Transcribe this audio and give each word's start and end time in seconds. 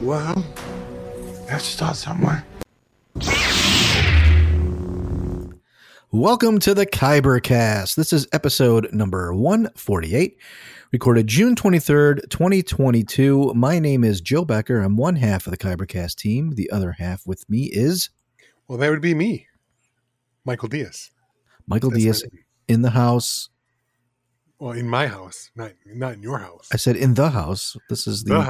Well, 0.00 0.44
let's 1.48 1.64
start 1.64 1.96
somewhere. 1.96 2.44
Welcome 6.12 6.60
to 6.60 6.72
the 6.72 6.86
Kybercast. 6.86 7.96
This 7.96 8.12
is 8.12 8.28
episode 8.32 8.92
number 8.92 9.34
148, 9.34 10.38
recorded 10.92 11.26
June 11.26 11.56
23rd, 11.56 12.30
2022. 12.30 13.52
My 13.54 13.80
name 13.80 14.04
is 14.04 14.20
Joe 14.20 14.44
Becker. 14.44 14.78
I'm 14.78 14.96
one 14.96 15.16
half 15.16 15.48
of 15.48 15.50
the 15.50 15.58
Kybercast 15.58 16.14
team. 16.14 16.54
The 16.54 16.70
other 16.70 16.92
half 16.92 17.26
with 17.26 17.50
me 17.50 17.64
is 17.64 18.10
Well, 18.68 18.78
that 18.78 18.90
would 18.90 19.02
be 19.02 19.14
me, 19.14 19.48
Michael 20.44 20.68
Diaz. 20.68 21.10
Michael 21.66 21.90
That's 21.90 22.04
Diaz 22.04 22.24
in 22.68 22.82
the 22.82 22.90
house. 22.90 23.48
Well, 24.58 24.72
in 24.72 24.88
my 24.88 25.06
house, 25.06 25.50
not 25.54 25.72
not 25.86 26.14
in 26.14 26.22
your 26.22 26.38
house. 26.38 26.68
I 26.72 26.76
said 26.78 26.96
in 26.96 27.14
the 27.14 27.30
house. 27.30 27.76
This 27.88 28.06
is 28.06 28.24
the, 28.24 28.34
The 28.34 28.40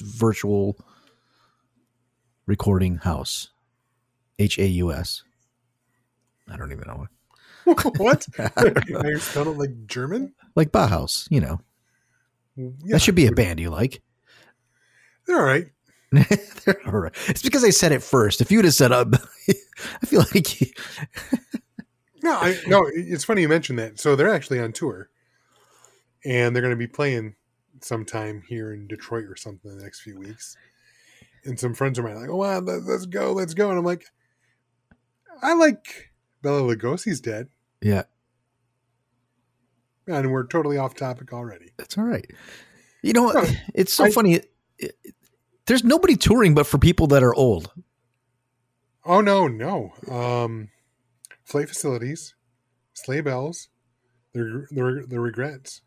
virtual 0.00 0.76
recording 2.46 2.96
house. 2.96 3.50
H 4.38 4.58
A 4.58 4.66
U 4.66 4.92
S. 4.92 5.22
I 6.50 6.56
don't 6.56 6.70
even 6.72 6.86
know. 6.86 7.06
what? 7.96 8.26
Are 8.56 9.10
you 9.10 9.18
spelling 9.18 9.54
it 9.54 9.58
like 9.58 9.86
German? 9.86 10.32
Like 10.54 10.70
Bauhaus, 10.70 11.26
you 11.30 11.40
know. 11.40 11.60
Yeah, 12.56 12.70
that 12.92 13.02
should 13.02 13.14
be 13.14 13.26
a 13.26 13.32
band 13.32 13.60
you 13.60 13.70
like. 13.70 14.02
They're 15.26 15.36
all 15.38 15.42
right. 15.44 15.66
They're 16.12 16.80
all 16.86 16.92
right. 16.92 17.12
It's 17.28 17.42
because 17.42 17.62
I 17.64 17.70
said 17.70 17.92
it 17.92 18.02
first. 18.02 18.40
If 18.40 18.50
you 18.50 18.58
would 18.58 18.64
have 18.64 18.74
said 18.74 18.92
up, 18.92 19.08
um, 19.08 19.20
I 20.02 20.06
feel 20.06 20.24
like 20.32 20.60
you- 20.60 20.68
No, 22.28 22.36
I, 22.36 22.58
no. 22.66 22.90
It's 22.92 23.24
funny 23.24 23.42
you 23.42 23.48
mentioned 23.48 23.78
that. 23.78 23.98
So 23.98 24.14
they're 24.16 24.32
actually 24.34 24.60
on 24.60 24.72
tour, 24.72 25.08
and 26.24 26.54
they're 26.54 26.62
going 26.62 26.74
to 26.74 26.76
be 26.76 26.86
playing 26.86 27.34
sometime 27.80 28.42
here 28.48 28.72
in 28.72 28.86
Detroit 28.86 29.24
or 29.26 29.36
something 29.36 29.70
in 29.70 29.78
the 29.78 29.84
next 29.84 30.00
few 30.00 30.18
weeks. 30.18 30.56
And 31.44 31.58
some 31.58 31.72
friends 31.74 31.98
of 31.98 32.04
mine 32.04 32.14
are 32.14 32.20
like, 32.20 32.28
"Oh, 32.30 32.36
wow, 32.36 32.58
let, 32.60 32.82
let's 32.84 33.06
go, 33.06 33.32
let's 33.32 33.54
go," 33.54 33.70
and 33.70 33.78
I'm 33.78 33.84
like, 33.84 34.04
"I 35.42 35.54
like 35.54 36.10
Bela 36.42 36.60
Lugosi's 36.62 37.20
dead," 37.20 37.48
yeah, 37.80 38.02
and 40.06 40.30
we're 40.32 40.46
totally 40.46 40.76
off 40.78 40.94
topic 40.94 41.32
already. 41.32 41.70
that's 41.76 41.96
all 41.98 42.04
right. 42.04 42.26
You 43.02 43.12
know, 43.12 43.30
No, 43.30 43.44
it's 43.74 43.92
so 43.92 44.04
I- 44.04 44.10
funny. 44.10 44.34
It- 44.34 44.52
it- 44.78 45.14
there's 45.66 45.84
nobody 45.84 46.16
touring 46.16 46.54
but 46.54 46.66
for 46.66 46.78
people 46.78 47.06
that 47.08 47.22
are 47.22 47.34
old. 47.34 47.70
Oh 49.04 49.20
no, 49.20 49.46
no. 49.48 49.92
Um, 50.10 50.70
Flay 51.48 51.64
facilities, 51.64 52.34
sleigh 52.92 53.22
bells, 53.22 53.68
the 54.34 54.66
the 54.70 55.04
the 55.08 55.18
regrets. 55.20 55.80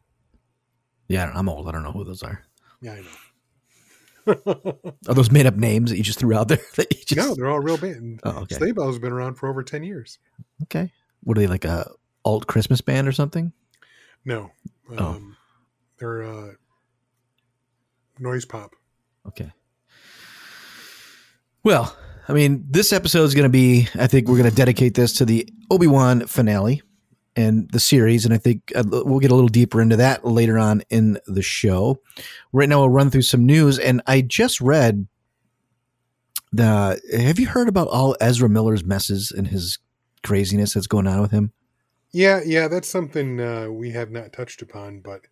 Yeah, 1.08 1.32
I'm 1.36 1.48
old. 1.48 1.68
I 1.68 1.72
don't 1.72 1.84
know 1.84 1.92
who 1.92 2.04
those 2.04 2.24
are. 2.24 2.42
Yeah, 2.82 2.94
I 2.94 3.02
know. 3.02 3.08
Are 5.08 5.14
those 5.14 5.30
made 5.32 5.46
up 5.46 5.56
names 5.56 5.90
that 5.92 5.98
you 5.98 6.04
just 6.04 6.20
threw 6.20 6.36
out 6.36 6.48
there? 6.48 6.60
Just, 7.06 7.18
no, 7.18 7.34
they're 7.36 7.50
all 7.50 7.60
real 7.60 7.78
band. 7.78 8.22
Oh, 8.24 8.42
okay. 8.44 8.56
Sleigh 8.56 8.72
bells 8.72 8.96
have 8.96 9.02
been 9.02 9.12
around 9.12 9.36
for 9.36 9.50
over 9.50 9.62
ten 9.64 9.84
years. 9.84 10.20
okay. 10.64 10.92
What 11.24 11.38
are 11.38 11.42
they 11.42 11.48
like 11.48 11.66
a 11.66 11.92
alt 12.24 12.48
Christmas 12.48 12.82
band 12.82 13.08
or 13.08 13.12
something? 13.12 13.52
No, 14.26 14.52
um, 14.90 14.98
Oh. 14.98 15.22
they're 16.00 16.24
uh, 16.24 16.52
noise 18.20 18.46
pop. 18.46 18.76
Okay. 19.28 19.52
Well, 21.64 21.96
I 22.32 22.34
mean, 22.34 22.64
this 22.70 22.94
episode 22.94 23.26
is 23.26 23.36
going 23.36 23.44
to 23.44 23.50
be, 23.50 23.90
I 24.00 24.08
think 24.08 24.30
we're 24.30 24.38
going 24.38 24.50
to 24.50 24.56
dedicate 24.56 24.94
this 24.94 25.12
to 25.18 25.26
the 25.26 25.50
Obi 25.70 25.86
Wan 25.86 26.28
finale 26.28 26.82
and 27.36 27.70
the 27.72 27.80
series. 27.80 28.24
And 28.24 28.34
I 28.34 28.38
think 28.38 28.72
uh, 28.74 28.84
we'll 28.88 29.20
get 29.20 29.32
a 29.32 29.36
little 29.36 29.50
deeper 29.50 29.82
into 29.82 29.98
that 29.98 30.24
later 30.24 30.58
on 30.58 30.82
in 30.90 31.20
the 31.26 31.42
show. 31.42 32.02
Right 32.54 32.70
now, 32.70 32.80
we'll 32.80 32.90
run 32.90 33.10
through 33.10 33.24
some 33.24 33.46
news. 33.46 33.78
And 33.78 34.02
I 34.08 34.22
just 34.22 34.62
read 34.62 35.08
the. 36.54 37.02
Have 37.20 37.38
you 37.38 37.48
heard 37.48 37.68
about 37.68 37.90
all 37.90 38.16
Ezra 38.22 38.48
Miller's 38.48 38.86
messes 38.86 39.32
and 39.32 39.48
his 39.48 39.80
craziness 40.24 40.76
that's 40.76 40.88
going 40.88 41.08
on 41.08 41.20
with 41.20 41.32
him? 41.32 41.52
Yeah, 42.14 42.40
yeah, 42.46 42.70
that's 42.70 42.88
something 42.88 43.42
uh, 43.42 43.68
we 43.70 43.92
have 43.92 44.10
not 44.10 44.32
touched 44.32 44.62
upon, 44.62 45.02
but 45.02 45.24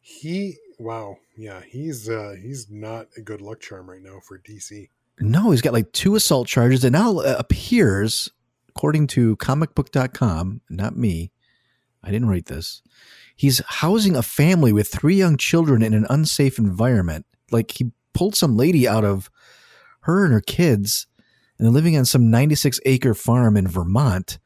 he, 0.00 0.56
wow, 0.76 1.18
yeah, 1.36 1.62
he's 1.64 2.08
uh, 2.08 2.34
he's 2.42 2.68
not 2.68 3.06
a 3.16 3.20
good 3.20 3.40
luck 3.40 3.60
charm 3.60 3.88
right 3.88 4.02
now 4.02 4.18
for 4.26 4.40
DC. 4.40 4.88
No, 5.20 5.50
he's 5.50 5.62
got 5.62 5.72
like 5.72 5.92
two 5.92 6.16
assault 6.16 6.48
charges. 6.48 6.84
It 6.84 6.90
now 6.90 7.18
uh, 7.18 7.36
appears, 7.38 8.30
according 8.68 9.08
to 9.08 9.36
comicbook.com, 9.36 10.60
not 10.70 10.96
me, 10.96 11.32
I 12.02 12.10
didn't 12.10 12.28
write 12.28 12.46
this. 12.46 12.82
He's 13.36 13.60
housing 13.66 14.16
a 14.16 14.22
family 14.22 14.72
with 14.72 14.88
three 14.88 15.16
young 15.16 15.36
children 15.36 15.82
in 15.82 15.94
an 15.94 16.06
unsafe 16.10 16.58
environment. 16.58 17.26
Like 17.50 17.72
he 17.72 17.92
pulled 18.12 18.36
some 18.36 18.56
lady 18.56 18.86
out 18.86 19.04
of 19.04 19.30
her 20.00 20.24
and 20.24 20.32
her 20.32 20.40
kids, 20.40 21.06
and 21.58 21.66
they're 21.66 21.72
living 21.72 21.96
on 21.96 22.04
some 22.04 22.30
96 22.30 22.80
acre 22.84 23.14
farm 23.14 23.56
in 23.56 23.66
Vermont 23.66 24.38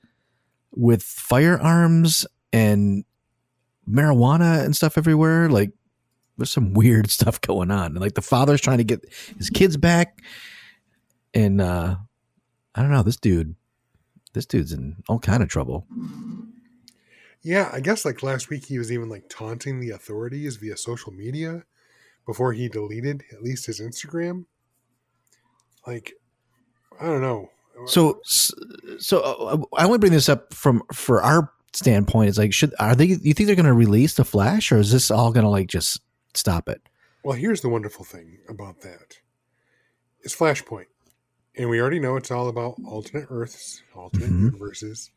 with 0.73 1.03
firearms 1.03 2.27
and 2.53 3.05
marijuana 3.89 4.65
and 4.65 4.75
stuff 4.75 4.97
everywhere. 4.97 5.49
Like 5.49 5.73
there's 6.37 6.51
some 6.51 6.73
weird 6.75 7.11
stuff 7.11 7.41
going 7.41 7.71
on. 7.71 7.93
And 7.93 8.01
like 8.01 8.15
the 8.15 8.23
father's 8.23 8.61
trying 8.61 8.79
to 8.79 8.85
get 8.85 9.05
his 9.37 9.51
kids 9.51 9.77
back 9.77 10.23
and 11.35 11.61
uh 11.61 11.97
i 12.75 12.83
don't 12.83 12.91
know 12.91 13.03
this 13.03 13.17
dude 13.17 13.55
this 14.33 14.47
dude's 14.47 14.73
in 14.73 14.97
all 15.09 15.19
kind 15.19 15.43
of 15.43 15.49
trouble 15.49 15.87
Yeah, 17.43 17.71
I 17.73 17.81
guess 17.81 18.05
like 18.05 18.23
last 18.23 18.51
week 18.51 18.67
he 18.67 18.79
was 18.79 18.93
even 18.93 19.09
like 19.09 19.25
taunting 19.29 19.81
the 19.81 19.91
authorities 19.91 20.57
via 20.57 20.77
social 20.77 21.13
media 21.13 21.65
before 22.25 22.53
he 22.53 22.69
deleted 22.69 23.25
at 23.33 23.43
least 23.43 23.67
his 23.67 23.81
Instagram. 23.81 24.45
Like, 25.87 26.13
I 27.01 27.07
don't 27.07 27.21
know. 27.21 27.51
so 27.87 28.21
so 28.25 29.21
uh, 29.21 29.59
i 29.77 29.87
want 29.87 29.95
to 29.95 29.99
bring 29.99 30.13
this 30.13 30.29
up 30.29 30.55
from 30.55 30.83
for 30.93 31.21
our 31.23 31.51
standpoint 31.73 32.29
it's 32.29 32.39
like 32.39 32.53
should 32.53 32.73
are 32.79 32.95
they 32.95 33.07
you 33.07 33.33
think 33.35 33.47
they're 33.49 33.57
going 33.57 33.67
to 33.67 33.73
release 33.73 34.15
the 34.15 34.25
flash 34.25 34.71
or 34.71 34.79
is 34.79 34.93
this 34.93 35.11
all 35.11 35.33
going 35.33 35.43
to 35.43 35.51
like 35.51 35.67
just 35.67 36.01
stop 36.35 36.69
it 36.69 36.81
Well, 37.25 37.37
here's 37.37 37.61
the 37.63 37.69
wonderful 37.71 38.05
thing 38.05 38.39
about 38.49 38.83
that. 38.83 39.19
It's 40.21 40.37
Flashpoint. 40.37 40.87
And 41.57 41.69
we 41.69 41.81
already 41.81 41.99
know 42.01 42.17
it's 42.17 42.31
all 42.31 42.49
about 42.49 42.77
alternate 42.87 43.27
Earths, 43.31 43.83
alternate 43.95 44.31
Mhm. 44.31 44.45
universes. 44.53 45.11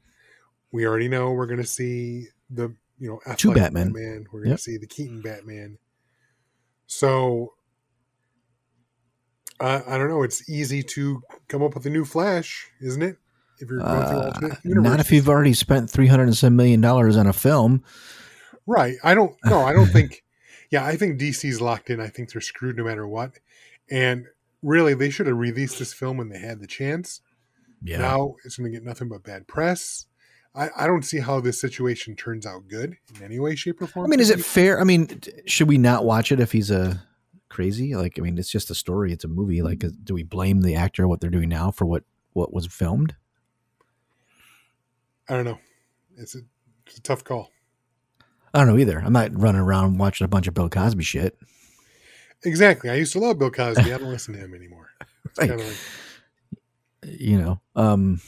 We 0.71 0.85
already 0.85 1.07
know 1.07 1.31
we're 1.31 1.45
going 1.47 1.61
to 1.61 1.65
see 1.65 2.27
the, 2.49 2.75
you 2.99 3.09
know, 3.09 3.35
Two 3.35 3.53
Batman. 3.53 3.87
Batman. 3.93 4.25
We're 4.31 4.39
going 4.41 4.43
to 4.45 4.49
Yep. 4.51 4.59
see 4.59 4.77
the 4.77 4.87
Keaton 4.87 5.21
Batman. 5.21 5.77
So, 6.87 7.53
I, 9.59 9.81
I 9.87 9.97
don't 9.97 10.09
know. 10.09 10.23
It's 10.23 10.49
easy 10.49 10.83
to 10.83 11.21
come 11.47 11.63
up 11.63 11.75
with 11.75 11.85
a 11.85 11.89
new 11.89 12.03
Flash, 12.03 12.69
isn't 12.81 13.01
it? 13.01 13.17
If 13.59 13.69
you're 13.69 13.79
going 13.79 14.05
through 14.07 14.17
uh, 14.17 14.25
alternate 14.25 14.83
not 14.83 14.99
if 14.99 15.11
you've 15.13 15.29
already 15.29 15.53
spent 15.53 15.89
300 15.89 16.23
and 16.23 16.35
some 16.35 16.57
million 16.57 16.81
dollars 16.81 17.15
on 17.15 17.25
a 17.25 17.31
film 17.31 17.85
Right. 18.67 18.97
I 19.01 19.13
don't 19.15 19.33
no, 19.45 19.61
I 19.61 19.71
don't 19.71 19.87
think 19.87 20.25
yeah, 20.71 20.83
I 20.83 20.97
think 20.97 21.17
DC's 21.21 21.61
locked 21.61 21.89
in. 21.89 22.01
I 22.01 22.07
think 22.07 22.31
they're 22.33 22.41
screwed 22.41 22.75
no 22.75 22.83
matter 22.83 23.07
what. 23.07 23.39
And 23.89 24.25
really 24.65 24.93
they 24.93 25.09
should 25.09 25.27
have 25.27 25.37
released 25.37 25.79
this 25.79 25.93
film 25.93 26.17
when 26.17 26.29
they 26.29 26.39
had 26.39 26.59
the 26.59 26.67
chance. 26.67 27.21
yeah 27.83 27.99
Now 27.99 28.35
it's 28.43 28.57
gonna 28.57 28.69
get 28.69 28.83
nothing 28.83 29.07
but 29.09 29.23
bad 29.23 29.47
press. 29.47 30.07
I, 30.53 30.69
I 30.77 30.87
don't 30.87 31.03
see 31.03 31.19
how 31.19 31.41
this 31.41 31.59
situation 31.59 32.15
turns 32.15 32.45
out 32.45 32.67
good 32.69 32.95
in 33.15 33.23
any 33.23 33.39
way, 33.39 33.55
shape, 33.55 33.81
or 33.81 33.87
form. 33.87 34.05
i 34.05 34.09
mean 34.09 34.19
is 34.21 34.29
it 34.29 34.43
fair 34.43 34.79
i 34.79 34.83
mean 34.85 35.19
should 35.45 35.67
we 35.67 35.77
not 35.77 36.05
watch 36.05 36.31
it 36.31 36.39
if 36.39 36.53
he's 36.53 36.71
a 36.71 37.01
crazy 37.49 37.93
like 37.95 38.17
i 38.17 38.21
mean 38.21 38.37
it's 38.37 38.49
just 38.49 38.69
a 38.69 38.75
story 38.75 39.11
it's 39.13 39.23
a 39.25 39.27
movie 39.27 39.61
like 39.61 39.83
uh, 39.83 39.89
do 40.03 40.13
we 40.13 40.23
blame 40.23 40.61
the 40.61 40.75
actor 40.75 41.07
what 41.07 41.19
they're 41.21 41.29
doing 41.29 41.49
now 41.49 41.71
for 41.71 41.85
what 41.85 42.03
what 42.33 42.53
was 42.53 42.65
filmed 42.67 43.15
I 45.27 45.33
don't 45.33 45.45
know. 45.45 45.57
It's 46.17 46.35
a, 46.35 46.39
it's 46.85 46.97
a 46.97 47.01
tough 47.01 47.23
call. 47.23 47.49
I 48.53 48.59
don't 48.59 48.67
know 48.67 48.77
either. 48.77 48.99
I'm 48.99 49.13
not 49.13 49.37
running 49.39 49.61
around 49.61 49.97
watching 49.97 50.25
a 50.25 50.27
bunch 50.29 50.47
of 50.47 50.53
Bill 50.53 50.69
Cosby 50.69 51.03
shit. 51.03 51.37
Exactly. 52.45 52.89
I 52.89 52.95
used 52.95 53.13
to 53.13 53.19
love 53.19 53.39
Bill 53.39 53.51
Cosby. 53.51 53.91
I 53.93 53.97
don't 53.97 54.09
listen 54.09 54.33
to 54.33 54.39
him 54.39 54.53
anymore. 54.53 54.89
It's 55.25 55.39
Right. 55.39 55.49
kind 55.49 55.59
of 55.61 55.67
like 55.67 57.19
You 57.19 57.37
know, 57.41 57.61
um, 57.75 58.21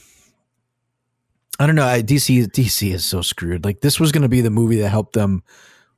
I 1.58 1.66
don't 1.66 1.74
know. 1.76 1.86
I, 1.86 2.02
DC 2.02 2.46
DC 2.48 2.92
is 2.92 3.04
so 3.04 3.22
screwed. 3.22 3.64
Like 3.64 3.80
this 3.80 3.98
was 3.98 4.12
going 4.12 4.22
to 4.22 4.28
be 4.28 4.40
the 4.40 4.50
movie 4.50 4.80
that 4.80 4.90
helped 4.90 5.14
them 5.14 5.42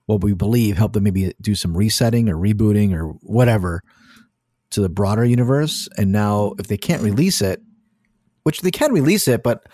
what 0.06 0.22
we 0.22 0.34
believe 0.34 0.76
helped 0.76 0.94
them 0.94 1.04
maybe 1.04 1.32
do 1.40 1.54
some 1.54 1.76
resetting 1.76 2.28
or 2.28 2.36
rebooting 2.36 2.92
or 2.94 3.08
whatever 3.22 3.82
to 4.70 4.80
the 4.80 4.88
broader 4.88 5.24
universe. 5.24 5.88
And 5.96 6.12
now, 6.12 6.54
if 6.58 6.66
they 6.68 6.76
can't 6.76 7.02
release 7.02 7.40
it, 7.42 7.60
which 8.44 8.60
they 8.60 8.70
can 8.70 8.92
release 8.92 9.26
it, 9.28 9.42
but 9.42 9.66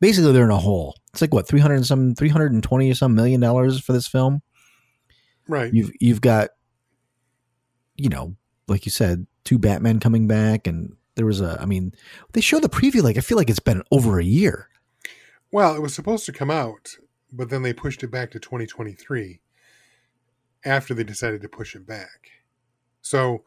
basically 0.00 0.32
they're 0.32 0.44
in 0.44 0.50
a 0.50 0.56
hole. 0.56 0.96
It's 1.12 1.20
like 1.20 1.34
what 1.34 1.46
three 1.46 1.60
hundred 1.60 1.76
and 1.76 1.86
some 1.86 2.14
three 2.14 2.28
hundred 2.28 2.52
and 2.52 2.62
twenty 2.62 2.90
or 2.90 2.94
some 2.94 3.14
million 3.14 3.40
dollars 3.40 3.80
for 3.80 3.92
this 3.92 4.06
film. 4.08 4.40
Right. 5.48 5.72
You've 5.74 5.90
you've 6.00 6.20
got, 6.20 6.50
you 8.00 8.08
know, 8.08 8.36
like 8.68 8.86
you 8.86 8.90
said, 8.92 9.26
two 9.44 9.58
Batman 9.58 10.00
coming 10.00 10.26
back, 10.26 10.66
and 10.66 10.96
there 11.16 11.26
was 11.26 11.40
a. 11.40 11.58
I 11.60 11.66
mean, 11.66 11.92
they 12.32 12.40
show 12.40 12.60
the 12.60 12.68
preview 12.68 13.02
like 13.02 13.16
I 13.16 13.20
feel 13.20 13.36
like 13.38 13.50
it's 13.50 13.58
been 13.60 13.82
over 13.90 14.18
a 14.18 14.24
year. 14.24 14.68
Well, 15.52 15.74
it 15.74 15.82
was 15.82 15.94
supposed 15.94 16.26
to 16.26 16.32
come 16.32 16.50
out, 16.50 16.96
but 17.32 17.50
then 17.50 17.62
they 17.62 17.72
pushed 17.72 18.02
it 18.02 18.10
back 18.10 18.30
to 18.30 18.38
2023 18.38 19.40
after 20.64 20.94
they 20.94 21.04
decided 21.04 21.40
to 21.42 21.48
push 21.48 21.74
it 21.74 21.86
back. 21.86 22.30
So 23.02 23.44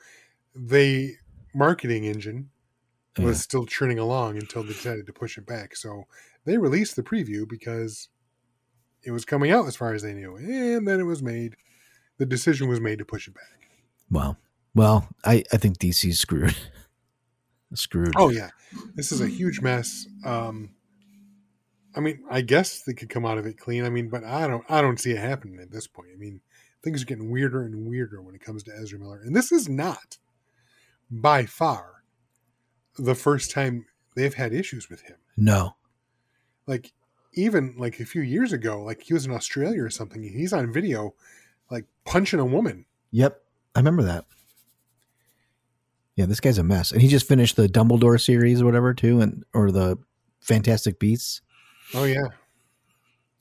the 0.56 1.16
marketing 1.56 2.04
engine 2.06 2.50
was 3.18 3.38
Yeah. 3.38 3.42
still 3.42 3.66
churning 3.66 4.00
along 4.00 4.38
until 4.38 4.64
they 4.64 4.74
decided 4.74 5.06
to 5.06 5.14
push 5.14 5.38
it 5.38 5.46
back. 5.46 5.76
So 5.76 6.04
they 6.46 6.58
released 6.58 6.96
the 6.96 7.04
preview 7.04 7.48
because 7.48 8.10
it 9.04 9.12
was 9.12 9.24
coming 9.26 9.52
out 9.52 9.68
as 9.68 9.76
far 9.76 9.94
as 9.94 10.02
they 10.02 10.14
knew. 10.14 10.36
And 10.36 10.88
then 10.88 11.00
it 11.00 11.04
was 11.04 11.22
made, 11.22 11.56
the 12.18 12.26
decision 12.26 12.68
was 12.68 12.82
made 12.82 13.00
to 13.00 13.06
push 13.06 13.28
it 13.28 13.36
back. 13.36 13.63
Well, 14.14 14.38
well, 14.76 15.08
I 15.26 15.44
I 15.52 15.58
think 15.58 15.80
DC's 15.80 16.20
screwed. 16.20 16.56
screwed. 17.74 18.14
Oh, 18.16 18.30
yeah. 18.30 18.52
This 18.96 19.12
is 19.12 19.20
a 19.22 19.28
huge 19.28 19.60
mess. 19.62 20.08
Um, 20.24 20.76
I 21.96 22.00
mean, 22.00 22.24
I 22.30 22.42
guess 22.42 22.84
they 22.84 22.94
could 22.94 23.10
come 23.10 23.26
out 23.26 23.38
of 23.38 23.46
it 23.46 23.58
clean. 23.58 23.86
I 23.86 23.90
mean, 23.90 24.10
but 24.10 24.24
I 24.24 24.48
don't, 24.48 24.64
I 24.70 24.82
don't 24.82 25.00
see 25.00 25.12
it 25.12 25.18
happening 25.18 25.60
at 25.60 25.72
this 25.72 25.88
point. 25.88 26.10
I 26.14 26.18
mean, 26.18 26.42
things 26.84 27.02
are 27.02 27.06
getting 27.06 27.32
weirder 27.32 27.64
and 27.64 27.88
weirder 27.88 28.22
when 28.22 28.36
it 28.36 28.42
comes 28.42 28.64
to 28.64 28.72
Ezra 28.76 29.00
Miller, 29.00 29.22
and 29.24 29.36
this 29.36 29.52
is 29.52 29.68
not 29.68 30.18
by 31.10 31.46
far 31.46 32.04
the 32.98 33.16
first 33.16 33.52
time 33.52 33.86
they've 34.16 34.34
had 34.34 34.54
issues 34.54 34.90
with 34.90 35.02
him. 35.02 35.18
no. 35.36 35.76
Like 36.66 36.94
even 37.34 37.76
like 37.78 38.00
a 38.00 38.06
few 38.06 38.22
years 38.22 38.54
ago, 38.54 38.82
like 38.82 39.02
he 39.02 39.14
was 39.14 39.26
in 39.26 39.34
Australia 39.34 39.84
or 39.84 39.90
something. 39.90 40.24
He's 40.24 40.54
on 40.54 40.72
video, 40.72 41.14
like 41.70 41.86
punching 42.06 42.40
a 42.40 42.46
woman. 42.46 42.86
Yep, 43.12 43.43
I 43.76 43.80
remember 43.80 44.04
that. 44.04 44.26
Yeah, 46.16 46.26
this 46.28 46.40
guy's 46.40 46.60
a 46.60 46.64
mess, 46.64 46.92
and 46.92 47.02
he 47.02 47.08
just 47.08 47.28
finished 47.28 47.56
the 47.56 47.68
Dumbledore 47.68 48.22
series 48.22 48.62
or 48.62 48.66
whatever 48.66 48.94
too, 48.94 49.20
and 49.22 49.44
or 49.54 49.72
the 49.72 49.98
Fantastic 50.42 51.00
Beasts. 51.00 51.42
Oh 51.96 52.04
yeah, 52.04 52.28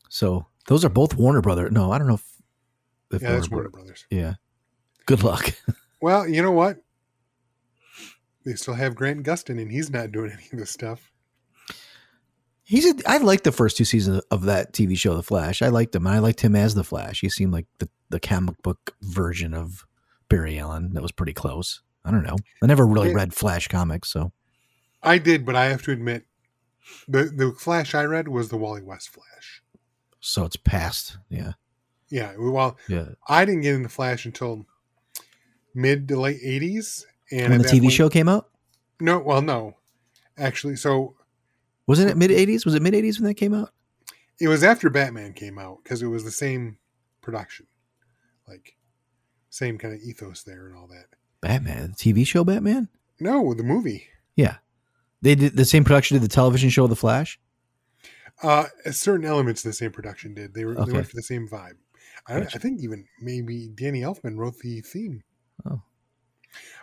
So 0.09 0.47
those 0.69 0.85
are 0.85 0.89
both 0.89 1.15
Warner 1.17 1.41
Brother. 1.43 1.69
No, 1.71 1.93
I 1.93 1.99
don't 1.99 2.07
know 2.07 2.15
if, 2.15 2.25
if 3.13 3.23
yeah, 3.23 3.33
that's 3.33 3.49
Bro- 3.49 3.57
Warner 3.59 3.71
Brothers. 3.71 4.07
Yeah. 4.11 4.35
Good 5.07 5.23
luck. 5.23 5.53
Well, 6.01 6.27
you 6.27 6.43
know 6.43 6.51
what? 6.51 6.79
They 8.45 8.55
still 8.55 8.75
have 8.75 8.97
Grant 8.97 9.23
Gustin, 9.23 9.63
and 9.63 9.71
he's 9.71 9.89
not 9.89 10.11
doing 10.11 10.33
any 10.35 10.49
of 10.53 10.59
this 10.59 10.73
stuff. 10.73 11.13
He's 12.65 12.85
a, 12.87 12.95
I 13.07 13.19
liked 13.19 13.45
the 13.45 13.53
first 13.53 13.77
two 13.77 13.85
seasons 13.85 14.21
of 14.33 14.43
that 14.47 14.73
TV 14.73 14.99
show, 14.99 15.15
The 15.15 15.23
Flash. 15.23 15.63
I 15.63 15.69
liked 15.69 15.95
him. 15.95 16.07
and 16.09 16.17
I 16.17 16.19
liked 16.19 16.41
him 16.41 16.57
as 16.57 16.75
the 16.75 16.83
Flash. 16.83 17.21
He 17.21 17.29
seemed 17.29 17.53
like 17.53 17.67
the, 17.79 17.89
the 18.09 18.19
comic 18.19 18.61
book 18.63 18.97
version 19.03 19.55
of 19.55 19.87
Barry 20.33 20.59
Allen. 20.59 20.93
That 20.95 21.03
was 21.03 21.13
pretty 21.13 21.33
close. 21.33 21.83
I 22.05 22.11
don't 22.11 22.25
know. 22.25 22.37
I 22.63 22.67
never 22.67 22.87
really 22.87 23.11
Yeah. 23.11 23.17
read 23.17 23.35
Flash 23.35 23.69
comics, 23.69 24.09
so 24.11 24.33
I 25.03 25.19
did, 25.19 25.45
but 25.47 25.55
I 25.57 25.67
have 25.67 25.83
to 25.83 25.93
admit, 25.93 26.27
the 27.07 27.25
the 27.25 27.53
Flash 27.53 27.95
I 27.95 28.05
read 28.05 28.29
was 28.29 28.49
the 28.49 28.57
Wally 28.57 28.83
West 28.83 29.09
Flash. 29.11 29.63
so 30.21 30.45
it's 30.45 30.57
past. 30.57 31.19
Yeah. 31.29 31.53
Yeah, 32.09 32.35
well, 32.39 32.77
Yeah. 32.89 33.11
I 33.29 33.45
didn't 33.45 33.63
get 33.63 33.75
into 33.75 33.89
Flash 33.89 34.25
until 34.27 34.67
mid 35.75 36.09
to 36.09 36.19
late 36.21 36.41
'80s, 36.43 37.05
and 37.31 37.51
when 37.51 37.63
the 37.63 37.69
TV 37.69 37.83
point- 37.83 37.93
show 37.93 38.09
came 38.11 38.29
out? 38.29 38.51
No, 39.01 39.19
well, 39.19 39.43
no, 39.43 39.79
actually, 40.39 40.77
so 40.77 41.17
Wasn't 41.89 42.09
it 42.09 42.17
mid 42.17 42.31
80s? 42.31 42.65
Was 42.65 42.75
it 42.77 42.83
mid 42.83 42.95
80s 42.95 43.19
when 43.19 43.27
that 43.29 43.35
came 43.35 43.53
out? 43.55 43.73
it 44.41 44.49
was 44.49 44.63
after 44.65 44.89
Batman 44.91 45.33
came 45.35 45.59
out 45.59 45.81
because 45.83 46.03
it 46.03 46.07
was 46.07 46.25
the 46.25 46.31
same 46.31 46.79
production, 47.21 47.67
like 48.49 48.77
same 49.53 49.77
kind 49.77 49.93
of 49.95 50.01
ethos 50.01 50.43
there 50.43 50.67
and 50.67 50.75
all 50.75 50.87
that. 50.87 51.07
Batman, 51.43 51.91
the 51.91 51.97
TV 51.97 52.27
show 52.27 52.43
Batman? 52.43 52.89
No, 53.21 53.53
the 53.53 53.63
movie. 53.63 54.07
Yeah. 54.35 54.57
They 55.21 55.35
did 55.35 55.57
the 55.57 55.67
same 55.67 55.85
production 55.85 56.17
did 56.17 56.25
the 56.25 56.35
television 56.35 56.71
show 56.71 56.87
The 56.87 56.97
Flash? 56.97 57.39
Uh, 58.43 58.65
certain 58.91 59.27
elements 59.27 59.65
of 59.65 59.69
the 59.69 59.75
same 59.75 59.93
production 59.93 60.35
did. 60.35 60.55
They 60.55 60.65
were 60.65 60.73
Okay. 60.77 60.87
they 60.87 60.93
went 60.95 61.07
for 61.07 61.17
the 61.17 61.23
same 61.23 61.47
vibe. 61.47 61.75
I, 62.27 62.41
Gotcha. 62.41 62.57
I 62.57 62.61
think 62.61 62.81
even 62.81 63.07
maybe 63.21 63.69
Danny 63.69 64.01
Elfman 64.01 64.37
wrote 64.37 64.59
the 64.59 64.81
theme. 64.81 65.23
Oh. 65.67 65.83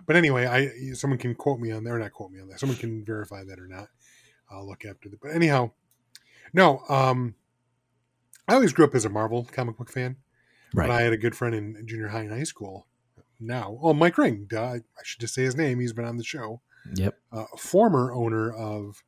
But 0.05 0.15
anyway, 0.15 0.45
I 0.45 0.93
someone 0.93 1.17
can 1.19 1.33
quote 1.35 1.59
me 1.59 1.71
on 1.71 1.83
that 1.83 1.91
or 1.91 1.99
not 1.99 2.13
quote 2.13 2.31
me 2.31 2.39
on 2.39 2.47
that. 2.49 2.59
Someone 2.59 2.77
can 2.77 3.03
verify 3.03 3.43
that 3.43 3.59
or 3.59 3.67
not. 3.67 3.87
I'll 4.49 4.67
look 4.67 4.85
after 4.85 5.09
that. 5.09 5.19
But 5.21 5.31
anyhow, 5.31 5.71
no. 6.53 6.83
Um, 6.87 7.35
I 8.47 8.53
always 8.53 8.73
grew 8.73 8.85
up 8.85 8.95
as 8.95 9.05
a 9.05 9.09
Marvel 9.09 9.47
comic 9.51 9.77
book 9.77 9.91
fan. 9.91 10.15
Right. 10.73 10.87
But 10.87 10.93
I 10.93 11.01
had 11.01 11.13
a 11.13 11.17
good 11.17 11.35
friend 11.35 11.55
in 11.55 11.87
junior 11.87 12.07
high 12.07 12.21
and 12.21 12.31
high 12.31 12.43
school. 12.43 12.87
Now, 13.39 13.79
oh, 13.81 13.93
Mike 13.93 14.17
Ring. 14.17 14.45
Duh, 14.49 14.63
I 14.63 14.81
should 15.03 15.21
just 15.21 15.33
say 15.33 15.43
his 15.43 15.55
name. 15.55 15.79
He's 15.79 15.93
been 15.93 16.05
on 16.05 16.17
the 16.17 16.23
show. 16.23 16.61
yep. 16.95 17.17
Uh, 17.31 17.45
former 17.57 18.11
owner 18.11 18.51
of 18.51 19.03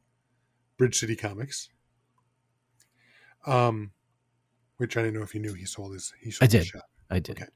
Bridge 0.78 0.98
City 0.98 1.16
Comics. 1.16 1.70
Um, 3.46 3.92
which 4.78 4.98
I 4.98 5.02
didn't 5.02 5.16
know 5.16 5.24
if 5.24 5.36
you 5.36 5.42
knew. 5.42 5.54
He 5.54 5.66
sold 5.66 5.94
his. 5.94 6.14
He 6.22 6.32
sold 6.32 6.48
I 6.48 6.52
did. 6.52 6.66
shop. 6.66 6.90
I 7.10 7.20
did. 7.20 7.40
Okay. 7.40 7.50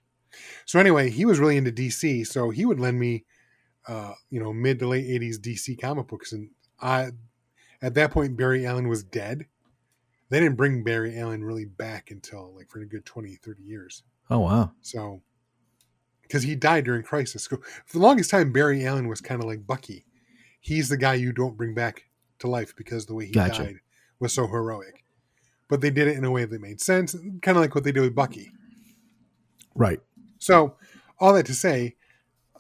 So 0.66 0.80
anyway, 0.80 1.10
he 1.10 1.25
was 1.25 1.40
really 1.40 1.57
into 1.57 1.72
DC, 1.72 2.28
so 2.28 2.50
he 2.50 2.66
would 2.66 2.80
lend 2.80 3.00
me, 3.00 3.25
uh, 3.88 4.13
you 4.30 4.40
know, 4.40 4.52
mid 4.52 4.80
to 4.80 4.88
late 4.88 5.06
'80s 5.06 5.38
DC 5.38 5.80
comic 5.80 6.07
books, 6.07 6.34
and 6.34 6.50
I, 6.80 7.12
at 7.81 7.94
that 7.94 8.12
point, 8.12 8.36
Barry 8.36 8.66
Allen 8.66 8.90
was 8.90 9.04
dead. 9.04 9.46
They 10.30 10.39
didn't 10.39 10.57
bring 10.57 10.83
Barry 10.83 11.18
Allen 11.18 11.44
really 11.44 11.66
back 11.66 12.12
until 12.12 12.54
like 12.56 12.69
for 12.69 12.80
a 12.80 12.86
good 12.86 13.06
20, 13.06 13.36
30 13.36 13.63
years. 13.63 14.04
Oh 14.30 14.39
wow. 14.39 14.72
So, 14.81 15.22
because 16.24 16.44
he 16.44 16.56
died 16.56 16.86
during 16.86 17.04
Crisis, 17.04 17.45
for 17.48 17.60
the 17.92 18.00
longest 18.00 18.31
time, 18.31 18.51
Barry 18.51 18.86
Allen 18.86 19.07
was 19.07 19.22
kind 19.22 19.42
of 19.42 19.48
like 19.48 19.68
Bucky. 19.68 20.06
He's 20.60 20.89
the 20.89 20.98
guy 20.98 21.13
you 21.13 21.31
don't 21.31 21.57
bring 21.57 21.75
back 21.75 22.06
to 22.39 22.48
life 22.48 22.75
because 22.75 23.06
the 23.06 23.13
way 23.13 23.27
he 23.27 23.31
Gotcha. 23.31 23.63
died 23.63 23.75
was 24.19 24.33
so 24.33 24.48
heroic. 24.48 25.04
But 25.68 25.81
they 25.81 25.92
did 25.92 26.07
it 26.07 26.18
in 26.18 26.24
a 26.24 26.31
way 26.31 26.45
that 26.45 26.62
made 26.62 26.81
sense, 26.81 27.13
kind 27.42 27.57
of 27.57 27.62
like 27.62 27.75
what 27.75 27.83
they 27.83 27.92
did 27.92 28.01
with 28.01 28.16
Bucky. 28.16 28.51
Right. 29.75 30.00
So, 30.39 30.78
all 31.19 31.33
that 31.33 31.45
to 31.48 31.54
say, 31.54 31.95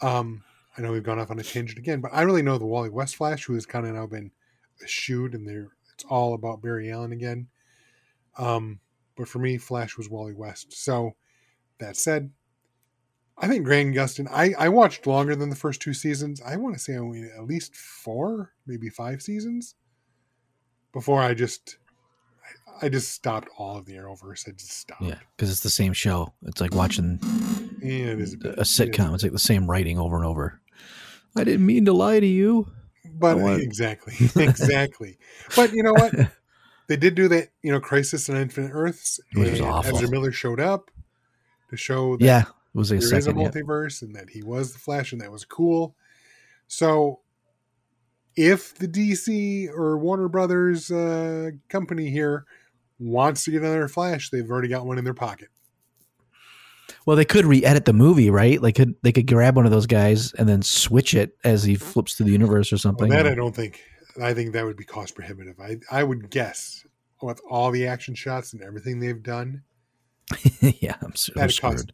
um, 0.01 0.43
I 0.77 0.81
know 0.81 0.91
we've 0.91 1.03
gone 1.03 1.19
off 1.19 1.31
on 1.31 1.39
a 1.39 1.43
tangent 1.43 1.79
again, 1.79 2.01
but 2.01 2.11
I 2.13 2.21
really 2.23 2.41
know 2.41 2.57
the 2.57 2.65
Wally 2.65 2.89
West 2.89 3.15
Flash, 3.15 3.45
who 3.45 3.53
has 3.53 3.65
kind 3.65 3.87
of 3.87 3.93
now 3.93 4.05
been 4.07 4.31
eschewed, 4.83 5.33
and 5.33 5.47
they're 5.47 5.69
it's 5.93 6.03
all 6.09 6.33
about 6.33 6.61
Barry 6.61 6.91
Allen 6.91 7.11
again. 7.13 7.47
Um, 8.37 8.79
but 9.15 9.27
for 9.27 9.39
me, 9.39 9.57
Flash 9.57 9.97
was 9.97 10.09
Wally 10.09 10.33
West. 10.33 10.73
So, 10.73 11.15
that 11.79 11.95
said, 11.97 12.31
I 13.37 13.47
think 13.47 13.65
Grant 13.65 13.95
Gustin. 13.95 14.27
I 14.31 14.53
I 14.57 14.69
watched 14.69 15.07
longer 15.07 15.35
than 15.35 15.49
the 15.49 15.55
first 15.55 15.81
two 15.81 15.93
seasons. 15.93 16.41
I 16.41 16.55
want 16.55 16.75
to 16.75 16.79
say 16.79 16.97
only 16.97 17.23
at 17.23 17.45
least 17.45 17.75
four, 17.75 18.53
maybe 18.65 18.89
five 18.89 19.21
seasons 19.21 19.75
before 20.93 21.21
I 21.21 21.33
just. 21.33 21.77
I 22.81 22.89
just 22.89 23.13
stopped 23.13 23.47
all 23.57 23.77
of 23.77 23.85
the 23.85 23.93
Arrowverse. 23.93 24.49
I 24.49 24.51
just 24.51 24.71
stopped. 24.71 25.01
Yeah, 25.01 25.19
because 25.35 25.49
it's 25.49 25.61
the 25.61 25.69
same 25.69 25.93
show. 25.93 26.33
It's 26.43 26.59
like 26.59 26.75
watching 26.75 27.19
it 27.81 28.19
is 28.19 28.33
a 28.33 28.37
bit- 28.37 28.59
sitcom. 28.59 29.13
It's 29.13 29.23
like 29.23 29.31
the 29.31 29.39
same 29.39 29.69
writing 29.69 29.97
over 29.97 30.17
and 30.17 30.25
over. 30.25 30.59
I 31.37 31.45
didn't 31.45 31.65
mean 31.65 31.85
to 31.85 31.93
lie 31.93 32.19
to 32.19 32.25
you. 32.25 32.69
But 33.17 33.37
exactly, 33.61 34.15
exactly. 34.43 35.17
But 35.55 35.71
you 35.71 35.83
know 35.83 35.93
what? 35.93 36.13
They 36.87 36.97
did 36.97 37.15
do 37.15 37.27
that. 37.29 37.49
You 37.63 37.71
know, 37.71 37.79
Crisis 37.79 38.29
on 38.29 38.37
Infinite 38.37 38.71
Earths. 38.73 39.19
Which 39.33 39.51
was 39.51 39.59
and 39.59 39.69
awful. 39.69 39.97
Ezra 39.97 40.09
Miller 40.09 40.31
showed 40.31 40.59
up 40.59 40.91
to 41.69 41.77
show 41.77 42.17
that 42.17 42.23
Yeah, 42.25 42.41
it 42.41 42.47
was 42.73 42.91
a 42.91 42.95
there 42.95 43.03
is 43.03 43.11
a 43.11 43.21
second. 43.21 43.39
Yeah. 43.39 43.49
multiverse 43.49 44.01
and 44.01 44.15
that 44.15 44.29
he 44.29 44.43
was 44.43 44.73
the 44.73 44.79
Flash, 44.79 45.11
and 45.11 45.21
that 45.21 45.31
was 45.31 45.45
cool. 45.45 45.95
So, 46.67 47.19
if 48.35 48.75
the 48.75 48.87
DC 48.87 49.69
or 49.69 49.97
Warner 49.97 50.27
Brothers 50.27 50.91
uh, 50.91 51.51
company 51.69 52.09
here 52.09 52.45
wants 52.99 53.43
to 53.45 53.51
get 53.51 53.61
another 53.61 53.87
Flash, 53.87 54.29
they've 54.29 54.49
already 54.49 54.67
got 54.67 54.85
one 54.85 54.97
in 54.97 55.03
their 55.05 55.13
pocket. 55.13 55.49
Well, 57.05 57.15
they 57.15 57.25
could 57.25 57.45
re-edit 57.45 57.85
the 57.85 57.93
movie, 57.93 58.29
right? 58.29 58.61
Like, 58.61 58.75
could 58.75 58.95
they 59.03 59.11
could 59.11 59.27
grab 59.27 59.55
one 59.55 59.65
of 59.65 59.71
those 59.71 59.85
guys 59.87 60.33
and 60.33 60.47
then 60.49 60.61
switch 60.61 61.13
it 61.13 61.35
as 61.43 61.63
he 61.63 61.75
flips 61.75 62.15
through 62.15 62.27
the 62.27 62.31
universe 62.31 62.71
or 62.71 62.75
Well, 62.75 62.79
something? 62.79 63.09
that 63.09 63.27
I 63.27 63.35
don't 63.35 63.55
think. 63.55 63.81
I 64.21 64.33
think 64.33 64.53
that 64.53 64.65
would 64.65 64.77
be 64.77 64.85
cost 64.85 65.15
prohibitive. 65.15 65.59
I 65.59 65.77
I 65.91 66.03
would 66.03 66.29
guess 66.29 66.85
with 67.21 67.41
all 67.49 67.71
the 67.71 67.87
action 67.87 68.15
shots 68.15 68.53
and 68.53 68.61
everything 68.61 68.99
they've 68.99 69.21
done, 69.23 69.63
yeah, 70.61 70.95
I'm 71.01 71.15
so 71.15 71.33
That'd 71.35 71.59
cost- 71.59 71.91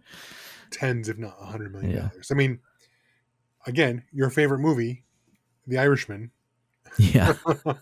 tens, 0.72 1.10
if 1.10 1.18
not 1.18 1.36
a 1.42 1.46
hundred 1.46 1.72
million 1.74 1.92
Yeah. 1.92 2.08
dollars. 2.10 2.32
I 2.32 2.36
mean, 2.36 2.60
again, 3.68 4.04
your 4.12 4.30
favorite 4.30 4.60
movie, 4.60 5.04
The 5.68 5.78
Irishman, 5.78 6.32
Yeah, 6.98 7.34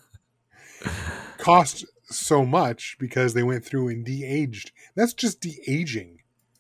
cost 1.38 1.86
so 2.06 2.46
much 2.46 2.98
because 3.00 3.34
they 3.34 3.44
went 3.44 3.64
through 3.66 3.90
and 3.90 4.04
de-aged. 4.06 4.72
That's 4.96 5.14
just 5.14 5.42
de-aging 5.42 6.18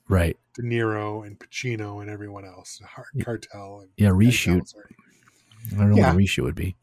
Right. 0.08 0.38
De 0.56 0.64
Niro 0.64 1.26
and 1.26 1.38
Pacino 1.40 2.02
and 2.02 2.10
everyone 2.10 2.44
else, 2.44 2.82
Cartel. 3.24 3.82
And 3.82 3.90
Yeah, 3.96 4.10
reshoot. 4.10 4.68
sorry. 4.68 4.96
I 5.72 5.76
don't 5.76 5.90
know 5.92 5.98
Yeah. 5.98 6.08
what 6.14 6.16
a 6.16 6.18
reshoot 6.26 6.44
would 6.44 6.56
be. 6.56 6.76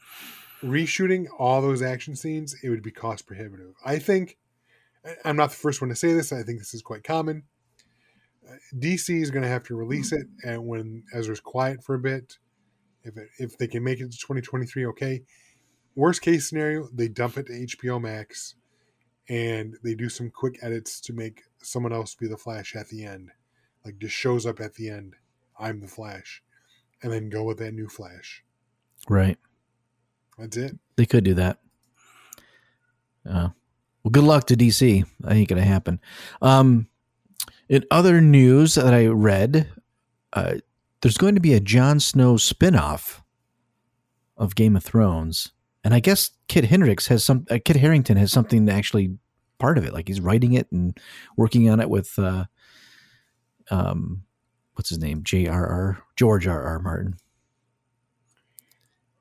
Reshooting 0.62 1.26
all 1.38 1.60
those 1.60 1.82
action 1.82 2.16
scenes, 2.16 2.56
it 2.62 2.70
would 2.70 2.82
be 2.82 2.90
cost 2.90 3.26
prohibitive. 3.26 3.74
I 3.84 3.98
think. 3.98 4.38
I'm 5.24 5.36
not 5.36 5.50
the 5.50 5.56
first 5.56 5.80
one 5.80 5.90
to 5.90 5.96
say 5.96 6.12
this. 6.12 6.32
I 6.32 6.42
think 6.42 6.58
this 6.58 6.74
is 6.74 6.82
quite 6.82 7.04
common. 7.04 7.44
Uh, 8.48 8.56
DC 8.74 9.20
is 9.20 9.30
going 9.30 9.42
to 9.42 9.48
have 9.48 9.62
to 9.64 9.76
release 9.76 10.12
it, 10.12 10.26
and 10.44 10.66
when 10.66 11.04
Ezra's 11.14 11.40
quiet 11.40 11.84
for 11.84 11.94
a 11.94 11.98
bit, 11.98 12.38
if 13.04 13.16
it, 13.16 13.28
if 13.38 13.58
they 13.58 13.68
can 13.68 13.84
make 13.84 14.00
it 14.00 14.10
to 14.10 14.18
2023, 14.18 14.86
okay. 14.86 15.22
Worst 15.94 16.22
case 16.22 16.48
scenario, 16.48 16.88
they 16.92 17.08
dump 17.08 17.38
it 17.38 17.46
to 17.46 17.52
HBO 17.52 18.00
Max, 18.00 18.56
and 19.28 19.76
they 19.82 19.94
do 19.94 20.08
some 20.08 20.30
quick 20.30 20.58
edits 20.60 21.00
to 21.02 21.12
make 21.12 21.42
someone 21.62 21.92
else 21.92 22.14
be 22.14 22.26
the 22.26 22.36
Flash 22.36 22.76
at 22.76 22.88
the 22.88 23.04
end, 23.04 23.30
like 23.84 23.98
just 23.98 24.14
shows 24.14 24.44
up 24.44 24.60
at 24.60 24.74
the 24.74 24.90
end. 24.90 25.14
I'm 25.58 25.80
the 25.80 25.88
Flash, 25.88 26.42
and 27.02 27.12
then 27.12 27.30
go 27.30 27.44
with 27.44 27.58
that 27.58 27.72
new 27.72 27.88
Flash. 27.88 28.44
Right. 29.08 29.38
That's 30.38 30.56
it. 30.56 30.78
They 30.96 31.06
could 31.06 31.24
do 31.24 31.34
that. 31.34 31.58
Uh, 33.28 33.48
well, 34.04 34.10
good 34.10 34.24
luck 34.24 34.46
to 34.46 34.56
DC. 34.56 35.04
That 35.20 35.32
ain't 35.32 35.48
gonna 35.48 35.62
happen. 35.62 36.00
Um, 36.40 36.88
in 37.68 37.84
other 37.90 38.20
news 38.20 38.74
that 38.74 38.94
I 38.94 39.06
read, 39.06 39.68
uh, 40.32 40.54
there's 41.00 41.18
going 41.18 41.34
to 41.34 41.40
be 41.40 41.54
a 41.54 41.60
Jon 41.60 41.98
Snow 41.98 42.36
spin-off 42.36 43.22
of 44.36 44.54
Game 44.54 44.76
of 44.76 44.84
Thrones, 44.84 45.52
and 45.82 45.92
I 45.94 46.00
guess 46.00 46.30
Kit 46.48 46.66
Hendricks 46.66 47.08
has 47.08 47.24
some. 47.24 47.46
Uh, 47.50 47.58
Kit 47.64 47.76
Harington 47.76 48.16
has 48.16 48.32
something 48.32 48.66
to 48.66 48.72
actually 48.72 49.16
part 49.58 49.78
of 49.78 49.84
it. 49.84 49.92
Like 49.92 50.08
he's 50.08 50.20
writing 50.20 50.52
it 50.52 50.70
and 50.70 50.98
working 51.36 51.68
on 51.70 51.80
it 51.80 51.88
with, 51.90 52.18
uh, 52.18 52.44
um, 53.70 54.22
what's 54.74 54.90
his 54.90 54.98
name? 54.98 55.22
J.R.R. 55.24 56.02
George 56.16 56.46
R.R. 56.46 56.78
Martin. 56.78 57.16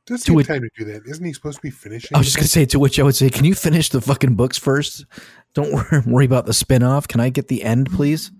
Does 0.06 0.24
To 0.26 0.32
he 0.32 0.36
which- 0.36 0.48
have 0.48 0.58
time 0.58 0.70
to 0.76 0.86
do 0.86 0.92
that? 0.92 1.08
Isn't 1.08 1.26
he 1.26 1.34
supposed 1.34 1.58
to 1.58 1.62
be 1.62 1.72
finishing? 1.72 2.12
I 2.16 2.20
was 2.20 2.28
just 2.28 2.38
gonna 2.38 2.48
say 2.48 2.66
to 2.66 2.80
which 2.80 3.00
I 3.00 3.04
would 3.04 3.16
say, 3.16 3.30
can 3.30 3.44
you 3.46 3.56
finish 3.56 3.90
the 3.90 4.02
fucking 4.02 4.36
books 4.36 4.58
first? 4.58 5.06
Don't 5.54 5.72
wor- 5.92 6.04
worry 6.06 6.26
about 6.26 6.46
the 6.46 6.54
spin-off. 6.54 7.08
Can 7.08 7.20
I 7.20 7.30
get 7.30 7.48
the 7.48 7.64
end, 7.64 7.92
please? 7.92 8.32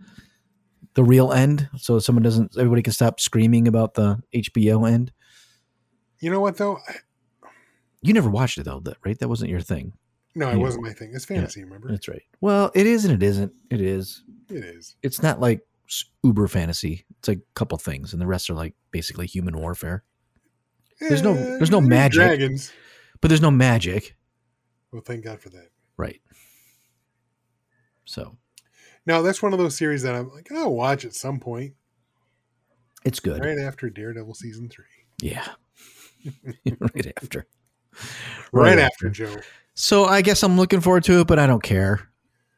The 0.94 1.04
real 1.04 1.34
end, 1.34 1.68
so 1.78 2.00
someone 2.00 2.24
doesn't, 2.24 2.56
everybody 2.58 2.82
can 2.82 2.94
stop 2.94 3.20
screaming 3.20 3.68
about 3.68 3.96
the 3.96 4.22
HBO 4.34 4.90
end. 4.90 5.12
You 6.22 6.32
know 6.32 6.40
what 6.40 6.56
though? 6.58 6.78
I, 6.88 6.96
You 8.02 8.14
never 8.14 8.30
watched 8.30 8.58
it 8.58 8.64
though, 8.64 8.80
that 8.82 8.98
right? 9.06 9.18
That 9.20 9.28
wasn't 9.28 9.50
your 9.52 9.60
thing. 9.60 9.94
no, 10.36 10.48
it 10.50 10.52
Yeah. 10.54 10.58
wasn't 10.58 10.84
my 10.86 10.94
thing. 10.94 11.12
It's 11.14 11.26
fantasy. 11.26 11.64
Remember? 11.64 11.90
That's 11.90 12.08
right. 12.08 12.22
Well, 12.42 12.72
it 12.76 12.86
is 12.88 13.06
and 13.06 13.14
it 13.14 13.24
isn't. 13.26 13.52
It 13.72 13.82
is. 13.82 14.24
It 14.50 14.64
is. 14.64 14.96
It's 15.04 15.22
not 15.24 15.42
like 15.42 15.62
uber 16.24 16.48
fantasy. 16.48 17.06
It's 17.20 17.28
like 17.28 17.40
a 17.40 17.54
couple 17.56 17.78
things, 17.78 18.14
and 18.14 18.22
the 18.22 18.28
rest 18.28 18.50
are 18.50 18.54
like 18.54 18.74
basically 18.92 19.26
human 19.28 19.58
warfare. 19.58 20.04
There's 21.00 21.22
no- 21.22 21.34
there's 21.34 21.72
no 21.72 21.82
magic. 21.82 22.14
Dragons. 22.22 22.72
But 23.22 23.30
there's 23.30 23.42
no 23.42 23.52
magic, 23.52 24.16
Well, 24.92 25.02
thank 25.02 25.24
God 25.24 25.40
for 25.40 25.50
that. 25.50 25.70
right? 25.98 26.22
So 28.06 28.38
Now 29.06 29.22
that's 29.22 29.42
one 29.42 29.54
of 29.54 29.60
those 29.60 29.76
series 29.76 30.02
that 30.04 30.16
I'm 30.16 30.30
like, 30.32 30.52
I'll 30.52 30.74
watch 30.74 31.06
at 31.06 31.14
some 31.14 31.40
point, 31.40 31.74
it's 33.04 33.20
good. 33.20 33.44
right 33.44 33.58
after 33.60 33.90
Daredevil 33.90 34.34
season 34.36 34.70
three, 34.70 34.86
Yeah. 35.22 35.48
right 36.80 37.14
after. 37.22 37.46
right, 38.52 38.80
after 38.80 39.10
Joe. 39.10 39.36
So 39.76 40.06
I 40.06 40.22
guess 40.22 40.42
I'm 40.44 40.58
looking 40.58 40.82
forward 40.82 41.04
to 41.06 41.20
it, 41.22 41.28
but 41.28 41.38
I 41.40 41.46
don't 41.48 41.62
care. 41.64 42.10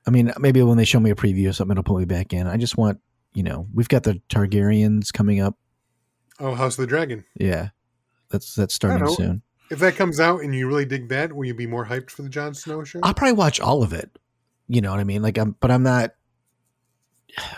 I 0.06 0.10
mean, 0.10 0.32
maybe 0.40 0.62
when 0.64 0.78
they 0.78 0.86
show 0.86 1.00
me 1.02 1.10
a 1.12 1.16
preview 1.16 1.50
or 1.50 1.54
something, 1.54 1.74
it'll 1.74 1.84
put 1.84 2.00
me 2.00 2.06
back 2.06 2.32
in. 2.32 2.48
I 2.48 2.56
just 2.58 2.78
want, 2.78 3.00
you 3.34 3.44
know, 3.44 3.68
we've 3.74 3.90
got 3.90 4.04
the 4.04 4.22
Targaryens 4.30 5.12
coming 5.12 5.42
up. 5.42 5.58
Oh, 6.40 6.56
House 6.56 6.78
of 6.78 6.84
the 6.84 6.88
Dragon. 6.88 7.26
Yeah, 7.36 7.70
that's 8.30 8.56
that's 8.56 8.74
starting 8.74 9.08
soon. 9.10 9.42
If 9.70 9.80
that 9.80 9.96
comes 9.96 10.20
out 10.20 10.42
and 10.44 10.56
you 10.56 10.68
really 10.68 10.86
dig 10.86 11.10
that, 11.10 11.34
will 11.34 11.46
you 11.46 11.54
be 11.54 11.68
more 11.68 11.86
hyped 11.86 12.10
for 12.10 12.22
the 12.22 12.30
Jon 12.30 12.54
Snow 12.54 12.84
show? 12.86 13.00
I'll 13.04 13.14
probably 13.14 13.34
watch 13.34 13.60
all 13.60 13.84
of 13.84 13.92
it. 13.94 14.18
You 14.70 14.82
know 14.82 14.92
what 14.92 15.00
I 15.00 15.04
mean? 15.04 15.22
Like 15.22 15.38
I'm, 15.38 15.56
but 15.60 15.72
I'm 15.72 15.84
not. 15.84 16.12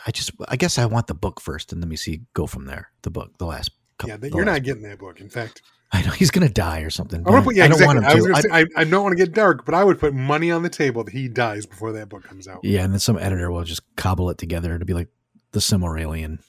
I 0.05 0.11
just, 0.11 0.31
I 0.47 0.55
guess 0.55 0.77
I 0.77 0.85
want 0.85 1.07
the 1.07 1.13
book 1.13 1.39
first, 1.39 1.71
and 1.71 1.81
let 1.81 1.87
me 1.87 1.95
see 1.95 2.21
go 2.33 2.47
from 2.47 2.65
there. 2.65 2.89
The 3.03 3.11
book, 3.11 3.37
the 3.37 3.45
last. 3.45 3.71
couple- 3.97 4.09
yeah, 4.09 4.17
the 4.17 4.29
you're 4.29 4.37
last- 4.45 4.45
not 4.55 4.63
getting 4.63 4.83
that 4.83 4.99
book. 4.99 5.21
In 5.21 5.29
fact, 5.29 5.61
I 5.91 6.01
know 6.01 6.11
he's 6.17 6.31
gonna 6.31 6.49
die 6.49 6.79
or 6.81 6.89
something. 6.89 7.23
I 7.27 7.31
to 7.31 7.41
put. 7.43 7.55
Yeah, 7.55 7.65
I 7.65 7.67
don't 7.67 7.75
exactly. 7.81 7.99
want 8.01 8.11
him 8.11 8.17
to. 8.17 8.21
going 8.23 8.35
I- 8.35 8.41
to 8.41 8.47
say 8.67 8.73
I, 8.77 8.81
I 8.81 8.83
don't 8.83 9.03
want 9.03 9.17
to 9.17 9.23
get 9.23 9.33
dark, 9.33 9.65
but 9.65 9.75
I 9.75 9.83
would 9.83 9.99
put 9.99 10.13
money 10.13 10.51
on 10.51 10.63
the 10.63 10.69
table 10.69 11.03
that 11.03 11.11
he 11.11 11.27
dies 11.29 11.65
before 11.65 11.91
that 11.93 12.09
book 12.09 12.23
comes 12.23 12.47
out. 12.47 12.59
yeah, 12.63 12.83
and 12.83 12.91
then 12.93 12.99
some 12.99 13.17
editor 13.17 13.51
will 13.51 13.63
just 13.63 13.81
cobble 13.95 14.29
it 14.31 14.37
together 14.37 14.77
to 14.77 14.85
be 14.85 14.93
like 14.93 15.09
the 15.51 15.59
Silmarillion. 15.59 16.39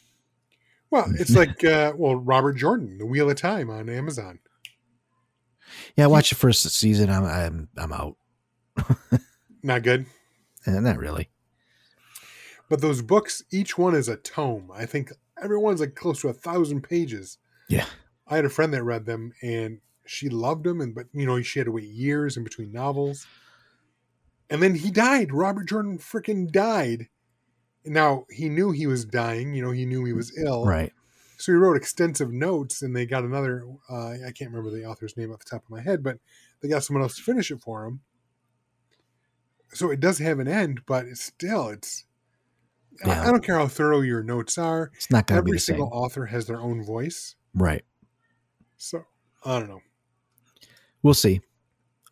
Well, 0.91 1.07
it's 1.19 1.35
like 1.37 1.63
uh, 1.65 1.93
well, 1.97 2.17
Robert 2.17 2.55
Jordan, 2.55 2.99
The 2.99 3.07
Wheel 3.07 3.31
of 3.31 3.37
Time 3.37 3.71
on 3.71 3.89
Amazon. 3.89 4.41
Yeah, 5.97 6.05
I 6.05 6.09
watched 6.09 6.31
the 6.31 6.37
first 6.37 6.63
season. 6.65 7.11
I'm, 7.11 7.25
I'm, 7.25 7.69
I'm 7.77 7.93
out. 7.93 8.17
Not 9.63 9.83
good. 9.83 10.07
Eh, 10.67 10.81
not 10.81 10.99
really. 10.99 11.29
But 12.69 12.81
those 12.81 13.03
books, 13.03 13.43
each 13.51 13.77
one 13.77 13.95
is 13.95 14.09
a 14.09 14.17
tome. 14.17 14.71
I 14.75 14.87
think 14.87 15.13
everyone's 15.43 15.81
like 15.81 15.95
close 15.95 16.21
to 16.23 16.29
a 16.29 16.33
thousand 16.33 16.83
pages. 16.83 17.39
Yeah. 17.69 17.87
I 18.27 18.37
had 18.37 18.45
a 18.45 18.51
friend 18.51 18.73
that 18.73 18.85
read 18.85 19.07
them 19.07 19.33
and 19.43 19.81
she 20.07 20.29
loved 20.29 20.65
them, 20.65 20.81
and 20.81 20.95
but 20.95 21.07
you 21.13 21.27
know 21.27 21.41
she 21.43 21.59
had 21.59 21.67
to 21.67 21.73
wait 21.73 21.85
years 21.85 22.37
in 22.37 22.45
between 22.45 22.73
novels. 22.73 23.27
And 24.49 24.63
then 24.63 24.75
he 24.75 24.91
died. 24.91 25.33
Robert 25.33 25.69
Jordan 25.69 25.99
freaking 25.99 26.51
died. 26.51 27.09
Now 27.85 28.27
he 28.31 28.49
knew 28.49 28.71
he 28.73 28.87
was 28.87 29.05
dying. 29.05 29.55
You 29.55 29.63
know 29.63 29.71
he 29.71 29.87
knew 29.87 30.05
he 30.05 30.13
was 30.13 30.37
ill. 30.39 30.65
Right. 30.67 30.93
So 31.39 31.53
he 31.53 31.57
wrote 31.57 31.77
extensive 31.77 32.31
notes, 32.33 32.83
and 32.83 32.95
they 32.95 33.07
got 33.07 33.25
another. 33.25 33.65
Uh, 33.89 34.11
I 34.27 34.33
can't 34.37 34.51
remember 34.51 34.71
the 34.71 34.85
author's 34.85 35.17
name 35.17 35.33
off 35.33 35.39
the 35.41 35.51
top 35.51 35.65
of 35.65 35.71
my 35.71 35.81
head, 35.81 36.03
but 36.03 36.19
they 36.61 36.69
got 36.69 36.85
someone 36.85 37.03
else 37.03 37.17
to 37.17 37.23
finish 37.23 37.51
it 37.51 37.61
for 37.63 37.87
him. 37.87 38.01
So 39.73 39.91
it 39.91 40.01
does 40.01 40.19
have 40.19 40.39
an 40.41 40.49
end, 40.49 40.83
but 40.87 41.07
it's 41.07 41.23
still 41.23 41.69
it's. 41.69 42.05
I- 43.05 43.09
Yeah. 43.09 43.23
I, 43.23 43.27
don't 43.31 43.43
care 43.45 43.57
how 43.57 43.69
thorough 43.69 44.01
your 44.03 44.23
notes 44.23 44.59
are. 44.59 44.91
It's 44.95 45.11
not 45.11 45.27
going 45.27 45.39
to 45.39 45.43
be 45.43 45.51
Every 45.53 45.57
the 45.57 45.61
same. 45.61 45.77
single 45.77 45.89
author 45.93 46.27
has 46.27 46.47
their 46.47 46.61
own 46.61 46.85
voice, 46.85 47.35
Right. 47.55 47.85
so 48.77 49.05
I 49.45 49.59
don't 49.59 49.69
know. 49.71 49.81
We'll 51.03 51.15
see. 51.15 51.41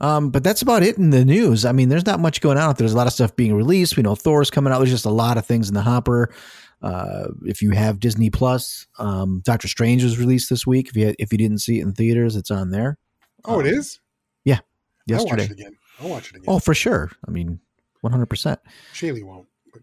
Um, 0.00 0.31
but 0.31 0.45
that's 0.45 0.62
about 0.62 0.83
it 0.85 0.97
in 0.97 1.11
the 1.11 1.25
news. 1.25 1.64
I 1.64 1.73
mean, 1.73 1.88
there's 1.88 2.07
not 2.07 2.21
much 2.21 2.40
going 2.40 2.57
on. 2.59 2.75
There's 2.78 2.93
a 2.93 2.97
lot 2.97 3.07
of 3.09 3.12
stuff 3.12 3.35
being 3.35 3.55
released. 3.55 3.97
We 3.97 4.02
know 4.05 4.14
Thor's 4.14 4.50
coming 4.50 4.73
out. 4.73 4.78
There's 4.78 4.90
just 4.90 5.05
a 5.07 5.11
lot 5.11 5.38
of 5.38 5.45
things 5.47 5.69
in 5.69 5.75
the 5.75 5.83
hopper. 5.83 6.33
Uh, 6.81 7.28
if 7.45 7.61
you 7.62 7.71
have 7.73 7.99
Disney 7.99 8.31
Plus, 8.31 8.87
um, 9.00 9.40
Doctor 9.45 9.67
Strange 9.67 10.05
was 10.05 10.17
released 10.19 10.49
this 10.50 10.64
week. 10.67 10.88
If 10.90 10.97
you 10.97 11.14
if 11.19 11.33
you 11.33 11.38
didn't 11.38 11.59
see 11.59 11.81
it 11.81 11.83
in 11.83 11.93
theaters, 11.93 12.37
it's 12.37 12.52
on 12.52 12.71
there. 12.71 12.97
Oh, 13.45 13.59
it 13.61 13.67
Um, 13.67 13.75
is. 13.75 13.99
yesterday. 15.07 15.17
I'll 15.17 15.26
watch 15.26 15.40
it 15.40 15.50
again. 15.50 15.76
I'll 16.00 16.09
watch 16.09 16.31
it 16.31 16.37
again. 16.37 16.45
Oh, 16.47 16.59
for 16.61 16.75
sure. 16.75 17.11
I 17.26 17.31
mean, 17.33 17.59
100. 18.02 18.26
percent 18.26 18.61
Shaylee 18.95 19.25
won't. 19.25 19.49
But 19.73 19.83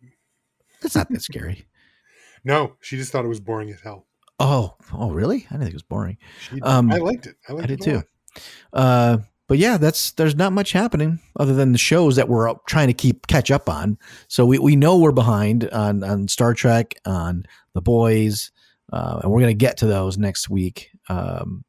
It's 0.82 0.96
not 0.96 1.10
that 1.10 1.22
scary. 1.24 1.66
no, 2.46 2.76
she 2.80 2.96
just 2.96 3.12
thought 3.12 3.26
it 3.26 3.30
was 3.30 3.40
boring 3.42 3.70
as 3.72 3.82
hell. 3.82 4.06
Oh, 4.40 4.76
oh, 4.94 5.12
really? 5.12 5.46
I 5.50 5.54
didn't 5.54 5.60
think 5.62 5.70
it 5.72 5.76
was 5.76 5.82
boring. 5.84 6.18
She, 6.42 6.62
Um, 6.62 6.92
I 6.92 6.98
liked 6.98 7.26
it. 7.26 7.36
I 7.50 7.54
liked 7.54 7.70
I 7.70 7.74
it 7.74 7.80
did 7.80 7.88
a 7.96 8.00
too. 8.02 8.42
Uh, 8.72 9.18
but 9.48 9.58
yeah, 9.58 9.78
that's 9.78 10.12
there's 10.12 10.36
not 10.36 10.54
much 10.54 10.72
happening 10.72 11.20
other 11.40 11.54
than 11.54 11.72
the 11.72 11.78
shows 11.78 12.16
that 12.16 12.28
we're 12.30 12.54
trying 12.68 12.88
to 12.88 12.94
keep 12.94 13.28
catch 13.28 13.52
up 13.52 13.70
on. 13.70 13.98
So 14.28 14.46
we, 14.46 14.60
we 14.60 14.76
know 14.76 14.98
we're 14.98 15.12
behind 15.12 15.70
on 15.70 16.04
on 16.04 16.28
Star 16.28 16.54
Trek, 16.54 16.96
on 17.06 17.46
The 17.74 17.82
Boys, 17.82 18.52
uh, 18.92 19.20
and 19.24 19.32
we're 19.32 19.42
gonna 19.42 19.54
get 19.54 19.78
to 19.78 19.86
those 19.86 20.18
next 20.18 20.50
week. 20.50 20.90
Um, 21.10 21.64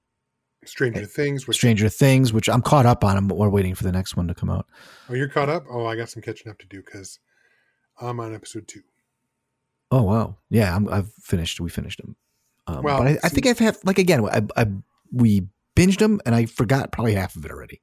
Stranger 0.65 1.05
Things. 1.05 1.47
Which, 1.47 1.59
Stranger 1.59 1.89
Things, 1.89 2.33
which 2.33 2.49
I'm 2.49 2.63
caught 2.63 2.87
up 2.87 3.05
on, 3.05 3.29
but 3.29 3.37
we're 3.39 3.49
waiting 3.49 3.75
for 3.75 3.85
the 3.85 3.93
next 3.93 4.17
one 4.17 4.27
to 4.29 4.35
come 4.35 4.51
out. 4.51 4.67
oh, 5.09 5.15
you're 5.15 5.29
caught 5.29 5.49
up. 5.49 5.65
Oh, 5.71 5.87
I 5.87 5.97
got 5.97 6.09
some 6.09 6.23
catching 6.23 6.51
up 6.51 6.59
to 6.59 6.67
do 6.67 6.83
because 6.83 7.21
I'm 8.01 8.19
on 8.21 8.35
episode 8.35 8.67
two. 8.67 8.83
Oh 9.91 10.03
wow, 10.03 10.37
yeah, 10.51 10.75
I'm, 10.75 10.89
I've 10.89 11.13
finished. 11.15 11.61
We 11.61 11.71
finished 11.71 12.01
them. 12.01 12.17
Um, 12.67 12.83
Well, 12.83 12.99
but 12.99 13.07
I, 13.07 13.19
I 13.23 13.29
think 13.29 13.47
I've 13.47 13.59
had 13.59 13.77
like 13.85 13.99
again, 13.99 14.25
I, 14.29 14.43
I 14.57 14.67
we 15.13 15.47
binged 15.77 15.99
them, 15.99 16.21
and 16.27 16.35
I 16.35 16.47
forgot 16.47 16.91
probably 16.91 17.15
half 17.15 17.37
of 17.37 17.45
it 17.45 17.51
already. 17.53 17.81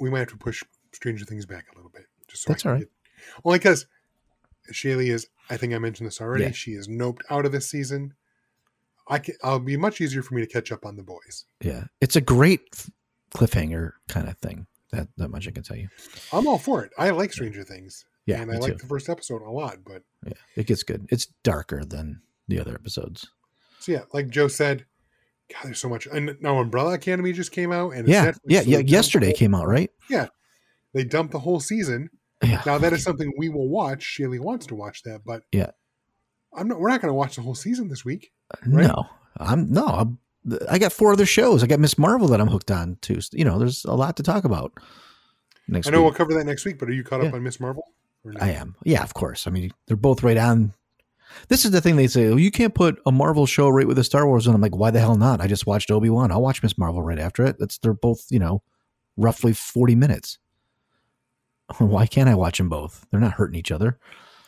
we 0.00 0.10
might 0.10 0.20
have 0.20 0.28
to 0.28 0.36
push 0.36 0.62
Stranger 0.92 1.24
Things 1.24 1.46
back 1.46 1.66
a 1.72 1.76
little 1.76 1.90
bit. 1.90 2.04
Just 2.28 2.44
so 2.44 2.52
That's 2.52 2.64
all 2.66 2.72
right. 2.72 2.80
get- 2.80 2.88
only 3.44 3.58
because 3.58 3.86
Shaylee 4.72 5.10
is. 5.12 5.26
I 5.50 5.56
think 5.56 5.72
I 5.74 5.78
mentioned 5.78 6.06
this 6.06 6.20
already. 6.20 6.44
Yeah. 6.44 6.50
She 6.52 6.72
is 6.72 6.88
noped 6.88 7.22
out 7.30 7.44
of 7.46 7.52
this 7.52 7.68
season. 7.68 8.14
I 9.08 9.18
can. 9.18 9.34
I'll 9.42 9.58
be 9.58 9.76
much 9.76 10.00
easier 10.00 10.22
for 10.22 10.34
me 10.34 10.42
to 10.42 10.46
catch 10.46 10.70
up 10.70 10.84
on 10.84 10.96
the 10.96 11.02
boys. 11.02 11.46
Yeah, 11.60 11.84
it's 12.00 12.16
a 12.16 12.20
great 12.20 12.60
cliffhanger 13.34 13.92
kind 14.08 14.28
of 14.28 14.36
thing. 14.38 14.66
That 14.92 15.08
that 15.16 15.30
much 15.30 15.48
I 15.48 15.50
can 15.50 15.62
tell 15.62 15.76
you. 15.76 15.88
I'm 16.32 16.46
all 16.46 16.58
for 16.58 16.84
it. 16.84 16.92
I 16.98 17.10
like 17.10 17.32
Stranger 17.32 17.64
Things. 17.64 18.04
Yeah, 18.26 18.42
and 18.42 18.52
I 18.52 18.58
like 18.58 18.76
the 18.76 18.86
first 18.86 19.08
episode 19.08 19.40
a 19.42 19.50
lot. 19.50 19.78
But 19.84 20.02
Yeah, 20.24 20.34
it 20.54 20.66
gets 20.66 20.82
good. 20.82 21.06
It's 21.10 21.26
darker 21.42 21.82
than 21.84 22.20
the 22.46 22.60
other 22.60 22.74
episodes. 22.74 23.26
so 23.80 23.92
yeah, 23.92 24.02
like 24.12 24.28
Joe 24.28 24.48
said, 24.48 24.84
God, 25.52 25.64
there's 25.64 25.80
so 25.80 25.88
much. 25.88 26.06
And 26.06 26.36
now 26.40 26.58
Umbrella 26.58 26.94
Academy 26.94 27.32
just 27.32 27.52
came 27.52 27.72
out, 27.72 27.94
and 27.94 28.06
Yeah, 28.08 28.32
yeah, 28.46 28.60
yeah. 28.62 28.78
Yesterday 28.78 29.32
came 29.32 29.54
out, 29.54 29.66
right? 29.66 29.90
Yeah, 30.10 30.28
they 30.92 31.04
dumped 31.04 31.32
the 31.32 31.38
whole 31.38 31.60
season, 31.60 32.10
Yeah. 32.42 32.62
Now 32.64 32.78
that 32.78 32.92
is 32.92 33.02
something 33.02 33.32
we 33.36 33.48
will 33.48 33.68
watch. 33.68 34.16
Shaylee 34.18 34.40
wants 34.40 34.66
to 34.66 34.74
watch 34.74 35.02
that, 35.04 35.22
but 35.24 35.42
Yeah. 35.52 35.70
I'm 36.54 36.68
not. 36.68 36.80
We're 36.80 36.88
not 36.88 37.00
going 37.00 37.10
to 37.10 37.14
watch 37.14 37.36
the 37.36 37.42
whole 37.42 37.54
season 37.54 37.88
this 37.88 38.04
week. 38.04 38.32
Uh, 38.52 38.70
right? 38.70 38.86
No, 38.86 39.06
I'm 39.36 39.70
no. 39.70 39.86
I'm, 39.86 40.18
I 40.70 40.78
got 40.78 40.92
four 40.92 41.12
other 41.12 41.26
shows. 41.26 41.62
I 41.62 41.66
got 41.66 41.78
Miss 41.78 41.98
Marvel 41.98 42.28
that 42.28 42.40
I'm 42.40 42.48
hooked 42.48 42.70
on 42.70 42.96
to. 43.02 43.20
You 43.32 43.44
know, 43.44 43.58
there's 43.58 43.84
a 43.84 43.94
lot 43.94 44.16
to 44.16 44.22
talk 44.22 44.44
about. 44.44 44.72
Next 45.68 45.86
I 45.86 45.90
know 45.90 46.02
we'll 46.02 46.12
cover 46.12 46.32
that 46.34 46.44
next 46.44 46.64
week. 46.64 46.78
But 46.78 46.88
are 46.88 46.92
you 46.92 47.04
caught 47.04 47.22
up 47.22 47.34
on 47.34 47.42
Miss 47.42 47.60
Marvel? 47.60 47.84
I 48.40 48.52
am. 48.52 48.76
Yeah, 48.84 49.02
of 49.02 49.14
course. 49.14 49.46
I 49.46 49.50
mean, 49.50 49.70
they're 49.86 49.96
both 49.96 50.22
right 50.22 50.36
on. 50.38 50.72
This 51.48 51.64
is 51.64 51.70
the 51.70 51.80
thing 51.80 51.96
they 51.96 52.06
say. 52.06 52.26
Oh, 52.26 52.36
you 52.36 52.50
can't 52.50 52.74
put 52.74 53.00
a 53.06 53.12
Marvel 53.12 53.46
show 53.46 53.68
right 53.68 53.86
with 53.86 53.98
a 53.98 54.04
Star 54.04 54.26
Wars 54.26 54.46
one. 54.46 54.54
I'm 54.54 54.60
like, 54.62 54.76
why 54.76 54.90
the 54.90 55.00
hell 55.00 55.16
not? 55.16 55.40
I 55.40 55.46
just 55.46 55.66
watched 55.66 55.90
Obi 55.90 56.10
Wan. 56.10 56.32
I'll 56.32 56.42
watch 56.42 56.62
Miss 56.62 56.78
Marvel 56.78 57.02
right 57.02 57.18
after 57.18 57.44
it. 57.44 57.56
That's 57.58 57.78
they're 57.78 57.92
both 57.94 58.26
you 58.30 58.38
know, 58.38 58.62
roughly 59.16 59.52
40 59.52 59.94
minutes. 59.94 60.38
Why 61.78 62.06
can't 62.06 62.30
I 62.30 62.34
watch 62.34 62.56
them 62.56 62.70
both? 62.70 63.06
They're 63.10 63.20
not 63.20 63.32
hurting 63.32 63.58
each 63.58 63.70
other. 63.70 63.98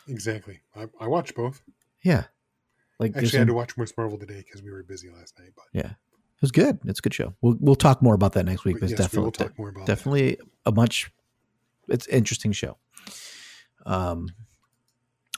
Exactly. 0.08 0.60
I, 0.74 0.86
I 0.98 1.06
watched 1.06 1.34
both. 1.34 1.60
Yeah, 2.02 2.24
like 2.98 3.14
Actually, 3.14 3.36
I 3.36 3.40
had 3.40 3.48
to 3.48 3.54
watch 3.54 3.76
Miss 3.76 3.94
Marvel 3.96 4.16
today 4.18 4.42
because 4.44 4.62
we 4.62 4.70
were 4.70 4.82
busy 4.82 5.10
last 5.10 5.38
night. 5.38 5.50
But 5.54 5.66
yeah, 5.74 5.90
it 5.90 6.40
was 6.40 6.50
good. 6.50 6.78
It's 6.86 6.98
a 6.98 7.02
good 7.02 7.12
show. 7.12 7.34
We'll 7.42 7.56
we'll 7.60 7.76
talk 7.76 8.00
more 8.00 8.14
about 8.14 8.32
that 8.32 8.46
next 8.46 8.64
week. 8.64 8.80
but 8.80 8.88
yes, 8.88 8.98
we 9.12 9.20
will 9.20 9.30
definitely 9.30 9.46
talk 9.48 9.58
more 9.58 9.68
about 9.68 9.86
that. 9.86 9.96
definitely 9.96 10.38
a 10.64 10.72
much 10.72 11.10
it's 11.88 12.06
interesting 12.06 12.52
show 12.52 12.76
um 13.86 14.28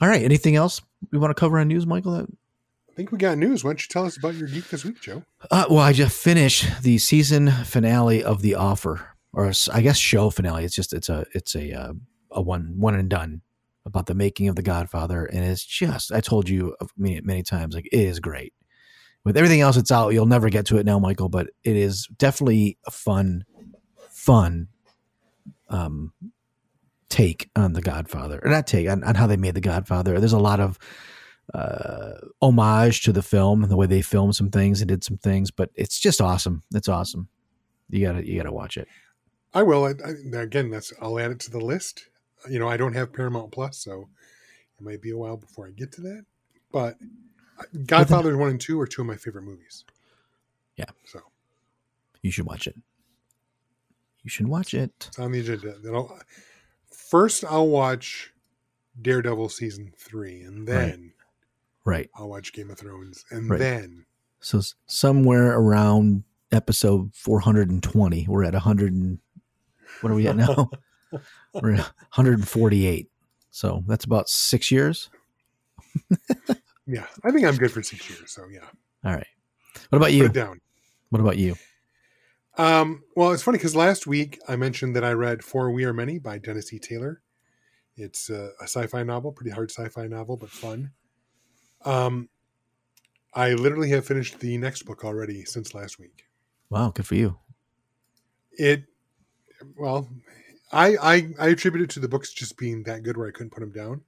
all 0.00 0.08
right 0.08 0.22
anything 0.22 0.56
else 0.56 0.80
we 1.10 1.18
want 1.18 1.30
to 1.30 1.38
cover 1.38 1.58
on 1.58 1.68
news 1.68 1.86
michael 1.86 2.12
that 2.12 2.26
I 2.90 2.94
think 2.94 3.10
we 3.10 3.16
got 3.16 3.38
news. 3.38 3.64
Why 3.64 3.70
don't 3.70 3.80
you 3.80 3.88
tell 3.88 4.04
us 4.04 4.18
about 4.18 4.34
your 4.34 4.48
geek 4.48 4.68
this 4.68 4.84
week, 4.84 5.00
Joe? 5.00 5.22
uh, 5.50 5.64
well 5.70 5.78
i 5.78 5.92
just 5.94 6.16
finished 6.16 6.82
the 6.82 6.98
season 6.98 7.50
finale 7.50 8.22
of 8.22 8.42
the 8.42 8.54
offer 8.54 9.08
or 9.32 9.50
I 9.72 9.80
guess 9.80 9.96
show 9.96 10.28
finale 10.30 10.64
it's 10.64 10.74
just 10.74 10.92
it's 10.92 11.08
a 11.08 11.24
it's 11.34 11.54
a 11.56 11.72
uh, 11.72 11.92
a 12.30 12.42
one 12.42 12.74
one 12.76 12.94
and 12.94 13.08
done 13.08 13.40
about 13.86 14.06
the 14.06 14.14
making 14.14 14.48
of 14.48 14.56
the 14.56 14.62
godfather 14.62 15.24
and 15.24 15.42
it's 15.44 15.64
just 15.64 16.12
i 16.12 16.20
told 16.20 16.48
you 16.48 16.76
many, 16.96 17.20
many 17.22 17.42
times 17.42 17.74
like 17.74 17.86
it 17.86 17.98
is 17.98 18.20
great 18.20 18.52
with 19.24 19.36
everything 19.36 19.60
else 19.60 19.76
that's 19.76 19.90
out 19.90 20.10
you'll 20.10 20.26
never 20.26 20.50
get 20.50 20.66
to 20.66 20.76
it 20.76 20.86
now 20.86 20.98
michael 20.98 21.28
but 21.28 21.48
it 21.64 21.76
is 21.76 22.06
definitely 22.18 22.76
a 22.86 22.90
fun 22.90 23.44
fun 24.10 24.68
um 25.68 26.12
take 27.12 27.50
on 27.54 27.74
the 27.74 27.82
godfather 27.82 28.40
or 28.42 28.50
not 28.50 28.66
take 28.66 28.88
on, 28.88 29.04
on 29.04 29.14
how 29.14 29.26
they 29.26 29.36
made 29.36 29.54
the 29.54 29.60
godfather 29.60 30.18
there's 30.18 30.32
a 30.32 30.38
lot 30.38 30.60
of 30.60 30.78
uh 31.52 32.12
homage 32.40 33.02
to 33.02 33.12
the 33.12 33.22
film 33.22 33.60
the 33.68 33.76
way 33.76 33.86
they 33.86 34.00
filmed 34.00 34.34
some 34.34 34.50
things 34.50 34.80
and 34.80 34.88
did 34.88 35.04
some 35.04 35.18
things 35.18 35.50
but 35.50 35.68
it's 35.74 35.98
just 35.98 36.20
awesome 36.22 36.62
it's 36.74 36.88
awesome 36.88 37.28
you 37.90 38.06
gotta 38.06 38.26
you 38.26 38.36
gotta 38.36 38.52
watch 38.52 38.76
it 38.76 38.88
I 39.54 39.62
will. 39.62 39.84
I, 39.84 39.90
I, 39.90 40.40
again, 40.40 40.70
that's 40.70 40.94
I'll 40.98 41.18
add 41.18 41.30
it 41.30 41.40
to 41.40 41.50
the 41.50 41.60
list. 41.60 42.08
You 42.48 42.58
know, 42.58 42.68
I 42.68 42.78
don't 42.78 42.94
have 42.94 43.12
Paramount 43.12 43.52
Plus, 43.52 43.76
so 43.76 44.08
it 44.78 44.82
might 44.82 45.02
be 45.02 45.10
a 45.10 45.16
while 45.18 45.36
before 45.36 45.66
I 45.66 45.72
get 45.72 45.92
to 45.92 46.00
that. 46.00 46.24
But 46.72 46.96
Godfather 47.86 48.36
one 48.38 48.48
and 48.48 48.60
two 48.60 48.80
are 48.80 48.86
two 48.86 49.02
of 49.02 49.08
my 49.08 49.16
favorite 49.16 49.42
movies. 49.44 49.84
Yeah. 50.76 50.86
So 51.04 51.20
you 52.22 52.30
should 52.30 52.46
watch 52.46 52.66
it 52.66 52.76
you 54.22 54.30
should 54.30 54.46
watch 54.46 54.74
it 54.74 54.92
it's 55.08 55.18
on 55.18 55.32
the 55.32 55.40
agenda. 55.40 55.74
First, 57.12 57.44
I'll 57.44 57.68
watch 57.68 58.32
Daredevil 59.02 59.50
season 59.50 59.92
three, 59.98 60.40
and 60.40 60.66
then 60.66 61.12
right. 61.84 62.08
I'll 62.14 62.30
watch 62.30 62.54
Game 62.54 62.70
of 62.70 62.78
Thrones, 62.78 63.26
and 63.30 63.50
Right. 63.50 63.58
then 63.58 64.06
so 64.40 64.62
somewhere 64.86 65.52
around 65.58 66.24
episode 66.52 67.14
420 67.14 68.26
we're 68.30 68.44
at 68.44 68.54
100 68.54 68.94
and 68.94 69.18
what 70.00 70.10
are 70.10 70.14
we 70.14 70.26
at 70.26 70.36
now? 70.36 70.70
We're 71.52 71.72
at 71.74 71.80
148 71.80 73.10
so 73.50 73.84
that's 73.86 74.06
about 74.06 74.30
six 74.30 74.70
years? 74.70 75.10
Yeah, 76.86 77.04
I 77.22 77.30
think 77.30 77.44
I'm 77.44 77.56
good 77.56 77.72
for 77.72 77.82
six 77.82 78.08
years. 78.08 78.32
So 78.32 78.46
yeah, 78.50 78.64
all 79.04 79.14
right. 79.14 79.26
What 79.90 79.98
about 79.98 80.14
you? 80.14 80.30
what 81.10 81.20
about 81.20 81.36
you 81.36 81.56
Um, 82.58 83.02
well, 83.16 83.32
it's 83.32 83.42
funny 83.42 83.58
because 83.58 83.74
last 83.74 84.06
week 84.06 84.38
I 84.46 84.56
mentioned 84.56 84.94
that 84.96 85.04
I 85.04 85.12
read 85.12 85.42
For 85.42 85.70
We 85.70 85.84
Are 85.84 85.92
Many 85.94 86.18
by 86.18 86.38
Dennis 86.38 86.72
E. 86.72 86.78
Taylor. 86.78 87.22
It's 87.96 88.30
a, 88.30 88.50
a 88.60 88.64
sci-fi 88.64 89.02
novel, 89.02 89.32
pretty 89.32 89.50
hard 89.50 89.70
sci-fi 89.70 90.06
novel, 90.06 90.36
but 90.36 90.50
fun. 90.50 90.92
Um, 91.84 92.28
I 93.34 93.52
literally 93.54 93.90
have 93.90 94.06
finished 94.06 94.40
the 94.40 94.58
next 94.58 94.82
book 94.82 95.04
already 95.04 95.44
since 95.44 95.74
last 95.74 95.98
week. 95.98 96.26
wow 96.68 96.90
good 96.90 97.06
for 97.06 97.14
you 97.14 97.38
It, 98.52 98.84
well, 99.76 100.08
I 100.70 100.96
I, 100.96 101.28
I 101.38 101.48
attribute 101.48 101.84
it 101.84 101.90
to 101.94 102.00
the 102.00 102.08
books 102.08 102.32
just 102.32 102.58
being 102.58 102.82
that 102.84 103.02
good 103.02 103.16
where 103.16 103.28
I 103.28 103.30
couldn't 103.30 103.50
put 103.50 103.60
them 103.60 103.72
down. 103.72 104.02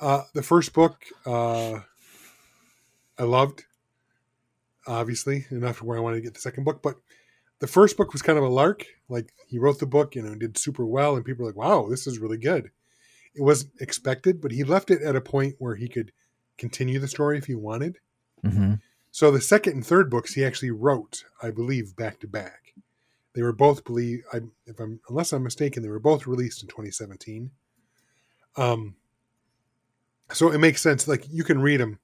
Uh, 0.00 0.22
the 0.34 0.42
first 0.42 0.72
book, 0.72 1.04
uh, 1.26 1.80
I 3.18 3.22
loved, 3.22 3.64
obviously 4.86 5.46
enough 5.50 5.82
where 5.82 5.96
I 5.96 6.00
wanted 6.00 6.16
to 6.16 6.22
get 6.22 6.34
the 6.34 6.40
second 6.40 6.64
book, 6.64 6.82
but 6.82 6.96
the 7.62 7.68
first 7.68 7.96
book 7.96 8.12
was 8.12 8.22
kind 8.22 8.36
of 8.36 8.42
a 8.44 8.48
lark. 8.48 8.84
Like 9.08 9.32
he 9.46 9.56
wrote 9.56 9.78
the 9.78 9.86
book, 9.86 10.16
you 10.16 10.22
know, 10.22 10.34
did 10.34 10.58
super 10.58 10.84
well, 10.84 11.14
and 11.14 11.24
people 11.24 11.44
were 11.44 11.52
like, 11.52 11.56
"Wow, 11.56 11.86
this 11.88 12.08
is 12.08 12.18
really 12.18 12.36
good." 12.36 12.72
It 13.36 13.40
wasn't 13.40 13.74
expected, 13.80 14.40
but 14.40 14.50
he 14.50 14.64
left 14.64 14.90
it 14.90 15.00
at 15.00 15.14
a 15.14 15.20
point 15.20 15.54
where 15.60 15.76
he 15.76 15.86
could 15.86 16.10
continue 16.58 16.98
the 16.98 17.06
story 17.06 17.38
if 17.38 17.46
he 17.46 17.54
wanted. 17.54 17.98
hmm 18.42 18.74
So 19.12 19.30
the 19.30 19.40
second 19.40 19.74
and 19.74 19.86
third 19.86 20.10
books 20.10 20.34
he 20.34 20.44
actually 20.44 20.72
wrote, 20.72 21.24
I 21.40 21.52
believe, 21.52 21.94
back 21.94 22.18
to 22.20 22.26
back. 22.26 22.74
They 23.34 23.42
were 23.42 23.52
both 23.52 23.84
believe, 23.84 24.24
I, 24.32 24.40
if 24.66 24.80
I'm 24.80 24.98
unless 25.08 25.32
I'm 25.32 25.44
mistaken, 25.44 25.84
they 25.84 25.88
were 25.88 26.00
both 26.00 26.26
released 26.26 26.64
in 26.64 26.68
2017. 26.68 27.52
Um, 28.56 28.96
so 30.32 30.50
it 30.50 30.58
makes 30.58 30.82
sense. 30.82 31.06
Like 31.06 31.26
you 31.30 31.44
can 31.44 31.62
read 31.62 31.78
them, 31.78 32.00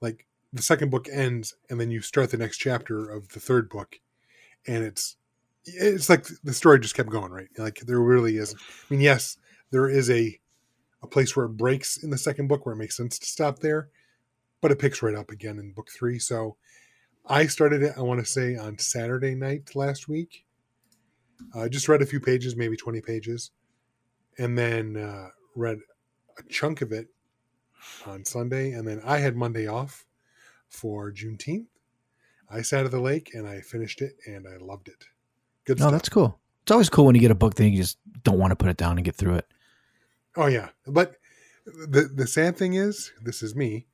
like 0.00 0.26
the 0.54 0.62
second 0.62 0.90
book 0.90 1.06
ends, 1.12 1.54
and 1.68 1.78
then 1.78 1.90
you 1.90 2.00
start 2.00 2.30
the 2.30 2.38
next 2.38 2.56
chapter 2.56 3.10
of 3.10 3.28
the 3.28 3.40
third 3.40 3.68
book, 3.68 4.00
and 4.66 4.84
it's 4.84 5.16
it's 5.64 6.08
like 6.08 6.26
the 6.42 6.52
story 6.52 6.80
just 6.80 6.94
kept 6.94 7.10
going, 7.10 7.30
right? 7.30 7.48
Like 7.56 7.80
there 7.86 8.00
really 8.00 8.36
is. 8.36 8.54
I 8.54 8.94
mean, 8.94 9.00
yes, 9.00 9.36
there 9.70 9.88
is 9.88 10.10
a 10.10 10.38
a 11.02 11.06
place 11.06 11.36
where 11.36 11.46
it 11.46 11.56
breaks 11.56 11.96
in 11.96 12.10
the 12.10 12.18
second 12.18 12.48
book 12.48 12.64
where 12.64 12.74
it 12.74 12.78
makes 12.78 12.96
sense 12.96 13.18
to 13.18 13.26
stop 13.26 13.58
there, 13.58 13.88
but 14.60 14.70
it 14.70 14.78
picks 14.78 15.02
right 15.02 15.14
up 15.14 15.30
again 15.30 15.58
in 15.58 15.72
book 15.72 15.88
three. 15.90 16.18
So 16.18 16.56
I 17.26 17.46
started 17.46 17.82
it, 17.82 17.94
I 17.96 18.02
want 18.02 18.20
to 18.20 18.26
say, 18.26 18.56
on 18.56 18.78
Saturday 18.78 19.34
night 19.34 19.74
last 19.74 20.08
week. 20.08 20.44
I 21.54 21.68
just 21.68 21.88
read 21.88 22.02
a 22.02 22.06
few 22.06 22.20
pages, 22.20 22.56
maybe 22.56 22.76
20 22.76 23.00
pages, 23.00 23.50
and 24.38 24.56
then 24.56 24.96
uh, 24.96 25.28
read 25.56 25.78
a 26.38 26.42
chunk 26.48 26.82
of 26.82 26.92
it 26.92 27.08
on 28.06 28.24
Sunday. 28.24 28.72
And 28.72 28.86
then 28.86 29.00
I 29.04 29.18
had 29.18 29.36
Monday 29.36 29.66
off 29.66 30.04
for 30.68 31.12
Juneteenth. 31.12 31.66
I 32.52 32.62
sat 32.62 32.84
at 32.84 32.90
the 32.90 33.00
lake 33.00 33.30
and 33.34 33.46
I 33.46 33.60
finished 33.60 34.02
it 34.02 34.16
and 34.26 34.46
I 34.46 34.56
loved 34.58 34.88
it. 34.88 35.06
Good 35.64 35.78
no 35.78 35.84
stuff. 35.84 35.92
that's 35.92 36.08
cool 36.08 36.38
it's 36.62 36.70
always 36.72 36.90
cool 36.90 37.06
when 37.06 37.14
you 37.14 37.20
get 37.20 37.30
a 37.30 37.36
book 37.36 37.54
that 37.54 37.68
you 37.68 37.76
just 37.76 37.98
don't 38.22 38.38
want 38.38 38.50
to 38.50 38.56
put 38.56 38.68
it 38.68 38.76
down 38.76 38.98
and 38.98 39.04
get 39.04 39.14
through 39.14 39.34
it 39.34 39.46
Oh 40.36 40.46
yeah, 40.46 40.70
but 40.86 41.16
the 41.66 42.10
the 42.12 42.26
sad 42.26 42.56
thing 42.56 42.74
is, 42.74 43.12
this 43.22 43.42
is 43.42 43.54
me. 43.54 43.86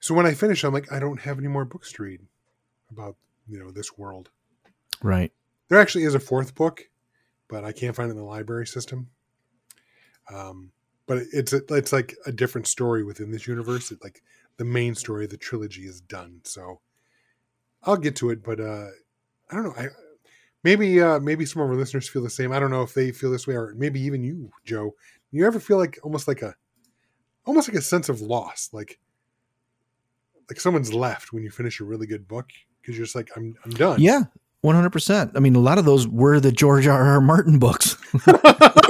So 0.00 0.14
when 0.14 0.26
I 0.26 0.34
finish, 0.34 0.64
I'm 0.64 0.72
like, 0.72 0.92
I 0.92 1.00
don't 1.00 1.20
have 1.20 1.38
any 1.38 1.48
more 1.48 1.64
books 1.64 1.92
to 1.94 2.02
read 2.02 2.20
about 2.90 3.16
you 3.48 3.58
know 3.58 3.70
this 3.70 3.98
world. 3.98 4.30
right 5.02 5.32
There 5.68 5.80
actually 5.80 6.04
is 6.04 6.14
a 6.14 6.20
fourth 6.20 6.54
book, 6.54 6.88
but 7.48 7.64
I 7.64 7.72
can't 7.72 7.96
find 7.96 8.08
it 8.08 8.12
in 8.12 8.18
the 8.18 8.24
library 8.24 8.66
system. 8.66 9.08
Um, 10.32 10.72
but 11.06 11.18
it's 11.32 11.52
a, 11.52 11.62
it's 11.70 11.92
like 11.92 12.14
a 12.26 12.32
different 12.32 12.66
story 12.66 13.02
within 13.02 13.30
this 13.32 13.46
universe. 13.46 13.90
It, 13.90 14.02
like 14.02 14.22
the 14.58 14.64
main 14.64 14.94
story 14.94 15.24
of 15.24 15.30
the 15.30 15.36
trilogy 15.36 15.86
is 15.86 16.00
done, 16.00 16.40
so 16.44 16.80
I'll 17.84 17.96
get 17.96 18.16
to 18.16 18.30
it. 18.30 18.42
But 18.42 18.60
uh, 18.60 18.86
I 19.50 19.54
don't 19.54 19.64
know. 19.64 19.74
I 19.76 19.88
maybe 20.64 21.00
uh, 21.00 21.20
maybe 21.20 21.46
some 21.46 21.62
of 21.62 21.68
our 21.68 21.76
listeners 21.76 22.08
feel 22.08 22.22
the 22.22 22.30
same. 22.30 22.52
I 22.52 22.58
don't 22.58 22.70
know 22.70 22.82
if 22.82 22.94
they 22.94 23.12
feel 23.12 23.30
this 23.30 23.46
way, 23.46 23.54
or 23.54 23.74
maybe 23.76 24.00
even 24.00 24.24
you, 24.24 24.50
Joe. 24.64 24.94
You 25.30 25.46
ever 25.46 25.60
feel 25.60 25.78
like 25.78 25.98
almost 26.02 26.28
like 26.28 26.42
a 26.42 26.54
almost 27.44 27.68
like 27.68 27.76
a 27.76 27.82
sense 27.82 28.08
of 28.08 28.20
loss, 28.20 28.70
like 28.72 28.98
like 30.48 30.60
someone's 30.60 30.92
left 30.92 31.32
when 31.32 31.42
you 31.42 31.50
finish 31.50 31.80
a 31.80 31.84
really 31.84 32.06
good 32.06 32.26
book 32.26 32.48
because 32.80 32.96
you're 32.96 33.04
just 33.04 33.14
like 33.14 33.30
I'm 33.36 33.54
I'm 33.64 33.70
done. 33.72 34.00
yeah 34.00 34.22
100% 34.64 35.32
i 35.36 35.38
mean 35.38 35.54
a 35.54 35.60
lot 35.60 35.78
of 35.78 35.84
those 35.84 36.08
were 36.08 36.40
the 36.40 36.50
george 36.50 36.88
r 36.88 37.00
r 37.00 37.20
martin 37.20 37.60
books 37.60 37.96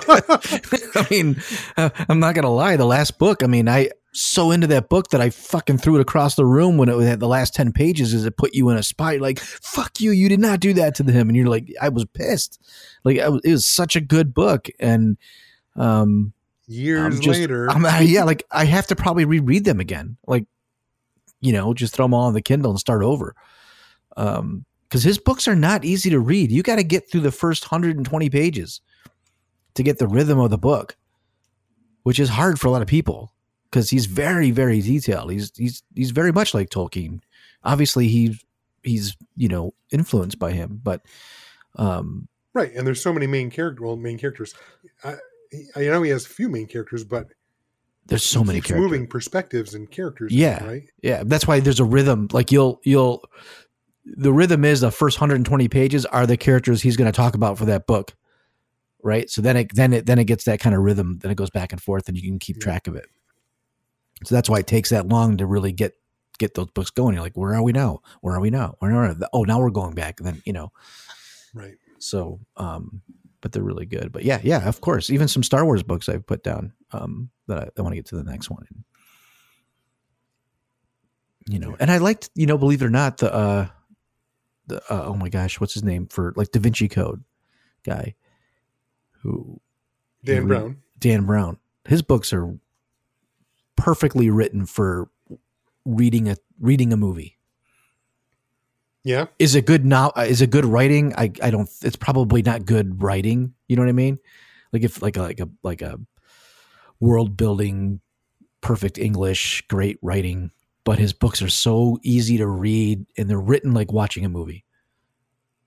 I 0.98 1.07
mean, 1.11 1.40
uh, 1.77 1.90
I'm 2.09 2.20
not 2.20 2.35
gonna 2.35 2.51
lie. 2.53 2.77
The 2.77 2.87
last 2.87 3.18
book, 3.18 3.42
I 3.42 3.46
mean, 3.46 3.68
I 3.68 3.90
so 4.18 4.50
into 4.50 4.66
that 4.66 4.88
book 4.88 5.09
that 5.11 5.20
I 5.20 5.31
fucking 5.31 5.78
threw 5.78 5.96
it 5.96 6.00
across 6.00 6.35
the 6.35 6.44
room 6.46 6.76
when 6.76 6.88
it 6.88 6.98
had 7.00 7.20
the 7.20 7.28
last 7.28 7.54
ten 7.54 7.72
pages. 7.72 8.12
Is 8.14 8.24
it 8.24 8.37
put 8.37 8.54
you 8.54 8.68
in 8.70 8.76
a 8.76 8.83
spot? 8.83 9.20
Like, 9.20 9.38
fuck 9.38 10.00
you! 10.00 10.11
You 10.11 10.28
did 10.28 10.40
not 10.40 10.61
do 10.61 10.72
that 10.74 10.94
to 10.96 11.04
him, 11.04 11.28
and 11.28 11.37
you're 11.37 11.46
like, 11.48 11.72
I 11.81 11.88
was 11.88 12.04
pissed. 12.07 12.61
Like, 13.04 13.18
I 13.18 13.28
was, 13.28 13.40
it 13.44 13.52
was 13.52 13.66
such 13.66 13.96
a 13.96 14.00
good 14.00 14.35
book, 14.35 14.68
and 14.81 15.16
um, 15.76 16.33
Years 16.66 17.14
I'm 17.14 17.20
just- 17.20 17.38
later, 17.40 17.70
I'm, 17.70 17.85
yeah, 18.07 18.24
like 18.24 18.44
I 18.50 18.64
have 18.64 18.87
to 18.88 18.96
probably 18.96 19.24
reread 19.24 19.64
them 19.64 19.81
again. 19.81 20.16
Like, 20.26 20.46
you 21.40 21.52
know, 21.52 21.72
just 21.72 21.94
throw 21.94 22.04
them 22.04 22.14
all 22.14 22.26
on 22.26 22.35
the 22.35 22.42
Kindle 22.42 22.70
and 22.72 22.81
start 22.81 23.02
over. 23.02 23.35
Um, 24.16 24.64
because 24.88 25.02
his 25.02 25.18
books 25.18 25.46
are 25.46 25.54
not 25.54 25.85
easy 25.85 26.09
to 26.11 26.18
read. 26.18 26.50
You 26.50 26.62
got 26.62 26.76
to 26.76 26.83
get 26.83 27.11
through 27.11 27.20
the 27.20 27.31
first 27.31 27.70
120 27.70 28.31
pages 28.31 28.81
to 29.74 29.83
get 29.83 29.98
the 29.98 30.09
rhythm 30.09 30.38
of 30.38 30.48
the 30.50 30.57
book. 30.59 30.96
which 32.04 32.18
is 32.18 32.31
hard 32.31 32.59
for 32.59 32.68
a 32.68 32.70
lot 32.70 32.81
of 32.81 32.88
people 32.88 33.31
because 33.70 33.90
he's 33.90 34.07
very 34.07 34.50
very 34.50 34.81
detailed. 34.81 35.31
He's 35.33 35.52
he's 35.57 35.83
he's 35.94 36.11
very 36.11 36.33
much 36.33 36.54
like 36.54 36.70
Tolkien. 36.70 37.20
Obviously, 37.64 38.09
he 38.09 38.38
he's 38.83 39.16
you 39.37 39.48
know 39.48 39.74
influenced 39.90 40.38
by 40.38 40.52
him, 40.52 40.81
but 40.83 41.02
um, 41.76 42.28
Right, 42.54 42.72
and 42.74 42.87
there's 42.87 43.02
so 43.02 43.12
many 43.12 43.26
main 43.26 43.50
character, 43.50 43.85
well, 43.85 43.96
main 43.96 44.18
characters. 44.18 44.54
I, 45.04 45.14
I 45.76 45.81
know 45.83 46.02
he 46.02 46.11
has 46.11 46.26
a 46.26 46.28
few 46.28 46.48
main 46.48 46.66
characters, 46.66 47.04
but 47.04 47.28
there's 48.07 48.24
so 48.24 48.42
many 48.42 48.61
characters. 48.61 48.81
moving 48.90 49.07
perspectives 49.07 49.74
and 49.74 49.90
characters. 49.90 50.33
Yeah. 50.33 50.64
right. 50.64 50.83
Yeah, 51.02 51.22
that's 51.26 51.46
why 51.46 51.61
there's 51.61 51.78
a 51.81 51.85
rhythm. 51.85 52.28
Like 52.33 52.50
you'll 52.50 52.81
you'll 52.85 53.22
the 54.04 54.33
rhythm 54.33 54.64
is 54.64 54.81
the 54.81 54.90
first 54.90 55.20
120 55.20 55.68
pages 55.68 56.07
are 56.07 56.26
the 56.26 56.37
characters 56.38 56.81
he's 56.81 56.96
going 56.96 57.11
to 57.11 57.16
talk 57.16 57.35
about 57.35 57.59
for 57.59 57.66
that 57.66 57.87
book. 57.87 58.14
Right? 59.02 59.28
So 59.31 59.42
then 59.42 59.57
it 59.59 59.74
then 59.74 59.92
it 59.92 60.07
then 60.07 60.18
it 60.18 60.24
gets 60.24 60.44
that 60.44 60.59
kind 60.59 60.74
of 60.74 60.83
rhythm, 60.83 61.18
then 61.18 61.31
it 61.31 61.37
goes 61.37 61.50
back 61.50 61.72
and 61.72 61.81
forth 61.83 62.09
and 62.09 62.16
you 62.16 62.22
can 62.22 62.38
keep 62.38 62.57
Yeah. 62.57 62.62
track 62.64 62.87
of 62.88 62.96
it. 62.96 63.07
So 64.24 64.35
that's 64.35 64.48
why 64.50 64.59
it 64.59 64.66
takes 64.66 64.90
that 64.90 65.09
long 65.09 65.37
to 65.38 65.46
really 65.46 65.72
get 65.72 65.94
get 66.38 66.54
those 66.54 66.70
books 66.70 66.90
going. 66.90 67.14
You're 67.14 67.22
like, 67.22 67.37
where 67.37 67.54
are 67.54 67.62
we 67.62 67.72
now? 67.72 68.00
Where 68.20 68.35
are 68.35 68.40
we 68.40 68.50
now? 68.50 68.76
Where 68.78 68.94
are 68.94 69.14
we? 69.14 69.26
Oh, 69.33 69.42
now 69.44 69.59
we're 69.61 69.70
going 69.70 69.94
back. 69.94 70.20
And 70.20 70.26
then, 70.26 70.42
you 70.44 70.52
know, 70.52 70.72
Right. 71.54 71.74
so 71.98 72.40
um 72.57 73.02
but 73.40 73.52
they're 73.52 73.62
really 73.62 73.87
good. 73.87 74.11
But 74.11 74.24
yeah, 74.24 74.40
yeah, 74.42 74.66
of 74.68 74.81
course. 74.81 75.11
Even 75.11 75.28
some 75.28 75.42
Star 75.44 75.64
Wars 75.64 75.83
books 75.85 76.09
I've 76.09 76.26
put 76.26 76.42
down 76.42 76.72
um 76.92 77.31
that 77.46 77.59
I, 77.59 77.68
I 77.78 77.83
want 77.83 77.92
to 77.92 77.96
get 77.96 78.07
to 78.07 78.16
the 78.16 78.24
next 78.24 78.50
one. 78.50 78.66
You 81.48 81.59
know, 81.59 81.76
and 81.81 81.90
I 81.90 81.98
liked, 81.98 82.31
you 82.35 82.46
know, 82.46 82.59
believe 82.59 82.83
it 82.83 82.87
or 82.87 82.90
not, 82.90 83.18
the 83.18 83.33
uh 83.35 83.68
the 84.66 84.78
uh, 84.92 85.04
oh 85.07 85.14
my 85.14 85.28
gosh, 85.31 85.61
what's 85.61 85.72
his 85.74 85.83
name 85.85 86.07
for 86.09 86.33
like 86.37 86.50
Da 86.52 86.61
Vinci 86.61 86.88
Code 86.88 87.24
guy 87.85 88.14
who 89.22 89.61
Dan 90.24 90.46
Brown. 90.46 90.76
Dan 90.98 91.24
Brown. 91.24 91.59
His 91.87 92.02
books 92.02 92.33
are 92.33 92.54
perfectly 93.78 94.28
written 94.28 94.66
for 94.66 95.08
reading 95.86 96.28
a 96.28 96.36
reading 96.60 96.92
a 96.92 96.96
movie. 96.96 97.38
Yeah. 99.04 99.26
Is 99.38 99.54
it 99.54 99.64
good 99.64 99.86
now? 99.86 100.12
Uh, 100.14 100.26
is 100.28 100.42
it 100.42 100.50
good 100.50 100.66
writing? 100.66 101.14
I 101.16 101.32
I 101.42 101.50
don't. 101.50 101.70
It's 101.82 101.96
probably 101.96 102.42
not 102.42 102.66
good 102.66 103.02
writing. 103.02 103.54
You 103.68 103.76
know 103.76 103.82
what 103.82 103.88
I 103.88 103.92
mean? 103.92 104.18
Like 104.72 104.82
if 104.82 105.00
like 105.00 105.16
a 105.16 105.22
like 105.22 105.40
a 105.40 105.48
like 105.62 105.80
a 105.80 105.98
world 107.00 107.36
building, 107.36 108.00
perfect 108.60 108.98
English, 108.98 109.64
great 109.68 109.98
writing. 110.02 110.50
But 110.84 110.98
his 110.98 111.12
books 111.12 111.40
are 111.42 111.48
so 111.50 111.98
easy 112.02 112.38
to 112.38 112.46
read, 112.46 113.06
and 113.16 113.30
they're 113.30 113.40
written 113.40 113.72
like 113.72 113.92
watching 113.92 114.24
a 114.24 114.28
movie. 114.28 114.64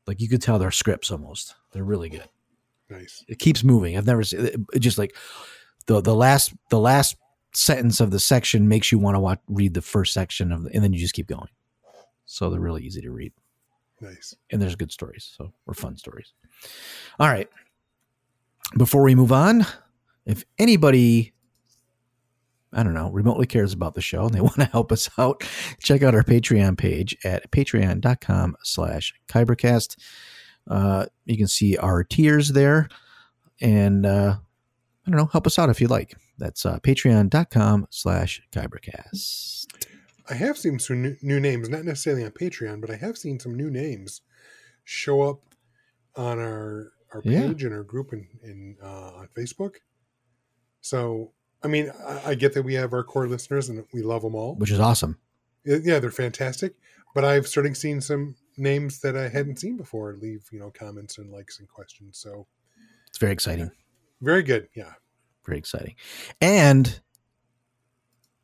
Like 0.08 0.20
you 0.20 0.28
could 0.28 0.42
tell 0.42 0.60
they're 0.60 0.72
scripts 0.72 1.12
almost. 1.12 1.56
They're 1.72 1.84
really 1.84 2.10
good 2.10 2.28
Nice. 2.90 3.24
it 3.30 3.40
keeps 3.40 3.64
moving. 3.64 3.98
I've 3.98 4.06
never 4.06 4.24
seen 4.24 4.46
it, 4.46 4.56
it 4.74 4.80
just 4.80 4.98
like 4.98 5.16
the 5.86 6.02
the 6.02 6.16
last 6.16 6.54
the 6.70 6.80
last 6.80 7.16
sentence 7.54 8.00
of 8.00 8.12
the 8.12 8.20
section 8.20 8.68
makes 8.68 8.92
you 8.92 9.00
want 9.00 9.16
to 9.16 9.20
watch 9.20 9.40
read 9.48 9.74
the 9.74 9.82
first 9.82 10.14
section 10.14 10.52
of 10.52 10.64
the, 10.64 10.74
and 10.74 10.84
then 10.84 10.94
you 10.94 11.00
just 11.00 11.14
keep 11.14 11.28
going. 11.28 11.50
So 12.26 12.50
they're 12.50 12.60
really 12.62 12.84
easy 12.84 13.02
to 13.02 13.12
read 13.12 13.34
Nice. 14.00 14.34
and 14.52 14.62
there's 14.62 14.76
good 14.76 14.92
stories. 14.92 15.34
So 15.38 15.52
or 15.68 15.74
fun 15.74 15.98
stories. 15.98 16.34
All 17.20 17.28
right. 17.28 17.50
Before 18.78 19.04
we 19.04 19.16
move 19.16 19.32
on, 19.34 19.66
if 20.26 20.46
anybody 20.58 21.34
I 22.74 22.84
don't 22.84 22.94
know, 22.94 23.12
remotely 23.12 23.48
cares 23.48 23.74
about 23.74 23.96
the 23.96 24.02
show 24.02 24.26
and 24.26 24.34
they 24.34 24.40
want 24.42 24.56
to 24.56 24.66
help 24.66 24.94
us 24.94 25.10
out, 25.18 25.44
check 25.82 26.04
out 26.04 26.16
our 26.16 26.24
Patreon 26.24 26.78
page 26.78 27.18
at 27.26 27.52
patreon.com 27.52 28.56
slash 28.64 29.14
kybercast. 29.28 29.98
Uh, 30.70 31.06
you 31.26 31.36
can 31.38 31.48
see 31.48 31.76
our 31.76 32.04
tiers 32.04 32.50
there 32.54 32.88
and 33.60 34.06
uh, 34.06 34.36
I 35.06 35.10
don't 35.12 35.18
know, 35.20 35.26
help 35.26 35.48
us 35.48 35.60
out 35.60 35.70
if 35.70 35.82
you 35.82 35.88
like. 35.88 36.16
That's 36.42 36.66
uh, 36.66 36.80
patreon.com 36.80 37.88
slash 37.92 38.42
kybercast. 38.52 39.68
I 40.30 40.34
have 40.34 40.58
seen 40.58 40.80
some 40.80 41.02
new, 41.04 41.16
new 41.22 41.40
names, 41.40 41.70
not 41.70 41.86
necessarily 41.86 42.24
on 42.26 42.32
Patreon, 42.32 42.82
but 42.82 42.90
I 42.90 42.96
have 42.96 43.16
seen 43.18 43.40
some 43.40 43.56
new 43.56 43.70
names 43.70 44.22
show 44.84 45.22
up 45.22 45.40
on 46.16 46.40
our 46.40 46.92
our 47.14 47.22
Yeah. 47.24 47.42
page 47.48 47.64
and 47.64 47.74
our 47.74 47.84
group 47.84 48.12
in, 48.14 48.28
in 48.44 48.78
uh, 48.82 49.12
on 49.20 49.28
Facebook. 49.38 49.76
So, 50.82 51.32
I 51.64 51.68
mean, 51.68 51.92
I, 52.08 52.22
I 52.32 52.36
get 52.36 52.54
that 52.56 52.64
we 52.64 52.74
have 52.76 52.94
our 52.94 53.04
core 53.04 53.28
listeners 53.28 53.70
and 53.70 53.84
we 53.94 54.02
love 54.02 54.22
them 54.24 54.34
all. 54.34 54.56
Which 54.56 54.72
is 54.72 54.80
awesome. 54.80 55.20
Yeah, 55.64 56.00
they're 56.00 56.10
fantastic. 56.10 56.74
But 57.14 57.24
I've 57.26 57.48
started 57.48 57.76
seeing 57.78 58.02
some 58.02 58.36
names 58.58 59.00
that 59.02 59.16
I 59.18 59.28
hadn't 59.30 59.60
seen 59.60 59.78
before 59.78 60.16
leave, 60.20 60.46
you 60.52 60.60
know, 60.60 60.72
comments 60.72 61.18
and 61.20 61.30
likes 61.32 61.60
and 61.60 61.68
questions. 61.68 62.18
So, 62.18 62.48
It's 63.10 63.18
very 63.20 63.34
exciting. 63.34 63.70
very 64.22 64.42
good. 64.42 64.70
Yeah. 64.76 64.94
Very 65.46 65.58
exciting. 65.58 65.96
And 66.40 67.00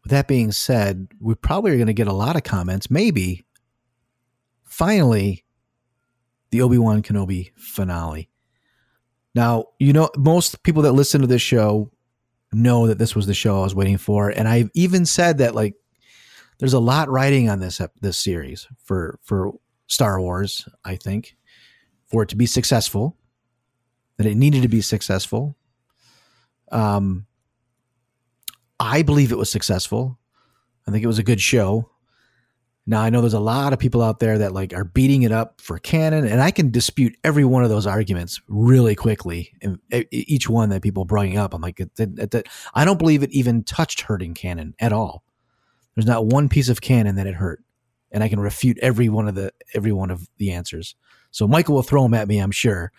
with 0.03 0.11
that 0.11 0.27
being 0.27 0.51
said, 0.51 1.07
we 1.19 1.35
probably 1.35 1.71
are 1.71 1.77
going 1.77 1.87
to 1.87 1.93
get 1.93 2.07
a 2.07 2.13
lot 2.13 2.35
of 2.35 2.43
comments. 2.43 2.89
Maybe 2.89 3.45
finally 4.63 5.45
the 6.51 6.61
Obi 6.61 6.77
Wan 6.77 7.01
Kenobi 7.01 7.51
finale. 7.55 8.29
Now, 9.35 9.65
you 9.79 9.93
know, 9.93 10.09
most 10.17 10.63
people 10.63 10.81
that 10.83 10.93
listen 10.93 11.21
to 11.21 11.27
this 11.27 11.41
show 11.41 11.91
know 12.51 12.87
that 12.87 12.97
this 12.97 13.15
was 13.15 13.27
the 13.27 13.33
show 13.33 13.59
I 13.59 13.63
was 13.63 13.75
waiting 13.75 13.97
for, 13.97 14.29
and 14.29 14.47
I've 14.47 14.71
even 14.73 15.05
said 15.05 15.39
that 15.39 15.53
like 15.53 15.75
there's 16.59 16.73
a 16.73 16.79
lot 16.79 17.09
riding 17.09 17.49
on 17.49 17.59
this 17.59 17.81
this 18.01 18.17
series 18.17 18.67
for 18.83 19.19
for 19.21 19.53
Star 19.87 20.19
Wars. 20.19 20.67
I 20.83 20.95
think 20.95 21.35
for 22.07 22.23
it 22.23 22.29
to 22.29 22.35
be 22.35 22.45
successful, 22.45 23.17
that 24.17 24.25
it 24.25 24.35
needed 24.35 24.61
to 24.63 24.67
be 24.67 24.81
successful. 24.81 25.55
Um, 26.71 27.25
I 28.79 29.01
believe 29.01 29.31
it 29.31 29.37
was 29.37 29.49
successful. 29.49 30.19
I 30.87 30.91
think 30.91 31.03
it 31.03 31.07
was 31.07 31.19
a 31.19 31.23
good 31.23 31.41
show. 31.41 31.89
Now 32.89 33.01
I 33.01 33.09
know 33.09 33.19
there's 33.19 33.33
a 33.33 33.39
lot 33.39 33.73
of 33.73 33.79
people 33.79 34.01
out 34.01 34.19
there 34.19 34.37
that 34.37 34.53
like 34.53 34.73
are 34.73 34.85
beating 34.85 35.23
it 35.23 35.31
up 35.33 35.59
for 35.59 35.77
canon, 35.77 36.25
and 36.25 36.41
I 36.41 36.51
can 36.51 36.71
dispute 36.71 37.17
every 37.23 37.43
one 37.43 37.63
of 37.63 37.69
those 37.69 37.85
arguments 37.85 38.39
really 38.47 38.95
quickly. 38.95 39.51
And 39.61 39.79
each 40.11 40.47
one 40.49 40.69
that 40.69 40.81
people 40.81 41.03
bring 41.03 41.37
up, 41.37 41.53
I'm 41.53 41.61
like, 41.61 41.79
it, 41.81 41.91
it, 41.99 42.33
it- 42.33 42.47
I 42.73 42.85
don't 42.85 42.97
believe 42.99 43.23
it 43.23 43.31
even 43.31 43.63
touched 43.63 44.01
hurting 44.01 44.35
canon 44.35 44.73
at 44.79 44.93
all. 44.93 45.23
There's 45.95 46.05
not 46.05 46.27
one 46.27 46.47
piece 46.47 46.69
of 46.69 46.79
canon 46.79 47.15
that 47.15 47.27
it 47.27 47.33
hurt, 47.33 47.61
and 48.11 48.23
I 48.23 48.29
can 48.29 48.39
refute 48.39 48.77
every 48.81 49.09
one 49.09 49.27
of 49.27 49.35
the 49.35 49.51
every 49.73 49.91
one 49.91 50.09
of 50.11 50.29
the 50.37 50.51
answers. 50.51 50.95
So 51.31 51.45
Michael 51.45 51.75
will 51.75 51.83
throw 51.83 52.03
them 52.03 52.13
at 52.13 52.27
me, 52.29 52.37
I'm 52.37 52.51
sure, 52.51 52.93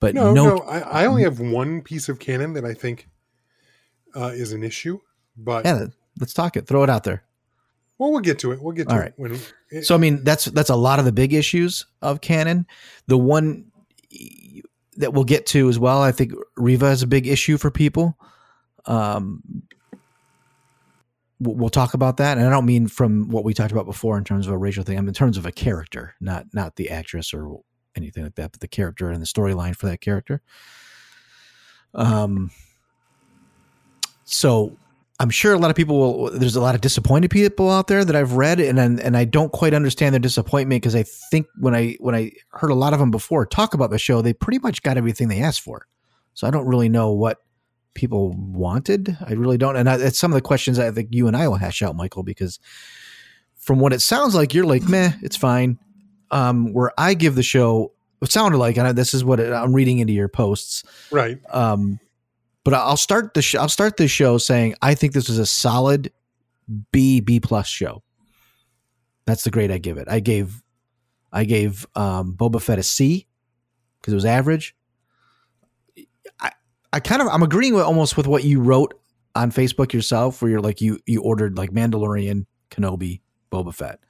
but 0.00 0.14
No, 0.14 0.32
no, 0.32 0.56
no, 0.56 0.58
I, 0.62 1.02
I 1.02 1.06
only 1.06 1.22
have 1.24 1.38
one 1.38 1.82
piece 1.82 2.08
of 2.08 2.18
canon 2.18 2.54
that 2.54 2.64
I 2.64 2.72
think 2.72 3.08
uh, 4.14 4.32
is 4.34 4.52
an 4.52 4.62
issue, 4.62 4.98
but 5.36 5.64
yeah, 5.64 5.86
let's 6.20 6.34
talk 6.34 6.56
it. 6.56 6.66
Throw 6.66 6.82
it 6.82 6.90
out 6.90 7.04
there. 7.04 7.24
well, 7.98 8.12
we'll 8.12 8.20
get 8.20 8.38
to 8.40 8.52
it. 8.52 8.62
We'll 8.62 8.72
get 8.72 8.88
to 8.88 8.94
All 8.94 9.00
it 9.00 9.02
right. 9.02 9.12
when. 9.16 9.38
So 9.82 9.94
I 9.94 9.98
mean, 9.98 10.24
that's 10.24 10.46
that's 10.46 10.70
a 10.70 10.76
lot 10.76 10.98
of 10.98 11.04
the 11.04 11.12
big 11.12 11.32
issues 11.32 11.86
of 12.02 12.20
canon. 12.20 12.66
The 13.06 13.18
one 13.18 13.70
that 14.96 15.12
we'll 15.12 15.24
get 15.24 15.46
to 15.46 15.68
as 15.68 15.78
well, 15.78 16.00
I 16.02 16.12
think 16.12 16.32
Reva 16.56 16.86
is 16.86 17.02
a 17.02 17.06
big 17.06 17.26
issue 17.26 17.58
for 17.58 17.70
people. 17.70 18.16
Um, 18.86 19.42
we'll, 21.40 21.70
talk 21.70 21.94
about 21.94 22.18
that, 22.18 22.38
and 22.38 22.46
I 22.46 22.50
don't 22.50 22.66
mean 22.66 22.86
from 22.86 23.28
what 23.28 23.44
we 23.44 23.54
talked 23.54 23.72
about 23.72 23.86
before 23.86 24.18
in 24.18 24.24
terms 24.24 24.46
of 24.46 24.52
a 24.52 24.58
racial 24.58 24.84
thing. 24.84 24.98
I 24.98 25.00
mean 25.00 25.08
in 25.08 25.14
terms 25.14 25.36
of 25.36 25.46
a 25.46 25.52
character, 25.52 26.14
not 26.20 26.46
not 26.52 26.76
the 26.76 26.90
actress 26.90 27.34
or 27.34 27.58
anything 27.96 28.24
like 28.24 28.34
that, 28.36 28.52
but 28.52 28.60
the 28.60 28.68
character 28.68 29.10
and 29.10 29.20
the 29.20 29.26
storyline 29.26 29.76
for 29.76 29.86
that 29.86 30.00
character. 30.00 30.42
Um. 31.94 32.50
So 34.24 34.76
I'm 35.20 35.30
sure 35.30 35.52
a 35.52 35.58
lot 35.58 35.70
of 35.70 35.76
people 35.76 35.98
will. 35.98 36.30
There's 36.30 36.56
a 36.56 36.60
lot 36.60 36.74
of 36.74 36.80
disappointed 36.80 37.30
people 37.30 37.70
out 37.70 37.86
there 37.86 38.04
that 38.04 38.16
I've 38.16 38.32
read, 38.32 38.58
and 38.60 38.78
and, 38.78 39.00
and 39.00 39.16
I 39.16 39.24
don't 39.24 39.52
quite 39.52 39.74
understand 39.74 40.12
their 40.12 40.20
disappointment 40.20 40.82
because 40.82 40.96
I 40.96 41.04
think 41.30 41.46
when 41.58 41.74
I 41.74 41.96
when 42.00 42.14
I 42.14 42.32
heard 42.50 42.70
a 42.70 42.74
lot 42.74 42.92
of 42.92 42.98
them 42.98 43.10
before 43.10 43.46
talk 43.46 43.74
about 43.74 43.90
the 43.90 43.98
show, 43.98 44.22
they 44.22 44.32
pretty 44.32 44.58
much 44.58 44.82
got 44.82 44.96
everything 44.96 45.28
they 45.28 45.40
asked 45.40 45.60
for. 45.60 45.86
So 46.34 46.46
I 46.46 46.50
don't 46.50 46.66
really 46.66 46.88
know 46.88 47.12
what 47.12 47.38
people 47.94 48.34
wanted. 48.36 49.16
I 49.24 49.32
really 49.34 49.56
don't, 49.56 49.76
and 49.76 49.88
I, 49.88 49.96
it's 49.98 50.18
some 50.18 50.32
of 50.32 50.34
the 50.34 50.42
questions 50.42 50.78
I 50.78 50.90
think 50.90 51.10
you 51.12 51.28
and 51.28 51.36
I 51.36 51.46
will 51.46 51.56
hash 51.56 51.80
out, 51.80 51.94
Michael, 51.94 52.24
because 52.24 52.58
from 53.56 53.78
what 53.78 53.92
it 53.92 54.02
sounds 54.02 54.34
like, 54.34 54.52
you're 54.52 54.66
like, 54.66 54.82
meh, 54.82 55.12
it's 55.22 55.36
fine. 55.36 55.78
Um, 56.32 56.72
where 56.72 56.90
I 56.98 57.14
give 57.14 57.36
the 57.36 57.42
show, 57.44 57.92
it 58.20 58.32
sounded 58.32 58.58
like, 58.58 58.76
and 58.76 58.88
I, 58.88 58.92
this 58.92 59.14
is 59.14 59.24
what 59.24 59.38
it, 59.38 59.52
I'm 59.52 59.72
reading 59.72 60.00
into 60.00 60.12
your 60.12 60.28
posts. 60.28 60.82
right, 61.12 61.38
Um, 61.50 62.00
but 62.64 62.72
I'll 62.72 62.96
start 62.96 63.34
the 63.34 63.42
sh- 63.42 63.54
I'll 63.54 63.68
start 63.68 63.98
the 63.98 64.08
show 64.08 64.38
saying 64.38 64.74
I 64.82 64.94
think 64.94 65.12
this 65.12 65.28
was 65.28 65.38
a 65.38 65.46
solid 65.46 66.10
B 66.90 67.20
B 67.20 67.38
plus 67.38 67.68
show. 67.68 68.02
That's 69.26 69.44
the 69.44 69.50
grade 69.50 69.70
I 69.70 69.78
give 69.78 69.98
it. 69.98 70.08
I 70.08 70.20
gave 70.20 70.62
I 71.32 71.44
gave 71.44 71.86
um, 71.94 72.34
Boba 72.34 72.60
Fett 72.60 72.78
a 72.78 72.82
C 72.82 73.26
because 74.00 74.12
it 74.12 74.16
was 74.16 74.24
average. 74.24 74.74
I 76.40 76.50
I 76.92 77.00
kind 77.00 77.20
of 77.20 77.28
I'm 77.28 77.42
agreeing 77.42 77.74
with 77.74 77.84
almost 77.84 78.16
with 78.16 78.26
what 78.26 78.44
you 78.44 78.60
wrote 78.60 78.94
on 79.34 79.50
Facebook 79.50 79.92
yourself, 79.92 80.40
where 80.40 80.50
you're 80.50 80.60
like 80.60 80.80
you 80.80 80.98
you 81.06 81.20
ordered 81.22 81.58
like 81.58 81.70
Mandalorian, 81.70 82.46
Kenobi, 82.70 83.20
Boba 83.52 83.74
Fett, 83.74 84.00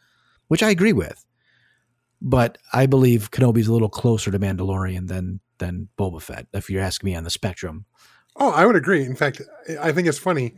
which 0.48 0.62
I 0.62 0.70
agree 0.70 0.92
with. 0.92 1.24
But 2.22 2.56
I 2.72 2.86
believe 2.86 3.32
Kenobi's 3.32 3.66
a 3.66 3.72
little 3.72 3.88
closer 3.88 4.30
to 4.30 4.38
Mandalorian 4.38 5.08
than 5.08 5.40
than 5.58 5.88
Boba 5.98 6.22
Fett, 6.22 6.46
if 6.52 6.70
you're 6.70 6.82
asking 6.82 7.10
me 7.10 7.16
on 7.16 7.24
the 7.24 7.30
spectrum 7.30 7.84
Oh, 8.36 8.50
I 8.50 8.66
would 8.66 8.76
agree. 8.76 9.04
In 9.04 9.14
fact, 9.14 9.40
I 9.80 9.92
think 9.92 10.08
it's 10.08 10.18
funny. 10.18 10.54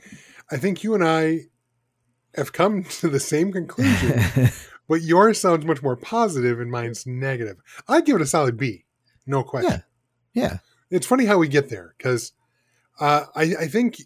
I 0.50 0.56
think 0.56 0.82
you 0.82 0.94
and 0.94 1.04
I 1.04 1.40
have 2.34 2.52
come 2.52 2.84
to 3.00 3.08
the 3.08 3.20
same 3.20 3.52
conclusion, 3.52 4.50
but 4.88 5.02
yours 5.02 5.40
sounds 5.40 5.64
much 5.64 5.82
more 5.82 5.96
positive 5.96 6.60
and 6.60 6.70
mine's 6.70 7.06
negative. 7.06 7.58
I'd 7.88 8.06
give 8.06 8.16
it 8.16 8.22
a 8.22 8.26
solid 8.26 8.56
B, 8.56 8.84
no 9.26 9.42
question. 9.42 9.82
Yeah. 10.34 10.42
yeah. 10.42 10.58
It's 10.90 11.06
funny 11.06 11.24
how 11.24 11.38
we 11.38 11.48
get 11.48 11.68
there 11.68 11.94
because 11.98 12.32
uh, 13.00 13.24
I, 13.34 13.42
I 13.42 13.66
think 13.66 14.00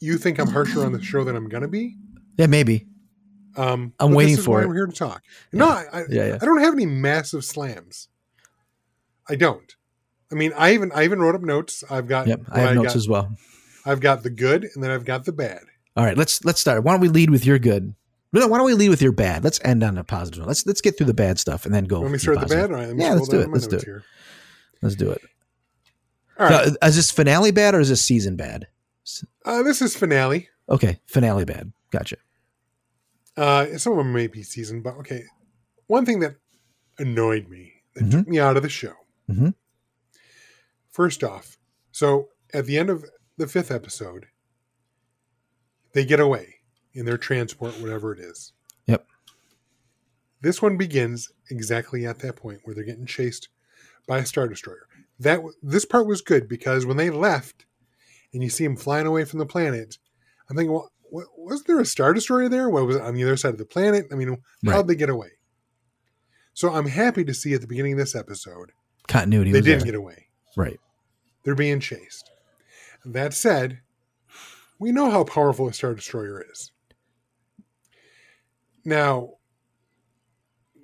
you 0.00 0.18
think 0.18 0.38
I'm 0.38 0.48
harsher 0.48 0.84
on 0.84 0.92
the 0.92 1.02
show 1.02 1.24
than 1.24 1.36
I'm 1.36 1.48
going 1.48 1.62
to 1.62 1.68
be. 1.68 1.96
Yeah, 2.36 2.46
maybe. 2.46 2.86
Um, 3.56 3.94
I'm 3.98 4.12
waiting 4.12 4.36
for 4.36 4.60
it. 4.60 4.66
I'm 4.66 4.74
here 4.74 4.86
to 4.86 4.92
talk. 4.92 5.22
No, 5.52 5.66
I, 5.66 5.84
I, 5.92 6.00
Yeah, 6.10 6.26
yeah. 6.26 6.38
I 6.40 6.44
don't 6.44 6.60
have 6.60 6.74
any 6.74 6.84
massive 6.84 7.44
slams. 7.44 8.08
I 9.28 9.36
don't. 9.36 9.75
I 10.30 10.34
mean, 10.34 10.52
I 10.56 10.74
even 10.74 10.90
I 10.92 11.04
even 11.04 11.20
wrote 11.20 11.34
up 11.34 11.42
notes. 11.42 11.84
I've 11.90 12.08
got 12.08 12.26
Yep. 12.26 12.40
I 12.50 12.60
have 12.60 12.74
notes 12.74 12.88
got. 12.88 12.96
as 12.96 13.08
well. 13.08 13.36
I've 13.84 14.00
got 14.00 14.22
the 14.22 14.30
good, 14.30 14.66
and 14.74 14.82
then 14.82 14.90
I've 14.90 15.04
got 15.04 15.24
the 15.24 15.32
bad. 15.32 15.60
All 15.96 16.04
right, 16.04 16.16
let's 16.16 16.44
let's 16.44 16.60
start. 16.60 16.82
Why 16.82 16.92
don't 16.92 17.00
we 17.00 17.08
lead 17.08 17.30
with 17.30 17.46
your 17.46 17.58
good? 17.58 17.94
No, 18.32 18.46
why 18.48 18.58
don't 18.58 18.66
we 18.66 18.74
lead 18.74 18.88
with 18.90 19.00
your 19.00 19.12
bad? 19.12 19.44
Let's 19.44 19.60
end 19.64 19.82
on 19.84 19.96
a 19.96 20.04
positive 20.04 20.40
one. 20.40 20.48
Let's 20.48 20.66
let's 20.66 20.80
get 20.80 20.98
through 20.98 21.06
the 21.06 21.14
bad 21.14 21.38
stuff 21.38 21.64
and 21.64 21.74
then 21.74 21.84
go. 21.84 22.00
Let 22.00 22.10
me 22.10 22.18
start 22.18 22.40
with 22.40 22.48
the 22.48 22.54
bad. 22.54 22.70
All 22.70 22.76
right, 22.76 22.88
let 22.88 22.98
Yeah, 22.98 23.14
let's 23.14 23.28
do 23.28 23.40
it. 23.40 23.50
Let's 23.50 23.66
do 23.66 23.76
it. 23.76 23.84
Here. 23.84 24.02
Let's 24.82 24.96
do 24.96 25.10
it. 25.10 25.22
All 26.38 26.48
right, 26.50 26.66
Now, 26.82 26.86
is 26.88 26.96
this 26.96 27.10
finale 27.10 27.50
bad 27.50 27.74
or 27.74 27.80
is 27.80 27.88
this 27.88 28.04
season 28.04 28.36
bad? 28.36 28.66
uh, 29.46 29.62
this 29.62 29.80
is 29.80 29.96
finale. 29.96 30.48
Okay, 30.68 31.00
finale 31.06 31.44
bad. 31.44 31.72
Gotcha. 31.92 32.16
Uh, 33.36 33.78
some 33.78 33.92
of 33.92 33.98
them 33.98 34.12
may 34.12 34.26
be 34.26 34.42
seasoned, 34.42 34.82
but 34.82 34.94
okay. 34.96 35.22
One 35.86 36.04
thing 36.04 36.20
that 36.20 36.34
annoyed 36.98 37.48
me 37.48 37.72
that 37.94 38.04
Mhm. 38.04 38.10
took 38.10 38.28
me 38.28 38.38
out 38.38 38.56
of 38.56 38.62
the 38.64 38.68
show. 38.68 38.92
Mhm. 39.30 39.54
First 40.96 41.22
off, 41.22 41.58
so 41.92 42.28
at 42.54 42.64
the 42.64 42.78
end 42.78 42.88
of 42.88 43.04
the 43.36 43.46
fifth 43.46 43.70
episode, 43.70 44.28
they 45.92 46.06
get 46.06 46.20
away 46.20 46.54
in 46.94 47.04
their 47.04 47.18
transport, 47.18 47.78
whatever 47.82 48.14
it 48.14 48.18
is. 48.18 48.54
Yep. 48.86 49.06
This 50.40 50.62
one 50.62 50.78
begins 50.78 51.30
exactly 51.50 52.06
at 52.06 52.20
that 52.20 52.36
point 52.36 52.60
where 52.64 52.74
they're 52.74 52.82
getting 52.82 53.04
chased 53.04 53.50
by 54.08 54.20
a 54.20 54.24
star 54.24 54.48
destroyer. 54.48 54.88
That 55.20 55.40
this 55.62 55.84
part 55.84 56.06
was 56.06 56.22
good 56.22 56.48
because 56.48 56.86
when 56.86 56.96
they 56.96 57.10
left, 57.10 57.66
and 58.32 58.42
you 58.42 58.48
see 58.48 58.64
them 58.64 58.78
flying 58.78 59.06
away 59.06 59.26
from 59.26 59.38
the 59.38 59.44
planet, 59.44 59.98
I'm 60.48 60.56
thinking, 60.56 60.72
well, 60.72 60.90
wa- 61.10 61.24
was 61.36 61.64
there 61.64 61.78
a 61.78 61.84
star 61.84 62.14
destroyer 62.14 62.48
there? 62.48 62.70
What 62.70 62.86
was 62.86 62.96
it 62.96 63.02
on 63.02 63.12
the 63.12 63.22
other 63.24 63.36
side 63.36 63.52
of 63.52 63.58
the 63.58 63.66
planet? 63.66 64.06
I 64.10 64.14
mean, 64.14 64.38
how'd 64.64 64.88
they 64.88 64.94
get 64.94 65.10
away? 65.10 65.32
So 66.54 66.72
I'm 66.72 66.86
happy 66.86 67.22
to 67.24 67.34
see 67.34 67.52
at 67.52 67.60
the 67.60 67.66
beginning 67.66 67.92
of 67.92 67.98
this 67.98 68.14
episode 68.16 68.72
Continuity. 69.08 69.52
they 69.52 69.60
didn't 69.60 69.80
there. 69.80 69.92
get 69.92 69.94
away. 69.94 70.28
right. 70.56 70.80
They're 71.46 71.54
being 71.54 71.78
chased. 71.78 72.32
That 73.04 73.32
said, 73.32 73.78
we 74.80 74.90
know 74.90 75.12
how 75.12 75.22
powerful 75.22 75.68
a 75.68 75.72
star 75.72 75.94
destroyer 75.94 76.44
is. 76.50 76.72
Now, 78.84 79.34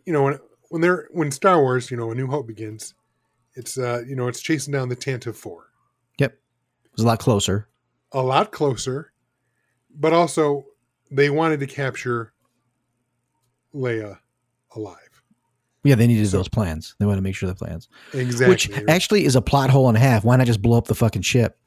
you 0.07 0.13
know 0.13 0.23
when 0.23 0.39
when 0.69 0.81
they're 0.81 1.09
when 1.11 1.33
Star 1.33 1.61
Wars, 1.61 1.91
you 1.91 1.97
know, 1.97 2.13
A 2.13 2.15
New 2.15 2.29
Hope 2.29 2.47
begins, 2.47 2.95
it's 3.55 3.77
uh, 3.77 4.05
you 4.07 4.15
know, 4.15 4.29
it's 4.29 4.41
chasing 4.41 4.73
down 4.73 4.89
the 4.89 4.95
Tantive 4.95 5.35
Four. 5.35 5.67
Yep. 6.19 6.31
It 6.31 6.93
was 6.97 7.05
a 7.05 7.09
lot 7.09 7.19
closer. 7.19 7.69
A 8.13 8.23
lot 8.23 8.53
closer, 8.53 9.13
but 9.91 10.13
also 10.13 10.65
they 11.11 11.29
wanted 11.29 11.59
to 11.59 11.67
capture 11.67 12.35
Leia 13.75 14.21
alive. 14.77 15.12
Yeah, 15.85 15.97
they 15.97 16.07
needed 16.07 16.27
those 16.29 16.49
plans. 16.49 16.95
They 16.99 17.07
want 17.07 17.19
to 17.19 17.23
make 17.23 17.35
sure 17.35 17.49
the 17.49 17.55
plans, 17.57 17.89
Exactly. 18.15 18.49
which 18.49 18.71
actually 18.89 19.25
is 19.25 19.35
a 19.37 19.43
plot 19.43 19.71
hole 19.71 19.89
and 19.89 19.97
a 19.97 20.01
half. 20.01 20.25
Why 20.25 20.37
not 20.37 20.47
just 20.47 20.63
blow 20.63 20.79
up 20.79 20.87
the 20.87 20.95
fucking 20.95 21.23
ship? 21.23 21.59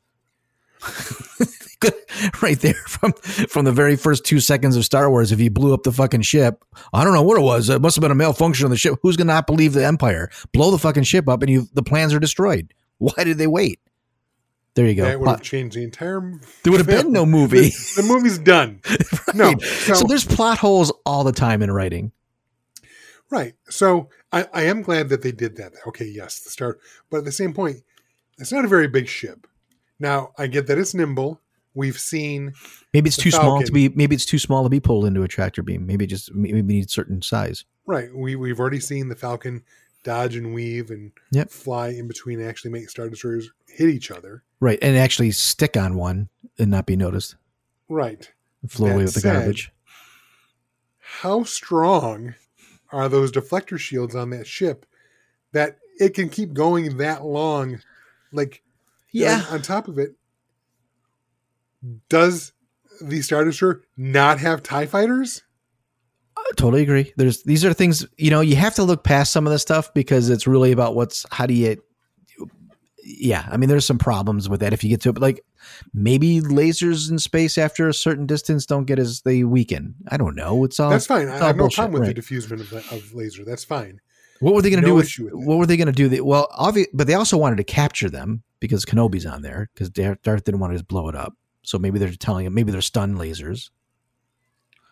right 2.41 2.59
there 2.59 2.73
from 2.87 3.11
from 3.13 3.65
the 3.65 3.71
very 3.71 3.95
first 3.95 4.23
two 4.25 4.39
seconds 4.39 4.75
of 4.75 4.85
Star 4.85 5.09
Wars. 5.09 5.31
If 5.31 5.39
you 5.39 5.49
blew 5.49 5.73
up 5.73 5.83
the 5.83 5.91
fucking 5.91 6.21
ship, 6.21 6.63
I 6.93 7.03
don't 7.03 7.13
know 7.13 7.21
what 7.23 7.37
it 7.37 7.41
was. 7.43 7.69
It 7.69 7.81
must 7.81 7.95
have 7.95 8.01
been 8.01 8.11
a 8.11 8.15
malfunction 8.15 8.65
on 8.65 8.71
the 8.71 8.77
ship. 8.77 8.95
Who's 9.01 9.17
gonna 9.17 9.33
not 9.33 9.47
believe 9.47 9.73
the 9.73 9.85
Empire? 9.85 10.29
Blow 10.53 10.71
the 10.71 10.77
fucking 10.77 11.03
ship 11.03 11.27
up, 11.27 11.41
and 11.41 11.51
you 11.51 11.67
the 11.73 11.83
plans 11.83 12.13
are 12.13 12.19
destroyed. 12.19 12.73
Why 12.97 13.23
did 13.23 13.37
they 13.37 13.47
wait? 13.47 13.79
There 14.75 14.85
you 14.85 14.95
go. 14.95 15.03
that 15.05 15.19
would 15.19 15.29
have 15.29 15.41
changed 15.41 15.75
the 15.77 15.83
entire. 15.83 16.19
there 16.63 16.71
would 16.71 16.79
have 16.79 16.87
been 16.87 17.11
no 17.11 17.25
movie. 17.37 17.69
The, 17.69 18.01
the 18.01 18.03
movie's 18.07 18.37
done. 18.37 18.81
No, 19.33 19.47
Right. 19.51 19.61
so, 19.61 20.05
there's 20.07 20.23
plot 20.23 20.57
holes 20.59 20.93
all 21.05 21.25
the 21.25 21.33
time 21.33 21.61
in 21.61 21.69
writing. 21.69 22.13
Right. 23.31 23.53
So 23.69 24.09
I, 24.31 24.47
I 24.53 24.63
am 24.63 24.81
glad 24.81 25.09
that 25.09 25.21
they 25.21 25.31
did 25.31 25.57
that. 25.57 25.73
Okay, 25.87 26.05
yes, 26.05 26.39
the 26.39 26.49
start. 26.49 26.79
But 27.09 27.17
at 27.19 27.25
the 27.25 27.31
same 27.31 27.53
point, 27.53 27.77
it's 28.37 28.51
not 28.51 28.65
a 28.65 28.69
very 28.69 28.87
big 28.87 29.07
ship. 29.07 29.47
Now 29.99 30.31
I 30.37 30.47
get 30.47 30.67
that 30.67 30.77
it's 30.77 30.93
nimble. 30.93 31.41
We've 31.73 31.99
seen 31.99 32.53
Maybe 32.93 33.07
it's 33.09 33.17
The 33.17 33.23
too 33.23 33.31
small 33.31 33.61
to 33.61 33.71
be. 33.71 33.89
Maybe 33.89 34.15
it's 34.15 34.25
too 34.25 34.39
small 34.39 34.63
to 34.63 34.69
be 34.69 34.79
pulled 34.79 35.05
into 35.05 35.23
a 35.23 35.27
tractor 35.27 35.61
beam. 35.63 35.85
Maybe 35.85 36.05
it 36.05 36.09
just 36.09 36.33
maybe 36.33 36.61
needs 36.61 36.93
certain 36.93 37.21
size. 37.21 37.65
right. 37.85 38.13
We 38.15 38.35
we've 38.35 38.59
already 38.59 38.79
seen 38.79 39.09
the 39.09 39.15
Falcon 39.15 39.63
dodge 40.03 40.35
and 40.35 40.53
weave 40.53 40.91
and 40.91 41.11
Yep. 41.31 41.49
fly 41.49 41.89
in 41.89 42.07
between 42.07 42.39
and 42.39 42.47
actually 42.47 42.71
make 42.71 42.89
star 42.89 43.09
destroyers 43.09 43.49
hit 43.67 43.89
each 43.89 44.11
other. 44.11 44.43
Right, 44.61 44.79
and 44.81 44.95
actually 44.95 45.31
stick 45.31 45.75
on 45.75 45.95
one 45.95 46.29
and 46.59 46.69
not 46.71 46.85
be 46.85 46.95
noticed. 46.95 47.35
Right. 47.89 48.31
Flow 48.67 48.87
away 48.91 49.03
with 49.03 49.13
the 49.15 49.19
said- 49.21 49.33
garbage. 49.33 49.71
How 50.99 51.43
strong 51.43 52.35
are 52.91 53.09
those 53.09 53.31
deflector 53.31 53.79
shields 53.79 54.15
on 54.15 54.29
that 54.31 54.47
ship 54.47 54.85
that 55.53 55.77
it 55.99 56.13
can 56.13 56.29
keep 56.29 56.53
going 56.53 56.97
that 56.97 57.25
long? 57.25 57.79
Like 58.31 58.61
Yeah, 59.11 59.45
on 59.49 59.61
top 59.61 59.87
of 59.87 59.97
it, 59.97 60.15
does 62.09 62.53
the 63.01 63.21
Star 63.21 63.43
Destroyer 63.43 63.81
not 63.97 64.39
have 64.39 64.63
TIE 64.63 64.85
fighters? 64.85 65.43
I 66.37 66.51
totally 66.55 66.83
agree. 66.83 67.13
There's 67.15 67.43
these 67.43 67.63
are 67.65 67.73
things 67.73 68.05
you 68.17 68.29
know 68.29 68.41
you 68.41 68.55
have 68.55 68.75
to 68.75 68.83
look 68.83 69.03
past 69.03 69.31
some 69.31 69.47
of 69.47 69.53
this 69.53 69.61
stuff 69.61 69.93
because 69.93 70.29
it's 70.29 70.47
really 70.47 70.71
about 70.71 70.95
what's 70.95 71.25
how 71.31 71.45
do 71.45 71.53
you. 71.53 71.77
Yeah, 73.07 73.47
I 73.51 73.57
mean, 73.57 73.69
there's 73.69 73.85
some 73.85 73.99
problems 73.99 74.49
with 74.49 74.61
that 74.61 74.73
if 74.73 74.83
you 74.83 74.89
get 74.89 75.01
to 75.01 75.09
it. 75.09 75.13
But 75.13 75.21
like, 75.21 75.45
maybe 75.93 76.41
lasers 76.41 77.11
in 77.11 77.19
space 77.19 77.57
after 77.57 77.87
a 77.87 77.93
certain 77.93 78.25
distance 78.25 78.65
don't 78.65 78.85
get 78.85 78.97
as 78.97 79.21
they 79.21 79.43
weaken. 79.43 79.93
I 80.07 80.17
don't 80.17 80.35
know. 80.35 80.63
It's 80.63 80.79
all 80.79 80.89
That's 80.89 81.05
fine. 81.05 81.27
I 81.27 81.39
all 81.39 81.47
have 81.47 81.57
no 81.57 81.69
problem 81.69 81.93
with 81.93 82.01
right. 82.01 82.07
the 82.07 82.13
diffusion 82.15 82.59
of, 82.59 82.69
the, 82.71 82.77
of 82.77 83.13
laser. 83.13 83.45
That's 83.45 83.63
fine. 83.63 84.01
What 84.39 84.55
were 84.55 84.61
they 84.61 84.69
going 84.69 84.81
to 84.81 84.87
No 84.87 84.93
do 84.93 84.95
with, 84.95 85.19
with 85.19 85.33
what 85.33 85.57
were 85.57 85.65
they 85.65 85.77
going 85.77 85.87
to 85.87 85.93
do? 85.93 86.09
They, 86.09 86.19
well, 86.19 86.47
obvious, 86.51 86.87
but 86.93 87.07
they 87.07 87.13
also 87.13 87.37
wanted 87.37 87.57
to 87.57 87.63
capture 87.63 88.09
them 88.09 88.43
because 88.59 88.85
Kenobi's 88.85 89.25
on 89.25 89.43
there 89.43 89.69
because 89.73 89.89
Darth 89.89 90.21
Darth 90.23 90.43
didn't 90.43 90.59
want 90.59 90.73
to 90.73 90.77
just 90.77 90.87
blow 90.87 91.07
it 91.07 91.15
up. 91.15 91.33
So 91.61 91.77
maybe 91.77 91.99
they're 91.99 92.11
telling 92.11 92.45
him 92.45 92.53
maybe 92.53 92.71
they're 92.71 92.81
stun 92.81 93.17
lasers. 93.17 93.69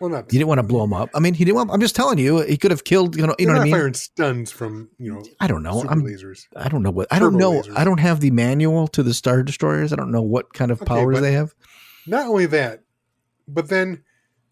Well, 0.04 0.10
not. 0.10 0.30
He 0.30 0.38
didn't 0.38 0.50
want 0.50 0.60
to 0.60 0.64
blow 0.64 0.84
him 0.84 0.92
up. 0.92 1.10
I 1.16 1.22
mean, 1.22 1.34
he 1.34 1.46
didn't. 1.46 1.56
Want, 1.56 1.72
I'm 1.72 1.80
just 1.80 1.96
telling 1.96 2.18
you, 2.18 2.42
he 2.42 2.58
could 2.58 2.72
have 2.72 2.84
killed. 2.84 3.16
You 3.16 3.26
know, 3.26 3.36
you 3.40 3.46
know 3.48 3.54
what 3.54 3.62
I 3.62 3.64
mean? 3.64 3.74
firing 3.74 3.94
stuns 3.94 4.52
from 4.52 4.90
you 5.00 5.14
know 5.14 5.24
I 5.40 5.48
don't 5.48 5.64
know. 5.64 5.82
I'm. 5.88 6.02
lasers. 6.04 6.46
I 6.58 6.68
don't 6.68 6.84
know 6.84 6.92
what. 6.92 7.08
I 7.10 7.20
don't 7.20 7.36
know. 7.38 7.54
lasers. 7.54 7.78
I 7.78 7.86
don't 7.86 8.02
have 8.02 8.20
the 8.20 8.30
manual 8.30 8.90
to 8.90 9.02
the 9.02 9.14
Star 9.14 9.44
Destroyers. 9.44 9.94
I 9.94 9.96
don't 9.96 10.12
know 10.12 10.22
what 10.22 10.54
kind 10.54 10.72
of 10.72 10.82
Okay, 10.82 10.90
powers 10.90 11.22
they 11.22 11.32
have. 11.32 11.56
Not 12.06 12.28
only 12.28 12.48
that, 12.48 12.84
but 13.48 13.70
then 13.70 14.04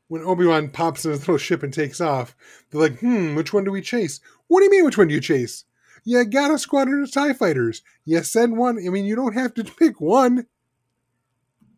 when 0.07 0.21
Obi 0.21 0.45
Wan 0.45 0.69
pops 0.69 1.03
in 1.03 1.11
his 1.11 1.19
little 1.19 1.37
ship 1.37 1.63
and 1.63 1.73
takes 1.73 1.99
off, 1.99 2.33
they're 2.69 2.79
like, 2.79 2.99
"Hmm, 3.01 3.35
which 3.35 3.51
one 3.51 3.65
do 3.65 3.71
we 3.71 3.81
chase? 3.81 4.21
What 4.47 4.61
do 4.61 4.63
you 4.63 4.71
mean, 4.71 4.85
which 4.85 4.97
one 4.97 5.09
do 5.09 5.13
you 5.13 5.19
chase? 5.19 5.65
You 6.05 6.23
got 6.23 6.51
a 6.51 6.57
squadron 6.57 7.03
of 7.03 7.11
Tie 7.11 7.33
fighters. 7.33 7.81
You 8.05 8.23
send 8.23 8.57
one. 8.57 8.77
I 8.77 8.87
mean, 8.89 9.03
you 9.03 9.17
don't 9.17 9.33
have 9.33 9.53
to 9.55 9.63
pick 9.79 9.99
one. 9.99 10.47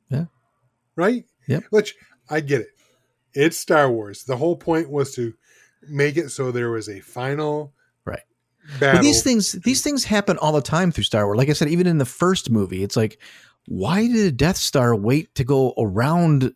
Yeah. 0.09 0.25
Right. 0.95 1.25
Yep. 1.47 1.63
Which 1.71 1.95
I 2.29 2.39
get 2.41 2.62
it. 2.62 2.67
It's 3.34 3.58
Star 3.58 3.89
Wars. 3.91 4.24
The 4.24 4.38
whole 4.38 4.56
point 4.56 4.89
was 4.89 5.13
to 5.15 5.34
make 5.88 6.17
it 6.17 6.30
so 6.30 6.52
there 6.52 6.72
was 6.72 6.88
a 6.89 7.00
final 7.02 7.74
Right. 8.06 8.22
battle. 8.80 9.00
But 9.00 9.04
these 9.04 9.24
things, 9.24 9.54
these 9.54 9.82
things 9.82 10.04
happen 10.06 10.38
all 10.38 10.52
the 10.54 10.62
time 10.62 10.91
through 10.91 11.04
Star 11.06 11.26
Wars. 11.26 11.38
Like 11.38 11.50
I 11.50 11.54
said, 11.54 11.69
even 11.69 11.88
in 11.88 11.98
the 11.98 12.06
first 12.06 12.50
movie, 12.50 12.84
it's 12.84 12.96
like, 12.96 13.19
why 13.67 14.08
did 14.08 14.26
a 14.28 14.32
Death 14.32 14.58
Star 14.58 14.96
wait 14.96 15.34
to 15.36 15.43
go 15.43 15.74
around 15.78 16.54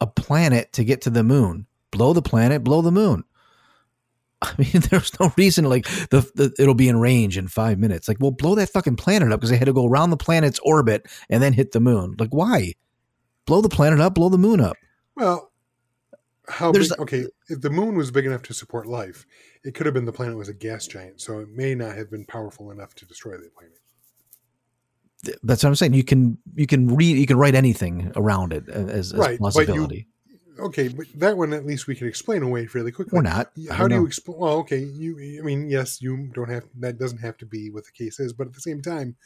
a 0.00 0.06
planet 0.06 0.72
to 0.74 0.84
get 0.84 1.02
to 1.02 1.10
the 1.10 1.22
moon? 1.22 1.66
Blow 1.90 2.12
the 2.12 2.22
planet, 2.22 2.64
blow 2.64 2.80
the 2.82 2.92
moon. 2.92 3.24
I 4.42 4.54
mean, 4.58 4.82
there's 4.90 5.18
no 5.20 5.32
reason 5.36 5.66
like 5.66 5.84
the, 6.10 6.28
the 6.34 6.52
it'll 6.58 6.74
be 6.74 6.88
in 6.88 6.98
range 6.98 7.38
in 7.38 7.46
five 7.48 7.78
minutes. 7.78 8.08
Like, 8.08 8.16
well, 8.18 8.30
blow 8.32 8.54
that 8.56 8.70
fucking 8.70 8.96
planet 8.96 9.30
up 9.30 9.38
because 9.40 9.50
they 9.50 9.56
had 9.56 9.66
to 9.66 9.72
go 9.72 9.86
around 9.86 10.10
the 10.10 10.16
planet's 10.16 10.58
orbit 10.64 11.06
and 11.30 11.42
then 11.42 11.52
hit 11.52 11.72
the 11.72 11.80
moon. 11.80 12.16
Like, 12.18 12.30
why? 12.30 12.72
Blow 13.46 13.60
the 13.60 13.68
planet 13.68 14.00
up, 14.00 14.14
blow 14.14 14.28
the 14.28 14.38
moon 14.38 14.60
up. 14.60 14.76
Well, 15.14 15.51
how 16.48 16.72
big? 16.72 16.90
Okay, 16.98 17.26
if 17.48 17.60
the 17.60 17.70
moon 17.70 17.96
was 17.96 18.10
big 18.10 18.26
enough 18.26 18.42
to 18.42 18.54
support 18.54 18.86
life, 18.86 19.26
it 19.64 19.74
could 19.74 19.86
have 19.86 19.94
been 19.94 20.04
the 20.04 20.12
planet 20.12 20.36
was 20.36 20.48
a 20.48 20.54
gas 20.54 20.86
giant, 20.86 21.20
so 21.20 21.38
it 21.38 21.48
may 21.48 21.74
not 21.74 21.96
have 21.96 22.10
been 22.10 22.24
powerful 22.24 22.70
enough 22.70 22.94
to 22.96 23.06
destroy 23.06 23.32
the 23.36 23.50
planet. 23.56 23.78
That's 25.44 25.62
what 25.62 25.68
I'm 25.68 25.76
saying. 25.76 25.94
You 25.94 26.02
can 26.02 26.38
you 26.56 26.66
can 26.66 26.94
read 26.96 27.16
you 27.16 27.26
can 27.26 27.36
write 27.36 27.54
anything 27.54 28.12
around 28.16 28.52
it 28.52 28.68
as, 28.68 29.12
as 29.12 29.14
Right, 29.14 29.38
but 29.38 29.54
you- 29.54 29.66
possibility. 29.66 30.08
Okay, 30.58 30.88
but 30.88 31.06
that 31.14 31.38
one 31.38 31.54
at 31.54 31.64
least 31.64 31.86
we 31.86 31.94
can 31.94 32.06
explain 32.06 32.42
away 32.42 32.66
fairly 32.66 32.92
quickly. 32.92 33.18
Or 33.18 33.22
not. 33.22 33.52
How 33.70 33.88
do 33.88 33.94
you 33.94 34.06
explain? 34.06 34.38
Well, 34.38 34.58
okay, 34.58 34.80
you. 34.80 35.40
I 35.40 35.44
mean, 35.44 35.70
yes, 35.70 36.02
you 36.02 36.30
don't 36.34 36.50
have 36.50 36.64
that. 36.78 36.98
Doesn't 36.98 37.18
have 37.18 37.38
to 37.38 37.46
be 37.46 37.70
what 37.70 37.84
the 37.86 37.90
case 37.92 38.20
is, 38.20 38.34
but 38.34 38.48
at 38.48 38.52
the 38.52 38.60
same 38.60 38.82
time, 38.82 39.16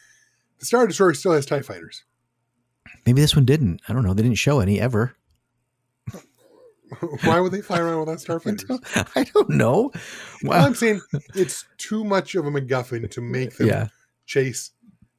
the 0.60 0.66
Star 0.66 0.86
Destroyer 0.86 1.14
still 1.14 1.32
has 1.32 1.44
Tie 1.44 1.62
fighters. 1.62 2.04
Maybe 3.04 3.20
this 3.20 3.34
one 3.34 3.44
didn't. 3.44 3.80
I 3.88 3.92
don't 3.92 4.04
know. 4.04 4.14
They 4.14 4.22
didn't 4.22 4.38
show 4.38 4.60
any 4.60 4.78
ever. 4.80 5.16
Why 7.24 7.40
would 7.40 7.52
they 7.52 7.60
fly 7.62 7.78
around 7.80 8.00
without 8.00 8.18
starfighters? 8.18 9.08
I 9.16 9.24
don't 9.24 9.50
know. 9.50 9.92
Well. 10.42 10.64
I'm 10.64 10.74
saying 10.74 11.00
it's 11.34 11.64
too 11.78 12.04
much 12.04 12.34
of 12.34 12.46
a 12.46 12.50
MacGuffin 12.50 13.10
to 13.10 13.20
make 13.20 13.56
them 13.56 13.66
Yeah. 13.68 13.88
chase. 14.26 14.70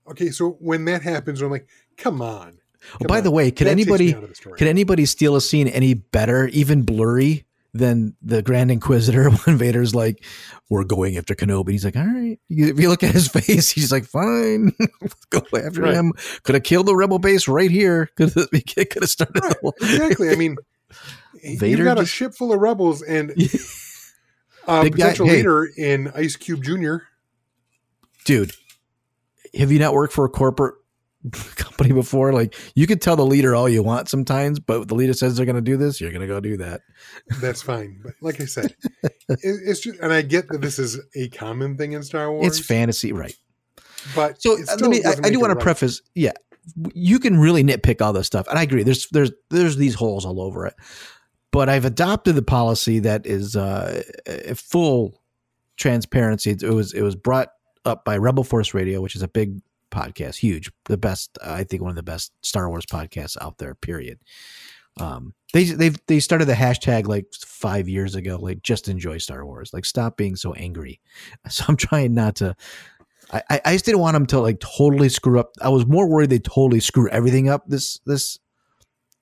Okay, 0.10 0.30
so 0.30 0.52
when 0.60 0.86
that 0.86 1.02
happens, 1.02 1.42
I'm 1.42 1.52
like, 1.52 1.68
come 1.98 2.22
on. 2.22 2.60
Oh, 3.02 3.06
by 3.08 3.18
on. 3.18 3.24
the 3.26 3.32
way, 3.32 3.52
can 3.52 3.66
That 3.66 3.72
anybody 3.72 4.16
out 4.16 4.24
of 4.24 4.30
the 4.30 4.36
story. 4.36 4.58
can 4.58 4.68
anybody 4.68 5.06
steal 5.06 5.36
a 5.36 5.42
scene 5.42 5.68
any 5.68 5.94
better, 5.94 6.48
even 6.48 6.84
blurry, 6.84 7.44
than 7.74 8.16
the 8.22 8.42
Grand 8.42 8.72
Inquisitor 8.72 9.30
when 9.46 9.58
Vader's 9.58 9.94
like, 9.94 10.24
"We're 10.70 10.86
going 10.86 11.18
after 11.18 11.36
Kenobi." 11.36 11.72
He's 11.72 11.84
like, 11.84 11.98
"All 11.98 12.06
right." 12.08 12.40
If 12.50 12.80
you 12.80 12.88
look 12.90 13.04
at 13.04 13.12
his 13.14 13.28
face, 13.28 13.70
he's 13.70 13.92
like, 13.92 14.06
"Fine, 14.06 14.72
go 15.30 15.42
after 15.54 15.82
Right. 15.82 15.94
him." 15.94 16.14
Could 16.44 16.56
have 16.56 16.64
killed 16.64 16.86
the 16.88 16.96
rebel 16.96 17.20
base 17.20 17.48
right 17.48 17.70
here. 17.70 18.10
Could 18.16 18.32
have 18.36 19.10
started 19.10 19.44
whole 19.62 19.76
exactly. 19.82 20.30
I 20.30 20.36
mean, 20.36 20.56
Vader 21.44 21.66
you've 21.68 21.84
got 21.86 21.98
a 21.98 22.02
just- 22.02 22.14
ship 22.14 22.34
full 22.34 22.54
of 22.54 22.60
rebels 22.60 23.02
and 23.02 23.32
a 23.32 23.36
Big 23.36 23.48
guy- 24.68 24.90
potential 24.90 25.28
hey. 25.28 25.38
leader 25.38 25.70
in 25.78 26.12
Ice 26.16 26.36
Cube 26.36 26.64
Jr. 26.64 26.98
dude. 28.26 28.52
Have 29.58 29.72
you 29.72 29.80
not 29.80 29.94
worked 29.94 30.14
for 30.14 30.26
a 30.26 30.30
corporate 30.30 30.76
company 31.56 31.94
before? 31.94 32.34
Like 32.34 32.54
you 32.76 32.86
could 32.86 33.02
tell 33.02 33.16
the 33.16 33.26
leader 33.26 33.56
all 33.56 33.68
you 33.70 33.82
want 33.82 34.10
sometimes, 34.10 34.60
but 34.60 34.88
the 34.88 34.94
leader 34.96 35.14
says 35.14 35.36
they're 35.38 35.46
going 35.46 35.56
to 35.56 35.62
do 35.62 35.78
this, 35.78 36.00
you're 36.02 36.12
going 36.12 36.22
to 36.22 36.28
go 36.28 36.40
do 36.40 36.58
that. 36.58 36.82
That's 37.42 37.62
fine. 37.62 38.00
But 38.04 38.14
like 38.22 38.42
I 38.42 38.46
said, 38.46 38.76
it, 39.04 39.12
it's 39.42 39.80
just, 39.80 40.00
and 40.00 40.12
I 40.14 40.22
get 40.22 40.50
that 40.50 40.62
this 40.62 40.78
is 40.78 41.00
a 41.16 41.30
common 41.30 41.78
thing 41.78 41.94
in 41.94 42.04
Star 42.04 42.32
Wars. 42.32 42.46
It's 42.46 42.60
fantasy, 42.60 43.14
right? 43.14 43.36
But 44.16 44.42
So 44.42 44.54
uh, 44.54 44.78
let 44.80 44.90
me. 44.90 45.04
I, 45.04 45.16
I 45.24 45.30
do 45.30 45.40
want 45.40 45.58
to 45.58 45.64
preface. 45.64 46.02
Yeah, 46.14 46.34
you 46.94 47.20
can 47.20 47.38
really 47.40 47.64
nitpick 47.64 48.02
all 48.02 48.14
this 48.14 48.28
stuff, 48.28 48.48
and 48.48 48.60
I 48.60 48.64
agree. 48.64 48.84
There's 48.84 49.08
there's 49.10 49.32
there's 49.50 49.78
these 49.78 49.96
holes 49.96 50.26
all 50.26 50.40
over 50.42 50.66
it, 50.68 50.76
but 51.58 51.70
I've 51.70 51.86
adopted 51.86 52.36
the 52.36 52.44
policy 52.44 53.00
that 53.00 53.26
is 53.26 53.56
uh, 53.56 54.04
full 54.54 55.20
transparency. 55.76 56.52
It 56.52 56.62
was 56.62 56.94
it 56.94 57.02
was 57.02 57.16
brought 57.16 57.50
up 57.84 58.06
by 58.06 58.18
Rebel 58.18 58.44
Force 58.44 58.76
Radio, 58.76 59.02
which 59.02 59.16
is 59.16 59.24
a 59.24 59.28
big 59.28 59.60
podcast, 59.90 60.36
huge, 60.36 60.72
the 60.86 61.00
best. 61.00 61.36
I 61.44 61.64
think 61.64 61.82
one 61.82 61.90
of 61.90 61.96
the 61.96 62.04
best 62.04 62.32
Star 62.44 62.70
Wars 62.70 62.86
podcasts 62.86 63.38
out 63.42 63.58
there. 63.58 63.74
Period. 63.74 64.20
Um, 65.00 65.34
they 65.52 65.64
they 65.64 65.94
they 66.06 66.20
started 66.20 66.46
the 66.46 66.54
hashtag 66.54 67.08
like 67.08 67.26
five 67.34 67.90
years 67.90 68.14
ago, 68.14 68.38
like 68.40 68.62
just 68.62 68.88
enjoy 68.88 69.18
Star 69.18 69.44
Wars, 69.44 69.74
like 69.74 69.86
stop 69.86 70.16
being 70.16 70.36
so 70.36 70.54
angry. 70.54 71.02
So 71.50 71.66
I'm 71.68 71.76
trying 71.76 72.14
not 72.14 72.36
to. 72.36 72.56
I, 73.34 73.62
I 73.66 73.74
just 73.74 73.86
didn't 73.86 74.02
want 74.02 74.14
them 74.14 74.28
to 74.28 74.42
like 74.42 74.60
totally 74.60 75.10
screw 75.10 75.40
up. 75.40 75.54
I 75.60 75.70
was 75.70 75.88
more 75.88 76.08
worried 76.08 76.30
they 76.30 76.38
totally 76.38 76.82
screw 76.82 77.10
everything 77.10 77.50
up 77.50 77.64
this 77.66 78.00
this 78.06 78.38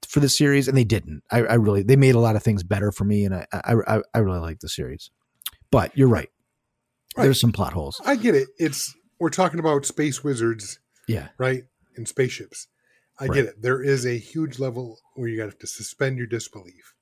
for 0.05 0.19
the 0.19 0.29
series, 0.29 0.67
and 0.67 0.77
they 0.77 0.83
didn't. 0.83 1.23
I, 1.31 1.39
I 1.39 1.53
really 1.55 1.83
they 1.83 1.95
made 1.95 2.15
a 2.15 2.19
lot 2.19 2.35
of 2.35 2.43
things 2.43 2.63
better 2.63 2.91
for 2.91 3.03
me, 3.05 3.25
and 3.25 3.35
I 3.35 3.45
I 3.53 3.73
I, 3.87 4.01
I 4.13 4.17
really 4.19 4.39
like 4.39 4.59
the 4.59 4.69
series. 4.69 5.09
But 5.71 5.97
you're 5.97 6.07
right. 6.07 6.29
Right. 7.17 7.23
There's 7.25 7.39
some 7.39 7.51
plot 7.51 7.73
holes. 7.73 8.01
I 8.05 8.15
get 8.15 8.35
it. 8.35 8.49
It's 8.57 8.93
we're 9.19 9.29
talking 9.29 9.59
about 9.59 9.85
space 9.85 10.23
wizards, 10.23 10.79
Yeah, 11.07 11.29
right? 11.37 11.63
And 11.95 12.07
spaceships. 12.07 12.67
I 13.17 13.27
Right. 13.27 13.35
get 13.35 13.45
it. 13.45 13.61
There 13.61 13.81
is 13.81 14.05
a 14.05 14.17
huge 14.17 14.59
level 14.59 14.99
where 15.15 15.29
you 15.29 15.37
got 15.37 15.57
to 15.57 15.67
suspend 15.67 16.17
your 16.17 16.27
disbelief. 16.27 16.93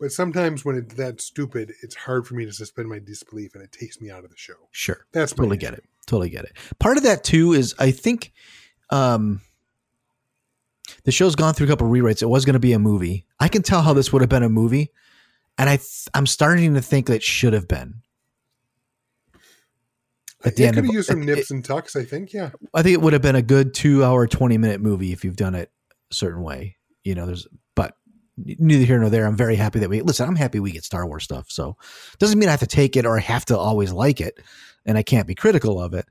But 0.00 0.10
sometimes 0.10 0.64
when 0.64 0.76
it's 0.76 0.94
that 0.96 1.20
stupid, 1.20 1.72
it's 1.82 1.94
hard 1.94 2.26
for 2.26 2.34
me 2.34 2.44
to 2.44 2.52
suspend 2.52 2.88
my 2.88 2.98
disbelief 2.98 3.54
and 3.54 3.62
it 3.62 3.70
takes 3.72 4.00
me 4.00 4.10
out 4.10 4.24
of 4.24 4.30
the 4.30 4.36
show. 4.36 4.68
sure. 4.72 5.06
That's 5.12 5.32
totally 5.32 5.56
get 5.56 5.74
it. 5.74 5.84
Totally 6.06 6.28
get 6.30 6.44
it. 6.44 6.56
Part 6.80 6.96
of 6.96 7.04
that 7.04 7.22
too 7.24 7.52
is 7.52 7.74
I 7.78 7.92
think 7.92 8.32
um 8.90 9.40
the 11.04 11.12
show's 11.12 11.34
gone 11.34 11.54
through 11.54 11.66
a 11.66 11.70
couple 11.70 11.88
rewrites. 11.88 12.22
It 12.22 12.26
was 12.28 12.44
going 12.44 12.54
to 12.54 12.60
be 12.60 12.72
a 12.72 12.78
movie. 12.78 13.26
I 13.40 13.48
can 13.48 13.62
tell 13.62 13.82
how 13.82 13.92
this 13.92 14.12
would 14.12 14.22
have 14.22 14.28
been 14.28 14.42
a 14.42 14.48
movie, 14.48 14.90
and 15.58 15.68
I 15.68 15.76
th- 15.76 16.08
I'm 16.14 16.26
starting 16.26 16.74
to 16.74 16.80
think 16.82 17.06
that 17.06 17.16
it 17.16 17.22
should 17.22 17.52
have 17.52 17.68
been. 17.68 18.02
At 20.44 20.54
the 20.56 20.64
it 20.64 20.66
end 20.66 20.74
could 20.76 20.78
of- 20.80 20.86
have 20.86 20.94
used 20.94 21.08
some 21.08 21.22
it- 21.22 21.26
nips 21.26 21.50
and 21.50 21.64
tucks, 21.64 21.96
I 21.96 22.04
think. 22.04 22.32
Yeah. 22.32 22.50
I 22.74 22.82
think 22.82 22.94
it 22.94 23.00
would 23.00 23.12
have 23.12 23.22
been 23.22 23.36
a 23.36 23.42
good 23.42 23.74
two 23.74 24.04
hour, 24.04 24.26
20 24.26 24.58
minute 24.58 24.80
movie 24.80 25.12
if 25.12 25.24
you've 25.24 25.36
done 25.36 25.54
it 25.54 25.70
a 26.10 26.14
certain 26.14 26.42
way. 26.42 26.76
You 27.04 27.14
know, 27.14 27.26
there's, 27.26 27.46
but 27.74 27.96
neither 28.36 28.84
here 28.84 28.98
nor 28.98 29.10
there. 29.10 29.26
I'm 29.26 29.36
very 29.36 29.56
happy 29.56 29.78
that 29.80 29.88
we, 29.88 30.02
listen, 30.02 30.28
I'm 30.28 30.36
happy 30.36 30.60
we 30.60 30.72
get 30.72 30.84
Star 30.84 31.06
Wars 31.06 31.24
stuff. 31.24 31.46
So 31.50 31.76
doesn't 32.18 32.38
mean 32.38 32.48
I 32.48 32.52
have 32.52 32.60
to 32.60 32.66
take 32.66 32.96
it 32.96 33.06
or 33.06 33.16
I 33.16 33.20
have 33.22 33.44
to 33.46 33.58
always 33.58 33.92
like 33.92 34.20
it 34.20 34.38
and 34.84 34.98
I 34.98 35.02
can't 35.02 35.26
be 35.26 35.34
critical 35.34 35.80
of 35.80 35.94
it. 35.94 36.06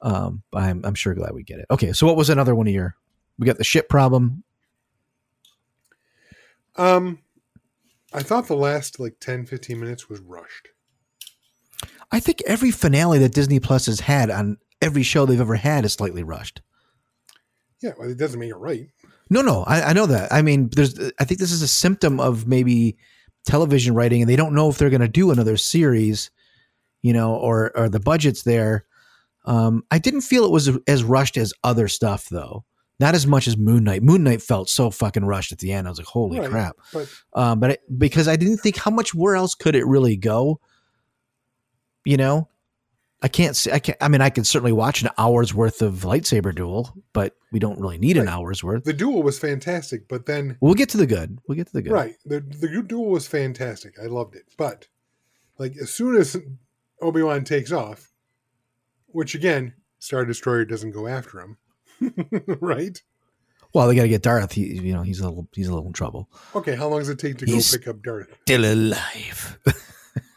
Um, 0.00 0.42
but 0.50 0.62
I'm, 0.62 0.84
I'm 0.84 0.94
sure 0.94 1.14
glad 1.14 1.32
we 1.32 1.42
get 1.42 1.58
it. 1.58 1.66
Okay. 1.70 1.92
So 1.92 2.06
what 2.06 2.16
was 2.16 2.30
another 2.30 2.54
one 2.54 2.66
of 2.66 2.72
your, 2.74 2.96
we 3.38 3.46
got 3.46 3.58
the 3.58 3.64
ship 3.64 3.88
problem. 3.88 4.42
Um, 6.76 7.20
I 8.12 8.22
thought 8.22 8.46
the 8.46 8.56
last 8.56 9.00
like 9.00 9.18
10, 9.20 9.46
15 9.46 9.80
minutes 9.80 10.08
was 10.08 10.20
rushed. 10.20 10.68
I 12.12 12.20
think 12.20 12.42
every 12.46 12.70
finale 12.70 13.18
that 13.18 13.34
Disney 13.34 13.60
Plus 13.60 13.86
has 13.86 14.00
had 14.00 14.30
on 14.30 14.58
every 14.80 15.02
show 15.02 15.26
they've 15.26 15.40
ever 15.40 15.56
had 15.56 15.84
is 15.84 15.94
slightly 15.94 16.22
rushed. 16.22 16.62
Yeah, 17.82 17.92
well, 17.98 18.10
it 18.10 18.18
doesn't 18.18 18.40
make 18.40 18.50
it 18.50 18.56
right. 18.56 18.88
No, 19.28 19.42
no, 19.42 19.64
I, 19.64 19.82
I 19.82 19.92
know 19.92 20.06
that. 20.06 20.32
I 20.32 20.42
mean, 20.42 20.70
there's. 20.70 20.98
I 21.18 21.24
think 21.24 21.40
this 21.40 21.52
is 21.52 21.62
a 21.62 21.68
symptom 21.68 22.20
of 22.20 22.46
maybe 22.46 22.96
television 23.44 23.94
writing, 23.94 24.22
and 24.22 24.30
they 24.30 24.36
don't 24.36 24.54
know 24.54 24.68
if 24.68 24.78
they're 24.78 24.90
going 24.90 25.00
to 25.00 25.08
do 25.08 25.30
another 25.30 25.56
series, 25.56 26.30
you 27.02 27.12
know, 27.12 27.34
or 27.34 27.76
or 27.76 27.88
the 27.88 28.00
budget's 28.00 28.44
there. 28.44 28.86
Um, 29.44 29.84
I 29.90 29.98
didn't 29.98 30.22
feel 30.22 30.44
it 30.44 30.52
was 30.52 30.70
as 30.86 31.04
rushed 31.04 31.36
as 31.36 31.52
other 31.64 31.88
stuff, 31.88 32.28
though. 32.28 32.64
Not 32.98 33.14
as 33.14 33.26
much 33.26 33.46
as 33.46 33.56
Moon 33.58 33.84
Knight. 33.84 34.02
Moon 34.02 34.24
Knight 34.24 34.40
felt 34.40 34.70
so 34.70 34.90
fucking 34.90 35.24
rushed 35.24 35.52
at 35.52 35.58
the 35.58 35.70
end. 35.72 35.86
I 35.86 35.90
was 35.90 35.98
like, 35.98 36.06
holy 36.06 36.40
Right. 36.40 36.48
crap! 36.50 36.76
But 36.92 37.08
Um, 37.34 37.60
but 37.60 37.72
it, 37.72 37.98
because 37.98 38.26
I 38.28 38.36
didn't 38.36 38.58
think 38.58 38.76
how 38.78 38.90
much 38.90 39.14
where 39.14 39.36
else 39.36 39.54
could 39.54 39.74
it 39.74 39.84
really 39.86 40.16
go. 40.16 40.60
You 42.04 42.16
know, 42.16 42.48
I 43.20 43.28
can't 43.28 43.56
see. 43.56 43.70
I 43.72 43.80
can't. 43.80 43.98
I 44.00 44.08
mean, 44.08 44.20
I 44.20 44.30
could 44.30 44.46
certainly 44.46 44.72
watch 44.72 45.02
an 45.02 45.10
hour's 45.18 45.52
worth 45.52 45.82
of 45.82 45.94
lightsaber 46.04 46.54
duel, 46.54 46.94
but 47.12 47.34
we 47.52 47.58
don't 47.58 47.78
really 47.80 47.98
need 47.98 48.16
an 48.16 48.28
hour's 48.28 48.62
worth. 48.64 48.84
the 48.84 48.92
duel 48.92 49.22
was 49.22 49.38
fantastic. 49.38 50.08
But 50.08 50.26
then, 50.26 50.56
We'll 50.60 50.74
get 50.74 50.88
to 50.90 50.96
the 50.96 51.06
good. 51.06 51.38
We'll 51.48 51.56
get 51.56 51.66
to 51.66 51.72
the 51.72 51.82
good. 51.82 51.92
right, 51.92 52.14
the 52.24 52.40
the 52.40 52.82
duel 52.82 53.10
was 53.10 53.26
fantastic. 53.26 53.94
I 54.02 54.06
loved 54.06 54.36
it. 54.36 54.44
But 54.56 54.88
like 55.58 55.76
as 55.76 55.90
soon 55.92 56.16
as 56.16 56.36
Obi 57.02 57.22
Wan 57.22 57.44
takes 57.44 57.72
off, 57.72 58.10
which 59.08 59.34
again, 59.34 59.74
Star 59.98 60.24
Destroyer 60.24 60.64
doesn't 60.64 60.92
go 60.92 61.06
after 61.08 61.40
him, 61.40 61.56
right? 62.60 63.00
Well, 63.74 63.88
they 63.88 63.94
got 63.94 64.02
to 64.02 64.08
get 64.08 64.22
Darth. 64.22 64.52
He, 64.52 64.74
you 64.80 64.92
know, 64.94 65.02
he's 65.02 65.20
a 65.20 65.28
little, 65.28 65.48
he's 65.52 65.68
a 65.68 65.72
little 65.74 65.86
in 65.86 65.92
trouble. 65.92 66.28
Okay, 66.54 66.74
how 66.76 66.88
long 66.88 67.00
does 67.00 67.08
it 67.08 67.18
take 67.18 67.38
to 67.38 67.46
go 67.46 67.58
pick 67.70 67.86
up 67.88 68.02
Darth? 68.02 68.28
Still 68.42 68.64
alive. 68.64 69.58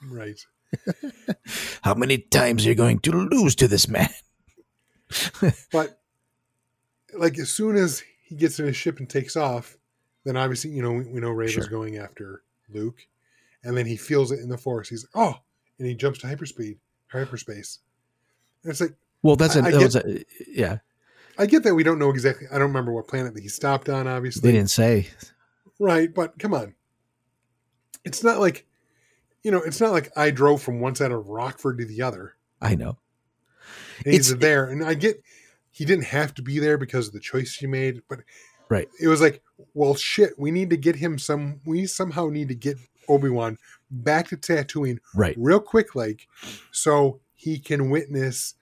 Right. 0.09 0.39
How 1.83 1.93
many 1.93 2.17
times 2.17 2.65
are 2.65 2.69
you 2.69 2.75
going 2.75 2.99
to 2.99 3.11
lose 3.11 3.55
to 3.57 3.67
this 3.67 3.87
man? 3.87 4.09
But 5.71 5.99
like 7.17 7.37
as 7.39 7.49
soon 7.49 7.75
as 7.75 8.03
he 8.23 8.35
gets 8.35 8.59
in 8.59 8.65
his 8.65 8.75
ship 8.75 8.99
and 8.99 9.09
takes 9.09 9.35
off, 9.35 9.77
then 10.25 10.35
obviously 10.37 10.71
you 10.71 10.81
know 10.81 10.91
we, 10.91 11.05
we 11.05 11.19
know 11.19 11.29
Ray 11.29 11.47
Sure. 11.47 11.61
was 11.61 11.67
going 11.67 11.97
after 11.97 12.43
Luke, 12.69 13.07
and 13.63 13.77
then 13.77 13.85
he 13.85 13.97
feels 13.97 14.31
it 14.31 14.39
in 14.39 14.49
the 14.49 14.57
force. 14.57 14.89
He's 14.89 15.05
oh, 15.15 15.35
and 15.77 15.87
he 15.87 15.95
jumps 15.95 16.19
to 16.19 16.27
hyperspeed, 16.27 16.77
hyperspace. 17.07 17.79
And 18.63 18.71
it's 18.71 18.81
like 18.81 18.93
Well, 19.21 19.35
that's 19.35 19.55
a, 19.55 19.61
I- 19.61 19.67
I 19.67 19.71
that 19.71 19.79
get- 19.79 19.85
was 19.85 19.95
a 19.95 20.23
yeah. 20.47 20.77
I 21.39 21.45
get 21.47 21.63
that 21.63 21.73
we 21.73 21.83
don't 21.83 21.97
know 21.99 22.09
exactly. 22.11 22.45
I 22.51 22.59
don't 22.59 22.67
remember 22.67 22.91
what 22.91 23.07
planet 23.07 23.33
that 23.33 23.41
he 23.41 23.49
stopped 23.49 23.89
on. 23.89 24.07
Obviously, 24.07 24.41
they 24.51 24.55
didn't 24.55 24.69
say. 24.71 25.07
right? 25.79 26.13
But 26.13 26.37
come 26.37 26.53
on, 26.53 26.75
it's 28.03 28.23
not 28.23 28.39
like 28.39 28.65
you 29.41 29.51
know, 29.51 29.61
it's 29.61 29.79
not 29.79 29.93
like 29.93 30.11
I 30.17 30.31
drove 30.31 30.61
from 30.61 30.81
one 30.81 30.95
side 30.95 31.11
of 31.13 31.27
Rockford 31.27 31.77
to 31.77 31.85
the 31.85 32.01
other. 32.01 32.35
I 32.61 32.75
know. 32.75 32.97
And 34.05 34.13
he's 34.13 34.29
It's- 34.31 34.41
there, 34.41 34.65
and 34.65 34.83
I 34.83 34.93
get 34.95 35.23
he 35.71 35.85
didn't 35.85 36.05
have 36.05 36.33
to 36.33 36.41
be 36.41 36.59
there 36.59 36.77
because 36.77 37.07
of 37.07 37.13
the 37.13 37.19
choice 37.21 37.55
he 37.55 37.65
made, 37.67 38.01
but 38.09 38.19
Right. 38.67 38.89
it 38.99 39.07
was 39.07 39.21
like, 39.21 39.41
well, 39.73 39.95
shit, 39.95 40.37
we 40.37 40.51
need 40.51 40.69
to 40.71 40.77
get 40.77 40.97
him 40.97 41.17
some. 41.17 41.61
We 41.65 41.85
somehow 41.87 42.27
need 42.27 42.49
to 42.49 42.55
get 42.55 42.77
Obi 43.07 43.29
Wan 43.29 43.57
back 43.89 44.27
to 44.27 44.37
Tatooine 44.37 44.99
Right. 45.15 45.35
real 45.39 45.59
quick, 45.61 45.95
like, 45.95 46.27
so 46.71 47.21
he 47.33 47.57
can 47.59 47.89
witness 47.89 48.55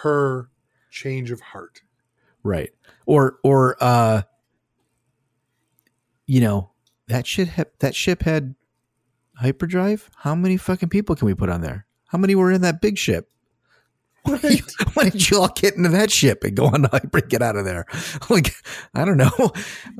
her 0.00 0.48
change 0.90 1.30
of 1.30 1.40
heart. 1.40 1.82
Right. 2.44 2.70
Or 3.06 3.38
or 3.42 3.76
uh 3.80 4.22
you 6.26 6.40
know, 6.40 6.70
that 7.08 7.26
shit 7.26 7.48
ha- 7.48 7.64
that 7.80 7.94
ship 7.94 8.22
had 8.22 8.54
hyperdrive. 9.36 10.10
How 10.16 10.34
many 10.34 10.56
fucking 10.56 10.88
people 10.88 11.16
can 11.16 11.26
we 11.26 11.34
put 11.34 11.50
on 11.50 11.60
there? 11.60 11.86
How 12.06 12.18
many 12.18 12.34
were 12.34 12.52
in 12.52 12.60
that 12.62 12.80
big 12.80 12.96
ship? 12.98 13.28
Right. 14.26 14.62
Why 14.94 15.10
did 15.10 15.30
you 15.30 15.40
all 15.40 15.52
get 15.54 15.74
into 15.74 15.90
that 15.90 16.10
ship 16.10 16.44
and 16.44 16.56
go 16.56 16.66
on 16.66 16.84
hyper 16.84 17.20
get 17.20 17.42
out 17.42 17.56
of 17.56 17.64
there? 17.64 17.86
Like, 18.30 18.54
I 18.94 19.04
don't 19.04 19.18
know. 19.18 19.30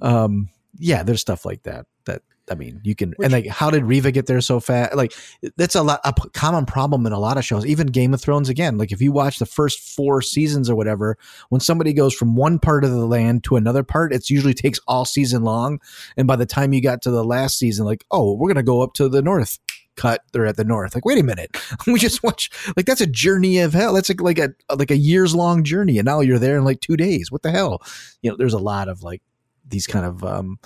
Um, 0.03 0.49
yeah, 0.78 1.03
there's 1.03 1.20
stuff 1.20 1.45
like 1.45 1.62
that. 1.64 1.86
That 2.07 2.22
I 2.51 2.55
mean, 2.55 2.80
you 2.84 2.95
can 2.95 3.11
Which- 3.16 3.24
and 3.26 3.32
like, 3.32 3.47
how 3.47 3.70
did 3.70 3.84
Reva 3.84 4.12
get 4.12 4.26
there 4.26 4.40
so 4.40 4.61
fast? 4.61 4.95
Like, 4.95 5.14
that's 5.57 5.74
a 5.74 5.82
lot 5.82 6.01
a 6.05 6.12
common 6.30 6.66
problem 6.66 7.07
in 7.07 7.12
a 7.12 7.18
lot 7.18 7.38
of 7.38 7.45
shows. 7.45 7.64
Even 7.64 7.86
Game 7.86 8.12
of 8.12 8.20
Thrones, 8.20 8.49
again, 8.49 8.76
like 8.76 8.92
if 8.92 9.01
you 9.01 9.12
watch 9.12 9.38
the 9.38 9.47
first 9.47 9.80
four 9.80 10.20
seasons 10.20 10.68
or 10.68 10.76
whatever, 10.76 11.16
when 11.49 11.61
somebody 11.61 11.92
goes 11.92 12.14
from 12.14 12.36
one 12.36 12.59
part 12.59 12.84
of 12.84 12.90
the 12.90 13.07
land 13.07 13.45
to 13.45 13.57
another 13.57 13.82
part, 13.82 14.12
it's 14.12 14.30
usually 14.30 14.55
takes 14.55 14.78
all 14.86 15.05
season 15.05 15.42
long. 15.42 15.80
And 16.16 16.26
by 16.26 16.36
the 16.36 16.47
time 16.47 16.72
you 16.72 16.82
got 16.82 17.03
to 17.03 17.11
the 17.11 17.24
last 17.24 17.59
season, 17.59 17.86
like, 17.86 18.05
oh, 18.11 18.34
we're 18.34 18.49
gonna 18.49 18.62
go 18.62 18.82
up 18.82 18.95
to 18.95 19.09
the 19.09 19.22
north. 19.22 19.59
Cut. 19.97 20.22
They're 20.32 20.47
at 20.47 20.57
the 20.57 20.64
north. 20.64 20.97
Like, 20.97 21.05
wait 21.05 21.18
a 21.18 21.22
minute. 21.22 21.57
we 21.86 22.01
just 22.01 22.22
watch. 22.24 22.51
Like, 22.76 22.84
that's 22.84 23.01
a 23.01 23.07
journey 23.07 23.59
of 23.59 23.72
hell. 23.72 23.95
That's 23.95 24.09
like 24.09 24.20
like 24.20 24.38
a 24.38 24.53
like 24.74 24.90
a 24.90 24.97
years 24.97 25.36
long 25.36 25.62
journey, 25.62 25.99
and 25.99 26.07
now 26.07 26.18
you're 26.20 26.40
there 26.40 26.57
in 26.59 26.64
like 26.64 26.80
two 26.80 26.97
days. 26.97 27.30
What 27.30 27.42
the 27.42 27.53
hell? 27.53 27.80
You 28.20 28.30
know, 28.30 28.36
there's 28.36 28.55
a 28.55 28.59
lot 28.59 28.88
of 28.88 29.05
like 29.05 29.22
these 29.68 29.86
kind 29.86 30.05
of 30.05 30.24
um, 30.24 30.59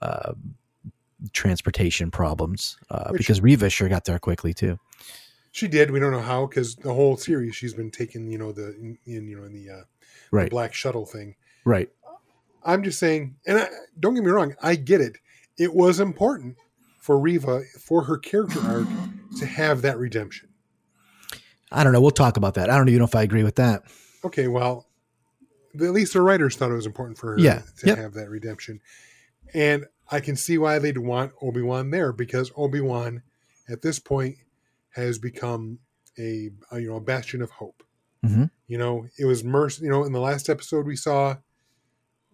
uh, 0.00 0.32
transportation 1.32 2.10
problems 2.10 2.76
uh, 2.90 3.08
Which- 3.10 3.18
because 3.18 3.40
Reva 3.40 3.70
sure 3.70 3.88
got 3.88 4.04
there 4.04 4.18
quickly 4.18 4.52
too. 4.54 4.78
She 5.52 5.68
did. 5.68 5.92
We 5.92 6.00
don't 6.00 6.10
know 6.10 6.20
how 6.20 6.46
because 6.46 6.74
the 6.74 6.92
whole 6.92 7.16
series 7.16 7.54
she's 7.54 7.74
been 7.74 7.92
taking, 7.92 8.28
you 8.28 8.38
know, 8.38 8.50
the 8.50 8.74
in, 8.76 8.98
in 9.06 9.28
you 9.28 9.36
know 9.36 9.44
in 9.44 9.52
the 9.52 9.70
uh, 9.72 9.82
Right, 10.32 10.50
black 10.50 10.74
shuttle 10.74 11.06
thing. 11.06 11.36
right. 11.64 11.88
I'm 12.64 12.82
just 12.82 12.98
saying, 12.98 13.36
and 13.46 13.58
I, 13.58 13.68
don't 14.00 14.14
get 14.14 14.24
me 14.24 14.30
wrong, 14.30 14.54
I 14.62 14.74
get 14.74 15.00
it. 15.00 15.18
It 15.58 15.72
was 15.74 16.00
important 16.00 16.56
for 16.98 17.18
Reva 17.20 17.62
for 17.78 18.02
her 18.04 18.16
character 18.16 18.58
arc 18.62 18.88
to 19.38 19.46
have 19.46 19.82
that 19.82 19.98
redemption. 19.98 20.48
I 21.70 21.84
don't 21.84 21.92
know. 21.92 22.00
We'll 22.00 22.10
talk 22.10 22.36
about 22.36 22.54
that. 22.54 22.68
I 22.70 22.76
don't 22.76 22.88
even 22.88 23.00
know 23.00 23.04
if 23.04 23.14
I 23.14 23.22
agree 23.22 23.44
with 23.44 23.56
that. 23.56 23.82
Okay, 24.24 24.48
well, 24.48 24.86
at 25.74 25.80
least 25.90 26.14
the 26.14 26.22
writers 26.22 26.56
thought 26.56 26.70
it 26.70 26.74
was 26.74 26.86
important 26.86 27.18
for 27.18 27.32
her 27.34 27.38
Yeah, 27.38 27.62
to 27.80 27.86
yep. 27.88 27.98
have 27.98 28.14
that 28.14 28.28
redemption, 28.30 28.80
and 29.52 29.84
I 30.10 30.20
can 30.20 30.36
see 30.36 30.58
why 30.58 30.78
they'd 30.78 30.98
want 30.98 31.32
Obi 31.40 31.62
Wan 31.62 31.90
there 31.90 32.12
because 32.12 32.52
Obi 32.56 32.80
Wan, 32.80 33.22
at 33.68 33.82
this 33.82 33.98
point, 33.98 34.36
has 34.90 35.18
become 35.18 35.78
a, 36.18 36.50
a 36.70 36.78
you 36.80 36.88
know 36.90 36.96
a 36.96 37.00
bastion 37.00 37.42
of 37.42 37.50
hope. 37.50 37.82
Mhm. 38.24 38.50
You 38.68 38.78
know, 38.78 39.06
it 39.18 39.24
was 39.24 39.42
mercy. 39.44 39.84
You 39.84 39.90
know, 39.90 40.04
in 40.04 40.12
the 40.12 40.20
last 40.20 40.48
episode 40.48 40.86
we 40.86 40.96
saw, 40.96 41.36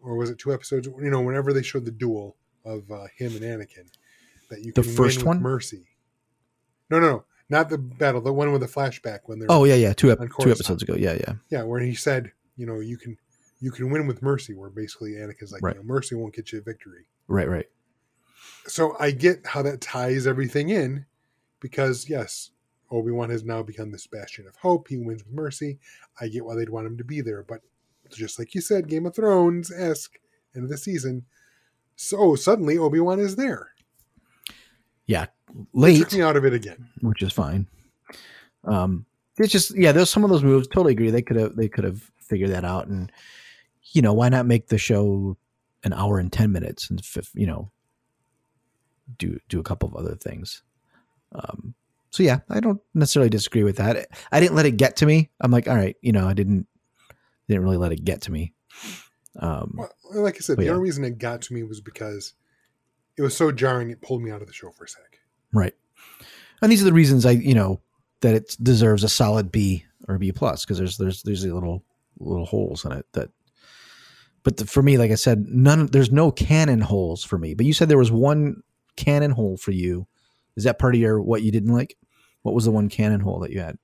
or 0.02 0.16
was 0.16 0.30
it 0.30 0.38
two 0.38 0.52
episodes? 0.52 0.86
You 0.86 1.10
know, 1.10 1.20
whenever 1.20 1.52
they 1.52 1.62
showed 1.62 1.84
the 1.84 1.90
duel 1.90 2.36
of 2.64 2.90
uh, 2.90 3.06
him 3.16 3.32
and 3.36 3.40
Anakin, 3.42 3.86
that 4.50 4.62
you 4.62 4.72
The 4.72 4.82
can 4.82 4.92
first 4.92 5.18
win 5.18 5.26
with 5.26 5.26
one? 5.36 5.42
mercy. 5.42 5.86
No, 6.90 6.98
no, 7.00 7.06
no, 7.08 7.24
not 7.48 7.70
the 7.70 7.78
battle. 7.78 8.20
The 8.20 8.32
one 8.32 8.52
with 8.52 8.60
the 8.62 8.66
flashback 8.66 9.20
when 9.26 9.38
they're 9.38 9.50
Oh 9.50 9.64
yeah, 9.64 9.74
yeah. 9.76 9.92
Two 9.92 10.10
ep- 10.10 10.18
two 10.40 10.50
episodes 10.50 10.82
ago. 10.82 10.94
Yeah, 10.96 11.14
yeah. 11.14 11.34
yeah, 11.50 11.62
where 11.62 11.80
he 11.80 11.94
said, 11.94 12.32
you 12.56 12.66
know, 12.66 12.80
you 12.80 12.96
can 12.98 13.16
you 13.60 13.70
can 13.70 13.90
win 13.90 14.06
with 14.06 14.22
mercy. 14.22 14.54
Where 14.54 14.70
basically 14.70 15.12
Anakin's 15.12 15.52
like, 15.52 15.62
Right. 15.62 15.76
you 15.76 15.82
know, 15.82 15.86
mercy 15.86 16.14
won't 16.16 16.34
get 16.34 16.52
you 16.52 16.58
a 16.58 16.62
victory. 16.62 17.04
Right, 17.30 17.48
right. 17.48 17.66
So 18.66 18.96
I 18.98 19.12
get 19.12 19.46
how 19.46 19.62
that 19.62 19.80
ties 19.80 20.26
everything 20.26 20.68
in, 20.70 21.06
because 21.60 22.08
yes, 22.08 22.50
Obi 22.90 23.12
Wan 23.12 23.30
has 23.30 23.44
now 23.44 23.62
become 23.62 23.92
this 23.92 24.06
bastion 24.06 24.46
of 24.46 24.56
hope. 24.56 24.88
He 24.88 24.98
wins 24.98 25.24
with 25.24 25.32
mercy. 25.32 25.78
I 26.20 26.28
get 26.28 26.44
why 26.44 26.56
they'd 26.56 26.68
want 26.68 26.86
him 26.88 26.98
to 26.98 27.04
be 27.04 27.20
there, 27.20 27.44
but 27.44 27.60
just 28.10 28.38
like 28.38 28.54
you 28.54 28.60
said, 28.60 28.88
Game 28.88 29.06
of 29.06 29.14
Thrones 29.14 29.70
esque 29.70 30.18
end 30.54 30.64
of 30.64 30.70
the 30.70 30.76
season. 30.76 31.24
So 31.94 32.34
suddenly 32.34 32.76
Obi 32.78 32.98
Wan 32.98 33.20
is 33.20 33.36
there. 33.36 33.68
Yeah, 35.06 35.26
Took 35.46 35.66
late, 35.72 36.12
me 36.12 36.22
out 36.22 36.36
of 36.36 36.44
it 36.44 36.52
again. 36.52 36.88
which 37.00 37.22
is 37.22 37.32
fine. 37.32 37.66
Um, 38.64 39.06
it's 39.38 39.52
just 39.52 39.76
yeah. 39.76 39.92
There's 39.92 40.10
some 40.10 40.24
of 40.24 40.30
those 40.30 40.42
moves. 40.42 40.66
Totally 40.66 40.92
agree. 40.92 41.10
They 41.10 41.22
could 41.22 41.36
have 41.36 41.56
they 41.56 41.68
could 41.68 41.84
have 41.84 42.10
figured 42.18 42.50
that 42.50 42.64
out, 42.64 42.88
and 42.88 43.10
you 43.92 44.02
know 44.02 44.12
why 44.12 44.28
not 44.28 44.46
make 44.46 44.68
the 44.68 44.78
show 44.78 45.36
an 45.84 45.92
hour 45.92 46.18
and 46.18 46.32
ten 46.32 46.52
minutes 46.52 46.90
and 46.90 47.02
you 47.34 47.46
know 47.46 47.70
do 49.18 49.38
do 49.48 49.60
a 49.60 49.64
couple 49.64 49.88
of 49.88 49.96
other 49.96 50.14
things. 50.14 50.62
Um, 51.32 51.74
so 52.10 52.22
yeah, 52.22 52.40
I 52.48 52.60
don't 52.60 52.80
necessarily 52.94 53.30
disagree 53.30 53.62
with 53.62 53.76
that. 53.76 54.08
I 54.32 54.40
didn't 54.40 54.56
let 54.56 54.66
it 54.66 54.76
get 54.76 54.96
to 54.96 55.06
me. 55.06 55.30
I'm 55.40 55.50
like, 55.50 55.68
all 55.68 55.76
right, 55.76 55.96
you 56.00 56.12
know, 56.12 56.26
I 56.26 56.34
didn't 56.34 56.66
didn't 57.48 57.62
really 57.62 57.76
let 57.76 57.92
it 57.92 58.04
get 58.04 58.22
to 58.22 58.32
me. 58.32 58.52
Um, 59.38 59.74
Well, 59.76 59.90
like 60.22 60.36
I 60.36 60.38
said, 60.40 60.56
the 60.56 60.64
yeah. 60.64 60.70
only 60.72 60.82
reason 60.82 61.04
it 61.04 61.18
got 61.18 61.42
to 61.42 61.54
me 61.54 61.62
was 61.62 61.80
because 61.80 62.34
it 63.16 63.22
was 63.22 63.36
so 63.36 63.52
jarring. 63.52 63.90
It 63.90 64.02
pulled 64.02 64.22
me 64.22 64.30
out 64.30 64.40
of 64.40 64.48
the 64.48 64.52
show 64.52 64.70
for 64.70 64.84
a 64.84 64.88
sec. 64.88 65.20
Right. 65.52 65.74
And 66.62 66.70
these 66.70 66.82
are 66.82 66.86
the 66.86 66.92
reasons 66.92 67.24
I, 67.24 67.32
you 67.32 67.54
know, 67.54 67.80
that 68.20 68.34
it 68.34 68.56
deserves 68.62 69.04
a 69.04 69.08
solid 69.08 69.50
B 69.50 69.84
or 70.08 70.18
B 70.18 70.32
plus 70.32 70.64
because 70.64 70.78
there's 70.78 70.96
there's 70.98 71.22
there's 71.22 71.42
the 71.42 71.52
little 71.52 71.84
little 72.18 72.46
holes 72.46 72.84
in 72.84 72.92
it 72.92 73.06
that. 73.12 73.30
But 74.42 74.56
the, 74.56 74.66
for 74.66 74.82
me, 74.82 74.96
like 74.98 75.10
I 75.10 75.16
said, 75.16 75.46
none. 75.48 75.86
There's 75.86 76.10
no 76.10 76.30
cannon 76.30 76.80
holes 76.80 77.22
for 77.24 77.36
me. 77.38 77.54
But 77.54 77.66
you 77.66 77.72
said 77.72 77.88
there 77.88 77.98
was 77.98 78.10
one 78.12 78.62
cannon 78.96 79.32
hole 79.32 79.56
for 79.56 79.70
you. 79.72 80.06
Is 80.56 80.64
that 80.64 80.78
part 80.78 80.94
of 80.94 81.00
your 81.00 81.20
what 81.20 81.42
you 81.42 81.52
didn't 81.52 81.72
like? 81.72 81.96
What 82.42 82.54
was 82.54 82.64
the 82.64 82.70
one 82.70 82.88
cannon 82.88 83.20
hole 83.20 83.38
that 83.40 83.50
you 83.50 83.60
had? 83.60 83.76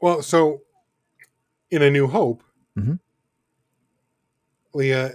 Well, 0.00 0.22
so 0.22 0.62
in 1.70 1.82
A 1.82 1.90
New 1.90 2.06
Hope, 2.06 2.42
Mhm. 2.78 2.98
Leah 4.72 5.12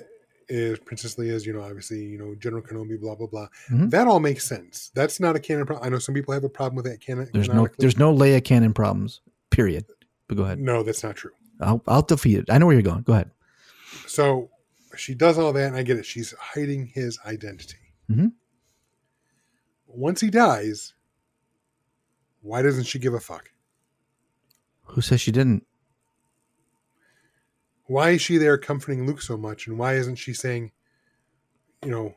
is 0.48 0.78
Princess 0.80 1.18
Leah 1.18 1.34
is, 1.34 1.46
you 1.46 1.54
know, 1.54 1.62
obviously, 1.62 2.04
you 2.04 2.18
know, 2.20 2.36
General 2.36 2.62
Kenobi, 2.62 3.00
blah 3.00 3.16
blah 3.16 3.28
blah. 3.28 3.48
Mhm. 3.70 3.90
That 3.90 4.08
all 4.08 4.20
makes 4.20 4.48
sense. 4.48 4.92
That's 4.94 5.20
not 5.20 5.36
a 5.36 5.40
canon 5.40 5.66
problem. 5.66 5.86
I 5.86 5.90
know 5.90 5.98
some 6.00 6.14
people 6.14 6.34
have 6.36 6.44
a 6.44 6.50
problem 6.50 6.76
with 6.76 6.86
that 6.86 7.02
canon. 7.02 7.30
There's 7.34 7.50
no 7.50 7.68
there's 7.80 7.98
no 7.98 8.14
Leia 8.16 8.44
canon 8.44 8.74
problems. 8.74 9.22
Period. 9.50 9.86
But 10.28 10.38
go 10.38 10.44
ahead. 10.44 10.60
no, 10.60 10.84
that's 10.84 11.04
not 11.04 11.16
true. 11.16 11.32
I'll 11.60 11.82
I'll 11.88 12.02
defeat 12.04 12.38
it. 12.40 12.46
I 12.50 12.58
know 12.60 12.66
where 12.68 12.76
you're 12.76 12.84
going. 12.84 13.02
Go 13.04 13.14
ahead. 13.14 13.32
So 14.08 14.50
she 14.96 15.14
does 15.14 15.38
all 15.38 15.54
that, 15.54 15.68
and 15.68 15.76
I 15.76 15.84
get 15.84 15.98
it. 15.98 16.06
She's 16.06 16.34
hiding 16.40 16.88
his 16.88 17.20
identity. 17.26 17.78
Mhm. 18.10 18.34
Once 19.88 20.22
he 20.22 20.30
dies, 20.30 20.94
why 22.42 22.62
doesn't 22.62 22.84
she 22.84 23.00
give 23.00 23.14
a 23.14 23.20
fuck? 23.20 23.52
Who 24.84 25.02
says 25.02 25.22
she 25.22 25.32
didn't? 25.32 25.66
why 27.88 28.12
is 28.12 28.22
she 28.22 28.38
there 28.38 28.58
comforting 28.58 29.06
Luke 29.06 29.22
so 29.22 29.38
much, 29.38 29.68
and 29.68 29.78
why 29.78 29.94
isn't 29.96 30.16
she 30.16 30.34
saying, 30.34 30.72
you 31.84 31.92
know, 31.92 32.16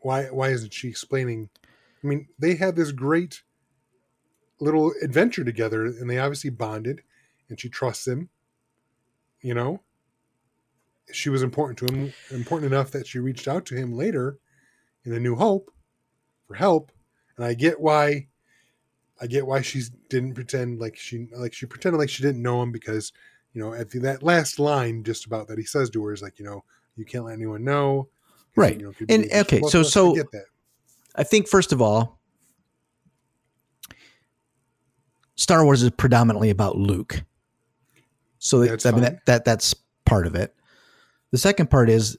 why 0.00 0.24
why 0.24 0.48
isn't 0.48 0.72
she 0.72 0.88
explaining? 0.88 1.50
I 2.02 2.06
mean, 2.06 2.28
they 2.38 2.56
had 2.56 2.76
this 2.76 2.92
great 2.92 3.42
little 4.60 4.92
adventure 5.02 5.44
together, 5.44 5.84
and 5.86 6.08
they 6.10 6.18
obviously 6.18 6.50
bonded, 6.50 7.02
and 7.48 7.60
she 7.60 7.68
trusts 7.68 8.06
him. 8.06 8.28
You 9.40 9.54
know, 9.54 9.82
she 11.12 11.30
was 11.30 11.42
important 11.42 11.78
to 11.78 11.86
him, 11.94 12.12
important 12.30 12.72
enough 12.72 12.90
that 12.92 13.06
she 13.06 13.18
reached 13.18 13.48
out 13.48 13.64
to 13.66 13.74
him 13.74 13.92
later 13.92 14.38
in 15.04 15.12
A 15.12 15.20
New 15.20 15.36
Hope 15.36 15.70
for 16.46 16.54
help, 16.54 16.92
and 17.36 17.44
I 17.44 17.54
get 17.54 17.80
why. 17.80 18.28
I 19.20 19.26
get 19.26 19.46
why 19.46 19.62
she 19.62 19.82
didn't 20.10 20.34
pretend 20.34 20.78
like 20.78 20.96
she 20.96 21.26
like 21.36 21.52
she 21.52 21.66
pretended 21.66 21.98
like 21.98 22.08
she 22.08 22.22
didn't 22.22 22.40
know 22.40 22.62
him 22.62 22.70
because 22.70 23.12
you 23.52 23.64
know, 23.64 23.72
at 23.74 23.90
the, 23.90 23.98
that 24.00 24.22
last 24.22 24.58
line 24.60 25.02
just 25.02 25.26
about 25.26 25.48
that 25.48 25.58
he 25.58 25.64
says 25.64 25.90
to 25.90 26.04
her 26.04 26.12
is 26.12 26.22
like, 26.22 26.38
you 26.38 26.44
know, 26.44 26.62
you 26.96 27.04
can't 27.04 27.24
let 27.24 27.32
anyone 27.32 27.64
know. 27.64 28.08
Right. 28.54 28.76
you 28.76 28.84
know, 28.84 28.90
it 28.90 28.96
could 28.98 29.08
be 29.08 29.14
And, 29.14 29.24
okay, 29.32 29.60
so- 29.68 29.80
I 29.80 29.82
so- 29.82 30.14
get 30.14 30.30
that. 30.32 30.44
I 31.16 31.24
think 31.24 31.48
first 31.48 31.72
of 31.72 31.82
all, 31.82 32.20
Star 35.34 35.64
Wars 35.64 35.82
is 35.82 35.90
predominantly 35.90 36.50
about 36.50 36.76
Luke. 36.76 37.24
So 38.38 38.64
That's 38.64 38.86
I 38.86 38.92
mean 38.92 39.00
that, 39.00 39.26
that 39.26 39.44
that's 39.44 39.74
part 40.04 40.28
of 40.28 40.36
it. 40.36 40.54
The 41.30 41.38
second 41.38 41.70
part 41.70 41.90
is 41.90 42.16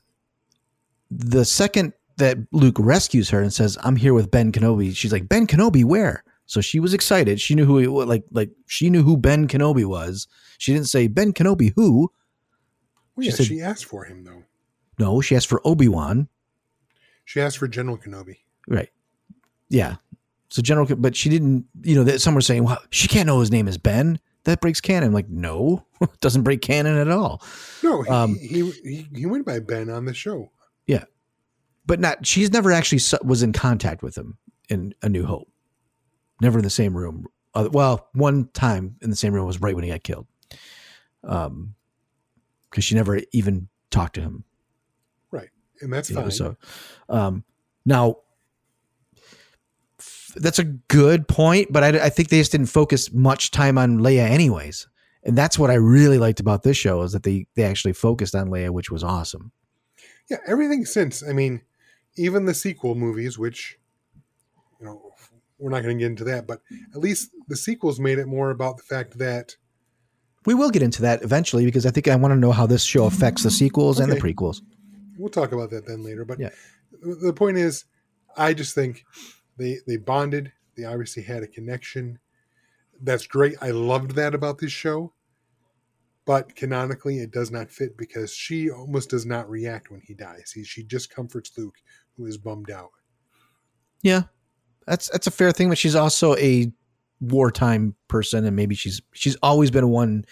the 1.11 1.43
second 1.45 1.93
that 2.17 2.37
Luke 2.51 2.75
rescues 2.79 3.29
her 3.29 3.41
and 3.41 3.51
says, 3.53 3.77
"I'm 3.83 3.95
here 3.95 4.13
with 4.13 4.29
Ben 4.31 4.51
Kenobi." 4.51 4.95
She's 4.95 5.11
like, 5.11 5.27
"Ben 5.29 5.47
Kenobi, 5.47 5.83
where?" 5.83 6.23
So 6.45 6.61
she 6.61 6.79
was 6.79 6.93
excited. 6.93 7.39
She 7.39 7.55
knew 7.55 7.65
who 7.65 7.77
he 7.77 7.87
was. 7.87 8.07
Like 8.07 8.23
like 8.31 8.51
she 8.67 8.89
knew 8.89 9.03
who 9.03 9.17
Ben 9.17 9.47
Kenobi 9.47 9.85
was. 9.85 10.27
She 10.57 10.73
didn't 10.73 10.87
say 10.89 11.07
Ben 11.07 11.33
Kenobi 11.33 11.73
who. 11.75 12.11
Well, 13.15 13.23
She 13.23 13.29
yeah, 13.29 13.35
said- 13.35 13.45
she 13.47 13.61
asked 13.61 13.85
for 13.85 14.03
him 14.05 14.23
though. 14.23 14.43
No, 14.99 15.21
she 15.21 15.35
asked 15.35 15.47
for 15.47 15.61
Obi 15.65 15.87
Wan. 15.87 16.27
She 17.25 17.39
asked 17.39 17.57
for 17.57 17.67
General 17.67 17.97
Kenobi. 17.97 18.37
Right. 18.67 18.89
Yeah. 19.69 19.95
So 20.49 20.61
general, 20.63 20.87
but 20.95 21.15
she 21.15 21.29
didn't. 21.29 21.65
You 21.83 21.95
know, 21.95 22.03
that 22.03 22.19
some 22.21 22.33
were 22.35 22.41
saying, 22.41 22.63
"Well, 22.63 22.81
she 22.89 23.07
can't 23.07 23.27
know 23.27 23.39
his 23.39 23.51
name 23.51 23.67
is 23.67 23.77
Ben." 23.77 24.19
That 24.49 24.61
breaks 24.61 24.81
canon. 24.81 25.07
I'm 25.09 25.13
like, 25.13 25.29
no, 25.29 25.85
it 26.01 26.19
doesn't 26.21 26.41
break 26.43 26.61
canon 26.61 26.97
at 26.97 27.09
all. 27.09 27.41
No, 27.83 28.01
he, 28.01 28.09
Um, 28.09 28.35
he, 28.35 28.71
he 28.83 29.07
he 29.15 29.25
went 29.25 29.45
by 29.45 29.59
Ben 29.59 29.89
on 29.89 30.05
the 30.05 30.13
show. 30.13 30.51
Yeah, 30.87 31.03
but 31.85 31.99
not. 31.99 32.25
She's 32.25 32.51
never 32.51 32.71
actually 32.71 32.97
su- 32.99 33.19
was 33.23 33.43
in 33.43 33.53
contact 33.53 34.01
with 34.01 34.17
him 34.17 34.37
in 34.69 34.93
A 35.03 35.09
New 35.09 35.25
Hope. 35.25 35.49
Never 36.41 36.59
in 36.59 36.63
the 36.63 36.69
same 36.69 36.97
room. 36.97 37.27
Uh, 37.53 37.69
well, 37.71 38.07
one 38.13 38.49
time 38.53 38.95
in 39.01 39.09
the 39.09 39.15
same 39.15 39.33
room 39.33 39.45
was 39.45 39.61
right 39.61 39.75
when 39.75 39.83
he 39.83 39.89
got 39.91 40.03
killed. 40.03 40.27
Um, 41.23 41.75
because 42.69 42.83
she 42.83 42.95
never 42.95 43.19
even 43.31 43.67
talked 43.91 44.15
to 44.15 44.21
him. 44.21 44.43
Right. 45.31 45.49
And 45.81 45.91
that's 45.91 46.09
you 46.09 46.15
know, 46.15 46.23
fine. 46.23 46.31
so, 46.31 46.55
um, 47.09 47.43
now 47.85 48.17
that's 50.35 50.59
a 50.59 50.63
good 50.63 51.27
point, 51.27 51.71
but 51.71 51.83
I, 51.83 52.05
I 52.05 52.09
think 52.09 52.29
they 52.29 52.39
just 52.39 52.51
didn't 52.51 52.67
focus 52.67 53.11
much 53.13 53.51
time 53.51 53.77
on 53.77 53.99
Leia, 53.99 54.29
anyways. 54.29 54.87
And 55.23 55.37
that's 55.37 55.59
what 55.59 55.69
I 55.69 55.75
really 55.75 56.17
liked 56.17 56.39
about 56.39 56.63
this 56.63 56.77
show 56.77 57.01
is 57.01 57.11
that 57.11 57.23
they 57.23 57.45
they 57.55 57.63
actually 57.63 57.93
focused 57.93 58.35
on 58.35 58.47
Leia, 58.49 58.69
which 58.69 58.89
was 58.89 59.03
awesome. 59.03 59.51
yeah, 60.29 60.37
everything 60.47 60.85
since, 60.85 61.21
I 61.27 61.33
mean, 61.33 61.61
even 62.15 62.45
the 62.45 62.53
sequel 62.53 62.95
movies, 62.95 63.37
which 63.37 63.77
you 64.79 64.85
know 64.85 65.13
we're 65.57 65.69
not 65.71 65.83
going 65.83 65.97
to 65.97 66.01
get 66.01 66.09
into 66.11 66.23
that, 66.25 66.47
but 66.47 66.61
at 66.93 67.01
least 67.01 67.31
the 67.49 67.57
sequels 67.57 67.99
made 67.99 68.17
it 68.17 68.27
more 68.27 68.49
about 68.49 68.77
the 68.77 68.83
fact 68.83 69.17
that 69.17 69.57
We 70.45 70.53
will 70.53 70.69
get 70.69 70.81
into 70.81 71.01
that 71.01 71.21
eventually 71.21 71.65
because 71.65 71.85
I 71.85 71.91
think 71.91 72.07
I 72.07 72.15
want 72.15 72.31
to 72.33 72.39
know 72.39 72.53
how 72.53 72.65
this 72.65 72.83
show 72.83 73.03
affects 73.05 73.43
the 73.43 73.51
sequels 73.51 73.99
and 73.99 74.09
the 74.09 74.15
prequels. 74.15 74.61
we'll 75.17 75.29
talk 75.29 75.51
about 75.51 75.69
that 75.71 75.85
then 75.85 76.01
later. 76.01 76.23
But 76.23 76.39
Yeah. 76.39 76.49
the 77.01 77.33
point 77.33 77.57
is, 77.57 77.83
I 78.37 78.53
just 78.53 78.73
think 78.73 79.03
they 79.59 79.77
they 79.85 79.97
bonded. 79.97 80.51
They 80.75 80.85
obviously 80.85 81.23
had 81.23 81.43
a 81.43 81.47
connection. 81.47 82.17
That's 83.01 83.27
great. 83.27 83.55
I 83.61 83.71
loved 83.71 84.15
that 84.15 84.33
about 84.33 84.57
this 84.57 84.71
show. 84.71 85.13
But 86.25 86.55
canonically, 86.55 87.19
it 87.19 87.31
does 87.31 87.49
not 87.51 87.71
fit 87.71 87.97
because 87.97 88.31
she 88.31 88.69
almost 88.69 89.09
does 89.09 89.25
not 89.25 89.49
react 89.49 89.89
when 89.89 90.01
he 90.01 90.13
dies. 90.13 90.51
He, 90.53 90.63
she 90.63 90.83
just 90.83 91.09
comforts 91.09 91.51
Luke, 91.57 91.77
who 92.15 92.25
is 92.25 92.37
bummed 92.37 92.69
out. 92.69 92.91
Yeah, 94.03 94.23
that's 94.85 95.09
that's 95.09 95.27
a 95.27 95.31
fair 95.31 95.51
thing, 95.51 95.69
but 95.69 95.77
she's 95.77 95.95
also 95.95 96.35
a 96.37 96.71
wartime 97.19 97.95
person, 98.07 98.45
and 98.45 98.55
maybe 98.55 98.75
she's 98.75 99.01
she's 99.11 99.35
always 99.41 99.71
been 99.71 99.89
one 99.89 100.25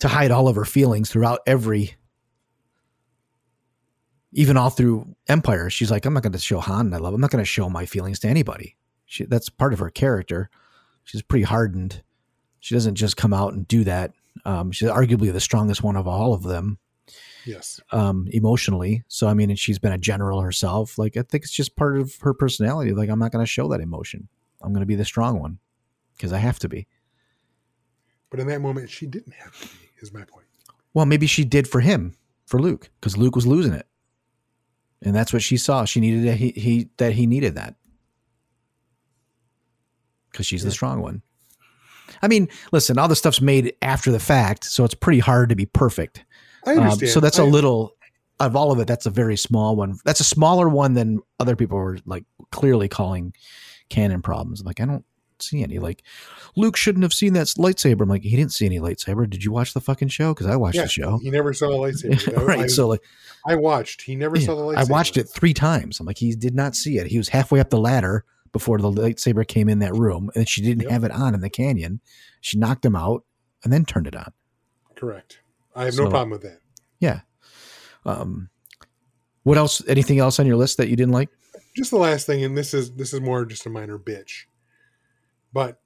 to 0.00 0.08
hide 0.08 0.32
all 0.32 0.48
of 0.48 0.56
her 0.56 0.64
feelings 0.64 1.10
throughout 1.10 1.40
every, 1.46 1.94
even 4.32 4.56
all 4.56 4.70
through 4.70 5.14
Empire. 5.28 5.68
She's 5.70 5.90
like, 5.90 6.04
I'm 6.06 6.14
not 6.14 6.22
going 6.22 6.32
to 6.32 6.38
show 6.38 6.60
Han 6.60 6.92
I 6.94 6.96
love. 6.98 7.14
I'm 7.14 7.20
not 7.20 7.30
going 7.30 7.42
to 7.42 7.48
show 7.48 7.68
my 7.68 7.86
feelings 7.86 8.18
to 8.20 8.28
anybody. 8.28 8.76
She 9.06 9.24
that's 9.24 9.48
part 9.48 9.72
of 9.72 9.78
her 9.78 9.90
character. 9.90 10.50
She's 11.04 11.22
pretty 11.22 11.44
hardened. 11.44 12.02
She 12.60 12.74
doesn't 12.74 12.94
just 12.94 13.16
come 13.16 13.34
out 13.34 13.52
and 13.52 13.66
do 13.68 13.84
that. 13.84 14.12
Um, 14.44 14.72
she's 14.72 14.88
arguably 14.88 15.32
the 15.32 15.40
strongest 15.40 15.82
one 15.82 15.96
of 15.96 16.06
all 16.08 16.32
of 16.32 16.42
them 16.44 16.78
Yes. 17.44 17.80
um, 17.90 18.28
emotionally. 18.30 19.02
So 19.08 19.26
I 19.28 19.34
mean, 19.34 19.50
and 19.50 19.58
she's 19.58 19.78
been 19.78 19.92
a 19.92 19.98
general 19.98 20.40
herself. 20.40 20.96
Like 20.96 21.16
I 21.16 21.22
think 21.22 21.44
it's 21.44 21.52
just 21.52 21.76
part 21.76 21.98
of 21.98 22.16
her 22.22 22.32
personality. 22.32 22.92
Like 22.92 23.10
I'm 23.10 23.18
not 23.18 23.32
going 23.32 23.44
to 23.44 23.50
show 23.50 23.68
that 23.68 23.80
emotion. 23.80 24.28
I'm 24.62 24.72
going 24.72 24.80
to 24.80 24.86
be 24.86 24.94
the 24.94 25.04
strong 25.04 25.40
one 25.40 25.58
because 26.16 26.32
I 26.32 26.38
have 26.38 26.58
to 26.60 26.68
be. 26.68 26.86
But 28.30 28.40
in 28.40 28.46
that 28.46 28.60
moment, 28.60 28.88
she 28.88 29.06
didn't 29.06 29.34
have 29.34 29.60
to 29.60 29.66
be, 29.66 29.90
is 30.00 30.12
my 30.12 30.24
point. 30.24 30.46
Well, 30.94 31.04
maybe 31.04 31.26
she 31.26 31.44
did 31.44 31.68
for 31.68 31.80
him, 31.80 32.14
for 32.46 32.58
Luke, 32.60 32.88
because 33.00 33.16
Luke 33.16 33.34
was 33.36 33.46
losing 33.46 33.72
it, 33.72 33.86
and 35.02 35.14
that's 35.14 35.32
what 35.32 35.42
she 35.42 35.56
saw. 35.56 35.84
She 35.84 36.00
needed 36.00 36.24
that 36.24 36.36
he, 36.36 36.50
he 36.50 36.88
that 36.98 37.12
he 37.12 37.26
needed 37.26 37.54
that 37.56 37.74
because 40.30 40.46
she's 40.46 40.64
the 40.64 40.70
strong 40.70 41.00
one. 41.00 41.22
I 42.22 42.28
mean, 42.28 42.48
listen, 42.72 42.98
all 42.98 43.08
the 43.08 43.16
stuff's 43.16 43.40
made 43.40 43.74
after 43.82 44.10
the 44.12 44.20
fact, 44.20 44.64
so 44.64 44.84
it's 44.84 44.94
pretty 44.94 45.18
hard 45.18 45.48
to 45.48 45.56
be 45.56 45.66
perfect. 45.66 46.24
I 46.66 46.72
Um, 46.72 46.80
understand. 46.80 47.12
so 47.12 47.20
that's 47.20 47.38
a 47.38 47.42
I- 47.42 47.46
little 47.46 47.96
of 48.40 48.56
all 48.56 48.72
of 48.72 48.78
it. 48.80 48.86
That's 48.86 49.06
a 49.06 49.10
very 49.10 49.36
small 49.36 49.76
one. 49.76 49.98
That's 50.04 50.20
a 50.20 50.24
smaller 50.24 50.68
one 50.68 50.94
than 50.94 51.20
other 51.40 51.56
people 51.56 51.78
were 51.78 51.98
like 52.06 52.24
clearly 52.50 52.88
calling 52.88 53.34
canon 53.88 54.22
problems. 54.22 54.62
Like 54.64 54.80
I 54.80 54.84
don't 54.86 55.04
see 55.42 55.62
any. 55.62 55.78
Like 55.78 56.02
Luke 56.56 56.76
shouldn't 56.76 57.02
have 57.02 57.12
seen 57.12 57.32
that 57.34 57.46
lightsaber. 57.58 58.02
I'm 58.02 58.08
like 58.08 58.22
he 58.22 58.36
didn't 58.36 58.52
see 58.52 58.66
any 58.66 58.78
lightsaber. 58.78 59.28
Did 59.28 59.44
you 59.44 59.52
watch 59.52 59.74
the 59.74 59.80
fucking 59.80 60.08
show? 60.08 60.32
Because 60.34 60.46
I 60.46 60.56
watched 60.56 60.76
Yeah, 60.76 60.82
the 60.82 60.88
show. 60.88 61.18
He 61.18 61.30
never 61.30 61.52
saw 61.52 61.68
a 61.68 61.90
lightsaber. 61.92 62.36
Right. 62.46 62.60
I, 62.60 62.66
so 62.68 62.88
like 62.88 63.02
I 63.46 63.54
watched. 63.56 64.02
He 64.02 64.16
never 64.16 64.40
saw 64.40 64.54
the 64.54 64.62
lightsaber. 64.62 64.76
I 64.78 64.84
watched 64.84 65.16
it 65.16 65.24
three 65.28 65.54
times. 65.54 66.00
I'm 66.00 66.06
like 66.06 66.18
he 66.18 66.34
did 66.34 66.54
not 66.54 66.74
see 66.76 66.98
it. 66.98 67.06
He 67.08 67.18
was 67.18 67.28
halfway 67.28 67.60
up 67.60 67.70
the 67.70 67.78
ladder 67.78 68.24
before 68.52 68.78
the 68.78 68.90
lightsaber 68.90 69.46
came 69.46 69.68
in 69.68 69.78
that 69.80 69.94
room, 69.94 70.30
and 70.34 70.48
she 70.48 70.60
didn't 70.62 70.82
Yep. 70.82 70.90
have 70.90 71.04
it 71.04 71.10
on 71.10 71.34
in 71.34 71.40
the 71.40 71.50
canyon. 71.50 72.00
She 72.40 72.58
knocked 72.58 72.84
him 72.84 72.94
out 72.94 73.24
and 73.64 73.72
then 73.72 73.84
turned 73.84 74.06
it 74.06 74.14
on. 74.16 74.32
Correct. 74.94 75.40
I 75.74 75.86
have 75.86 75.96
no 75.96 76.10
problem 76.10 76.30
with 76.30 76.42
that. 76.42 76.58
Yeah. 77.00 77.20
Um. 78.04 78.50
What 79.44 79.58
else? 79.58 79.82
Anything 79.88 80.18
else 80.18 80.38
on 80.38 80.46
your 80.46 80.56
list 80.56 80.76
that 80.76 80.88
you 80.88 80.96
didn't 80.96 81.12
like? 81.14 81.28
just 81.74 81.90
the 81.90 81.96
last 81.96 82.26
thing, 82.26 82.44
and 82.44 82.56
this 82.56 82.74
is 82.74 82.92
this 82.92 83.12
is 83.14 83.20
more 83.22 83.44
just 83.46 83.64
a 83.64 83.70
minor 83.70 83.98
bitch, 83.98 84.44
but 85.52 85.80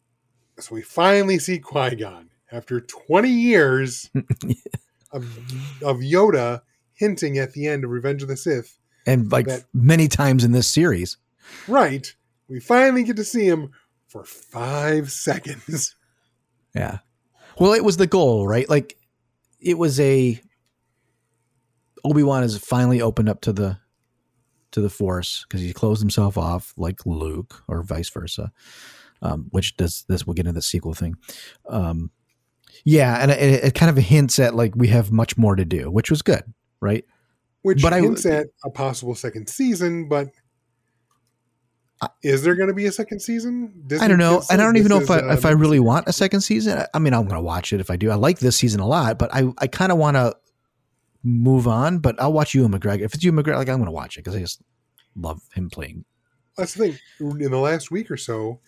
so 0.58 0.74
we 0.74 0.82
finally 0.82 1.38
see 1.38 1.58
Qui 1.58 1.96
Gon 1.96 2.30
after 2.52 2.80
twenty 2.80 3.30
years 3.30 4.10
of 5.12 5.24
of 5.82 5.98
Yoda 5.98 6.62
hinting 6.94 7.38
at 7.38 7.52
the 7.52 7.66
end 7.66 7.84
of 7.84 7.90
Revenge 7.90 8.22
of 8.22 8.28
the 8.28 8.36
Sith. 8.36 8.78
and 9.06 9.30
like 9.30 9.46
that- 9.46 9.64
many 9.74 10.08
times 10.08 10.44
in 10.44 10.52
this 10.52 10.68
series. 10.70 11.16
Right, 11.68 12.12
we 12.48 12.58
finally 12.60 13.04
get 13.04 13.16
to 13.16 13.24
see 13.24 13.46
him 13.46 13.70
for 14.08 14.24
five 14.24 15.10
seconds. 15.12 15.94
Yeah. 16.74 16.98
Well, 17.58 17.72
it 17.72 17.82
was 17.84 17.96
the 17.96 18.06
goal, 18.06 18.46
right? 18.46 18.68
Like 18.68 18.98
it 19.60 19.78
was 19.78 19.98
a 19.98 20.38
Obi 22.04 22.22
Wan 22.22 22.42
is 22.44 22.58
finally 22.58 23.00
opened 23.00 23.30
up 23.30 23.40
to 23.42 23.52
the 23.52 23.78
to 24.72 24.80
the 24.82 24.90
Force 24.90 25.46
because 25.48 25.62
he 25.62 25.72
closed 25.72 26.02
himself 26.02 26.36
off 26.36 26.74
like 26.76 27.06
Luke, 27.06 27.62
or 27.66 27.82
vice 27.82 28.10
versa. 28.10 28.52
Um, 29.22 29.46
which 29.50 29.76
does 29.76 30.04
this? 30.08 30.26
We'll 30.26 30.34
get 30.34 30.46
into 30.46 30.58
the 30.58 30.62
sequel 30.62 30.94
thing. 30.94 31.16
Um, 31.68 32.10
yeah, 32.84 33.18
and 33.20 33.30
it, 33.30 33.64
it 33.64 33.74
kind 33.74 33.90
of 33.90 34.02
hints 34.02 34.38
at 34.38 34.54
like 34.54 34.74
we 34.76 34.88
have 34.88 35.10
much 35.10 35.36
more 35.38 35.56
to 35.56 35.64
do, 35.64 35.90
which 35.90 36.10
was 36.10 36.22
good, 36.22 36.42
right? 36.80 37.04
Which 37.62 37.82
But 37.82 37.92
I- 37.94 38.00
hints 38.00 38.26
at 38.26 38.46
a 38.64 38.70
possible 38.70 39.14
second 39.14 39.48
season, 39.48 40.08
but 40.08 40.28
is 42.22 42.42
there 42.42 42.54
going 42.54 42.68
to 42.68 42.74
be 42.74 42.84
a 42.86 42.92
second 42.92 43.20
season? 43.20 43.72
Disney 43.86 44.04
I 44.04 44.08
don't 44.08 44.18
know. 44.18 44.42
And 44.50 44.60
I 44.60 44.64
don't 44.64 44.76
even 44.76 44.90
know 44.90 45.00
if 45.00 45.10
I 45.10 45.32
if 45.32 45.46
I 45.46 45.50
really 45.50 45.80
want 45.80 46.06
a 46.08 46.12
second 46.12 46.42
season. 46.42 46.78
I- 46.78 46.88
I 46.94 46.98
mean, 46.98 47.14
I'm 47.14 47.22
going 47.22 47.36
to 47.36 47.40
watch 47.40 47.72
it 47.72 47.80
if 47.80 47.90
I 47.90 47.96
do. 47.96 48.10
I 48.10 48.14
like 48.16 48.38
this 48.38 48.56
season 48.56 48.80
a 48.80 48.86
lot, 48.86 49.18
but 49.18 49.34
I 49.34 49.50
I 49.58 49.66
kind 49.66 49.90
of 49.90 49.98
want 49.98 50.16
to 50.16 50.36
move 51.24 51.66
on. 51.66 51.98
But 51.98 52.20
I'll 52.20 52.32
watch 52.34 52.54
Ewan 52.54 52.72
McGregor. 52.72 53.00
If 53.00 53.14
it's 53.14 53.24
Ewan 53.24 53.42
McGregor, 53.42 53.56
like 53.56 53.68
I'm 53.70 53.76
going 53.76 53.86
to 53.86 53.92
watch 53.92 54.16
it 54.18 54.20
because 54.24 54.36
I 54.36 54.40
just 54.40 54.60
love 55.16 55.40
him 55.54 55.70
playing. 55.70 56.04
That's 56.58 56.74
the 56.74 56.88
thing. 56.92 56.98
In 57.40 57.50
the 57.50 57.58
last 57.58 57.90
week 57.90 58.10
or 58.10 58.16
so, 58.18 58.60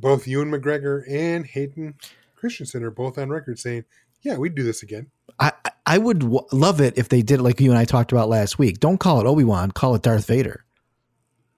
both 0.00 0.26
Ewan 0.26 0.50
McGregor 0.50 1.02
and 1.08 1.46
Hayden 1.46 1.94
Christensen 2.36 2.82
are 2.82 2.90
both 2.90 3.18
on 3.18 3.28
record 3.28 3.58
saying, 3.58 3.84
"Yeah, 4.22 4.36
we'd 4.36 4.54
do 4.54 4.62
this 4.62 4.82
again." 4.82 5.10
I 5.38 5.52
I- 5.86 5.98
would 5.98 6.20
w- 6.20 6.46
love 6.52 6.80
it 6.80 6.96
if 6.96 7.08
they 7.08 7.22
did 7.22 7.40
like 7.40 7.60
you 7.60 7.70
and 7.70 7.78
I 7.78 7.84
talked 7.84 8.12
about 8.12 8.28
last 8.28 8.58
week. 8.58 8.80
Don't 8.80 8.98
call 8.98 9.20
it 9.20 9.26
Obi 9.26 9.44
Wan. 9.44 9.70
Call 9.70 9.94
it 9.94 10.02
Darth 10.02 10.26
Vader. 10.26 10.64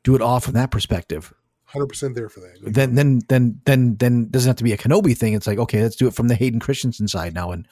Do 0.03 0.15
it 0.15 0.23
all 0.23 0.41
from 0.41 0.55
that 0.55 0.71
perspective. 0.71 1.33
Hundred 1.65 1.87
percent 1.87 2.15
there 2.15 2.29
for 2.29 2.41
that. 2.41 2.59
Then 2.63 2.95
then 2.95 3.21
then 3.29 3.61
then 3.65 3.97
then 3.97 4.29
doesn't 4.31 4.49
have 4.49 4.57
to 4.57 4.65
be 4.65 4.73
a 4.73 4.77
Kenobi 4.79 5.17
thing. 5.17 5.33
It's 5.33 5.47
like 5.47 5.59
okay, 5.59 5.83
let's 5.83 5.97
do 5.97 6.07
it 6.07 6.15
from 6.15 6.29
the 6.29 6.35
Hayden 6.35 6.61
Christensen 6.61 7.09
side 7.09 7.35
now, 7.35 7.51
and 7.51 7.67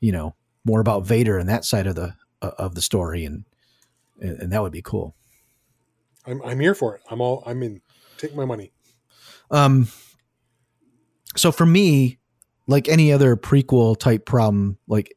you 0.00 0.10
know 0.12 0.34
more 0.64 0.80
about 0.80 1.06
Vader 1.06 1.38
and 1.38 1.48
that 1.48 1.64
side 1.64 1.86
of 1.86 1.94
the 1.94 2.14
uh, 2.42 2.50
of 2.58 2.74
the 2.74 2.82
story, 2.82 3.24
and 3.24 3.44
and, 4.20 4.40
and 4.40 4.52
that 4.52 4.62
would 4.62 4.72
be 4.72 4.82
cool. 4.82 5.14
I'm 6.26 6.42
I'm 6.42 6.58
here 6.60 6.74
for 6.74 6.96
it. 6.96 7.02
I'm 7.10 7.20
all 7.20 7.42
I'm 7.46 7.62
in. 7.62 7.80
Take 8.16 8.34
my 8.34 8.44
money. 8.44 8.72
Um, 9.50 9.88
so 11.36 11.52
for 11.52 11.66
me, 11.66 12.18
like 12.66 12.88
any 12.88 13.12
other 13.12 13.36
prequel 13.36 13.98
type 13.98 14.26
problem, 14.26 14.78
like 14.88 15.14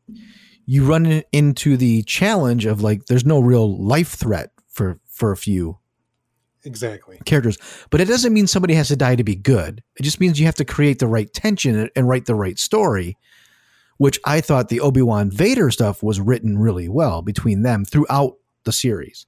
you 0.66 0.86
run 0.86 1.24
into 1.32 1.78
the 1.78 2.04
challenge 2.04 2.66
of 2.66 2.82
like 2.82 3.06
there's 3.08 3.26
no 3.26 3.40
real 3.40 3.82
life 3.84 4.10
threat 4.14 4.52
for 4.68 5.00
for 5.10 5.32
a 5.32 5.38
few 5.38 5.78
Exactly. 6.64 7.20
characters, 7.26 7.58
but 7.90 8.00
it 8.02 8.06
doesn't 8.06 8.34
mean 8.34 8.46
somebody 8.48 8.76
has 8.76 8.90
to 8.90 8.96
die 8.96 9.16
to 9.16 9.24
be 9.24 9.36
good. 9.36 9.82
It 9.98 10.04
just 10.04 10.20
means 10.20 10.40
you 10.40 10.46
have 10.46 10.56
to 10.56 10.66
create 10.66 11.00
the 11.00 11.08
right 11.08 11.32
tension 11.34 11.90
and 11.96 12.08
write 12.08 12.26
the 12.26 12.36
right 12.36 12.58
story. 12.60 13.18
Which 13.98 14.20
I 14.26 14.42
thought 14.42 14.70
the 14.70 14.80
Obi 14.80 15.04
Wan 15.04 15.30
Vader 15.30 15.70
stuff 15.70 16.02
was 16.02 16.20
written 16.20 16.58
really 16.58 16.88
well 16.90 17.22
between 17.22 17.62
them 17.62 17.86
throughout 17.86 18.34
the 18.64 18.72
series 18.72 19.28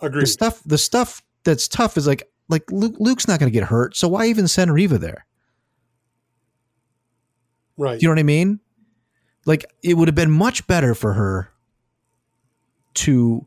Agreed. 0.00 0.22
the 0.22 0.26
stuff 0.26 0.62
the 0.64 0.78
stuff 0.78 1.22
that's 1.44 1.66
tough 1.66 1.96
is 1.96 2.06
like 2.06 2.29
like 2.50 2.70
Luke, 2.70 2.96
Luke's 2.98 3.26
not 3.26 3.40
going 3.40 3.50
to 3.50 3.58
get 3.58 3.68
hurt, 3.68 3.96
so 3.96 4.08
why 4.08 4.26
even 4.26 4.48
send 4.48 4.72
Reva 4.72 4.98
there? 4.98 5.24
right. 7.80 7.98
Do 7.98 8.04
you 8.04 8.08
know 8.08 8.12
what 8.12 8.20
I 8.20 8.24
mean? 8.24 8.60
Like 9.46 9.64
it 9.82 9.94
would 9.94 10.06
have 10.06 10.14
been 10.14 10.30
much 10.30 10.66
better 10.66 10.94
for 10.94 11.14
her 11.14 11.50
to 12.94 13.46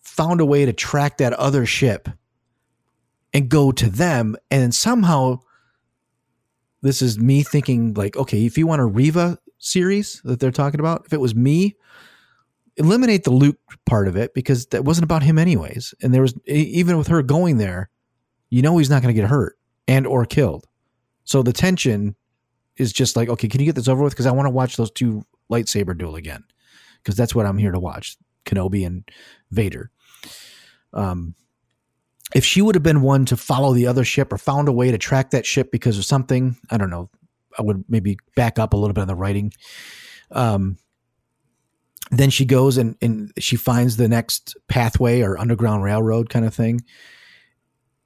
found 0.00 0.40
a 0.40 0.44
way 0.44 0.66
to 0.66 0.72
track 0.72 1.18
that 1.18 1.32
other 1.34 1.64
ship 1.64 2.08
and 3.32 3.48
go 3.48 3.72
to 3.72 3.88
them 3.88 4.36
and 4.50 4.62
then 4.62 4.72
somehow 4.72 5.40
this 6.82 7.00
is 7.00 7.18
me 7.18 7.42
thinking 7.42 7.94
like 7.94 8.16
okay 8.16 8.44
if 8.44 8.58
you 8.58 8.66
want 8.66 8.82
a 8.82 8.84
Reva 8.84 9.38
series 9.58 10.20
that 10.24 10.40
they're 10.40 10.50
talking 10.50 10.80
about 10.80 11.04
if 11.06 11.12
it 11.12 11.20
was 11.20 11.34
me 11.34 11.76
eliminate 12.76 13.24
the 13.24 13.30
Luke 13.30 13.58
part 13.86 14.08
of 14.08 14.16
it 14.16 14.34
because 14.34 14.66
that 14.66 14.84
wasn't 14.84 15.04
about 15.04 15.22
him 15.22 15.38
anyways 15.38 15.94
and 16.02 16.14
there 16.14 16.22
was 16.22 16.34
even 16.46 16.96
with 16.96 17.08
her 17.08 17.22
going 17.22 17.58
there 17.58 17.90
you 18.50 18.62
know 18.62 18.78
he's 18.78 18.90
not 18.90 19.02
going 19.02 19.14
to 19.14 19.20
get 19.20 19.28
hurt 19.28 19.58
and 19.86 20.06
or 20.06 20.24
killed 20.24 20.66
so 21.24 21.42
the 21.42 21.52
tension 21.52 22.16
is 22.76 22.92
just 22.92 23.16
like, 23.16 23.28
okay, 23.28 23.48
can 23.48 23.60
you 23.60 23.66
get 23.66 23.74
this 23.74 23.88
over 23.88 24.02
with? 24.02 24.12
Because 24.12 24.26
I 24.26 24.32
want 24.32 24.46
to 24.46 24.50
watch 24.50 24.76
those 24.76 24.90
two 24.90 25.24
lightsaber 25.50 25.96
duel 25.96 26.16
again, 26.16 26.44
because 26.98 27.16
that's 27.16 27.34
what 27.34 27.46
I'm 27.46 27.58
here 27.58 27.72
to 27.72 27.80
watch: 27.80 28.16
Kenobi 28.44 28.86
and 28.86 29.08
Vader. 29.50 29.90
Um, 30.92 31.34
if 32.34 32.44
she 32.44 32.62
would 32.62 32.74
have 32.74 32.82
been 32.82 33.02
one 33.02 33.26
to 33.26 33.36
follow 33.36 33.74
the 33.74 33.86
other 33.86 34.04
ship 34.04 34.32
or 34.32 34.38
found 34.38 34.68
a 34.68 34.72
way 34.72 34.90
to 34.90 34.98
track 34.98 35.30
that 35.30 35.46
ship 35.46 35.70
because 35.70 35.98
of 35.98 36.04
something, 36.04 36.56
I 36.70 36.78
don't 36.78 36.90
know. 36.90 37.10
I 37.58 37.62
would 37.62 37.84
maybe 37.88 38.18
back 38.36 38.58
up 38.58 38.72
a 38.72 38.76
little 38.76 38.94
bit 38.94 39.02
on 39.02 39.08
the 39.08 39.14
writing. 39.14 39.52
Um, 40.30 40.78
then 42.10 42.30
she 42.30 42.44
goes 42.44 42.76
and, 42.76 42.96
and 43.00 43.32
she 43.38 43.56
finds 43.56 43.96
the 43.96 44.08
next 44.08 44.56
pathway 44.68 45.22
or 45.22 45.38
underground 45.38 45.82
railroad 45.82 46.28
kind 46.28 46.44
of 46.44 46.54
thing 46.54 46.80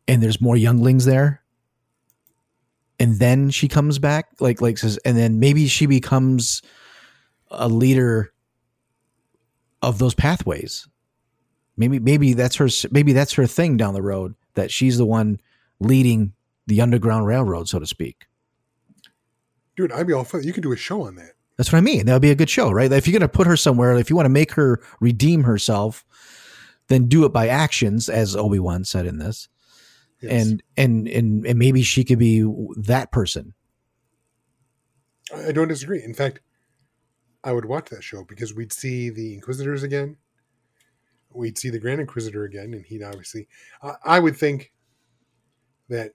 and 0.07 0.22
there's 0.22 0.40
more 0.40 0.57
younglings 0.57 1.05
there 1.05 1.42
and 2.99 3.18
then 3.18 3.51
she 3.51 3.68
comes 3.68 3.99
back 3.99 4.28
like 4.40 4.61
like 4.61 4.78
says 4.78 4.99
and 4.99 5.16
then 5.16 5.40
maybe 5.40 5.66
she 5.66 5.86
becomes 5.86 6.62
a 7.51 7.68
leader 7.68 8.32
of 9.82 9.99
those 9.99 10.14
pathways 10.14 10.86
maybe 11.76 11.99
maybe 11.99 12.32
that's 12.32 12.57
her 12.57 12.68
maybe 12.90 13.12
that's 13.12 13.32
her 13.32 13.47
thing 13.47 13.76
down 13.76 13.94
the 13.94 14.03
road 14.03 14.34
that 14.55 14.70
she's 14.70 14.99
the 14.99 15.07
one 15.07 15.40
leading 15.80 16.32
the 16.66 16.80
underground 16.80 17.26
railroad 17.26 17.68
so 17.68 17.78
to 17.78 17.86
speak 17.86 18.26
Dude, 19.76 19.92
I'd 19.92 20.07
be 20.07 20.14
all 20.14 20.24
for. 20.24 20.40
You 20.40 20.53
could 20.53 20.62
do 20.62 20.72
a 20.72 20.76
show 20.76 21.03
on 21.03 21.16
that. 21.16 21.32
That's 21.57 21.72
what 21.72 21.78
i 21.78 21.82
mean 21.82 22.07
that 22.07 22.12
would 22.12 22.22
be 22.22 22.30
a 22.30 22.34
good 22.34 22.50
show 22.50 22.70
right 22.70 22.92
if 22.92 23.07
you're 23.07 23.18
going 23.18 23.20
to 23.20 23.28
put 23.28 23.46
her 23.46 23.57
somewhere 23.57 23.94
if 23.96 24.11
you 24.11 24.16
want 24.16 24.26
to 24.26 24.30
make 24.30 24.52
her 24.52 24.80
redeem 25.00 25.44
herself 25.44 26.04
then 26.88 27.07
do 27.07 27.24
it 27.24 27.32
by 27.32 27.48
actions 27.48 28.09
as 28.09 28.36
obi-wan 28.36 28.84
said 28.84 29.07
in 29.07 29.18
this 29.18 29.48
Yes. 30.22 30.46
and 30.46 30.62
and 30.78 31.09
and 31.09 31.46
and 31.46 31.59
maybe 31.59 31.82
she 31.82 32.02
could 32.02 32.18
be 32.18 32.40
that 32.78 33.12
person 33.12 33.52
I 35.32 35.48
I 35.48 35.52
don't 35.52 35.68
disagree. 35.68 36.02
In 36.02 36.14
fact, 36.14 36.40
I 37.44 37.52
would 37.52 37.64
watch 37.64 37.90
that 37.90 38.02
show 38.02 38.24
because 38.24 38.54
we'd 38.54 38.72
see 38.72 39.11
the 39.11 39.34
Inquisitors 39.34 39.82
again. 39.82 40.16
We'd 41.32 41.59
see 41.59 41.70
the 41.70 41.78
Grand 41.78 42.00
Inquisitor 42.00 42.44
again, 42.44 42.72
and 42.74 42.84
he'd 42.86 43.02
obviously. 43.02 43.48
I, 43.82 43.94
I 44.04 44.20
would 44.20 44.36
think 44.36 44.72
that 45.88 46.12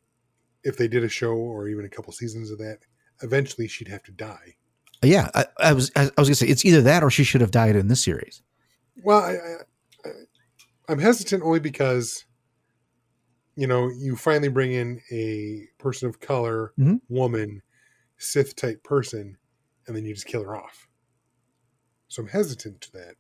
if 0.64 0.78
they 0.78 0.88
did 0.88 1.04
a 1.04 1.10
show 1.10 1.34
or 1.34 1.68
even 1.68 1.86
a 1.86 1.89
couple 1.89 2.12
seasons 2.14 2.52
of 2.52 2.58
that, 2.60 2.80
eventually 3.22 3.68
she'd 3.68 3.88
have 3.88 4.04
to 4.04 4.12
die. 4.12 4.56
Yeah 5.04 5.30
i, 5.34 5.45
I 5.60 5.74
was 5.74 5.91
I, 5.95 6.04
was 6.18 6.28
gonna 6.28 6.36
say 6.36 6.47
it's 6.47 6.66
either 6.66 6.82
that 6.82 7.04
or 7.04 7.10
she 7.10 7.24
should 7.24 7.41
have 7.41 7.52
died 7.52 7.76
in 7.76 7.88
this 7.88 8.04
series 8.04 8.41
Well, 9.04 9.20
I, 9.20 9.34
I, 10.06 10.10
I'm 10.89 10.99
hesitant 10.99 11.41
only 11.43 11.60
because, 11.60 12.26
you 13.56 13.66
know, 13.68 13.89
you 13.89 14.16
finally 14.16 14.49
bring 14.49 14.74
in 14.74 14.99
a 15.12 15.68
person 15.80 16.10
of 16.10 16.20
color, 16.20 16.74
Mhm. 16.78 16.99
woman, 17.10 17.62
Sith 18.18 18.56
type 18.56 18.84
person, 18.84 19.38
and 19.88 19.95
then 19.95 20.06
you 20.06 20.14
just 20.14 20.28
kill 20.28 20.43
her 20.43 20.56
off. 20.56 20.88
So 22.10 22.22
I'm 22.24 22.28
hesitant 22.28 22.82
to 22.82 22.91
that. 22.91 23.16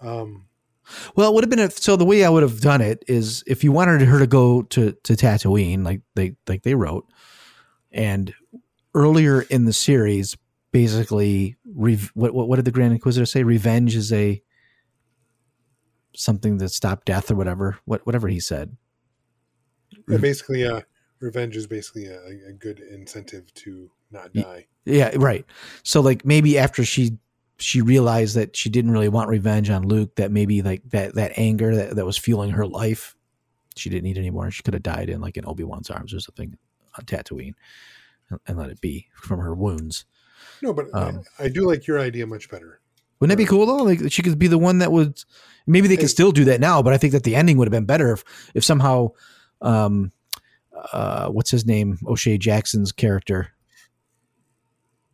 Um, 0.00 0.48
Well, 1.16 1.30
it 1.30 1.34
would 1.34 1.44
have 1.44 1.50
been 1.50 1.58
a, 1.60 1.70
so. 1.70 1.96
The 1.96 2.04
way 2.04 2.24
I 2.24 2.28
would 2.28 2.42
have 2.42 2.60
done 2.60 2.80
it 2.80 3.04
is 3.06 3.44
if 3.46 3.62
you 3.62 3.72
wanted 3.72 4.00
her 4.02 4.18
to 4.18 4.26
go 4.26 4.62
to 4.62 4.92
to 5.04 5.12
Tatooine, 5.14 5.84
like 5.84 6.00
they 6.14 6.34
like 6.48 6.62
they 6.62 6.74
wrote, 6.74 7.06
and 7.92 8.34
earlier 8.94 9.42
in 9.42 9.64
the 9.64 9.72
series, 9.72 10.36
basically, 10.78 11.56
rev, 11.74 12.12
what, 12.14 12.32
what 12.32 12.48
what 12.48 12.56
did 12.56 12.64
the 12.64 12.70
Grand 12.70 12.92
Inquisitor 12.92 13.26
say? 13.26 13.42
Revenge 13.42 13.96
is 13.96 14.12
a 14.12 14.40
something 16.14 16.58
that 16.58 16.68
stop 16.68 17.04
death 17.04 17.30
or 17.30 17.34
whatever. 17.34 17.78
What 17.84 18.06
whatever 18.06 18.28
he 18.28 18.38
said. 18.38 18.76
yeah, 20.08 20.18
basically, 20.18 20.64
uh, 20.64 20.82
revenge 21.18 21.56
is 21.56 21.66
basically 21.66 22.06
a, 22.06 22.20
a 22.48 22.52
good 22.52 22.78
incentive 22.78 23.52
to 23.54 23.90
not 24.12 24.32
die. 24.32 24.66
Yeah, 24.84 25.10
right. 25.16 25.44
So 25.82 26.00
like 26.00 26.24
maybe 26.24 26.58
after 26.58 26.84
she 26.84 27.18
she 27.58 27.82
realized 27.82 28.36
that 28.36 28.56
she 28.56 28.70
didn't 28.70 28.92
really 28.92 29.08
want 29.08 29.28
revenge 29.28 29.68
on 29.70 29.82
Luke, 29.82 30.14
that 30.14 30.30
maybe 30.30 30.62
like 30.62 30.82
that 30.90 31.16
that 31.16 31.32
anger 31.36 31.74
that, 31.74 31.96
that 31.96 32.06
was 32.06 32.16
fueling 32.16 32.50
her 32.50 32.66
life, 32.66 33.16
she 33.74 33.90
didn't 33.90 34.04
need 34.04 34.18
anymore. 34.18 34.52
She 34.52 34.62
could 34.62 34.74
have 34.74 34.84
died 34.84 35.10
in 35.10 35.20
like 35.20 35.36
in 35.36 35.44
Obi 35.44 35.64
Wan's 35.64 35.90
arms 35.90 36.14
or 36.14 36.20
something 36.20 36.56
on 36.96 37.04
Tatooine, 37.04 37.54
and, 38.30 38.38
and 38.46 38.58
let 38.58 38.70
it 38.70 38.80
be 38.80 39.08
from 39.14 39.40
her 39.40 39.56
wounds. 39.56 40.04
No, 40.62 40.72
but 40.72 40.86
Um, 40.92 41.22
I, 41.38 41.44
I 41.44 41.48
do 41.48 41.66
like 41.66 41.86
your 41.86 41.98
idea 42.00 42.26
much 42.26 42.50
better. 42.50 42.80
Wouldn't 43.20 43.36
that 43.36 43.42
be 43.42 43.48
cool 43.48 43.66
though? 43.66 43.82
Like 43.84 44.12
she 44.12 44.22
could 44.22 44.38
be 44.38 44.46
the 44.46 44.58
one 44.58 44.78
that 44.78 44.92
would. 44.92 45.22
Maybe 45.66 45.88
they 45.88 45.94
Hey. 45.96 46.02
could 46.02 46.10
still 46.10 46.32
do 46.32 46.44
that 46.44 46.60
now, 46.60 46.82
but 46.82 46.92
I 46.92 46.98
think 46.98 47.12
that 47.12 47.24
the 47.24 47.34
ending 47.36 47.56
would 47.58 47.66
have 47.68 47.72
been 47.72 47.84
better 47.84 48.12
if 48.12 48.24
if 48.54 48.64
somehow, 48.64 49.08
um, 49.60 50.12
uh, 50.92 51.28
what's 51.28 51.50
his 51.50 51.66
name, 51.66 51.98
O'Shea 52.06 52.38
Jackson's 52.38 52.92
character, 52.92 53.48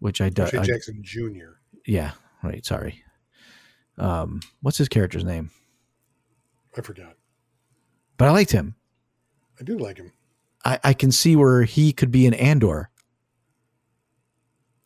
which 0.00 0.20
I, 0.20 0.28
do, 0.28 0.42
O'Shea 0.42 0.58
I 0.58 0.62
Jackson 0.64 1.00
Jr. 1.02 1.56
yeah, 1.86 2.12
right. 2.42 2.64
Sorry. 2.64 3.02
Um, 3.98 4.40
what's 4.60 4.76
his 4.78 4.88
character's 4.88 5.24
name? 5.24 5.50
I 6.76 6.82
forgot. 6.82 7.16
But 8.16 8.28
I 8.28 8.32
liked 8.32 8.52
him. 8.52 8.74
I 9.58 9.62
do 9.64 9.78
like 9.78 9.96
him. 9.98 10.12
I, 10.64 10.78
I 10.84 10.92
can 10.94 11.10
see 11.12 11.36
where 11.36 11.62
he 11.62 11.92
could 11.92 12.10
be 12.10 12.26
an 12.26 12.34
Andor 12.34 12.90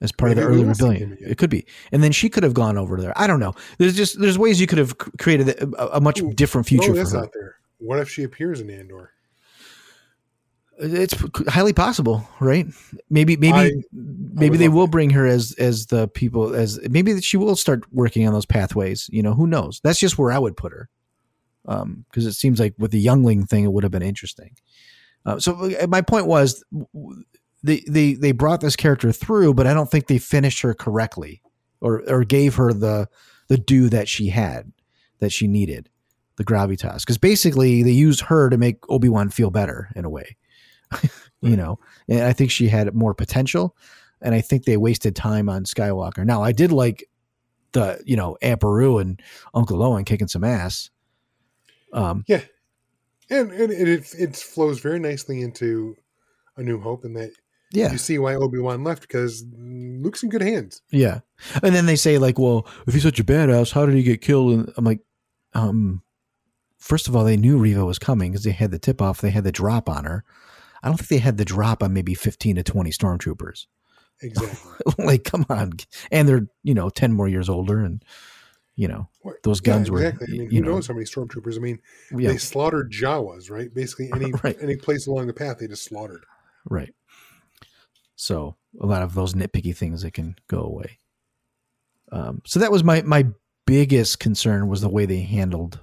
as 0.01 0.12
part 0.12 0.30
Maybe 0.30 0.40
of 0.40 0.46
the 0.46 0.53
early 0.53 0.64
will 0.64 0.74
see 0.74 0.84
him 0.84 1.11
rebellion. 1.11 1.30
It 1.30 1.38
could 1.38 1.51
be, 1.51 1.66
and 1.92 2.03
then 2.03 2.12
she 2.12 2.28
could 2.28 2.42
have 2.42 2.55
gone 2.55 2.78
over 2.78 3.01
there. 3.01 3.12
I 3.16 3.26
don't 3.26 3.40
know. 3.40 3.55
There's 3.78 3.96
just 3.96 4.20
there's 4.20 4.38
ways 4.38 4.61
you 4.61 4.66
could 4.66 4.78
have 4.78 4.96
created 5.18 5.49
a, 5.49 5.96
a 5.96 6.01
much 6.01 6.20
Ooh, 6.20 6.32
different 6.32 6.66
future 6.68 6.94
for 7.05 7.11
her. 7.11 7.18
out 7.24 7.32
there. 7.34 7.57
What 7.78 7.99
if 7.99 8.11
she 8.11 8.22
appears 8.22 8.61
in 8.61 8.70
Andor? 8.70 9.12
It's 10.80 11.14
highly 11.49 11.72
possible, 11.72 12.28
right? 12.38 12.66
Maybe 13.11 13.36
maybe 13.36 13.53
I- 13.53 13.72
maybe 13.92 14.57
they 14.57 14.68
will 14.68 14.86
that. 14.86 14.92
bring 14.92 15.11
her 15.11 15.26
as 15.26 15.53
as 15.59 15.86
the 15.86 16.07
people 16.07 16.55
as 16.55 16.78
maybe 16.88 17.12
that 17.14 17.24
she 17.24 17.36
will 17.36 17.57
start 17.57 17.82
working 17.92 18.26
on 18.28 18.32
those 18.32 18.46
pathways. 18.46 19.11
You 19.12 19.24
know, 19.24 19.34
who 19.34 19.49
knows? 19.49 19.80
That's 19.82 19.99
just 19.99 20.18
where 20.18 20.30
I 20.30 20.38
would 20.38 20.57
put 20.57 20.70
her, 20.72 20.88
because 21.64 22.26
it 22.26 22.34
seems 22.34 22.61
like 22.61 22.74
with 22.78 22.92
the 22.92 23.01
youngling 23.01 23.44
thing, 23.44 23.64
it 23.64 23.72
would 23.72 23.82
have 23.82 23.90
been 23.90 24.03
interesting. 24.03 24.57
Uh, 25.26 25.40
so 25.40 25.68
uh, 25.80 25.88
my 25.88 26.01
point 26.01 26.26
was, 26.26 26.64
they 27.62 27.82
they 27.88 28.14
they 28.14 28.32
brought 28.32 28.61
this 28.61 28.76
character 28.76 29.12
through, 29.12 29.54
but 29.54 29.66
I 29.66 29.74
don't 29.74 29.90
think 29.90 30.06
they 30.06 30.18
finished 30.18 30.62
her 30.62 30.74
correctly, 30.74 31.42
or 31.80 32.02
or 32.09 32.24
gave 32.24 32.56
her 32.56 32.72
the 32.72 33.09
the 33.48 33.59
due 33.59 33.88
that 33.88 34.09
she 34.09 34.28
had 34.28 34.72
that 35.20 35.32
she 35.32 35.48
needed, 35.48 35.88
the 36.36 36.44
gravitas. 36.44 37.00
Because 37.00 37.18
basically, 37.18 37.82
they 37.82 37.90
used 37.90 38.22
her 38.22 38.48
to 38.50 38.56
make 38.56 38.78
Obi 38.88 39.09
Wan 39.09 39.30
feel 39.30 39.50
better 39.50 39.88
in 39.96 40.04
a 40.04 40.11
way 40.11 40.36
you 41.40 41.56
know? 41.56 41.78
And 42.09 42.22
i 42.22 42.32
think 42.32 42.50
she 42.50 42.68
had 42.68 42.94
more 42.94 43.14
potential 43.14 43.76
and 44.20 44.34
i 44.34 44.40
think 44.40 44.64
they 44.64 44.76
wasted 44.76 45.14
time 45.14 45.48
on 45.48 45.64
skywalker. 45.64 46.24
Now 46.24 46.42
i 46.42 46.52
did 46.52 46.72
like 46.72 47.09
the 47.72 48.00
you 48.04 48.16
know 48.16 48.36
aunt 48.42 48.61
Beru 48.61 48.98
and 48.98 49.20
uncle 49.54 49.82
owen 49.82 50.04
kicking 50.04 50.28
some 50.28 50.44
ass. 50.44 50.90
Um 51.92 52.24
Yeah, 52.26 52.42
and, 53.30 53.50
and 53.52 53.72
it 53.72 53.88
it, 53.88 54.14
it 54.18 54.36
flows 54.36 54.80
very 54.80 54.98
nicely 54.98 55.42
into 55.42 55.96
A 56.56 56.62
New 56.62 56.80
Hope, 56.80 57.04
in 57.04 57.12
that 57.14 57.32
yeah 57.72 57.92
you 57.92 57.98
see 57.98 58.18
why 58.18 58.34
Obi 58.34 58.58
Wan 58.58 58.82
left 58.84 59.02
because 59.02 59.44
Luke's 59.58 60.22
in 60.22 60.28
good 60.30 60.42
hands. 60.42 60.80
yeah 60.90 61.20
and 61.62 61.74
then 61.74 61.86
they 61.86 61.96
say 61.96 62.18
like 62.18 62.38
well 62.38 62.66
if 62.86 62.94
he's 62.94 63.02
such 63.02 63.20
a 63.20 63.24
badass 63.24 63.72
how 63.72 63.84
did 63.86 63.94
he 63.94 64.02
get 64.02 64.20
killed 64.20 64.52
and 64.52 64.72
i'm 64.76 64.84
like 64.84 65.00
um 65.54 66.02
first 66.78 67.08
of 67.08 67.16
all 67.16 67.24
they 67.24 67.36
knew 67.36 67.58
Reva 67.58 67.84
was 67.84 67.98
coming 67.98 68.32
because 68.32 68.44
they 68.44 68.52
had 68.52 68.70
the 68.70 68.78
tip 68.78 69.02
off 69.02 69.20
they 69.20 69.30
had 69.30 69.44
the 69.44 69.52
drop 69.52 69.88
on 69.88 70.04
her 70.04 70.24
i 70.82 70.88
don't 70.88 70.96
think 70.96 71.08
they 71.08 71.18
had 71.18 71.36
the 71.36 71.44
drop 71.44 71.82
on 71.82 71.92
maybe 71.92 72.14
15 72.14 72.56
to 72.56 72.62
20 72.62 72.90
stormtroopers 72.90 73.66
Exactly. 74.20 74.72
like 75.04 75.24
come 75.24 75.46
on 75.48 75.72
and 76.10 76.28
they're 76.28 76.48
you 76.64 76.74
know 76.74 76.88
10 76.90 77.12
more 77.12 77.28
years 77.28 77.48
older 77.48 77.80
and 77.84 78.04
you 78.76 78.88
know 78.88 79.08
Those 79.42 79.60
guns 79.60 79.90
were, 79.90 79.98
exactly. 80.04 80.26
I 80.28 80.30
mean, 80.30 80.50
you 80.50 80.58
who 80.60 80.64
know- 80.66 80.74
knows 80.76 80.86
how 80.86 80.94
many 80.94 81.04
stormtroopers? 81.04 81.56
I 81.56 81.60
mean, 81.60 81.78
yeah 82.16 82.30
they 82.30 82.36
slaughtered 82.38 82.92
Jawas, 82.92 83.50
right? 83.50 83.72
Basically, 83.74 84.08
any 84.14 84.32
Right. 84.44 84.56
any 84.60 84.76
place 84.76 85.06
along 85.08 85.26
the 85.26 85.32
path, 85.34 85.58
they 85.58 85.66
just 85.68 85.84
slaughtered. 85.84 86.24
right 86.68 86.94
so 88.20 88.56
a 88.80 88.86
lot 88.86 89.02
of 89.02 89.14
those 89.14 89.34
nitpicky 89.34 89.74
things 89.74 90.02
that 90.02 90.12
can 90.12 90.34
go 90.48 90.60
away. 90.60 90.98
Um, 92.10 92.42
so 92.44 92.58
that 92.58 92.72
was 92.72 92.82
my 92.82 93.02
my 93.02 93.26
biggest 93.64 94.18
concern 94.18 94.68
was 94.68 94.80
the 94.80 94.88
way 94.88 95.06
they 95.06 95.20
handled 95.20 95.78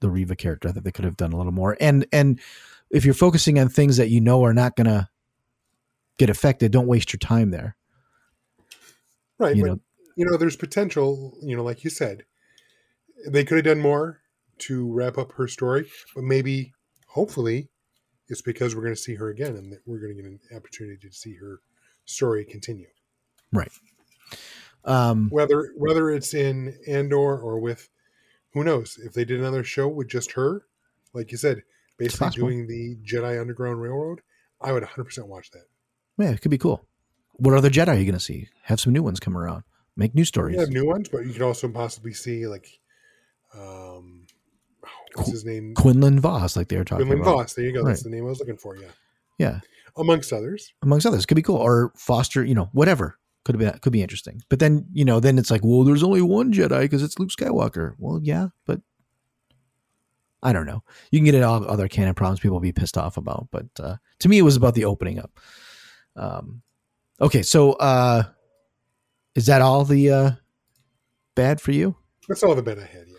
the 0.00 0.10
Reva 0.10 0.36
character. 0.36 0.68
I 0.68 0.72
think 0.72 0.84
they 0.84 0.92
could 0.92 1.06
have 1.06 1.16
done 1.16 1.32
a 1.32 1.36
little 1.36 1.52
more. 1.52 1.76
And 1.80 2.06
and 2.12 2.40
if 2.90 3.04
you're 3.04 3.14
focusing 3.14 3.58
on 3.58 3.68
things 3.68 3.96
that 3.96 4.10
you 4.10 4.20
know 4.20 4.44
are 4.44 4.54
not 4.54 4.76
gonna 4.76 5.08
get 6.18 6.28
affected 6.28 6.72
don't 6.72 6.86
waste 6.86 7.12
your 7.12 7.18
time 7.18 7.50
there. 7.50 7.74
Right, 9.38 9.56
you 9.56 9.62
but 9.62 9.68
know? 9.68 9.80
you 10.16 10.26
know, 10.26 10.36
there's 10.36 10.56
potential. 10.56 11.38
You 11.42 11.56
know, 11.56 11.62
like 11.62 11.84
you 11.84 11.90
said, 11.90 12.24
they 13.26 13.44
could 13.44 13.56
have 13.56 13.64
done 13.64 13.80
more 13.80 14.20
to 14.58 14.92
wrap 14.92 15.16
up 15.16 15.32
her 15.32 15.48
story, 15.48 15.88
but 16.14 16.24
maybe, 16.24 16.74
hopefully, 17.06 17.70
it's 18.28 18.42
because 18.42 18.74
we're 18.74 18.82
going 18.82 18.94
to 18.94 19.00
see 19.00 19.14
her 19.14 19.30
again, 19.30 19.56
and 19.56 19.72
that 19.72 19.80
we're 19.86 20.00
going 20.00 20.16
to 20.16 20.22
get 20.22 20.30
an 20.30 20.40
opportunity 20.54 21.08
to 21.08 21.14
see 21.14 21.34
her 21.36 21.60
story 22.08 22.44
continue. 22.44 22.88
Right. 23.52 23.70
Um 24.84 25.28
Whether 25.30 25.72
whether 25.76 26.10
it's 26.10 26.34
in 26.34 26.76
Andor 26.86 27.38
or 27.38 27.58
with, 27.58 27.88
who 28.54 28.64
knows? 28.64 28.98
If 29.02 29.12
they 29.12 29.24
did 29.24 29.40
another 29.40 29.62
show 29.64 29.88
with 29.88 30.08
just 30.08 30.32
her, 30.32 30.62
like 31.12 31.30
you 31.32 31.38
said, 31.38 31.62
basically 31.98 32.30
doing 32.30 32.66
the 32.66 32.96
Jedi 33.04 33.40
Underground 33.40 33.80
Railroad, 33.80 34.20
I 34.60 34.72
would 34.72 34.82
100 34.82 35.04
percent 35.04 35.26
watch 35.28 35.50
that. 35.52 35.64
yeah 36.18 36.30
it 36.30 36.40
could 36.40 36.50
be 36.50 36.58
cool 36.58 36.84
what 37.34 37.54
other 37.54 37.70
jedi 37.70 37.88
are 37.88 37.94
you 37.94 38.04
gonna 38.04 38.18
see 38.18 38.48
have 38.62 38.80
some 38.80 38.92
new 38.92 39.02
ones 39.02 39.20
come 39.20 39.36
around 39.38 39.62
make 39.96 40.14
new 40.14 40.24
stories 40.24 40.54
You 40.54 40.60
have 40.60 40.70
new 40.70 40.86
ones, 40.86 41.08
but 41.08 41.24
you 41.26 41.32
could 41.32 41.42
also 41.42 41.68
possibly 41.68 42.12
see 42.12 42.46
like, 42.48 42.66
um, 43.54 44.26
what's 45.14 45.30
his 45.30 45.44
name? 45.44 45.74
Quinlan 45.74 46.20
Vos 46.20 46.56
like 46.56 46.68
they 46.68 46.76
were 46.76 46.84
talking 46.84 47.06
Quinlan 47.06 47.22
about 47.26 47.36
Vos. 47.42 47.54
There 47.54 47.64
you 47.64 47.72
go. 47.72 47.84
That's 47.84 48.02
the 48.02 48.10
name 48.10 48.24
I 48.24 48.28
was 48.28 48.38
looking 48.40 48.56
for. 48.56 48.76
Yeah, 48.76 48.88
yeah 49.38 49.60
amongst 49.96 50.32
others. 50.32 50.72
amongst 50.82 51.06
others 51.06 51.26
could 51.26 51.36
be 51.36 51.42
cool 51.42 51.56
or 51.56 51.92
foster 51.96 52.44
you 52.44 52.54
know 52.54 52.68
whatever 52.72 53.18
Could 53.44 53.58
be 53.58 53.70
could 53.80 53.92
be 53.92 54.02
interesting. 54.02 54.42
But 54.50 54.58
then 54.58 54.86
you 54.92 55.04
know, 55.06 55.20
then 55.20 55.38
it's 55.38 55.50
like, 55.50 55.64
well, 55.64 55.82
there's 55.82 56.02
only 56.02 56.20
one 56.20 56.52
Jedi 56.52 56.80
because 56.80 57.02
it's 57.02 57.18
Luke 57.18 57.30
Skywalker. 57.30 57.94
Well, 57.98 58.20
yeah, 58.22 58.48
but 58.66 58.82
I 60.42 60.52
don't 60.52 60.66
know. 60.66 60.82
You 61.10 61.18
can 61.18 61.24
get 61.24 61.34
it 61.34 61.42
all 61.42 61.64
other 61.64 61.88
canon 61.88 62.14
problems 62.14 62.40
people 62.40 62.56
will 62.56 62.60
be 62.60 62.72
pissed 62.72 62.98
off 62.98 63.16
about, 63.16 63.48
but 63.50 63.66
uh, 63.80 63.96
to 64.18 64.28
me, 64.28 64.36
it 64.38 64.42
was 64.42 64.56
about 64.56 64.74
the 64.74 64.84
opening 64.84 65.18
up. 65.18 65.40
Um, 66.14 66.62
okay, 67.20 67.42
so 67.42 67.72
uh, 67.72 68.24
is 69.34 69.46
that 69.46 69.62
all 69.62 69.84
the 69.84 70.10
uh, 70.10 70.30
bad 71.34 71.60
for 71.60 71.72
you? 71.72 71.96
That's 72.28 72.42
all 72.42 72.54
the 72.54 72.62
bad 72.62 72.78
I 72.78 72.84
had. 72.84 73.06
Yeah. 73.08 73.16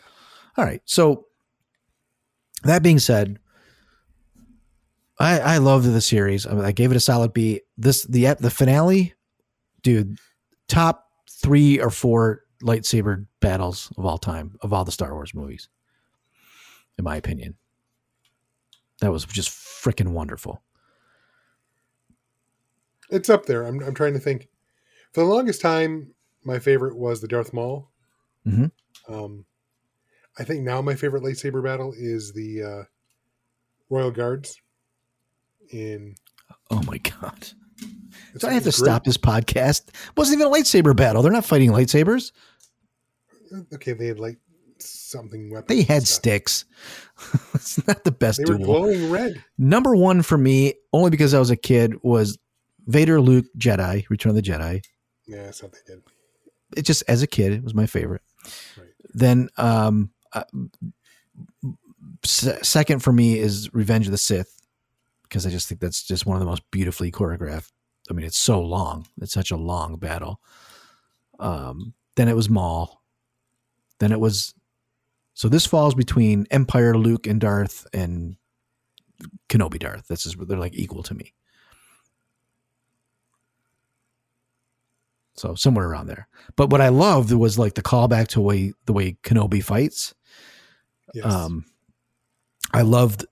All 0.57 0.65
right. 0.65 0.81
So 0.85 1.25
that 2.63 2.83
being 2.83 2.99
said, 2.99 3.39
I 5.19 5.39
I 5.39 5.57
loved 5.57 5.85
the 5.85 6.01
series. 6.01 6.45
I, 6.45 6.53
mean, 6.53 6.65
I 6.65 6.71
gave 6.71 6.91
it 6.91 6.97
a 6.97 7.01
solid 7.01 7.33
B. 7.33 7.61
This 7.77 8.03
the 8.03 8.33
the 8.39 8.49
finale, 8.49 9.13
dude, 9.81 10.17
top 10.67 11.05
three 11.29 11.79
or 11.79 11.89
four 11.89 12.43
lightsaber 12.63 13.25
battles 13.39 13.91
of 13.97 14.05
all 14.05 14.17
time 14.17 14.57
of 14.61 14.73
all 14.73 14.85
the 14.85 14.91
Star 14.91 15.13
Wars 15.13 15.33
movies, 15.33 15.69
in 16.97 17.03
my 17.03 17.15
opinion. 17.15 17.55
That 19.01 19.11
was 19.11 19.25
just 19.25 19.49
freaking 19.49 20.09
wonderful. 20.09 20.61
It's 23.09 23.29
up 23.29 23.45
there. 23.45 23.63
I'm, 23.65 23.81
I'm 23.83 23.95
trying 23.95 24.13
to 24.13 24.19
think. 24.19 24.47
For 25.13 25.21
the 25.21 25.29
longest 25.29 25.61
time, 25.61 26.13
my 26.43 26.59
favorite 26.59 26.95
was 26.95 27.21
the 27.21 27.27
Darth 27.27 27.53
Maul. 27.53 27.89
Mhm. 28.45 28.71
Um, 29.07 29.45
I 30.37 30.43
think 30.43 30.61
now 30.61 30.81
my 30.81 30.95
favorite 30.95 31.23
lightsaber 31.23 31.63
battle 31.63 31.93
is 31.97 32.31
the 32.33 32.63
uh, 32.63 32.83
Royal 33.89 34.11
Guards. 34.11 34.61
In 35.71 36.15
Oh 36.71 36.81
my 36.83 36.97
god! 36.97 37.49
Do 38.39 38.47
I 38.47 38.53
have 38.53 38.63
to 38.63 38.69
great. 38.69 38.73
stop 38.73 39.03
this 39.03 39.17
podcast? 39.17 39.89
It 39.89 39.95
wasn't 40.17 40.39
even 40.41 40.51
a 40.51 40.55
lightsaber 40.55 40.95
battle. 40.95 41.21
They're 41.21 41.31
not 41.31 41.45
fighting 41.45 41.71
lightsabers. 41.71 42.31
Okay, 43.73 43.93
they 43.93 44.07
had 44.07 44.19
like 44.19 44.37
something 44.79 45.49
weapons. 45.51 45.67
They 45.67 45.83
had 45.91 46.03
sticks. 46.07 46.65
it's 47.53 47.85
not 47.87 48.03
the 48.03 48.11
best 48.11 48.39
They 48.39 48.51
were 48.51 48.57
duel. 48.57 48.65
glowing 48.79 49.09
red. 49.11 49.43
Number 49.57 49.95
one 49.95 50.21
for 50.21 50.37
me, 50.37 50.73
only 50.93 51.09
because 51.09 51.33
I 51.33 51.39
was 51.39 51.49
a 51.49 51.55
kid, 51.57 51.95
was 52.03 52.37
Vader, 52.87 53.19
Luke, 53.19 53.45
Jedi, 53.57 54.07
Return 54.09 54.31
of 54.31 54.35
the 54.35 54.41
Jedi. 54.41 54.83
Yeah, 55.27 55.43
that's 55.45 55.61
what 55.63 55.73
they 55.73 55.79
did. 55.85 56.01
It 56.77 56.83
just 56.83 57.03
as 57.07 57.21
a 57.23 57.27
kid, 57.27 57.51
it 57.53 57.63
was 57.63 57.73
my 57.73 57.87
favorite. 57.87 58.21
Right. 58.77 58.87
Then, 59.13 59.49
um, 59.57 60.11
uh, 60.33 60.43
se- 62.23 62.59
second 62.61 62.99
for 62.99 63.11
me 63.11 63.37
is 63.39 63.73
Revenge 63.73 64.05
of 64.05 64.11
the 64.11 64.17
Sith, 64.17 64.58
because 65.29 65.45
I 65.45 65.49
just 65.51 65.69
think 65.69 65.79
that's 65.79 66.03
just 66.03 66.25
one 66.25 66.35
of 66.35 66.39
the 66.39 66.45
most 66.47 66.63
beautifully 66.71 67.11
choreographed. 67.11 67.71
I 68.09 68.13
mean, 68.13 68.25
it's 68.25 68.37
so 68.37 68.59
long. 68.59 69.07
It's 69.21 69.33
such 69.33 69.51
a 69.51 69.55
long 69.55 69.97
battle. 69.97 70.41
Um, 71.39 71.93
then 72.15 72.27
it 72.27 72.35
was 72.35 72.49
Maul. 72.49 73.01
Then 73.99 74.11
it 74.11 74.19
was. 74.19 74.53
So 75.35 75.47
this 75.47 75.65
falls 75.65 75.93
between 75.93 76.47
Empire, 76.51 76.97
Luke, 76.97 77.27
and 77.27 77.39
Darth, 77.39 77.85
and 77.93 78.35
Kenobi, 79.47 79.79
Darth. 79.79 80.07
This 80.07 80.25
is 80.25 80.35
they're 80.35 80.57
like 80.57 80.73
equal 80.73 81.03
to 81.03 81.13
me. 81.13 81.33
So 85.35 85.55
somewhere 85.55 85.87
around 85.87 86.07
there. 86.07 86.27
But 86.57 86.69
what 86.69 86.81
I 86.81 86.89
loved 86.89 87.31
was 87.31 87.57
like 87.57 87.75
the 87.75 87.81
callback 87.81 88.27
to 88.29 88.41
way 88.41 88.73
the 88.85 88.93
way 88.93 89.17
Kenobi 89.23 89.63
fights. 89.63 90.13
Yes. 91.13 91.25
Um, 91.25 91.65
I 92.73 92.81
loved 92.81 93.25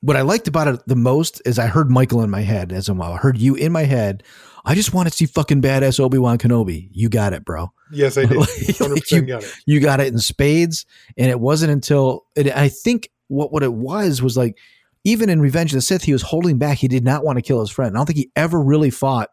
what 0.00 0.16
I 0.16 0.22
liked 0.22 0.46
about 0.48 0.68
it 0.68 0.80
the 0.86 0.94
most 0.96 1.42
is 1.44 1.58
I 1.58 1.66
heard 1.66 1.90
Michael 1.90 2.22
in 2.22 2.30
my 2.30 2.42
head 2.42 2.72
as 2.72 2.90
well. 2.90 3.12
I 3.12 3.16
heard 3.16 3.36
you 3.38 3.54
in 3.56 3.72
my 3.72 3.82
head. 3.84 4.22
I 4.64 4.74
just 4.74 4.92
want 4.94 5.08
to 5.08 5.14
see 5.14 5.26
fucking 5.26 5.62
badass 5.62 5.98
Obi 5.98 6.18
Wan 6.18 6.38
Kenobi. 6.38 6.88
You 6.92 7.08
got 7.08 7.32
it, 7.32 7.44
bro. 7.44 7.72
yes, 7.90 8.16
I 8.18 8.24
did. 8.26 8.36
like 8.36 8.48
100% 8.48 9.10
you- 9.12 9.22
got 9.22 9.42
it. 9.42 9.54
You 9.66 9.80
got 9.80 10.00
it 10.00 10.08
in 10.12 10.18
spades. 10.18 10.86
And 11.16 11.30
it 11.30 11.40
wasn't 11.40 11.72
until 11.72 12.26
and 12.36 12.50
I 12.50 12.68
think 12.68 13.10
what 13.28 13.52
what 13.52 13.62
it 13.62 13.72
was 13.72 14.22
was 14.22 14.36
like 14.36 14.56
even 15.04 15.30
in 15.30 15.40
Revenge 15.40 15.72
of 15.72 15.76
the 15.76 15.80
Sith, 15.82 16.02
he 16.02 16.12
was 16.12 16.22
holding 16.22 16.58
back. 16.58 16.78
He 16.78 16.88
did 16.88 17.04
not 17.04 17.24
want 17.24 17.36
to 17.38 17.42
kill 17.42 17.60
his 17.60 17.70
friend. 17.70 17.96
I 17.96 17.98
don't 17.98 18.06
think 18.06 18.18
he 18.18 18.30
ever 18.36 18.60
really 18.60 18.90
fought 18.90 19.30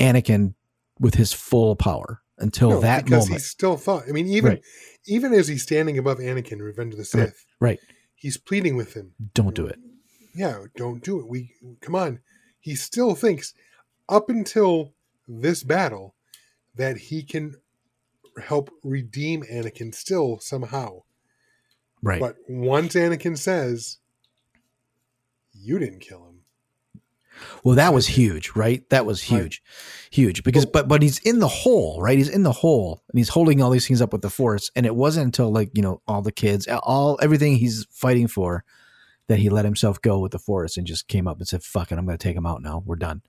Anakin 0.00 0.54
with 0.98 1.14
his 1.14 1.32
full 1.32 1.76
power 1.76 2.22
until 2.38 2.70
No, 2.70 2.80
that 2.80 3.04
because 3.04 3.26
moment. 3.26 3.42
he 3.42 3.46
still 3.46 3.76
thought. 3.76 4.04
I 4.08 4.12
mean, 4.12 4.26
even 4.26 4.50
Right. 4.54 4.62
even 5.06 5.32
as 5.32 5.48
he's 5.48 5.62
standing 5.62 5.98
above 5.98 6.18
Anakin, 6.18 6.52
in 6.52 6.62
Revenge 6.62 6.94
of 6.94 6.98
the 6.98 7.18
Right, 7.18 7.28
Sith, 7.28 7.46
right. 7.60 7.80
He's 8.14 8.36
pleading 8.38 8.76
with 8.76 8.94
him. 8.94 9.14
Don't 9.34 9.54
do 9.54 9.66
it. 9.66 9.78
Yeah, 10.34 10.64
don't 10.76 11.02
do 11.04 11.20
it. 11.20 11.28
We 11.28 11.54
come 11.80 11.94
on. 11.94 12.20
He 12.60 12.74
still 12.74 13.14
thinks 13.14 13.52
up 14.08 14.28
until 14.30 14.94
this 15.28 15.62
battle 15.62 16.14
that 16.74 16.96
he 16.96 17.22
can 17.22 17.54
help 18.42 18.70
redeem 18.82 19.42
Anakin 19.44 19.94
still 19.94 20.38
somehow. 20.40 21.02
Right. 22.02 22.20
But 22.20 22.36
once 22.48 22.94
Anakin 22.94 23.38
says, 23.38 23.98
"You 25.52 25.78
didn't 25.78 26.00
kill 26.00 26.26
him," 26.26 26.33
Well, 27.62 27.76
that 27.76 27.92
was 27.94 28.06
huge, 28.06 28.52
right? 28.54 28.88
That 28.90 29.06
was 29.06 29.30
Right. 29.30 29.42
huge, 29.42 29.62
huge. 30.10 30.42
Because, 30.44 30.66
but, 30.66 30.88
but 30.88 31.02
he's 31.02 31.18
in 31.20 31.38
the 31.38 31.48
hole, 31.48 32.00
right? 32.00 32.16
He's 32.18 32.28
in 32.28 32.42
the 32.42 32.52
hole, 32.52 33.02
and 33.08 33.18
he's 33.18 33.30
holding 33.30 33.62
all 33.62 33.70
these 33.70 33.86
things 33.86 34.00
up 34.02 34.12
with 34.12 34.22
the 34.22 34.30
force. 34.30 34.70
And 34.76 34.86
it 34.86 34.94
wasn't 34.94 35.26
until 35.26 35.52
like 35.52 35.70
you 35.74 35.82
know 35.82 36.00
all 36.06 36.22
the 36.22 36.32
kids, 36.32 36.66
all 36.68 37.18
everything 37.22 37.56
he's 37.56 37.86
fighting 37.90 38.28
for, 38.28 38.64
that 39.28 39.38
he 39.38 39.48
let 39.50 39.64
himself 39.64 40.00
go 40.00 40.18
with 40.18 40.32
the 40.32 40.38
force 40.38 40.76
and 40.76 40.86
just 40.86 41.08
came 41.08 41.26
up 41.26 41.38
and 41.38 41.48
said, 41.48 41.62
"Fuck 41.62 41.92
it, 41.92 41.98
I'm 41.98 42.06
going 42.06 42.18
to 42.18 42.22
take 42.22 42.36
him 42.36 42.46
out 42.46 42.62
now. 42.62 42.82
We're 42.84 42.96
done." 42.96 43.22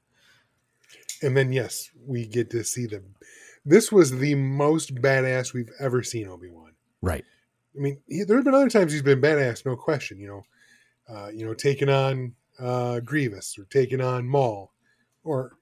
and 1.22 1.36
then 1.36 1.52
yes, 1.52 1.90
we 2.06 2.26
get 2.26 2.50
to 2.52 2.64
see 2.64 2.86
them. 2.86 3.16
This 3.64 3.92
was 3.92 4.12
the 4.12 4.36
most 4.36 4.96
badass 4.96 5.54
we've 5.54 5.72
ever 5.80 6.04
seen 6.04 6.28
Obi 6.28 6.50
Wan. 6.50 6.74
Right. 7.02 7.24
I 7.76 7.80
mean, 7.80 8.00
he, 8.08 8.24
there 8.24 8.36
have 8.36 8.46
been 8.46 8.54
other 8.54 8.70
times 8.70 8.92
he's 8.92 9.02
been 9.02 9.22
badass, 9.22 9.66
no 9.66 9.76
question. 9.76 10.20
You 10.20 10.28
know, 10.28 11.16
uh, 11.16 11.30
you 11.30 11.46
know, 11.46 11.54
taking 11.54 11.90
on 11.90 12.34
uh, 12.60 13.00
Grievous 13.02 13.58
or 13.58 13.66
taking 13.66 14.02
on 14.02 14.28
Maul 14.28 14.74
or 15.24 15.54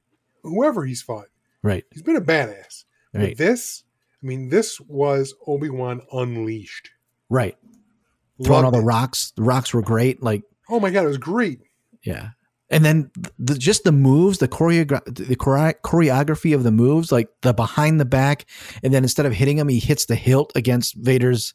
whoever 0.43 0.85
he's 0.85 1.01
fought. 1.01 1.27
Right. 1.61 1.83
He's 1.91 2.03
been 2.03 2.15
a 2.15 2.21
badass. 2.21 2.83
Right. 3.13 3.29
But 3.29 3.37
this, 3.37 3.83
I 4.21 4.25
mean, 4.25 4.49
this 4.49 4.79
was 4.81 5.33
Obi 5.47 5.69
Wan 5.69 6.01
unleashed. 6.11 6.89
Right. 7.29 7.57
Throwing 8.43 8.65
all 8.65 8.71
Loved 8.71 8.75
the 8.75 8.81
it. 8.81 8.85
rocks. 8.85 9.31
The 9.35 9.43
rocks 9.43 9.73
were 9.73 9.81
great. 9.81 10.21
Like, 10.21 10.43
Oh 10.69 10.79
my 10.79 10.89
god, 10.89 11.03
it 11.05 11.07
was 11.07 11.17
great. 11.17 11.59
yeah. 12.03 12.29
And 12.69 12.83
then 12.83 13.11
the, 13.37 13.55
just 13.55 13.83
the 13.83 13.91
moves, 13.91 14.39
the 14.39 14.47
choreogra- 14.47 15.05
the 15.05 15.35
chore- 15.35 15.75
choreography 15.83 16.55
of 16.55 16.63
the 16.63 16.71
moves, 16.71 17.11
like 17.11 17.29
the 17.41 17.53
behind 17.53 17.99
the 17.99 18.05
back, 18.05 18.45
and 18.81 18.91
then 18.91 19.03
instead 19.03 19.27
of 19.27 19.33
hitting 19.33 19.59
him, 19.59 19.67
he 19.67 19.77
hits 19.79 20.05
the 20.05 20.15
hilt 20.15 20.51
against 20.55 20.95
Vader's. 20.95 21.53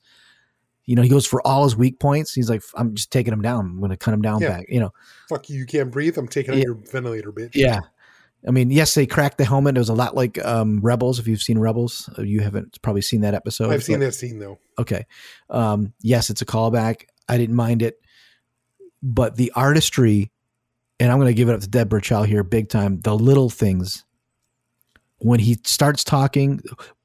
You 0.89 0.97
know, 0.97 1.03
he 1.03 1.09
goes 1.11 1.27
for 1.27 1.47
all 1.47 1.65
his 1.65 1.77
weak 1.77 2.01
points. 2.01 2.33
He's 2.33 2.49
like, 2.49 2.63
"I'm 2.75 2.95
just 2.95 3.13
taking 3.13 3.33
him 3.33 3.43
down. 3.43 3.67
I'm 3.67 3.79
going 3.79 3.91
to 3.91 3.97
cut 3.97 4.15
him 4.15 4.23
down 4.23 4.41
Yeah. 4.41 4.49
back." 4.57 4.67
You 4.71 4.81
know, 4.81 4.91
Fuck 5.29 5.51
you, 5.51 5.59
you 5.59 5.67
can't 5.67 5.91
breathe. 5.91 6.17
I'm 6.17 6.27
taking 6.29 6.55
out 6.55 6.61
your 6.61 6.75
ventilator, 6.75 7.31
bitch. 7.31 7.51
yeah. 7.55 7.81
I 8.47 8.53
mean, 8.53 8.71
yes, 8.71 8.95
they 8.95 9.05
cracked 9.05 9.37
the 9.37 9.45
helmet. 9.45 9.77
It 9.77 9.81
was 9.81 9.89
a 9.89 9.95
lot 9.95 10.15
like 10.15 10.43
um, 10.45 10.81
Rebels. 10.81 11.19
If 11.19 11.27
you've 11.27 11.43
seen 11.43 11.59
Rebels, 11.59 12.09
Uh, 12.19 12.23
you 12.23 12.41
haven't 12.41 12.81
probably 12.83 13.03
seen 13.03 13.21
that 13.23 13.35
episode. 13.35 13.71
I've 13.73 13.83
seen 13.85 13.99
that 14.01 14.15
scene 14.15 14.39
though. 14.39 14.59
Okay. 14.79 15.05
Um, 15.51 15.93
yes, 16.01 16.31
it's 16.31 16.41
a 16.41 16.47
callback. 16.47 17.03
I 17.29 17.37
didn't 17.37 17.57
mind 17.57 17.83
it, 17.83 18.01
but 19.03 19.37
the 19.37 19.53
artistry, 19.57 20.31
and 21.01 21.11
I'm 21.13 21.19
going 21.19 21.27
to 21.29 21.35
give 21.35 21.49
it 21.51 21.55
up 21.55 21.61
to 21.61 21.69
Deb 21.69 21.89
Burchell 21.91 22.23
here, 22.23 22.43
big 22.45 22.69
time. 22.71 23.01
The 23.01 23.15
little 23.15 23.51
things 23.51 24.05
when 25.19 25.41
he 25.41 25.59
starts 25.65 26.03
talking, 26.05 26.61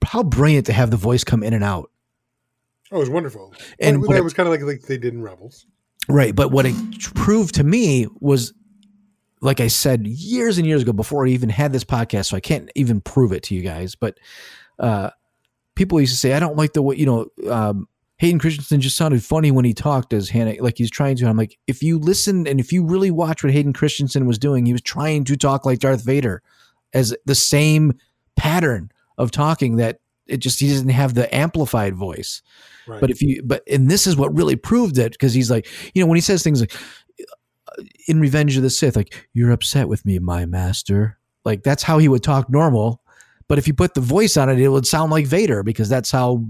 how 0.06 0.24
brilliant 0.24 0.68
to 0.68 0.74
have 0.74 0.92
the 0.92 0.98
voice 0.98 1.24
come 1.24 1.44
in 1.44 1.54
and 1.54 1.64
out. 1.64 1.90
Oh, 2.94 2.98
it 2.98 3.00
was 3.00 3.10
wonderful. 3.10 3.54
And 3.80 4.04
it- 4.06 4.24
was 4.24 4.34
kind 4.34 4.48
of 4.48 4.52
like 4.52 4.62
like 4.62 4.82
they 4.84 4.98
did 4.98 5.16
in 5.16 5.24
Rebels. 5.24 5.66
Right. 6.08 6.36
But 6.36 6.52
what 6.52 6.66
it 6.66 6.76
proved 7.16 7.56
to 7.56 7.64
me 7.64 8.08
was, 8.20 8.54
like 9.42 9.60
I 9.60 9.68
said 9.68 10.06
years 10.06 10.58
and 10.58 10.68
years 10.68 10.84
ago 10.84 10.94
before 10.94 11.26
I 11.26 11.30
even 11.30 11.50
had 11.50 11.74
this 11.74 11.84
podcast, 11.84 12.26
so 12.28 12.38
I 12.38 12.40
can't 12.40 12.70
even 12.76 13.02
prove 13.02 13.32
it 13.32 13.44
to 13.44 13.56
you 13.56 13.62
guys. 13.62 13.96
But 13.96 14.20
uh, 14.80 15.10
people 15.76 16.00
used 16.00 16.14
to 16.14 16.20
say, 16.20 16.34
I 16.34 16.40
don't 16.40 16.56
like 16.58 16.74
the 16.74 16.82
way, 16.82 16.98
you 16.98 17.06
know, 17.06 17.28
um, 17.50 17.88
Hayden 18.18 18.40
Christensen 18.40 18.80
just 18.80 18.96
sounded 18.96 19.24
funny 19.24 19.50
when 19.50 19.66
he 19.66 19.74
talked 19.74 20.14
as 20.14 20.30
Hannah, 20.30 20.56
like 20.60 20.78
he's 20.78 20.92
trying 20.92 21.16
to. 21.18 21.26
I'm 21.28 21.36
like, 21.38 21.58
if 21.68 21.82
you 21.82 21.98
listen 21.98 22.48
and 22.48 22.60
if 22.60 22.72
you 22.72 22.86
really 22.86 23.12
watch 23.12 23.44
what 23.44 23.52
Hayden 23.52 23.74
Christensen 23.74 24.28
was 24.28 24.38
doing, 24.38 24.66
he 24.66 24.72
was 24.72 24.82
trying 24.84 25.24
to 25.26 25.36
talk 25.36 25.66
like 25.66 25.80
Darth 25.80 26.04
Vader 26.06 26.42
as 26.94 27.16
the 27.26 27.36
same 27.36 27.98
pattern 28.36 28.92
of 29.18 29.32
talking 29.32 29.78
that 29.78 30.00
it 30.28 30.38
just, 30.38 30.60
he 30.60 30.70
doesn't 30.70 30.90
have 30.90 31.14
the 31.14 31.34
amplified 31.34 31.96
voice. 31.96 32.42
Right. 32.88 33.00
But 33.02 33.12
if 33.12 33.22
you, 33.22 33.42
but, 33.44 33.64
and 33.70 33.90
this 33.90 34.08
is 34.08 34.16
what 34.16 34.36
really 34.36 34.56
proved 34.56 34.98
it 34.98 35.14
because 35.14 35.34
he's 35.34 35.52
like, 35.52 35.68
you 35.94 36.02
know, 36.02 36.08
when 36.08 36.18
he 36.18 36.22
says 36.22 36.44
things 36.44 36.62
like, 36.62 36.74
uh, 37.70 37.84
in 38.08 38.20
Revenge 38.20 38.58
of 38.58 38.64
the 38.64 38.70
Sith, 38.70 38.96
like, 38.96 39.28
you're 39.34 39.52
upset 39.52 39.88
with 39.88 40.06
me, 40.06 40.20
my 40.20 40.46
master. 40.46 41.18
Like, 41.46 41.64
that's 41.64 41.84
how 41.84 41.98
he 41.98 42.08
would 42.08 42.24
talk 42.24 42.50
normal. 42.50 43.02
But 43.48 43.58
if 43.58 43.68
you 43.68 43.74
put 43.74 43.94
the 43.94 44.02
voice 44.02 44.38
on 44.38 44.50
it, 44.50 44.60
it 44.60 44.70
would 44.70 44.88
sound 44.88 45.12
like 45.12 45.26
Vader 45.26 45.64
because 45.64 45.90
that's 45.90 46.12
how 46.12 46.46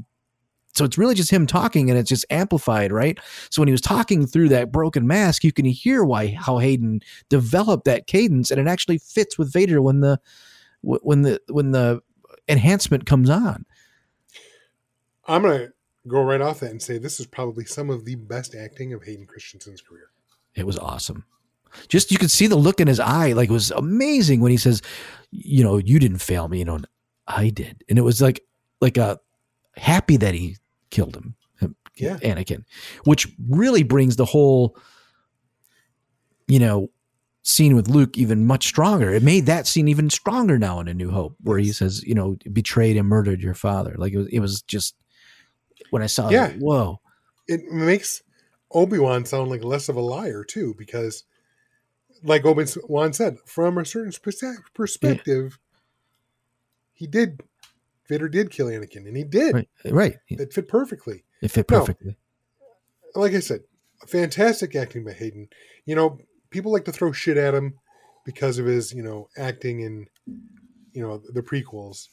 so 0.74 0.86
it's 0.86 0.98
really 0.98 1.14
just 1.14 1.30
him 1.30 1.46
talking 1.46 1.90
and 1.90 2.00
it's 2.00 2.10
just 2.10 2.26
amplified, 2.32 2.92
right? 2.92 3.20
So 3.52 3.62
when 3.62 3.68
he 3.68 3.74
was 3.74 3.82
talking 3.82 4.26
through 4.26 4.50
that 4.50 4.72
broken 4.72 5.06
mask, 5.06 5.44
you 5.44 5.52
can 5.52 5.66
hear 5.66 6.04
why 6.04 6.30
how 6.30 6.58
Hayden 6.58 7.02
developed 7.30 7.86
that 7.86 8.08
cadence, 8.08 8.50
and 8.50 8.60
it 8.60 8.68
actually 8.68 8.98
fits 8.98 9.38
with 9.38 9.54
Vader 9.54 9.82
when 9.82 10.00
the 10.00 10.20
when 10.82 11.22
the 11.22 11.40
when 11.50 11.72
the 11.72 12.02
enhancement 12.48 13.06
comes 13.06 13.30
on. 13.30 13.66
I'm 15.28 15.44
gonna 15.44 15.70
go 16.08 16.22
right 16.24 16.42
off 16.42 16.60
that 16.60 16.72
and 16.72 16.82
say 16.82 16.98
this 16.98 17.20
is 17.20 17.26
probably 17.26 17.66
some 17.66 17.90
of 17.90 18.06
the 18.06 18.16
best 18.16 18.56
acting 18.56 18.94
of 18.94 19.04
Hayden 19.04 19.26
Christensen's 19.26 19.82
career. 19.82 20.10
It 20.56 20.66
was 20.66 20.78
awesome. 20.78 21.26
Just 21.88 22.12
you 22.12 22.18
could 22.18 22.30
see 22.32 22.48
the 22.48 22.56
look 22.56 22.80
in 22.80 22.88
his 22.88 23.00
eye, 23.00 23.32
like 23.34 23.50
it 23.50 23.54
was 23.54 23.72
amazing 23.72 24.42
when 24.42 24.52
he 24.52 24.58
says, 24.58 24.82
"You 25.32 25.64
know, 25.64 25.78
you 25.78 25.98
didn't 25.98 26.20
fail 26.20 26.48
me, 26.48 26.60
you 26.60 26.66
know, 26.66 26.80
I 27.28 27.50
did," 27.50 27.84
and 27.90 27.98
it 27.98 28.04
was 28.04 28.22
like 28.22 28.44
like 28.82 28.98
a 28.98 29.20
happy 29.76 30.18
that 30.18 30.36
he 30.36 30.58
killed 30.92 31.16
him, 31.16 31.36
him- 31.60 31.76
Yeah. 31.96 32.18
Anakin, 32.18 32.66
which 33.06 33.28
really 33.50 33.82
brings 33.82 34.18
the 34.18 34.26
whole, 34.26 34.78
you 36.48 36.60
know, 36.60 36.90
scene 37.44 37.76
with 37.76 37.88
Luke 37.90 38.18
even 38.18 38.46
much 38.46 38.66
stronger. 38.66 39.12
It 39.14 39.22
made 39.22 39.46
that 39.46 39.68
scene 39.68 39.88
even 39.88 40.10
stronger 40.10 40.58
now 40.58 40.80
in 40.80 40.88
A 40.88 40.94
New 40.94 41.12
Hope, 41.12 41.36
where 41.42 41.60
he 41.60 41.72
says, 41.74 42.04
"You 42.04 42.16
know, 42.16 42.38
betrayed 42.52 42.98
and 42.98 43.08
murdered 43.08 43.42
your 43.42 43.54
father." 43.54 43.96
Like 43.98 44.14
it 44.14 44.18
was, 44.18 44.28
it 44.28 44.40
was 44.40 44.62
just 44.64 44.96
when 45.90 46.02
I 46.02 46.08
saw, 46.08 46.30
it, 46.30 46.38
like, 46.38 46.52
Yeah. 46.54 46.58
whoa, 46.60 47.00
It 47.48 47.66
makes 47.70 48.24
Obi 48.72 48.98
Wan 48.98 49.26
sound 49.26 49.50
like 49.50 49.64
less 49.64 49.90
of 49.90 49.96
a 49.98 50.02
liar 50.02 50.44
too, 50.44 50.74
because, 50.78 51.26
like 52.24 52.46
Obi 52.46 52.66
Wan 52.88 53.12
said, 53.14 53.38
from 53.46 53.78
a 53.78 53.86
certain 53.86 54.14
pers- 54.22 54.62
perspective, 54.74 55.60
he 56.94 57.06
did. 57.08 57.42
Vader 58.08 58.28
did 58.30 58.50
kill 58.52 58.68
Anakin, 58.68 59.08
and 59.08 59.16
he 59.18 59.24
did. 59.24 59.54
right, 59.54 59.70
right, 59.86 60.18
It 60.30 60.54
fit 60.54 60.68
perfectly. 60.68 61.24
it 61.42 61.52
fit 61.52 61.68
perfectly. 61.68 62.18
like 63.16 63.34
I 63.34 63.40
said, 63.40 63.62
fantastic 64.08 64.76
acting 64.76 65.04
by 65.06 65.14
Hayden. 65.14 65.48
You 65.86 65.96
know, 65.96 66.20
people 66.54 66.72
like 66.72 66.86
to 66.86 66.92
throw 66.92 67.12
shit 67.12 67.36
at 67.36 67.54
him 67.54 67.74
because 68.24 68.60
of 68.60 68.66
his, 68.66 68.94
you 68.94 69.04
know, 69.04 69.28
acting 69.38 69.82
in, 69.82 70.08
you 70.94 71.02
know, 71.02 71.22
the 71.34 71.42
prequels. 71.42 72.08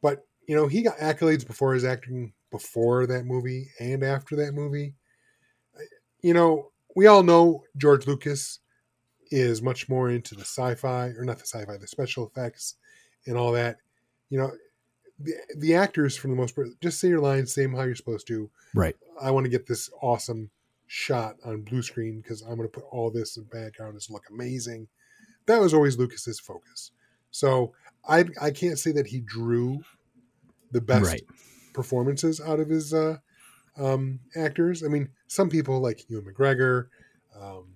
But, 0.00 0.24
you 0.48 0.56
know, 0.56 0.66
he 0.66 0.82
got 0.82 0.96
accolades 0.98 1.46
before 1.46 1.74
his 1.74 1.84
acting 1.84 2.32
before 2.50 3.06
that 3.06 3.26
movie 3.26 3.68
and 3.78 4.02
after 4.02 4.36
that 4.36 4.54
movie. 4.54 4.94
You 6.22 6.32
know, 6.32 6.70
we 6.96 7.06
all 7.06 7.22
know 7.22 7.64
George 7.76 8.06
Lucas 8.06 8.60
is 9.30 9.62
much 9.62 9.88
more 9.88 10.10
into 10.10 10.34
the 10.34 10.42
sci-fi 10.42 11.08
or 11.08 11.24
not 11.24 11.38
the 11.38 11.46
sci-fi, 11.46 11.76
the 11.76 11.86
special 11.86 12.26
effects 12.26 12.76
and 13.26 13.36
all 13.36 13.52
that. 13.52 13.76
You 14.30 14.38
know, 14.38 14.50
the, 15.18 15.34
the 15.56 15.74
actors 15.74 16.16
for 16.16 16.28
the 16.28 16.34
most 16.34 16.54
part 16.54 16.68
just 16.80 17.00
say 17.00 17.08
your 17.08 17.20
lines, 17.20 17.52
say 17.52 17.62
them 17.62 17.74
how 17.74 17.82
you're 17.82 17.94
supposed 17.94 18.26
to. 18.28 18.50
Right. 18.74 18.96
I 19.20 19.30
want 19.30 19.44
to 19.44 19.50
get 19.50 19.66
this 19.66 19.90
awesome 20.00 20.50
shot 20.92 21.36
on 21.44 21.62
blue 21.62 21.82
screen 21.82 22.20
because 22.20 22.42
I'm 22.42 22.56
going 22.56 22.68
to 22.68 22.68
put 22.68 22.82
all 22.90 23.12
this 23.12 23.36
in 23.36 23.44
the 23.44 23.56
background. 23.56 23.94
It's 23.94 24.10
look 24.10 24.24
amazing. 24.28 24.88
That 25.46 25.60
was 25.60 25.72
always 25.72 25.96
Lucas's 25.96 26.40
focus. 26.40 26.90
So 27.30 27.72
I 28.08 28.24
I 28.40 28.50
can't 28.50 28.76
say 28.76 28.90
that 28.92 29.06
he 29.06 29.20
drew 29.20 29.82
the 30.72 30.80
best 30.80 31.04
Right. 31.04 31.22
performances 31.72 32.40
out 32.40 32.58
of 32.58 32.68
his 32.68 32.92
uh, 32.92 33.18
um, 33.78 34.18
actors. 34.34 34.82
I 34.82 34.88
mean, 34.88 35.10
some 35.28 35.48
people 35.48 35.78
like 35.78 36.10
Ewan 36.10 36.24
McGregor, 36.24 36.86
um, 37.40 37.68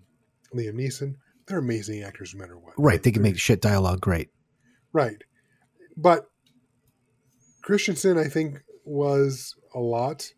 Liam 0.52 0.74
Neeson, 0.74 1.14
they're 1.46 1.58
amazing 1.58 2.02
actors 2.02 2.34
no 2.34 2.40
matter 2.40 2.58
what. 2.58 2.74
Right. 2.76 3.00
They 3.00 3.12
can 3.12 3.22
make 3.22 3.38
shit 3.38 3.60
dialogue 3.60 4.00
great. 4.00 4.30
Right. 4.92 5.22
But 5.96 6.28
Christensen, 7.62 8.18
I 8.18 8.24
think, 8.24 8.58
was 8.84 9.54
a 9.72 9.78
lot 9.78 10.32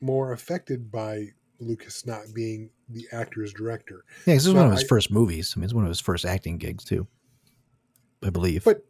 more 0.00 0.32
affected 0.32 0.90
by 0.90 1.28
Lucas 1.60 2.06
not 2.06 2.22
being 2.34 2.70
the 2.88 3.06
actor's 3.12 3.52
director. 3.52 4.04
Yeah, 4.26 4.34
this 4.34 4.46
is 4.46 4.54
one 4.54 4.66
of 4.66 4.72
his 4.72 4.84
I- 4.84 4.86
first 4.86 5.10
movies. 5.10 5.54
I 5.56 5.60
mean, 5.60 5.64
it's 5.64 5.74
one 5.74 5.84
of 5.84 5.90
his 5.90 6.00
first 6.00 6.24
acting 6.24 6.58
gigs 6.58 6.84
too, 6.84 7.06
I 8.24 8.30
believe. 8.30 8.64
But 8.64 8.84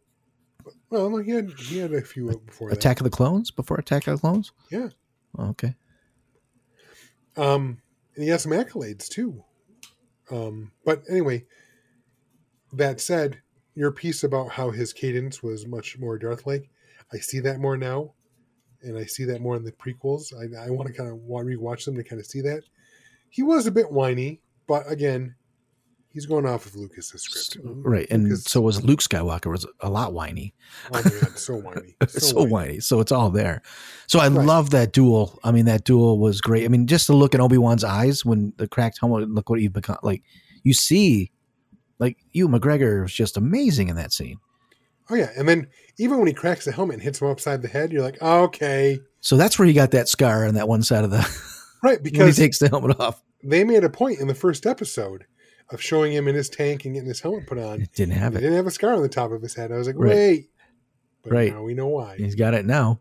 well, 0.91 1.11
no, 1.11 1.19
he 1.19 1.33
had 1.33 1.51
he 1.59 1.79
had 1.79 1.93
a 1.93 2.03
few 2.03 2.41
before 2.47 2.71
Attack 2.71 3.01
of 3.01 3.05
the 3.05 3.11
Clones 3.11 3.51
before 3.51 3.79
Attack 3.79 4.07
of 4.07 4.17
the 4.17 4.21
Clones. 4.21 4.53
Yeah. 4.71 4.89
Oh, 5.39 5.49
okay. 5.51 5.75
Um, 7.37 7.81
and 8.15 8.25
he 8.25 8.31
has 8.31 8.43
some 8.43 8.53
accolades 8.53 9.09
too. 9.09 9.45
Um, 10.31 10.73
but 10.85 11.03
anyway, 11.09 11.45
that 12.73 13.01
said, 13.01 13.41
your 13.75 13.93
piece 13.93 14.25
about 14.25 14.51
how 14.51 14.71
his 14.71 14.93
cadence 14.93 15.43
was 15.43 15.67
much 15.67 15.99
more 15.99 16.19
Darth 16.19 16.47
like, 16.47 16.71
I 17.13 17.19
see 17.19 17.41
that 17.41 17.61
more 17.61 17.77
now, 17.77 18.15
and 18.83 18.97
I 18.99 19.05
see 19.05 19.25
that 19.27 19.41
more 19.41 19.57
in 19.57 19.65
the 19.65 19.73
prequels. 19.73 20.33
I, 20.35 20.67
I 20.67 20.71
want 20.71 20.89
to 20.89 20.95
kind 20.95 21.11
of 21.11 21.19
rewatch 21.19 21.85
them 21.85 21.97
to 21.97 22.05
kind 22.05 22.21
of 22.21 22.27
see 22.27 22.41
that. 22.43 22.63
He 23.29 23.43
was 23.43 23.67
a 23.67 23.71
bit 23.71 23.91
whiny, 23.91 24.41
but 24.67 24.91
again, 24.91 25.35
he's 26.13 26.27
going 26.27 26.45
off 26.47 26.67
of 26.67 26.75
Lucas's 26.75 27.23
script. 27.23 27.65
Mm-hmm. 27.65 27.83
Right, 27.83 28.07
and 28.11 28.25
Lucas- 28.25 28.45
so 28.45 28.61
was 28.61 28.83
Luke 28.83 29.01
Skywalker. 29.01 29.51
Was 29.51 29.67
a 29.81 29.89
lot 29.91 30.13
whiny. 30.13 30.53
oh 30.93 31.03
god, 31.03 31.39
so 31.39 31.55
whiny, 31.57 31.95
so, 32.09 32.43
whiny. 32.45 32.81
So 32.81 33.01
it's 33.01 33.13
all 33.13 33.31
there. 33.31 33.63
So 34.09 34.19
I 34.19 34.29
Right. 34.29 34.45
love 34.47 34.71
that 34.71 34.93
duel. 34.93 35.39
I 35.45 35.53
mean, 35.53 35.67
that 35.67 35.85
duel 35.85 36.19
was 36.19 36.41
great. 36.41 36.65
I 36.65 36.69
mean, 36.69 36.87
just 36.87 37.07
to 37.07 37.13
look 37.13 37.35
in 37.35 37.41
Obi 37.41 37.59
Wan's 37.59 37.85
eyes 37.85 38.25
when 38.25 38.53
the 38.57 38.67
cracked 38.67 38.99
helmet. 39.01 39.31
Look 39.31 39.49
what 39.51 39.61
you've 39.61 39.73
become. 39.73 39.99
Like 40.03 40.23
you 40.65 40.75
see, 40.75 41.31
like 42.01 42.19
Ewan 42.33 42.59
McGregor 42.61 43.03
was 43.03 43.13
just 43.15 43.37
amazing 43.37 43.89
in 43.89 43.97
that 43.97 44.13
scene. 44.13 44.39
Oh 45.11 45.15
yeah, 45.15 45.31
and 45.37 45.49
then 45.49 45.67
even 45.99 46.19
when 46.19 46.27
he 46.29 46.33
cracks 46.33 46.65
the 46.65 46.73
helmet 46.73 46.95
and 46.95 47.03
hits 47.03 47.21
him 47.21 47.29
upside 47.29 47.63
the 47.63 47.69
head, 47.69 47.93
you're 47.93 48.03
like, 48.03 48.21
okay, 48.23 48.99
So 49.21 49.37
that's 49.37 49.59
where 49.59 49.67
he 49.67 49.75
got 49.75 49.91
that 49.91 50.09
scar 50.09 50.47
on 50.47 50.55
that 50.55 50.69
one 50.69 50.83
side 50.83 51.05
of 51.05 51.11
the 51.11 51.19
right, 51.83 52.01
when 52.03 52.27
he 52.27 52.33
takes 52.33 52.59
the 52.59 52.69
helmet 52.69 52.99
off. 53.01 53.23
they 53.43 53.65
made 53.65 53.85
a 53.85 53.91
point 53.91 54.21
in 54.21 54.29
the 54.29 54.35
first 54.35 54.67
episode 54.67 55.25
of 55.71 55.81
showing 55.83 56.13
him 56.13 56.27
in 56.29 56.35
his 56.35 56.49
tank 56.49 56.85
and 56.85 56.95
getting 56.95 57.09
his 57.09 57.21
helmet 57.21 57.47
put 57.47 57.59
on. 57.59 57.81
It 57.83 57.93
didn't 57.93 58.15
have 58.15 58.33
He 58.33 58.39
it. 58.39 58.41
didn't 58.43 58.57
have 58.57 58.67
a 58.67 58.71
scar 58.71 58.95
on 58.95 59.03
the 59.03 59.09
top 59.09 59.31
of 59.33 59.41
his 59.43 59.55
head. 59.55 59.71
I 59.73 59.77
was 59.77 59.87
like, 59.87 59.97
Right. 59.99 60.11
wait, 60.15 60.51
but 61.23 61.33
Right. 61.33 61.53
now 61.53 61.63
we 61.63 61.75
know 61.75 61.89
why. 61.89 62.17
He's 62.17 62.35
got 62.35 62.55
it 62.55 62.65
now. 62.67 63.01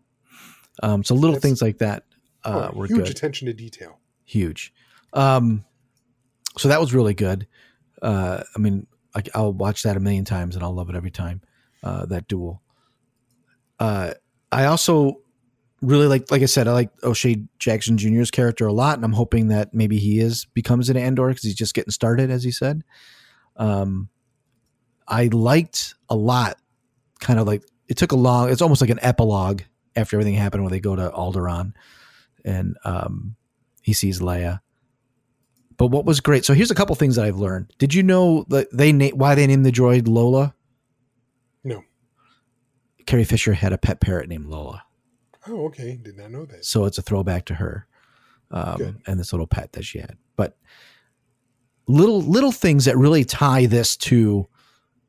Um, 0.84 1.04
so 1.04 1.14
little 1.16 1.32
That's- 1.32 1.42
things 1.44 1.62
like 1.62 1.78
that 1.80 2.04
uh, 2.44 2.70
Oh, 2.74 2.78
were 2.78 2.86
huge 2.88 3.00
good. 3.00 3.10
attention 3.10 3.48
to 3.48 3.54
detail. 3.54 4.00
huge. 4.26 4.74
Um, 5.14 5.66
so 6.58 6.68
that 6.70 6.80
was 6.80 6.94
really 6.94 7.14
good. 7.14 7.48
Uh, 8.02 8.44
I 8.56 8.60
mean, 8.60 8.86
I, 9.16 9.24
I'll 9.34 9.54
watch 9.54 9.84
that 9.84 9.98
a 9.98 10.00
million 10.00 10.24
times 10.26 10.56
and 10.56 10.64
I'll 10.64 10.74
love 10.74 10.90
it 10.90 10.96
every 10.96 11.12
time. 11.12 11.42
Uh, 11.84 12.06
that 12.08 12.28
duel. 12.28 12.62
Uh, 13.80 14.12
I 14.52 14.66
also 14.66 15.22
really 15.82 16.08
like, 16.08 16.30
like 16.32 16.42
I 16.42 16.46
said, 16.46 16.68
I 16.68 16.74
like 16.74 16.90
O'Shea 17.04 17.44
Jackson 17.58 17.98
Jr.'s 17.98 18.32
character 18.32 18.68
a 18.68 18.74
lot, 18.74 18.98
and 18.98 19.06
I'm 19.06 19.14
hoping 19.14 19.48
that 19.48 19.74
maybe 19.74 19.98
he 19.98 20.20
is 20.20 20.46
becomes 20.46 20.90
an 20.90 20.98
Andor 20.98 21.30
because 21.30 21.44
he's 21.44 21.56
just 21.56 21.74
getting 21.74 21.92
started, 21.92 22.32
as 22.32 22.44
he 22.44 22.52
said. 22.52 22.84
Um, 23.56 24.10
I 25.08 25.28
liked 25.28 25.96
a 26.10 26.16
lot, 26.16 26.58
kind 27.20 27.40
of 27.40 27.48
like 27.48 27.64
it 27.88 27.98
took 27.98 28.12
a 28.12 28.18
long. 28.18 28.50
It's 28.50 28.62
almost 28.62 28.82
like 28.82 28.90
an 28.90 29.00
epilogue 29.02 29.62
after 29.96 30.16
everything 30.16 30.36
happened 30.36 30.64
when 30.64 30.72
they 30.72 30.80
go 30.80 30.96
to 30.96 31.10
Alderaan, 31.10 31.74
and 32.44 32.78
um, 32.84 33.36
he 33.82 33.94
sees 33.94 34.20
Leia. 34.20 34.60
But 35.78 35.88
what 35.88 36.06
was 36.06 36.20
great? 36.20 36.44
So 36.44 36.54
here's 36.54 36.72
a 36.72 36.76
couple 36.76 36.94
things 36.96 37.16
that 37.16 37.26
I've 37.26 37.40
learned. 37.40 37.74
Did 37.78 37.94
you 37.94 38.04
know 38.04 38.46
that 38.50 38.68
they 38.74 38.92
na- 38.92 39.16
why 39.16 39.36
they 39.36 39.48
named 39.48 39.66
the 39.66 39.72
droid 39.72 40.08
Lola? 40.10 40.54
Carrie 43.10 43.24
Fisher 43.24 43.54
had 43.54 43.74
a 43.74 43.78
pet 43.80 44.00
parrot 44.00 44.30
named 44.30 44.46
Lola, 44.46 44.84
Oh, 45.48 45.66
okay. 45.66 45.98
Did 46.00 46.16
not 46.16 46.30
know 46.30 46.46
that. 46.46 46.64
so 46.64 46.86
it's 46.86 47.00
a 47.00 47.02
throwback 47.02 47.46
to 47.46 47.56
her 47.56 47.88
um, 48.52 49.00
and 49.08 49.20
this 49.20 49.34
little 49.34 49.48
pet 49.48 49.72
that 49.74 49.84
she 49.84 49.98
had. 49.98 50.16
But 50.36 50.56
little 51.88 52.22
little 52.22 52.52
things 52.52 52.86
that 52.86 52.96
really 52.98 53.26
tie 53.26 53.66
this 53.66 53.98
to 53.98 54.48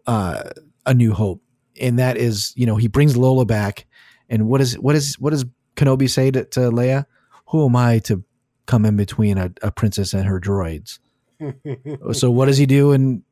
uh, 0.07 0.45
a 0.87 0.95
New 0.95 1.13
Hope, 1.13 1.43
and 1.79 1.99
that 1.99 2.17
is, 2.17 2.55
you 2.57 2.65
know, 2.65 2.77
he 2.77 2.89
brings 2.89 3.19
Lola 3.19 3.45
back, 3.45 3.87
and 4.31 4.49
what 4.49 4.63
is 4.63 4.79
what 4.79 4.95
is 4.95 5.19
what 5.19 5.31
does 5.31 5.45
Kenobi 5.77 6.09
say 6.09 6.31
to, 6.31 6.47
to 6.47 6.61
Leia? 6.71 7.05
Who 7.49 7.67
am 7.67 7.77
I 7.77 7.99
to 8.01 8.25
come 8.65 8.87
in 8.87 8.97
between 8.97 9.37
a, 9.37 9.53
a 9.61 9.71
princess 9.71 10.15
and 10.15 10.25
her 10.25 10.41
droids? 10.41 11.01
So 12.13 12.31
what 12.31 12.47
does 12.47 12.57
he 12.57 12.65
do 12.65 12.93
in 12.93 13.25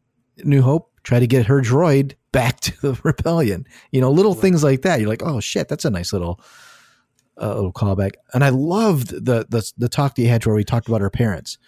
New 0.44 0.60
Hope? 0.60 0.90
Try 1.04 1.20
to 1.20 1.26
get 1.26 1.46
her 1.46 1.62
droid 1.62 2.14
back 2.32 2.60
to 2.60 2.80
the 2.80 3.00
rebellion. 3.04 3.66
You 3.90 4.00
know, 4.00 4.10
little 4.10 4.34
things 4.34 4.62
like 4.64 4.82
that. 4.82 5.00
You're 5.00 5.08
like, 5.08 5.22
oh 5.22 5.40
shit, 5.40 5.68
that's 5.68 5.84
a 5.84 5.90
nice 5.90 6.12
little 6.12 6.40
uh, 7.40 7.54
little 7.54 7.72
callback. 7.72 8.12
And 8.34 8.42
I 8.44 8.48
loved 8.50 9.10
the 9.10 9.46
the 9.48 9.70
the 9.76 9.88
talk 9.88 10.14
that 10.14 10.22
he 10.22 10.28
had 10.28 10.44
where 10.46 10.58
he 10.58 10.64
talked 10.64 10.88
about 10.88 11.00
her 11.00 11.10
parents, 11.10 11.58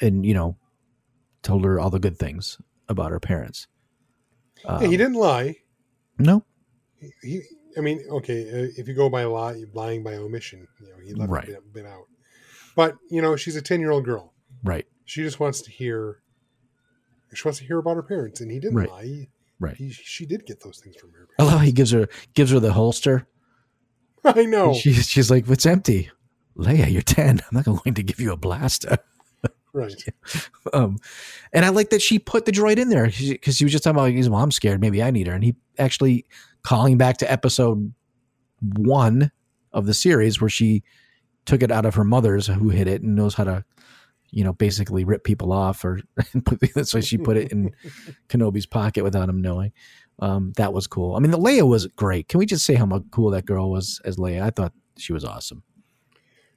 and 0.00 0.24
you 0.26 0.34
know, 0.34 0.56
told 1.42 1.64
her 1.64 1.78
all 1.80 1.90
the 1.90 1.98
good 2.00 2.18
things 2.18 2.58
about 2.88 3.10
her 3.10 3.20
parents. 3.20 3.66
Um, 4.64 4.82
Yeah, 4.82 4.88
he 4.88 4.96
didn't 4.96 5.14
lie. 5.14 5.56
No, 6.18 6.44
He, 7.00 7.10
he, 7.22 7.40
I 7.78 7.80
mean, 7.80 8.04
okay, 8.10 8.42
uh, 8.42 8.68
if 8.76 8.86
you 8.88 8.92
go 8.94 9.08
by 9.08 9.24
lie, 9.24 9.62
lying 9.72 10.02
by 10.02 10.16
omission, 10.16 10.66
you 10.82 10.88
know, 10.90 10.96
he 11.02 11.14
left 11.14 11.30
Right. 11.30 11.44
a 11.44 11.52
bit, 11.52 11.72
bit 11.72 11.86
out. 11.86 12.04
But 12.76 12.96
you 13.10 13.22
know, 13.22 13.36
she's 13.36 13.56
a 13.56 13.62
ten-year-old 13.62 14.04
girl. 14.04 14.34
right, 14.62 14.86
She 15.06 15.22
just 15.22 15.40
wants 15.40 15.62
to 15.62 15.70
hear. 15.70 16.20
She 17.32 17.46
wants 17.46 17.60
to 17.60 17.64
hear 17.64 17.78
about 17.78 17.94
her 17.96 18.02
parents, 18.02 18.40
and 18.40 18.50
he 18.50 18.58
didn't 18.58 18.76
Right. 18.76 18.90
lie. 18.90 19.04
He, 19.04 19.28
right. 19.60 19.76
he, 19.76 19.90
she 19.90 20.26
did 20.26 20.44
get 20.46 20.62
those 20.62 20.80
things 20.80 20.96
from 20.96 21.12
her. 21.12 21.28
I 21.38 21.44
love 21.44 21.52
how 21.52 21.58
he 21.58 21.72
gives 21.72 21.92
her 21.92 22.08
gives 22.34 22.50
her 22.50 22.58
the 22.58 22.72
holster. 22.72 23.28
I 24.24 24.44
know. 24.44 24.74
She's 24.74 25.08
she's 25.08 25.30
like, 25.30 25.48
"It's 25.48 25.66
empty." 25.66 26.10
Leia, 26.56 26.90
you're 26.90 27.02
ten. 27.02 27.40
I'm 27.40 27.56
not 27.56 27.64
going 27.64 27.94
to 27.94 28.02
give 28.02 28.20
you 28.20 28.32
a 28.32 28.36
blaster. 28.36 28.98
Right. 29.72 30.04
Um, 30.72 30.98
and 31.52 31.64
I 31.64 31.68
like 31.68 31.90
that 31.90 32.02
she 32.02 32.18
put 32.18 32.44
the 32.44 32.50
droid 32.50 32.78
in 32.78 32.88
there 32.88 33.06
because 33.06 33.56
she 33.56 33.64
was 33.64 33.70
just 33.70 33.84
talking 33.84 33.96
about, 33.96 34.12
like, 34.12 34.30
well, 34.30 34.42
I'm 34.42 34.50
scared. 34.50 34.80
Maybe 34.80 35.00
I 35.00 35.12
need 35.12 35.28
her. 35.28 35.32
And 35.32 35.44
he 35.44 35.54
actually 35.78 36.26
calling 36.64 36.98
back 36.98 37.18
to 37.18 37.30
episode 37.30 37.94
one 38.76 39.30
of 39.72 39.86
the 39.86 39.94
series 39.94 40.40
where 40.40 40.50
she 40.50 40.82
took 41.46 41.62
it 41.62 41.70
out 41.70 41.86
of 41.86 41.94
her 41.94 42.02
mother's 42.02 42.48
who 42.48 42.70
hid 42.70 42.88
it 42.88 43.02
and 43.02 43.14
knows 43.14 43.34
how 43.34 43.44
to, 43.44 43.64
you 44.30 44.44
know, 44.44 44.52
basically 44.52 45.04
rip 45.04 45.24
people 45.24 45.52
off 45.52 45.84
or 45.84 46.00
that's 46.74 46.94
why 46.94 47.00
she 47.00 47.18
put 47.18 47.36
it 47.36 47.52
in 47.52 47.74
Kenobi's 48.28 48.66
pocket 48.66 49.04
without 49.04 49.28
him 49.28 49.40
knowing. 49.40 49.72
Um, 50.18 50.52
that 50.56 50.72
was 50.72 50.86
cool. 50.86 51.16
I 51.16 51.18
mean, 51.18 51.30
the 51.30 51.38
Leia 51.38 51.66
was 51.66 51.86
great. 51.86 52.28
Can 52.28 52.38
we 52.38 52.46
just 52.46 52.64
say 52.64 52.74
how 52.74 52.86
cool 53.10 53.30
that 53.30 53.46
girl 53.46 53.70
was 53.70 54.00
as 54.04 54.16
Leia? 54.16 54.42
I 54.42 54.50
thought 54.50 54.72
she 54.98 55.12
was 55.12 55.24
awesome. 55.24 55.62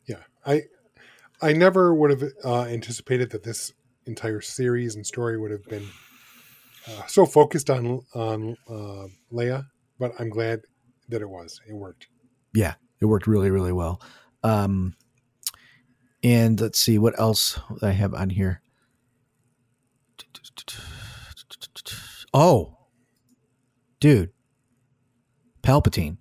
Yeah. 0.05 0.19
I 0.45 0.63
I 1.41 1.53
never 1.53 1.93
would 1.93 2.09
have 2.09 2.23
uh, 2.43 2.63
anticipated 2.63 3.31
that 3.31 3.43
this 3.43 3.73
entire 4.05 4.41
series 4.41 4.95
and 4.95 5.05
story 5.05 5.37
would 5.37 5.51
have 5.51 5.63
been 5.65 5.87
uh, 6.87 7.05
so 7.07 7.25
focused 7.25 7.69
on 7.69 8.01
on 8.13 8.57
uh, 8.69 9.07
Leia, 9.31 9.65
but 9.99 10.11
I'm 10.19 10.29
glad 10.29 10.61
that 11.09 11.21
it 11.21 11.29
was. 11.29 11.59
It 11.67 11.73
worked. 11.73 12.07
Yeah, 12.53 12.75
it 13.01 13.05
worked 13.05 13.27
really, 13.27 13.49
really 13.49 13.71
well. 13.71 14.01
Um, 14.43 14.95
and 16.23 16.59
let's 16.59 16.79
see 16.79 16.97
what 16.97 17.19
else 17.19 17.59
I 17.81 17.91
have 17.91 18.13
on 18.13 18.29
here. 18.29 18.61
Oh, 22.33 22.77
dude, 23.99 24.31
Palpatine. 25.61 26.17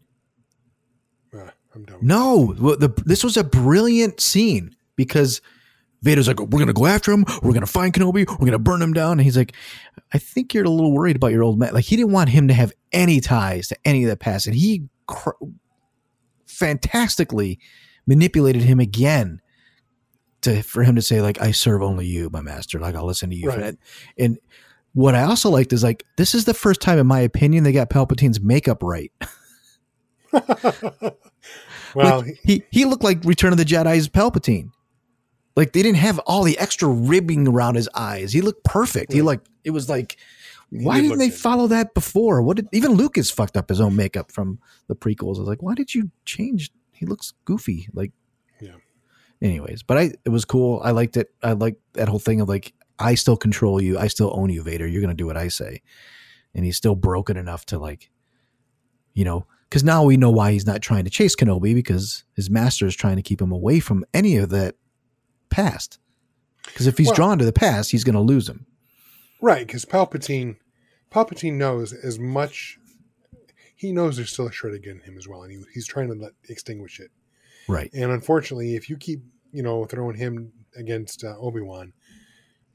Uh, 1.34 1.50
I'm 1.74 1.84
done. 1.84 1.98
No, 2.02 2.54
well, 2.58 2.76
the, 2.76 2.88
this 3.06 3.24
was 3.24 3.36
a 3.36 3.44
brilliant 3.44 4.20
scene 4.20 4.76
because 4.96 5.40
Vader's 6.02 6.28
like, 6.28 6.38
"We're 6.40 6.58
gonna 6.58 6.74
go 6.74 6.86
after 6.86 7.12
him. 7.12 7.24
We're 7.42 7.54
gonna 7.54 7.66
find 7.66 7.94
Kenobi. 7.94 8.28
We're 8.28 8.44
gonna 8.46 8.58
burn 8.58 8.82
him 8.82 8.92
down." 8.92 9.12
And 9.12 9.22
he's 9.22 9.36
like, 9.38 9.54
"I 10.12 10.18
think 10.18 10.52
you're 10.52 10.64
a 10.64 10.70
little 10.70 10.92
worried 10.92 11.16
about 11.16 11.32
your 11.32 11.42
old 11.42 11.58
man." 11.58 11.72
Like 11.72 11.84
he 11.84 11.96
didn't 11.96 12.12
want 12.12 12.28
him 12.28 12.48
to 12.48 12.54
have 12.54 12.72
any 12.92 13.20
ties 13.20 13.68
to 13.68 13.76
any 13.84 14.04
of 14.04 14.10
the 14.10 14.16
past, 14.16 14.46
and 14.46 14.54
he 14.54 14.88
cr- 15.06 15.30
fantastically 16.46 17.58
manipulated 18.06 18.62
him 18.62 18.80
again 18.80 19.40
to 20.42 20.62
for 20.62 20.82
him 20.82 20.96
to 20.96 21.02
say 21.02 21.20
like, 21.20 21.40
"I 21.40 21.50
serve 21.52 21.82
only 21.82 22.06
you, 22.06 22.30
my 22.30 22.40
master. 22.40 22.78
Like 22.78 22.94
I'll 22.94 23.06
listen 23.06 23.30
to 23.30 23.36
you." 23.36 23.48
Right. 23.48 23.60
And, 23.60 23.78
and 24.18 24.38
what 24.94 25.14
I 25.14 25.22
also 25.22 25.50
liked 25.50 25.72
is 25.72 25.82
like 25.82 26.04
this 26.16 26.34
is 26.34 26.44
the 26.44 26.54
first 26.54 26.80
time, 26.80 26.98
in 26.98 27.06
my 27.06 27.20
opinion, 27.20 27.64
they 27.64 27.72
got 27.72 27.90
Palpatine's 27.90 28.40
makeup 28.40 28.82
right. 28.82 29.12
well, 31.94 32.20
Like, 32.22 32.40
he 32.42 32.64
he 32.70 32.84
looked 32.84 33.04
like 33.04 33.24
Return 33.24 33.52
of 33.52 33.58
the 33.58 33.64
Jedi's 33.64 34.08
Palpatine. 34.08 34.70
Like 35.56 35.72
they 35.72 35.82
didn't 35.82 35.98
have 35.98 36.18
all 36.20 36.42
the 36.42 36.58
extra 36.58 36.88
ribbing 36.88 37.46
around 37.46 37.74
his 37.74 37.88
eyes. 37.94 38.32
He 38.32 38.40
looked 38.40 38.64
perfect. 38.64 39.12
He 39.12 39.22
like 39.22 39.40
it 39.64 39.70
was 39.70 39.88
like 39.88 40.16
why 40.70 40.96
did 40.96 41.02
didn't 41.02 41.18
they 41.18 41.28
good. 41.28 41.38
follow 41.38 41.66
that 41.66 41.92
before? 41.92 42.40
What 42.40 42.56
did 42.56 42.68
even 42.72 42.92
Lucas 42.92 43.30
fucked 43.30 43.58
up 43.58 43.68
his 43.68 43.80
own 43.80 43.94
makeup 43.94 44.32
from 44.32 44.58
the 44.88 44.96
prequels? 44.96 45.36
I 45.36 45.40
was 45.40 45.48
like, 45.48 45.62
why 45.62 45.74
did 45.74 45.94
you 45.94 46.10
change? 46.24 46.70
He 46.92 47.04
looks 47.04 47.34
goofy. 47.44 47.88
Like 47.92 48.12
Yeah. 48.12 48.21
Anyways, 49.42 49.82
but 49.82 49.98
I 49.98 50.12
it 50.24 50.28
was 50.30 50.44
cool. 50.44 50.80
I 50.84 50.92
liked 50.92 51.16
it. 51.16 51.34
I 51.42 51.52
liked 51.52 51.80
that 51.94 52.08
whole 52.08 52.18
thing 52.20 52.40
of 52.40 52.48
like 52.48 52.72
I 52.98 53.14
still 53.16 53.36
control 53.36 53.82
you. 53.82 53.98
I 53.98 54.06
still 54.06 54.32
own 54.34 54.48
you, 54.50 54.62
Vader. 54.62 54.86
You're 54.86 55.02
gonna 55.02 55.14
do 55.14 55.26
what 55.26 55.36
I 55.36 55.48
say. 55.48 55.82
And 56.54 56.64
he's 56.64 56.76
still 56.76 56.94
broken 56.94 57.36
enough 57.36 57.66
to 57.66 57.78
like, 57.78 58.10
you 59.14 59.24
know, 59.24 59.46
because 59.68 59.82
now 59.82 60.04
we 60.04 60.16
know 60.16 60.30
why 60.30 60.52
he's 60.52 60.66
not 60.66 60.82
trying 60.82 61.04
to 61.04 61.10
chase 61.10 61.34
Kenobi 61.34 61.74
because 61.74 62.24
his 62.36 62.50
master 62.50 62.86
is 62.86 62.94
trying 62.94 63.16
to 63.16 63.22
keep 63.22 63.40
him 63.40 63.50
away 63.50 63.80
from 63.80 64.04
any 64.14 64.36
of 64.36 64.50
that 64.50 64.76
past. 65.48 65.98
Because 66.66 66.86
if 66.86 66.98
he's 66.98 67.08
Well- 67.08 67.16
drawn 67.16 67.38
to 67.38 67.44
the 67.44 67.52
past, 67.54 67.90
he's 67.90 68.04
going 68.04 68.14
to 68.14 68.20
lose 68.20 68.48
him. 68.48 68.66
right, 69.40 69.66
because 69.66 69.84
Palpatine, 69.86 70.56
Palpatine 71.10 71.54
knows 71.54 71.92
as 71.94 72.18
much. 72.18 72.78
He 73.74 73.90
knows 73.92 74.16
there's 74.16 74.30
still 74.30 74.46
a 74.46 74.52
shred 74.52 74.74
in 74.74 75.00
him 75.00 75.16
as 75.18 75.26
well, 75.26 75.42
and 75.42 75.50
he, 75.50 75.62
he's 75.72 75.86
trying 75.88 76.08
to 76.08 76.14
let, 76.14 76.32
extinguish 76.48 77.00
it. 77.00 77.10
Right. 77.66 77.90
And 77.94 78.12
unfortunately, 78.12 78.76
if 78.76 78.88
you 78.90 78.96
keep, 78.96 79.22
you 79.52 79.62
know, 79.62 79.84
throwing 79.84 80.16
him 80.16 80.52
against 80.76 81.24
uh, 81.24 81.34
Obi 81.38 81.60
Wan, 81.60 81.92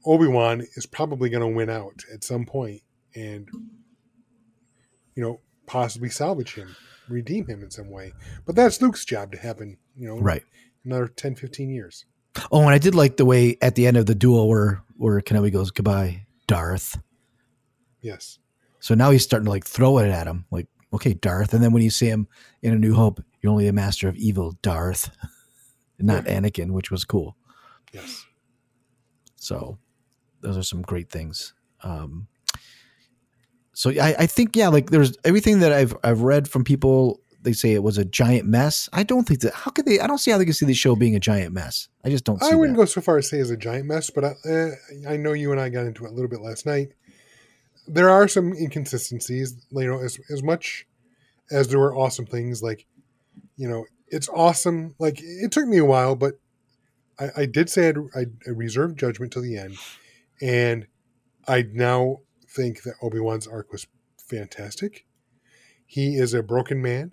Obi 0.06 0.28
Wan 0.28 0.62
is 0.76 0.86
probably 0.86 1.28
going 1.28 1.40
to 1.40 1.56
win 1.56 1.68
out 1.68 2.02
at 2.12 2.24
some 2.24 2.46
point, 2.46 2.82
and 3.14 3.48
you 5.14 5.22
know, 5.22 5.40
possibly 5.66 6.08
salvage 6.08 6.54
him, 6.54 6.76
redeem 7.08 7.46
him 7.46 7.62
in 7.62 7.70
some 7.70 7.90
way. 7.90 8.12
But 8.46 8.56
that's 8.56 8.80
Luke's 8.80 9.04
job 9.04 9.32
to 9.32 9.38
happen. 9.38 9.78
You 9.96 10.08
know, 10.08 10.18
Right. 10.18 10.44
Another 10.84 11.08
10, 11.08 11.34
15 11.34 11.68
years. 11.70 12.06
Oh, 12.52 12.62
and 12.62 12.70
I 12.70 12.78
did 12.78 12.94
like 12.94 13.16
the 13.16 13.24
way 13.24 13.56
at 13.60 13.74
the 13.74 13.86
end 13.86 13.96
of 13.96 14.06
the 14.06 14.14
duel 14.14 14.48
where 14.48 14.82
where 14.96 15.20
Kenobi 15.20 15.52
goes 15.52 15.70
goodbye, 15.70 16.26
Darth. 16.46 16.98
Yes. 18.00 18.38
So 18.80 18.94
now 18.94 19.10
he's 19.10 19.24
starting 19.24 19.46
to 19.46 19.50
like 19.50 19.66
throw 19.66 19.98
it 19.98 20.08
at 20.08 20.26
him, 20.26 20.46
like 20.50 20.68
okay, 20.92 21.14
Darth. 21.14 21.52
And 21.52 21.62
then 21.62 21.72
when 21.72 21.82
you 21.82 21.90
see 21.90 22.06
him 22.06 22.28
in 22.62 22.72
A 22.72 22.76
New 22.76 22.94
Hope, 22.94 23.20
you're 23.42 23.50
only 23.50 23.66
a 23.66 23.72
master 23.72 24.08
of 24.08 24.16
evil, 24.16 24.56
Darth, 24.62 25.10
not 25.98 26.24
Anakin, 26.24 26.70
which 26.70 26.90
was 26.90 27.04
cool. 27.04 27.36
Yes. 27.92 28.26
So 29.36 29.78
those 30.40 30.56
are 30.56 30.62
some 30.62 30.82
great 30.82 31.10
things. 31.10 31.54
Um, 31.82 32.28
so 33.72 33.90
I, 33.90 34.14
I 34.18 34.26
think 34.26 34.56
yeah, 34.56 34.68
like 34.68 34.90
there's 34.90 35.16
everything 35.24 35.60
that 35.60 35.72
I've 35.72 35.96
I've 36.02 36.22
read 36.22 36.48
from 36.48 36.64
people. 36.64 37.20
They 37.40 37.52
say 37.52 37.72
it 37.72 37.84
was 37.84 37.98
a 37.98 38.04
giant 38.04 38.46
mess. 38.46 38.88
I 38.92 39.04
don't 39.04 39.26
think 39.26 39.40
that. 39.40 39.54
How 39.54 39.70
could 39.70 39.86
they? 39.86 40.00
I 40.00 40.08
don't 40.08 40.18
see 40.18 40.32
how 40.32 40.38
they 40.38 40.44
can 40.44 40.54
see 40.54 40.66
the 40.66 40.74
show 40.74 40.96
being 40.96 41.14
a 41.14 41.20
giant 41.20 41.54
mess. 41.54 41.88
I 42.04 42.10
just 42.10 42.24
don't. 42.24 42.42
See 42.42 42.50
I 42.50 42.56
wouldn't 42.56 42.76
that. 42.76 42.82
go 42.82 42.86
so 42.86 43.00
far 43.00 43.18
as 43.18 43.30
say 43.30 43.38
it's 43.38 43.50
a 43.50 43.56
giant 43.56 43.86
mess, 43.86 44.10
but 44.10 44.24
I, 44.24 44.34
uh, 44.44 44.70
I 45.08 45.16
know 45.16 45.32
you 45.32 45.52
and 45.52 45.60
I 45.60 45.68
got 45.68 45.86
into 45.86 46.04
it 46.04 46.10
a 46.10 46.12
little 46.12 46.28
bit 46.28 46.40
last 46.40 46.66
night. 46.66 46.88
There 47.86 48.10
are 48.10 48.26
some 48.26 48.52
inconsistencies. 48.54 49.54
You 49.70 49.86
know, 49.86 50.00
as 50.00 50.18
as 50.28 50.42
much 50.42 50.86
as 51.52 51.68
there 51.68 51.78
were 51.78 51.94
awesome 51.94 52.26
things, 52.26 52.60
like 52.60 52.84
you 53.56 53.68
know, 53.68 53.86
it's 54.10 54.28
awesome. 54.28 54.94
Like 54.98 55.20
it 55.20 55.52
took 55.52 55.66
me 55.66 55.78
a 55.78 55.84
while, 55.84 56.16
but 56.16 56.34
I, 57.18 57.28
I 57.38 57.46
did 57.46 57.68
say 57.70 57.88
I'd, 57.88 57.96
I 58.46 58.50
reserved 58.50 58.98
judgment 58.98 59.32
till 59.32 59.42
the 59.42 59.56
end, 59.56 59.76
and 60.40 60.86
I 61.46 61.64
now 61.72 62.18
think 62.48 62.82
that 62.82 62.94
Obi 63.02 63.20
Wan's 63.20 63.46
arc 63.46 63.72
was 63.72 63.86
fantastic. 64.18 65.06
He 65.86 66.16
is 66.16 66.34
a 66.34 66.42
broken 66.42 66.82
man. 66.82 67.12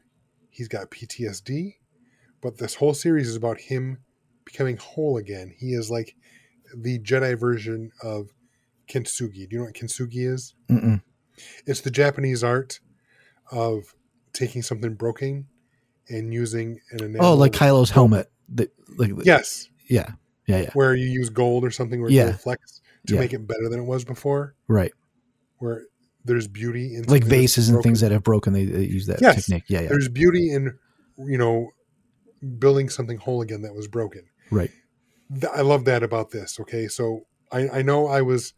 He's 0.50 0.68
got 0.68 0.92
PTSD, 0.92 1.76
but 2.42 2.58
this 2.58 2.76
whole 2.76 2.94
series 2.94 3.28
is 3.28 3.36
about 3.36 3.60
him 3.60 4.00
becoming 4.46 4.78
whole 4.78 5.18
again. 5.18 5.54
He 5.58 5.74
is 5.74 5.90
like 5.90 6.16
the 6.76 7.00
Jedi 7.00 7.38
version 7.38 7.92
of 8.02 8.30
kintsugi. 8.90 9.48
Do 9.50 9.56
you 9.56 9.58
know 9.60 9.66
what 9.66 9.74
kintsugi 9.74 10.30
is? 10.30 10.54
Mm-mm. 10.70 11.02
It's 11.66 11.82
the 11.82 11.92
Japanese 11.92 12.44
art 12.44 12.80
of 13.52 13.96
taking 14.34 14.62
something 14.62 14.96
broken 14.96 15.48
and 16.10 16.34
using 16.34 16.80
an 16.92 17.04
enamel. 17.04 17.26
Oh, 17.26 17.34
like 17.36 17.52
Kylo's 17.54 17.90
helmet. 17.90 18.32
The, 18.50 18.70
like 18.98 19.12
Yes, 19.24 19.70
yeah, 19.88 20.12
yeah, 20.48 20.62
yeah. 20.62 20.70
where 20.74 20.94
you 20.96 21.08
use 21.08 21.30
gold 21.30 21.64
or 21.66 21.72
something 21.72 22.02
where 22.02 22.10
Yeah. 22.12 22.34
flex 22.34 22.82
to 23.08 23.14
Yeah. 23.16 23.20
make 23.22 23.34
it 23.34 23.48
better 23.48 23.70
than 23.70 23.80
it 23.80 23.86
was 23.86 24.04
before. 24.06 24.56
Right. 24.68 24.92
Where 25.58 25.84
there's 26.24 26.48
beauty 26.48 26.96
in 26.96 27.04
Like 27.04 27.24
vases 27.24 27.70
and 27.70 27.82
things 27.84 28.02
that 28.02 28.12
have 28.12 28.24
broken. 28.24 28.54
They, 28.54 28.66
they 28.66 28.84
use 28.84 29.06
that 29.08 29.22
Yes. 29.22 29.36
technique. 29.46 29.64
Yeah, 29.68 29.82
yeah. 29.82 29.90
There's 29.90 30.10
beauty 30.10 30.52
in 30.52 30.78
you 31.18 31.38
know 31.38 31.70
building 32.60 32.90
something 32.90 33.18
whole 33.18 33.42
again 33.42 33.62
that 33.64 33.74
was 33.74 33.88
broken. 33.88 34.24
Right. 34.52 34.72
Th- 35.34 35.52
I 35.54 35.62
love 35.62 35.86
that 35.86 36.04
about 36.04 36.32
this. 36.32 36.60
Okay, 36.60 36.88
so 36.88 37.26
I, 37.52 37.70
I 37.70 37.82
know 37.82 38.08
I 38.08 38.22
was 38.22 38.54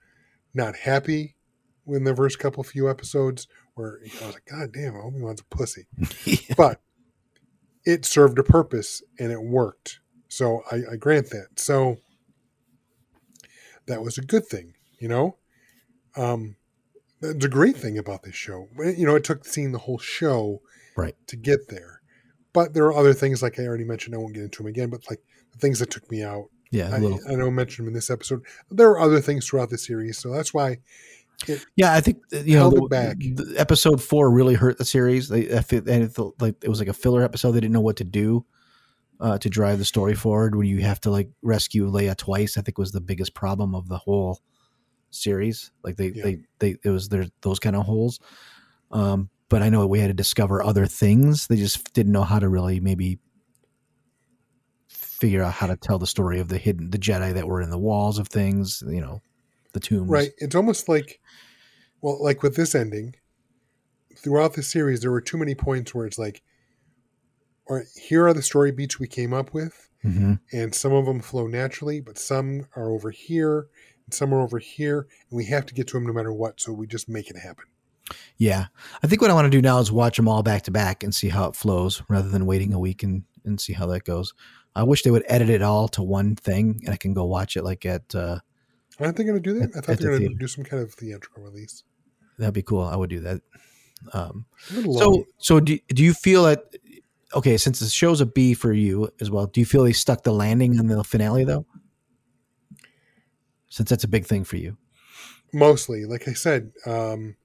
not 0.53 0.75
happy 0.75 1.35
in 1.87 2.03
the 2.03 2.15
first 2.15 2.39
couple 2.39 2.63
few 2.63 2.89
episodes 2.89 3.47
where 3.75 3.99
I 4.21 4.25
was 4.25 4.33
like, 4.33 4.45
God 4.45 4.71
damn, 4.73 4.95
Obi 4.95 5.21
Wan's 5.21 5.39
a 5.41 5.55
pussy, 5.55 5.85
but 6.57 6.81
it 7.87 8.03
served 8.03 8.37
a 8.37 8.43
purpose 8.43 9.01
and 9.17 9.31
it 9.31 9.41
worked. 9.41 10.01
So 10.27 10.61
I, 10.69 10.81
I 10.91 10.95
grant 10.97 11.29
that. 11.29 11.47
So 11.55 11.97
that 13.87 14.01
was 14.03 14.17
a 14.17 14.21
good 14.21 14.45
thing, 14.45 14.73
you 14.99 15.07
know. 15.07 15.37
Um, 16.17 16.57
that's 17.21 17.45
a 17.45 17.49
great 17.49 17.77
thing 17.77 17.97
about 17.97 18.23
this 18.23 18.35
show. 18.35 18.67
You 18.77 19.05
know, 19.05 19.15
it 19.15 19.23
took 19.23 19.45
seeing 19.45 19.71
the 19.71 19.79
whole 19.79 19.97
show 19.97 20.61
Right. 20.97 21.15
to 21.27 21.37
get 21.37 21.69
there. 21.69 22.01
But 22.53 22.73
there 22.73 22.85
are 22.85 22.93
other 22.93 23.13
things, 23.13 23.41
like 23.41 23.57
I 23.57 23.65
already 23.65 23.85
mentioned. 23.85 24.13
I 24.15 24.17
won't 24.17 24.33
get 24.33 24.43
into 24.43 24.57
them 24.63 24.67
again. 24.67 24.89
But 24.89 25.09
like 25.09 25.21
the 25.53 25.57
things 25.57 25.79
that 25.79 25.89
took 25.89 26.09
me 26.11 26.23
out, 26.23 26.45
yeah, 26.71 26.89
I. 26.91 26.97
I 27.31 27.35
know 27.35 27.47
I 27.47 27.49
mentioned 27.51 27.85
them 27.85 27.91
in 27.91 27.93
this 27.93 28.09
episode. 28.09 28.41
There 28.69 28.89
are 28.89 28.99
other 28.99 29.21
things 29.21 29.47
throughout 29.47 29.69
the 29.69 29.77
series, 29.77 30.17
so 30.17 30.31
that's 30.31 30.53
why. 30.53 30.79
Yeah, 31.75 31.93
I 31.93 32.01
think 32.01 32.17
uh, 32.33 32.39
you 32.39 32.57
know 32.57 32.69
the, 32.71 33.15
the 33.35 33.59
episode 33.59 34.01
four 34.01 34.31
really 34.31 34.55
hurt 34.55 34.77
the 34.77 34.85
series. 34.85 35.29
They 35.29 35.51
I 35.51 35.63
and 35.71 35.87
it 36.03 36.11
felt 36.11 36.41
like 36.41 36.55
it 36.63 36.69
was 36.69 36.79
like 36.79 36.87
a 36.87 36.93
filler 36.93 37.23
episode. 37.23 37.51
They 37.51 37.59
didn't 37.59 37.73
know 37.73 37.81
what 37.81 37.97
to 37.97 38.03
do 38.03 38.45
uh, 39.19 39.37
to 39.37 39.49
drive 39.49 39.77
the 39.77 39.85
story 39.85 40.15
forward. 40.15 40.55
When 40.55 40.67
you 40.67 40.79
have 40.81 40.99
to 41.01 41.11
like 41.11 41.29
rescue 41.41 41.89
Leia 41.89 42.15
twice, 42.17 42.57
I 42.57 42.61
think 42.61 42.77
was 42.77 42.91
the 42.91 43.01
biggest 43.01 43.33
problem 43.33 43.75
of 43.75 43.87
the 43.87 43.97
whole 43.97 44.41
series. 45.11 45.71
Like 45.83 45.97
they 45.97 46.07
Yeah. 46.07 46.23
they 46.23 46.39
they 46.59 46.75
it 46.83 46.89
was 46.89 47.09
there 47.09 47.27
those 47.41 47.59
kind 47.59 47.75
of 47.75 47.85
holes. 47.85 48.19
Um, 48.91 49.29
but 49.49 49.61
I 49.61 49.69
know 49.69 49.85
we 49.87 49.99
had 49.99 50.07
to 50.07 50.13
discover 50.13 50.63
other 50.63 50.85
things. 50.85 51.47
They 51.47 51.55
just 51.55 51.93
didn't 51.93 52.11
know 52.11 52.23
how 52.23 52.39
to 52.39 52.49
really 52.49 52.79
maybe 52.79 53.19
figure 54.87 55.43
out 55.43 55.53
how 55.53 55.67
to 55.67 55.77
tell 55.77 55.99
the 55.99 56.07
story 56.07 56.39
of 56.39 56.47
the 56.49 56.57
hidden 56.57 56.89
the 56.89 56.97
Jedi 56.97 57.33
that 57.33 57.47
were 57.47 57.61
in 57.61 57.69
the 57.69 57.77
walls 57.77 58.19
of 58.19 58.27
things. 58.27 58.83
You 58.87 59.01
know, 59.01 59.21
the 59.73 59.79
tombs. 59.79 60.09
Right. 60.09 60.31
It's 60.37 60.55
almost 60.55 60.89
like, 60.89 61.19
well, 62.01 62.21
like 62.23 62.43
with 62.43 62.55
this 62.55 62.75
ending, 62.75 63.15
throughout 64.15 64.53
the 64.53 64.63
series, 64.63 65.01
there 65.01 65.11
were 65.11 65.21
too 65.21 65.37
many 65.37 65.55
points 65.55 65.93
where 65.93 66.05
it's 66.05 66.19
like, 66.19 66.41
all 67.69 67.77
right, 67.77 67.85
here 67.95 68.25
are 68.27 68.33
the 68.33 68.41
story 68.41 68.71
beats 68.71 68.99
we 68.99 69.07
came 69.07 69.33
up 69.33 69.53
with, 69.53 69.89
hmm 70.01 70.35
and 70.53 70.73
some 70.73 70.93
of 70.93 71.05
them 71.05 71.19
flow 71.19 71.47
naturally, 71.47 71.99
but 71.99 72.17
some 72.17 72.65
are 72.75 72.91
over 72.91 73.11
here, 73.11 73.67
and 74.05 74.13
some 74.13 74.33
are 74.33 74.41
over 74.41 74.57
here, 74.57 75.07
and 75.29 75.37
we 75.37 75.45
have 75.45 75.65
to 75.65 75.73
get 75.73 75.87
to 75.87 75.93
them 75.93 76.07
no 76.07 76.13
matter 76.13 76.31
what. 76.31 76.61
So 76.61 76.71
we 76.71 76.87
just 76.87 77.09
make 77.09 77.29
it 77.29 77.37
happen. 77.37 77.65
Yeah, 78.37 78.67
I 79.03 79.07
think 79.07 79.21
what 79.21 79.29
I 79.31 79.33
want 79.33 79.45
to 79.45 79.57
do 79.57 79.61
now 79.61 79.79
is 79.79 79.91
watch 79.91 80.15
them 80.15 80.29
all 80.29 80.43
back 80.43 80.63
to 80.63 80.71
back 80.71 81.03
and 81.03 81.13
see 81.13 81.29
how 81.29 81.49
it 81.49 81.55
flows, 81.55 82.01
rather 82.07 82.29
than 82.29 82.45
waiting 82.45 82.73
a 82.73 82.79
week 82.79 83.03
and 83.03 83.23
and 83.43 83.59
see 83.59 83.73
how 83.73 83.85
that 83.87 84.05
goes. 84.05 84.33
I 84.75 84.83
wish 84.83 85.03
they 85.03 85.11
would 85.11 85.25
edit 85.27 85.49
it 85.49 85.61
all 85.61 85.87
to 85.89 86.03
one 86.03 86.35
thing, 86.35 86.81
and 86.85 86.93
I 86.93 86.97
can 86.97 87.13
go 87.13 87.25
watch 87.25 87.57
it 87.57 87.63
like 87.63 87.85
at. 87.85 88.15
Uh, 88.15 88.39
Aren't 88.99 89.17
they 89.17 89.23
going 89.23 89.41
to 89.41 89.41
do 89.41 89.59
that? 89.59 89.75
I 89.75 89.81
thought 89.81 89.99
they 89.99 90.07
were 90.07 90.19
going 90.19 90.31
to 90.31 90.35
do 90.35 90.47
some 90.47 90.63
kind 90.63 90.81
of 90.81 90.93
theatrical 90.93 91.43
release. 91.43 91.83
that'd 92.39 92.53
be 92.53 92.61
cool. 92.63 92.81
I 92.83 92.95
would 92.95 93.09
do 93.09 93.19
that. 93.21 93.41
Um, 94.13 94.45
so 94.97 95.25
so 95.37 95.59
do 95.59 95.77
do 95.87 96.03
you 96.03 96.13
feel 96.13 96.43
that? 96.43 96.63
Okay, 97.33 97.57
since 97.57 97.79
the 97.79 97.87
show's 97.87 98.21
a 98.21 98.25
B 98.25 98.53
for 98.53 98.71
you 98.73 99.09
as 99.19 99.29
well, 99.29 99.47
do 99.47 99.59
you 99.59 99.65
feel 99.65 99.83
they 99.83 99.93
stuck 99.93 100.23
the 100.23 100.31
landing 100.31 100.79
on 100.79 100.87
the 100.87 101.03
finale 101.03 101.43
though? 101.43 101.65
Since 103.69 103.89
that's 103.89 104.03
a 104.03 104.07
big 104.07 104.25
thing 104.25 104.43
for 104.43 104.57
you. 104.57 104.77
mostly 105.53 106.03
like 106.05 106.27
i 106.27 106.33
said 106.33 106.71
um 106.85 107.35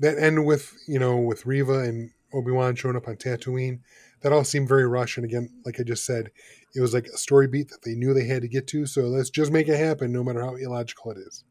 that 0.00 0.18
end 0.18 0.44
with 0.44 0.76
you 0.88 0.98
know 0.98 1.16
with 1.16 1.46
Reva 1.46 1.80
and 1.80 2.10
obi-wan 2.32 2.74
showing 2.74 2.96
up 2.96 3.08
on 3.08 3.16
tatooine 3.16 3.80
that 4.20 4.32
all 4.32 4.44
seemed 4.44 4.68
very 4.68 4.86
rushed 4.86 5.16
and 5.16 5.24
again 5.24 5.48
like 5.64 5.78
i 5.80 5.82
just 5.82 6.04
said 6.04 6.30
it 6.74 6.80
was 6.80 6.92
like 6.94 7.06
a 7.06 7.16
story 7.16 7.46
beat 7.48 7.68
that 7.68 7.82
they 7.82 7.94
knew 7.94 8.12
they 8.14 8.26
had 8.26 8.42
to 8.42 8.48
get 8.48 8.66
to 8.66 8.84
so 8.86 9.02
let's 9.02 9.30
just 9.30 9.50
make 9.52 9.68
it 9.68 9.78
happen 9.78 10.12
no 10.12 10.22
matter 10.24 10.40
how 10.42 10.54
illogical 10.56 11.10
it 11.12 11.18
is 11.18 11.44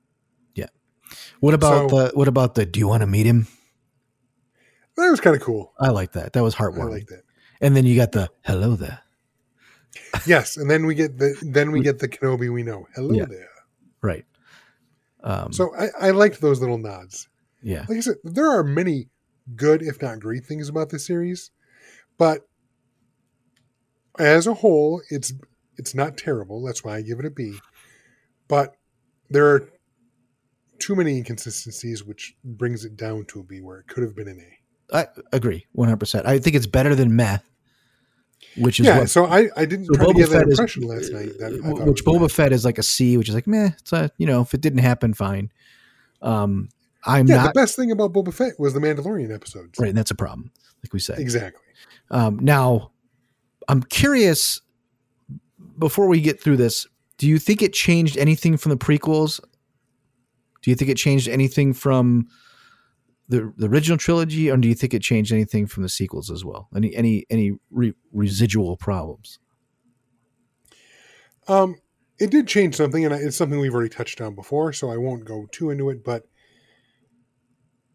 Yeah. 0.56 0.68
What 1.40 1.54
about 1.54 1.90
So- 1.90 1.98
the 1.98 2.12
what 2.16 2.28
about 2.28 2.56
the 2.56 2.66
do 2.66 2.80
you 2.80 2.88
want 2.88 3.02
to 3.02 3.08
meet 3.08 3.26
him? 3.26 3.48
that 4.96 5.10
was 5.10 5.20
kind 5.20 5.36
of 5.36 5.42
cool 5.42 5.74
I 5.80 5.90
like 5.90 6.14
that. 6.14 6.34
That 6.34 6.44
was 6.44 6.56
heartwarming. 6.56 6.90
i 6.90 6.98
like 7.00 7.08
that 7.08 7.24
And 7.62 7.76
then 7.76 7.86
you 7.86 7.96
got 7.96 8.12
the 8.12 8.30
hello 8.46 8.76
there. 8.76 9.00
yes 10.26 10.58
and 10.58 10.70
then 10.70 10.86
we 10.86 10.96
get 10.96 11.18
the 11.18 11.36
then 11.42 11.72
we 11.72 11.82
get 11.82 12.00
the 12.00 12.08
kenobi 12.08 12.52
we 12.52 12.64
know 12.64 12.88
hello 12.96 13.14
Yeah. 13.14 13.26
there 13.26 13.50
Right. 14.02 14.26
Um, 15.24 15.52
so 15.52 15.76
I, 15.76 15.88
I 16.00 16.12
liked 16.12 16.40
those 16.40 16.60
little 16.62 16.78
nods 16.78 17.28
yeah, 17.64 17.86
like 17.90 17.98
I 17.98 18.02
said, 18.02 18.18
there 18.24 18.48
are 18.48 18.64
many 18.64 19.10
good, 19.56 19.82
if 19.82 20.00
not 20.00 20.20
great, 20.20 20.46
things 20.46 20.70
about 20.70 20.90
this 20.90 21.06
series, 21.08 21.50
but 22.18 22.47
as 24.20 24.48
a 24.48 24.54
whole, 24.54 25.02
it's 25.10 25.34
it's 25.78 25.94
not 25.96 26.18
terrible. 26.18 26.64
That's 26.64 26.84
why 26.84 26.96
I 26.98 27.02
give 27.02 27.20
it 27.20 27.26
a 27.26 27.30
B. 27.32 27.56
But 28.48 28.76
there 29.30 29.48
are 29.48 29.70
too 30.80 30.96
many 30.96 31.18
inconsistencies, 31.18 32.04
which 32.04 32.36
brings 32.44 32.86
it 32.86 32.96
down 32.96 33.26
to 33.26 33.40
a 33.40 33.44
B, 33.44 33.62
where 33.62 33.80
it 33.80 33.88
could 33.88 34.04
have 34.04 34.16
been 34.16 34.28
an 34.28 34.40
A. 34.40 34.96
I 34.98 35.08
agree, 35.34 35.66
one 35.74 35.88
hundred 35.90 36.00
percent. 36.00 36.26
I 36.26 36.40
think 36.40 36.56
it's 36.56 36.66
better 36.68 36.96
than 36.96 37.16
meth, 37.16 37.44
which 38.56 38.80
is 38.80 38.86
Yeah, 38.86 39.00
what 39.00 39.10
so 39.10 39.26
I, 39.26 39.50
I 39.58 39.66
didn't 39.66 39.86
so 39.88 39.94
try 39.96 40.06
to 40.06 40.14
that 40.14 40.30
Fett 40.30 40.48
is- 40.48 40.52
impression 40.60 40.84
last 40.84 41.12
night. 41.12 41.38
That 41.40 41.52
which 41.86 42.02
was 42.06 42.16
Boba 42.20 42.22
bad. 42.22 42.32
Fett 42.32 42.54
is 42.54 42.64
like 42.64 42.78
a 42.78 42.84
C, 42.84 43.18
which 43.18 43.28
is 43.28 43.36
like 43.36 43.48
meh. 43.48 43.72
It's 43.80 43.92
a 43.92 44.10
you 44.18 44.26
know 44.26 44.42
if 44.42 44.54
it 44.54 44.62
didn't 44.62 44.80
happen, 44.80 45.14
fine. 45.14 45.52
Um, 46.22 46.70
I'm 47.06 47.28
Yeah, 47.28 47.38
not 47.38 47.54
the 47.54 47.60
best 47.60 47.76
thing 47.76 47.92
about 47.92 48.14
Boba 48.14 48.34
Fett 48.34 48.54
was 48.60 48.74
the 48.74 48.80
Mandalorian 48.80 49.34
episodes. 49.34 49.78
right. 49.80 49.90
And 49.90 49.98
that's 49.98 50.12
a 50.12 50.16
problem, 50.16 50.52
like 50.84 50.94
we 50.94 51.00
said. 51.00 51.20
Exactly. 51.20 51.62
Um, 52.10 52.40
now, 52.40 52.92
I'm 53.68 53.84
curious. 53.84 54.62
Before 55.78 56.08
we 56.08 56.22
get 56.22 56.42
through 56.42 56.58
this, 56.58 56.88
do 57.18 57.28
you 57.28 57.38
think 57.38 57.62
it 57.62 57.72
changed 57.72 58.18
anything 58.18 58.58
from 58.58 58.72
the 58.72 58.78
prequels? 58.78 59.40
Do 60.62 60.72
you 60.72 60.76
think 60.76 60.90
it 60.90 60.98
changed 60.98 61.28
anything 61.28 61.74
from 61.74 62.28
the 63.30 63.54
the 63.58 63.68
original 63.68 63.98
trilogy, 63.98 64.50
or 64.50 64.58
do 64.58 64.68
you 64.68 64.76
think 64.76 64.94
it 64.94 65.02
changed 65.02 65.32
anything 65.32 65.68
from 65.68 65.84
the 65.84 65.90
sequels 65.90 66.32
as 66.32 66.44
well? 66.44 66.70
Any 66.76 66.96
any 66.96 67.26
any 67.30 67.54
re- 67.70 67.94
residual 68.12 68.78
problems? 68.78 69.40
Um, 71.48 71.76
it 72.20 72.32
did 72.32 72.48
change 72.48 72.76
something, 72.76 73.06
and 73.06 73.14
it's 73.14 73.38
something 73.38 73.60
we've 73.60 73.74
already 73.74 73.90
touched 73.90 74.22
on 74.22 74.36
before, 74.36 74.74
so 74.74 74.90
I 74.90 74.98
won't 74.98 75.26
go 75.26 75.48
too 75.52 75.70
into 75.70 75.90
it. 75.90 76.04
But 76.04 76.28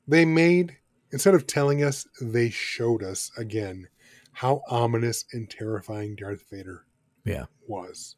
they 0.07 0.25
made 0.25 0.77
instead 1.13 1.35
of 1.35 1.47
telling 1.47 1.83
us, 1.83 2.07
they 2.21 2.51
showed 2.51 3.03
us 3.03 3.31
again 3.37 3.89
how 4.33 4.63
ominous 4.69 5.25
and 5.33 5.49
terrifying 5.49 6.17
Darth 6.17 6.45
Vader 6.51 6.85
Yeah. 7.25 7.45
was. 7.69 8.17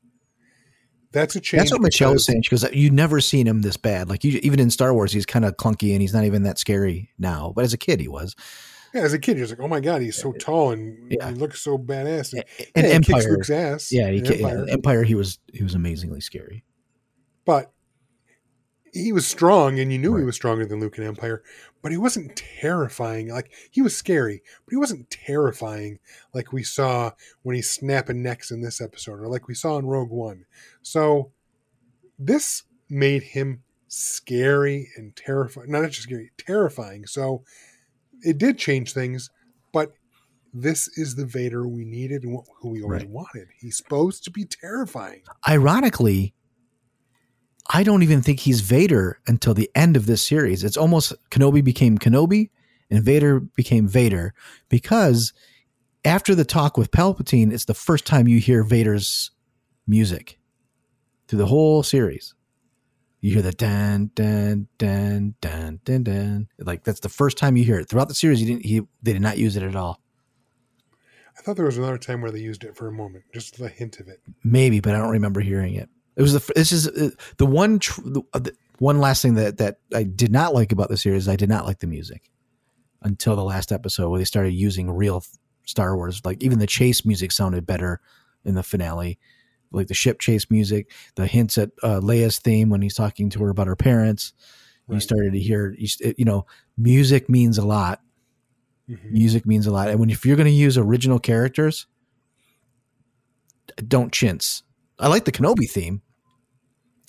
That's 1.12 1.36
a 1.36 1.40
change. 1.40 1.60
That's 1.60 1.72
what 1.72 1.80
Michelle 1.82 2.12
was 2.12 2.24
saying. 2.26 2.42
She 2.42 2.50
goes, 2.50 2.64
"You 2.72 2.90
never 2.90 3.20
seen 3.20 3.46
him 3.46 3.62
this 3.62 3.76
bad. 3.76 4.08
Like 4.08 4.24
you, 4.24 4.40
even 4.42 4.58
in 4.58 4.68
Star 4.70 4.92
Wars, 4.92 5.12
he's 5.12 5.26
kind 5.26 5.44
of 5.44 5.56
clunky 5.56 5.92
and 5.92 6.00
he's 6.00 6.12
not 6.12 6.24
even 6.24 6.42
that 6.42 6.58
scary 6.58 7.10
now. 7.18 7.52
But 7.54 7.64
as 7.64 7.72
a 7.72 7.78
kid, 7.78 8.00
he 8.00 8.08
was. 8.08 8.34
Yeah, 8.92 9.02
as 9.02 9.12
a 9.12 9.18
kid, 9.18 9.36
you're 9.36 9.46
just 9.46 9.58
like, 9.58 9.64
oh 9.64 9.68
my 9.68 9.78
god, 9.80 10.02
he's 10.02 10.16
so 10.16 10.32
tall 10.32 10.70
and 10.72 11.12
Yeah. 11.12 11.28
he 11.28 11.34
looks 11.36 11.60
so 11.60 11.78
badass. 11.78 12.32
And, 12.32 12.44
And 12.74 12.86
yeah, 12.86 12.92
he 12.94 12.98
kicks 12.98 13.08
Empire, 13.10 13.30
Luke's 13.30 13.50
ass. 13.50 13.92
yeah, 13.92 14.10
he, 14.10 14.18
in 14.18 14.24
ca- 14.24 14.34
yeah, 14.34 14.48
Empire. 14.48 14.66
Empire. 14.70 15.02
He 15.04 15.14
was 15.14 15.38
he 15.52 15.62
was 15.62 15.74
amazingly 15.74 16.20
scary. 16.20 16.64
but 17.44 17.72
he 18.94 19.12
was 19.12 19.26
strong 19.26 19.78
and 19.80 19.92
you 19.92 19.98
knew 19.98 20.16
he 20.16 20.24
was 20.24 20.36
stronger 20.36 20.64
than 20.64 20.80
Luke 20.80 20.96
in 20.98 21.04
Empire, 21.04 21.42
but 21.82 21.90
he 21.90 21.98
wasn't 21.98 22.36
terrifying. 22.36 23.28
Like 23.28 23.50
he 23.70 23.82
was 23.82 23.96
scary, 23.96 24.40
but 24.64 24.70
he 24.70 24.76
wasn't 24.76 25.10
terrifying 25.10 25.98
like 26.32 26.52
we 26.52 26.62
saw 26.62 27.10
when 27.42 27.56
he's 27.56 27.70
snapping 27.70 28.22
necks 28.22 28.50
in 28.50 28.62
this 28.62 28.80
episode 28.80 29.20
or 29.20 29.26
like 29.28 29.48
we 29.48 29.54
saw 29.54 29.76
in 29.78 29.86
Rogue 29.86 30.10
One. 30.10 30.44
So 30.82 31.32
this 32.18 32.62
made 32.88 33.22
him 33.24 33.64
scary 33.88 34.88
and 34.96 35.14
terrifying. 35.16 35.70
Not 35.72 35.82
just 35.90 36.02
scary, 36.02 36.30
terrifying. 36.38 37.06
So 37.06 37.42
it 38.22 38.38
did 38.38 38.58
change 38.58 38.92
things, 38.92 39.28
but 39.72 39.92
this 40.52 40.86
is 40.96 41.16
the 41.16 41.26
Vader 41.26 41.66
we 41.66 41.84
needed 41.84 42.22
and 42.22 42.38
who 42.60 42.68
we 42.68 42.82
always 42.82 43.02
Right. 43.02 43.10
wanted. 43.10 43.48
He's 43.58 43.76
supposed 43.76 44.22
to 44.24 44.30
be 44.30 44.44
terrifying. 44.44 45.22
Ironically, 45.48 46.32
I 47.70 47.82
don't 47.82 48.02
even 48.02 48.22
think 48.22 48.40
he's 48.40 48.60
Vader 48.60 49.20
until 49.26 49.54
the 49.54 49.70
end 49.74 49.96
of 49.96 50.06
this 50.06 50.26
series. 50.26 50.64
It's 50.64 50.76
almost 50.76 51.14
Kenobi 51.30 51.64
became 51.64 51.98
Kenobi 51.98 52.50
and 52.90 53.02
Vader 53.02 53.40
became 53.40 53.88
Vader 53.88 54.34
because 54.68 55.32
after 56.04 56.34
the 56.34 56.44
talk 56.44 56.76
with 56.76 56.90
Palpatine, 56.90 57.52
it's 57.52 57.64
the 57.64 57.74
first 57.74 58.06
time 58.06 58.28
you 58.28 58.38
hear 58.38 58.62
Vader's 58.62 59.30
music 59.86 60.38
through 61.26 61.38
the 61.38 61.46
whole 61.46 61.82
series. 61.82 62.34
You 63.20 63.32
hear 63.32 63.42
the 63.42 63.52
dun 63.52 64.10
dun 64.14 64.68
dun 64.76 65.34
dun 65.40 65.80
dun 65.82 66.02
dun. 66.02 66.48
Like 66.58 66.84
that's 66.84 67.00
the 67.00 67.08
first 67.08 67.38
time 67.38 67.56
you 67.56 67.64
hear 67.64 67.78
it. 67.78 67.88
Throughout 67.88 68.08
the 68.08 68.14
series, 68.14 68.42
you 68.42 68.46
didn't 68.46 68.66
he 68.66 68.82
they 69.02 69.14
did 69.14 69.22
not 69.22 69.38
use 69.38 69.56
it 69.56 69.62
at 69.62 69.74
all. 69.74 70.02
I 71.38 71.40
thought 71.40 71.56
there 71.56 71.64
was 71.64 71.78
another 71.78 71.96
time 71.98 72.20
where 72.20 72.30
they 72.30 72.40
used 72.40 72.64
it 72.64 72.76
for 72.76 72.86
a 72.86 72.92
moment, 72.92 73.24
just 73.32 73.58
a 73.58 73.68
hint 73.68 73.98
of 73.98 74.08
it. 74.08 74.20
Maybe, 74.44 74.80
but 74.80 74.94
I 74.94 74.98
don't 74.98 75.10
remember 75.10 75.40
hearing 75.40 75.74
it. 75.74 75.88
It 76.16 76.22
was 76.22 76.32
the 76.32 76.52
this 76.54 76.72
is 76.72 76.88
uh, 76.88 77.10
the 77.38 77.46
one 77.46 77.78
tr- 77.78 78.00
the, 78.04 78.22
uh, 78.32 78.38
the 78.38 78.54
one 78.78 79.00
last 79.00 79.22
thing 79.22 79.34
that 79.34 79.58
that 79.58 79.78
I 79.94 80.04
did 80.04 80.30
not 80.30 80.54
like 80.54 80.72
about 80.72 80.88
the 80.88 80.96
series. 80.96 81.28
I 81.28 81.36
did 81.36 81.48
not 81.48 81.66
like 81.66 81.80
the 81.80 81.86
music 81.86 82.30
until 83.02 83.36
the 83.36 83.44
last 83.44 83.72
episode 83.72 84.08
where 84.10 84.18
they 84.18 84.24
started 84.24 84.52
using 84.52 84.90
real 84.90 85.24
Star 85.64 85.96
Wars. 85.96 86.20
Like 86.24 86.42
even 86.42 86.58
the 86.58 86.66
chase 86.66 87.04
music 87.04 87.32
sounded 87.32 87.66
better 87.66 88.00
in 88.44 88.54
the 88.54 88.62
finale, 88.62 89.18
like 89.72 89.88
the 89.88 89.94
ship 89.94 90.20
chase 90.20 90.50
music, 90.50 90.90
the 91.16 91.26
hints 91.26 91.58
at 91.58 91.70
uh, 91.82 92.00
Leia's 92.00 92.38
theme 92.38 92.68
when 92.70 92.82
he's 92.82 92.94
talking 92.94 93.30
to 93.30 93.42
her 93.42 93.50
about 93.50 93.66
her 93.66 93.76
parents. 93.76 94.32
You 94.86 95.00
started 95.00 95.32
to 95.32 95.40
hear, 95.40 95.74
you, 95.78 95.88
you 96.18 96.26
know, 96.26 96.44
music 96.76 97.30
means 97.30 97.56
a 97.56 97.64
lot. 97.66 98.02
Mhm. 98.88 99.12
Music 99.12 99.46
means 99.46 99.66
a 99.66 99.70
lot, 99.70 99.88
and 99.88 99.98
when 99.98 100.10
if 100.10 100.26
you're 100.26 100.36
going 100.36 100.44
to 100.44 100.52
use 100.52 100.76
original 100.76 101.18
characters, 101.18 101.86
don't 103.88 104.12
chintz. 104.12 104.62
I 104.98 105.08
like 105.08 105.24
the 105.24 105.32
Kenobi 105.32 105.68
theme, 105.70 106.02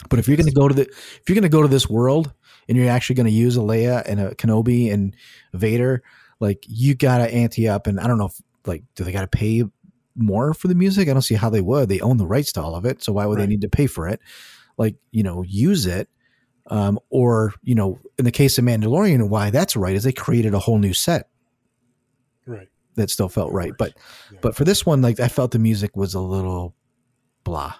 but 0.09 0.19
if 0.19 0.27
you're 0.27 0.37
going 0.37 0.47
to 0.47 0.53
go 0.53 0.67
to 0.67 0.73
the 0.73 0.83
if 0.83 1.23
you're 1.27 1.35
going 1.35 1.43
to 1.43 1.49
go 1.49 1.61
to 1.61 1.67
this 1.67 1.89
world 1.89 2.33
and 2.67 2.77
you're 2.77 2.89
actually 2.89 3.15
going 3.15 3.27
to 3.27 3.31
use 3.31 3.57
a 3.57 3.61
Leia 3.61 4.03
and 4.05 4.19
a 4.19 4.35
Kenobi 4.35 4.91
and 4.91 5.15
Vader, 5.53 6.03
like 6.39 6.63
you 6.67 6.95
got 6.95 7.19
to 7.19 7.33
ante 7.33 7.67
up. 7.67 7.87
And 7.87 7.99
I 7.99 8.07
don't 8.07 8.17
know 8.17 8.27
if 8.27 8.41
like 8.65 8.83
do 8.95 9.03
they 9.03 9.11
got 9.11 9.21
to 9.21 9.27
pay 9.27 9.63
more 10.15 10.53
for 10.53 10.67
the 10.67 10.75
music? 10.75 11.09
I 11.09 11.13
don't 11.13 11.21
see 11.21 11.35
how 11.35 11.49
they 11.49 11.61
would. 11.61 11.89
They 11.89 11.99
own 12.01 12.17
the 12.17 12.27
rights 12.27 12.51
to 12.53 12.61
all 12.61 12.75
of 12.75 12.85
it, 12.85 13.03
so 13.03 13.13
why 13.13 13.25
would 13.25 13.39
they 13.39 13.47
need 13.47 13.61
to 13.61 13.69
pay 13.69 13.87
for 13.87 14.07
it? 14.07 14.19
Like 14.77 14.95
you 15.11 15.23
know, 15.23 15.43
use 15.43 15.85
it. 15.85 16.09
Um, 16.67 16.99
or 17.09 17.53
you 17.61 17.75
know, 17.75 17.99
in 18.17 18.25
the 18.25 18.31
case 18.31 18.57
of 18.57 18.65
Mandalorian, 18.65 19.29
why 19.29 19.49
that's 19.51 19.75
right 19.75 19.95
is 19.95 20.03
they 20.03 20.11
created 20.11 20.53
a 20.55 20.59
whole 20.59 20.79
new 20.79 20.93
set 20.93 21.29
Right. 22.47 22.67
that 22.95 23.09
still 23.11 23.29
felt 23.29 23.51
right. 23.53 23.73
But 23.77 23.93
Yeah. 24.31 24.39
but 24.41 24.55
for 24.55 24.63
this 24.65 24.85
one, 24.85 25.01
like 25.01 25.19
I 25.19 25.27
felt 25.27 25.51
the 25.51 25.59
music 25.59 25.95
was 25.95 26.15
a 26.15 26.19
little 26.19 26.75
blah. 27.43 27.75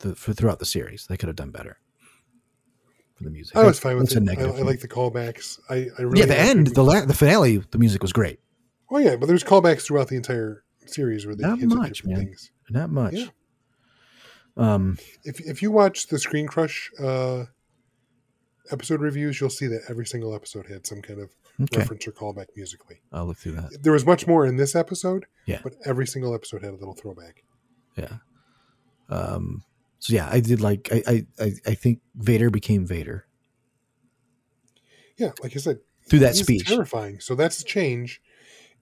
The, 0.00 0.14
for 0.14 0.32
throughout 0.34 0.58
the 0.58 0.66
series, 0.66 1.06
they 1.06 1.16
could 1.16 1.28
have 1.28 1.36
done 1.36 1.50
better. 1.50 1.78
for 3.14 3.24
the 3.24 3.30
music. 3.30 3.56
I 3.56 3.64
was 3.64 3.78
fine 3.78 3.96
with 3.96 4.10
That's 4.12 4.30
it. 4.30 4.38
I, 4.38 4.42
I 4.44 4.62
like 4.62 4.80
the 4.80 4.88
callbacks. 4.88 5.58
I, 5.70 5.86
I 5.98 6.02
really 6.02 6.20
yeah, 6.20 6.26
the 6.26 6.38
end, 6.38 6.68
the 6.68 6.82
la- 6.84 7.04
the 7.06 7.14
finale, 7.14 7.58
the 7.70 7.78
music 7.78 8.02
was 8.02 8.12
great. 8.12 8.38
Oh 8.90 8.98
yeah, 8.98 9.16
but 9.16 9.26
there's 9.26 9.42
callbacks 9.42 9.82
throughout 9.86 10.08
the 10.08 10.16
entire 10.16 10.62
series 10.84 11.24
where 11.26 11.34
they 11.34 11.42
Not 11.42 11.58
much, 11.60 11.88
different 11.98 12.16
man. 12.18 12.26
things. 12.26 12.50
Not 12.70 12.90
much. 12.90 13.14
Yeah. 13.14 13.26
Um, 14.56 14.98
If 15.24 15.40
if 15.40 15.62
you 15.62 15.70
watch 15.70 16.06
the 16.08 16.18
Screen 16.18 16.46
Crush 16.46 16.90
uh, 17.00 17.44
episode 18.70 19.00
reviews, 19.00 19.40
you'll 19.40 19.50
see 19.50 19.66
that 19.66 19.82
every 19.88 20.06
single 20.06 20.34
episode 20.34 20.66
had 20.66 20.86
some 20.86 21.02
kind 21.02 21.20
of 21.20 21.30
okay, 21.62 21.78
reference 21.78 22.06
or 22.06 22.12
callback 22.12 22.46
musically. 22.56 23.00
I'll 23.12 23.26
look 23.26 23.38
through 23.38 23.52
that. 23.52 23.82
There 23.82 23.92
was 23.92 24.04
much 24.06 24.26
more 24.26 24.46
in 24.46 24.56
this 24.56 24.74
episode, 24.74 25.26
Yeah. 25.46 25.60
but 25.62 25.74
every 25.84 26.06
single 26.06 26.34
episode 26.34 26.62
had 26.62 26.72
a 26.72 26.76
little 26.76 26.94
throwback. 26.94 27.44
Yeah. 27.96 28.18
Um. 29.08 29.62
So 30.06 30.14
yeah, 30.14 30.28
I 30.30 30.38
did 30.38 30.60
like. 30.60 30.88
I 30.92 31.26
I 31.40 31.52
I, 31.66 31.74
think 31.74 32.00
Vader 32.14 32.48
became 32.48 32.86
Vader 32.86 33.26
Yeah, 35.16 35.32
like 35.42 35.56
I 35.56 35.58
said, 35.58 35.78
through 36.08 36.20
that 36.20 36.36
speech. 36.36 36.68
terrifying. 36.68 37.18
So 37.18 37.34
that's 37.34 37.60
a 37.60 37.64
change, 37.64 38.22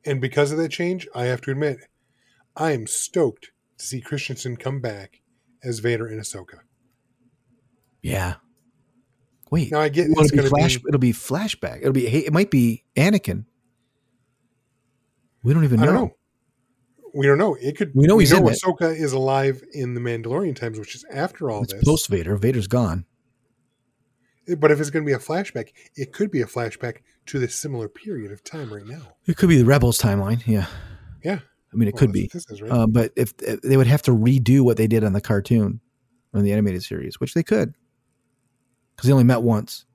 and 0.04 0.20
because 0.20 0.52
of 0.52 0.58
that 0.58 0.68
change, 0.68 1.08
I 1.14 1.24
have 1.24 1.40
to 1.42 1.50
admit, 1.52 1.78
I 2.54 2.72
am 2.72 2.86
stoked 2.86 3.52
to 3.78 3.86
see 3.86 4.02
Christensen 4.02 4.56
come 4.56 4.82
back 4.82 5.22
as 5.62 5.78
Vader 5.78 6.06
in 6.06 6.18
Ahsoka. 6.18 6.58
Yeah. 8.02 8.34
Wait. 9.50 9.72
Now 9.72 9.80
I 9.80 9.88
get 9.88 10.08
Well, 10.10 10.26
it'll, 10.26 10.42
be 10.42 10.48
flash, 10.50 10.76
be. 10.76 10.84
it'll 10.88 11.00
be 11.00 11.12
flashback. 11.14 11.78
It'll 11.78 11.92
be. 11.92 12.06
It 12.06 12.34
might 12.34 12.50
be 12.50 12.84
Anakin. 12.96 13.46
We 15.42 15.54
don't 15.54 15.64
even 15.64 15.80
know. 15.80 15.86
don't 15.86 15.94
know. 15.94 16.16
We 17.14 17.26
don't 17.26 17.38
know. 17.38 17.54
It 17.60 17.76
could. 17.76 17.92
We 17.94 18.06
know 18.06 18.18
he's 18.18 18.32
in 18.32 18.46
it. 18.46 18.50
Ahsoka 18.50 18.94
is 18.94 19.12
alive 19.12 19.62
in 19.72 19.94
the 19.94 20.00
Mandalorian 20.00 20.56
times, 20.56 20.78
which 20.78 20.94
is 20.96 21.04
after 21.12 21.50
all 21.50 21.62
It's 21.62 21.72
this. 21.72 21.84
post 21.84 22.08
Vader. 22.08 22.36
Vader's 22.36 22.66
gone. 22.66 23.04
But 24.58 24.70
if 24.70 24.80
it's 24.80 24.90
going 24.90 25.04
to 25.04 25.06
be 25.06 25.14
a 25.14 25.18
flashback, 25.18 25.68
it 25.96 26.12
could 26.12 26.30
be 26.30 26.42
a 26.42 26.46
flashback 26.46 26.98
to 27.26 27.38
this 27.38 27.54
similar 27.54 27.88
period 27.88 28.30
of 28.32 28.44
time 28.44 28.72
right 28.72 28.84
now. 28.84 29.00
It 29.26 29.36
could 29.36 29.48
be 29.48 29.56
the 29.56 29.64
Rebels 29.64 29.98
timeline. 29.98 30.46
Yeah. 30.46 30.66
Yeah. 31.24 31.38
I 31.72 31.76
mean, 31.76 31.88
it 31.88 31.94
Well, 31.94 32.00
could 32.00 32.12
be. 32.12 32.30
Is 32.34 32.60
right. 32.60 32.70
Uh, 32.70 32.86
but 32.86 33.12
if, 33.16 33.32
if 33.38 33.62
they 33.62 33.76
would 33.76 33.86
have 33.86 34.02
to 34.02 34.10
redo 34.10 34.60
what 34.60 34.76
they 34.76 34.86
did 34.86 35.02
on 35.02 35.12
the 35.14 35.20
cartoon 35.20 35.80
or 36.34 36.42
the 36.42 36.52
animated 36.52 36.82
series, 36.82 37.18
which 37.20 37.32
they 37.32 37.42
could, 37.42 37.74
because 38.94 39.06
they 39.06 39.12
only 39.12 39.24
met 39.24 39.42
once. 39.42 39.86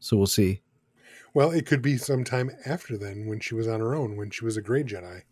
So 0.00 0.16
we'll 0.16 0.26
see. 0.26 0.60
Well, 1.34 1.50
it 1.50 1.66
could 1.66 1.82
be 1.82 1.96
sometime 1.96 2.50
after 2.64 2.96
then, 2.96 3.26
when 3.26 3.40
she 3.40 3.54
was 3.54 3.68
on 3.68 3.80
her 3.80 3.94
own, 3.94 4.16
when 4.16 4.30
she 4.30 4.44
was 4.44 4.56
a 4.56 4.62
gray 4.62 4.82
Jedi. 4.84 5.22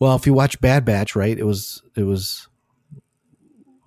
Well, 0.00 0.16
if 0.16 0.26
you 0.26 0.34
watch 0.34 0.60
Bad 0.60 0.84
Batch, 0.84 1.14
right? 1.16 1.38
It 1.38 1.44
was 1.44 1.82
it 1.96 2.02
was, 2.02 2.48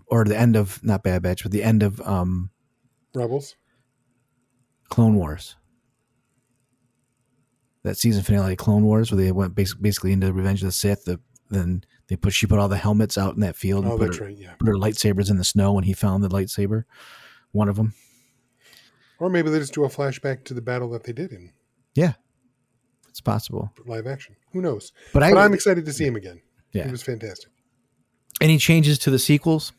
or 0.08 0.24
the 0.24 0.38
end 0.38 0.56
of 0.56 0.84
not 0.84 1.04
Bad 1.04 1.22
Batch, 1.22 1.44
but 1.44 1.52
the 1.52 1.64
end 1.64 1.84
of 1.84 2.00
um, 2.02 2.50
Rebels. 3.14 3.56
Clone 4.90 5.16
Wars. 5.16 5.58
That 7.84 7.98
season 7.98 8.24
finale 8.24 8.54
of 8.54 8.58
Clone 8.58 8.84
Wars, 8.84 9.12
where 9.12 9.22
they 9.22 9.32
went 9.32 9.54
basically, 9.54 10.12
into 10.14 10.32
Revenge 10.32 10.62
of 10.62 10.68
the 10.68 10.72
Sith. 10.72 11.04
The, 11.06 11.20
then 11.50 11.84
they 12.08 12.16
put 12.16 12.34
she 12.34 12.48
put 12.48 12.58
all 12.60 12.70
the 12.70 12.78
helmets 12.78 13.18
out 13.18 13.36
in 13.36 13.42
that 13.42 13.56
field 13.56 13.84
and 13.84 13.94
Oh, 13.94 13.98
put, 13.98 14.06
that's 14.08 14.18
her, 14.18 14.26
right. 14.26 14.38
Yeah. 14.38 14.54
put 14.60 14.68
her 14.68 14.76
lightsabers 14.76 15.30
in 15.30 15.38
the 15.38 15.44
snow 15.44 15.74
when 15.74 15.84
he 15.84 15.94
found 15.94 16.24
the 16.24 16.30
lightsaber, 16.30 16.86
one 17.52 17.70
of 17.70 17.76
them. 17.76 17.94
Or 19.20 19.30
maybe 19.30 19.50
they 19.50 19.60
just 19.60 19.74
do 19.74 19.84
a 19.84 19.90
flashback 19.90 20.44
to 20.46 20.54
the 20.54 20.62
battle 20.62 20.90
that 20.92 21.04
they 21.04 21.14
did 21.14 21.32
in 21.32 21.52
Yeah, 21.96 22.14
It's 23.10 23.22
possible, 23.22 23.72
live 23.86 24.06
action. 24.08 24.36
Who 24.54 24.62
knows? 24.62 24.92
but 25.14 25.24
I 25.24 25.32
I'm 25.34 25.54
excited 25.54 25.86
to 25.86 25.94
see 25.94 26.06
him 26.06 26.16
again. 26.16 26.42
yeah. 26.74 26.86
He 26.86 26.92
was 26.92 27.02
fantastic. 27.04 27.52
Any 28.42 28.58
changes 28.60 29.00
to 29.00 29.10
the 29.12 29.18
sequels? 29.20 29.74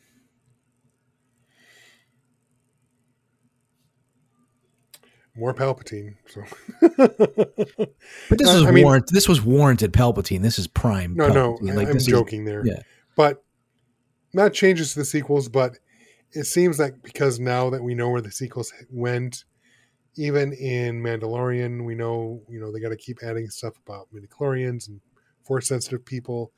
More 5.35 5.53
Palpatine. 5.53 6.15
So 6.27 6.43
But 6.97 8.37
this 8.37 8.47
Uh, 8.49 8.51
is 8.51 8.63
I 8.65 8.71
mean- 8.71 8.83
warrant. 8.83 9.07
This 9.11 9.29
was 9.29 9.41
warranted 9.43 9.93
Palpatine. 9.93 10.41
This 10.41 10.59
is 10.59 10.67
prime. 10.67 11.13
no, 11.15 11.27
no, 11.29 11.53
Palpatine. 11.53 11.71
I- 11.71 11.75
Like, 11.75 11.87
I'm 11.87 11.93
this 11.93 12.03
is- 12.03 12.07
joking 12.07 12.45
there. 12.45 12.65
yeah. 12.65 12.81
But 13.15 13.43
not 14.33 14.53
changes 14.53 14.93
to 14.93 14.99
the 14.99 15.05
sequels, 15.05 15.47
but 15.49 15.77
it 16.31 16.45
seems 16.45 16.79
like 16.79 17.01
because 17.03 17.39
now 17.39 17.69
that 17.71 17.83
we 17.83 17.95
know 17.95 18.09
where 18.09 18.21
the 18.21 18.31
sequels 18.31 18.71
went, 18.91 19.45
even 20.15 20.53
in 20.53 21.01
Mandalorian, 21.01 21.85
we 21.85 21.95
know 21.95 22.41
you 22.49 22.59
know 22.59 22.71
they 22.71 22.79
got 22.79 22.89
to 22.89 22.95
keep 22.97 23.19
adding 23.23 23.49
stuff 23.49 23.73
about 23.85 24.07
midichlorians 24.13 24.87
and 24.87 25.01
force 25.43 25.67
sensitive 25.67 26.05
people. 26.05 26.51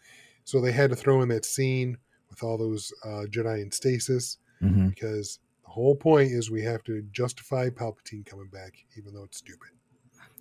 So 0.44 0.60
they 0.60 0.72
had 0.72 0.90
to 0.90 0.96
throw 0.96 1.22
in 1.22 1.30
that 1.30 1.46
scene 1.46 1.98
with 2.30 2.44
all 2.44 2.58
those 2.58 2.92
uh, 3.06 3.26
Jedi 3.30 3.62
in 3.62 3.72
stasis 3.72 4.38
Mhm. 4.62 4.90
because 4.90 5.40
the 5.64 5.70
whole 5.70 5.96
point 5.96 6.32
is 6.32 6.50
we 6.52 6.64
have 6.64 6.84
to 6.84 7.02
justify 7.12 7.70
Palpatine 7.70 8.26
coming 8.26 8.48
back, 8.48 8.74
even 8.98 9.14
though 9.14 9.24
it's 9.24 9.38
stupid. 9.38 9.70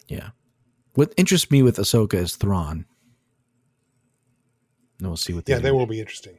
Yeah, 0.08 0.30
what 0.94 1.12
interests 1.16 1.50
me 1.50 1.62
with 1.62 1.76
Ahsoka 1.76 2.14
is 2.14 2.34
Thrawn. 2.36 2.86
And 4.98 5.08
we'll 5.08 5.16
see 5.16 5.32
what. 5.32 5.44
they 5.46 5.52
Yeah, 5.52 5.58
do. 5.58 5.62
that 5.64 5.74
will 5.74 5.86
be 5.86 6.00
interesting. 6.00 6.38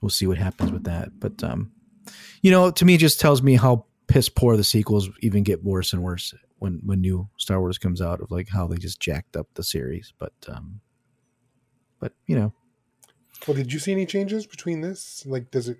we'll 0.00 0.10
see 0.10 0.26
what 0.26 0.36
happens 0.38 0.70
with 0.70 0.84
that. 0.84 1.18
But 1.18 1.42
um, 1.42 1.72
you 2.42 2.50
know, 2.50 2.70
to 2.70 2.84
me, 2.84 2.94
it 2.94 2.98
just 2.98 3.20
tells 3.20 3.42
me 3.42 3.56
how 3.56 3.86
piss 4.06 4.28
poor 4.28 4.56
the 4.56 4.64
sequels 4.64 5.08
even 5.20 5.42
get 5.42 5.64
worse 5.64 5.92
and 5.92 6.02
worse 6.02 6.34
when 6.58 6.80
when 6.84 7.00
new 7.00 7.28
Star 7.36 7.60
Wars 7.60 7.78
comes 7.78 8.00
out 8.00 8.20
of 8.20 8.30
like 8.30 8.48
how 8.48 8.66
they 8.66 8.76
just 8.76 9.00
jacked 9.00 9.36
up 9.36 9.46
the 9.54 9.62
series. 9.62 10.12
But 10.18 10.32
um, 10.48 10.80
but 12.00 12.12
you 12.26 12.36
know, 12.36 12.52
Well, 13.46 13.56
did 13.56 13.72
you 13.72 13.78
see 13.78 13.92
any 13.92 14.06
changes 14.06 14.46
between 14.46 14.80
this? 14.80 15.24
Like, 15.26 15.50
does 15.50 15.68
it 15.68 15.78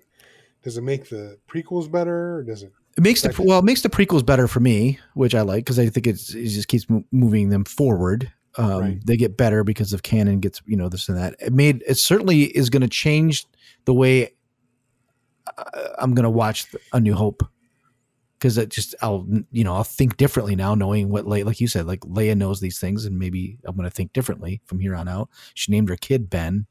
does 0.63 0.77
it 0.77 0.83
make 0.83 1.09
the 1.09 1.37
prequels 1.47 1.91
better, 1.91 2.37
or 2.37 2.43
does 2.43 2.63
it? 2.63 2.71
it 2.97 3.03
makes 3.03 3.21
the 3.21 3.35
well, 3.43 3.59
it 3.59 3.65
makes 3.65 3.81
the 3.81 3.89
prequels 3.89 4.25
better 4.25 4.47
for 4.47 4.59
me, 4.59 4.99
which 5.13 5.35
I 5.35 5.41
like 5.41 5.65
because 5.65 5.79
I 5.79 5.89
think 5.89 6.07
it's 6.07 6.33
it 6.33 6.47
just 6.47 6.67
keeps 6.67 6.89
mo- 6.89 7.03
moving 7.11 7.49
them 7.49 7.65
forward. 7.65 8.31
Um, 8.57 8.79
Right. 8.79 9.05
They 9.05 9.17
get 9.17 9.35
better 9.35 9.65
because 9.65 9.91
of 9.91 10.03
canon 10.03 10.39
gets 10.39 10.61
you 10.65 10.77
know 10.77 10.89
this 10.89 11.09
and 11.09 11.17
that. 11.17 11.35
It 11.39 11.53
made 11.53 11.83
it 11.87 11.95
certainly 11.95 12.43
is 12.43 12.69
going 12.69 12.81
to 12.81 12.87
change 12.87 13.45
the 13.83 13.93
way 13.93 14.31
I'm 15.99 16.13
going 16.13 16.23
to 16.23 16.29
watch 16.29 16.67
A 16.93 16.99
New 16.99 17.13
Hope 17.13 17.43
because 18.39 18.57
it 18.57 18.69
just 18.69 18.95
I'll 19.01 19.25
you 19.51 19.63
know 19.63 19.73
I'll 19.75 19.83
think 19.83 20.17
differently 20.17 20.55
now 20.55 20.75
knowing 20.75 21.09
what 21.09 21.25
Leia 21.25 21.45
like 21.45 21.61
you 21.61 21.67
said 21.67 21.87
like 21.87 22.01
Leia 22.01 22.35
knows 22.35 22.59
these 22.59 22.79
things 22.79 23.05
and 23.05 23.17
maybe 23.17 23.57
I'm 23.65 23.75
going 23.75 23.89
to 23.89 23.95
think 23.95 24.13
differently 24.13 24.61
from 24.65 24.79
here 24.79 24.95
on 24.95 25.07
out. 25.07 25.29
She 25.53 25.71
named 25.71 25.89
her 25.89 25.95
kid 25.95 26.29
Ben. 26.29 26.65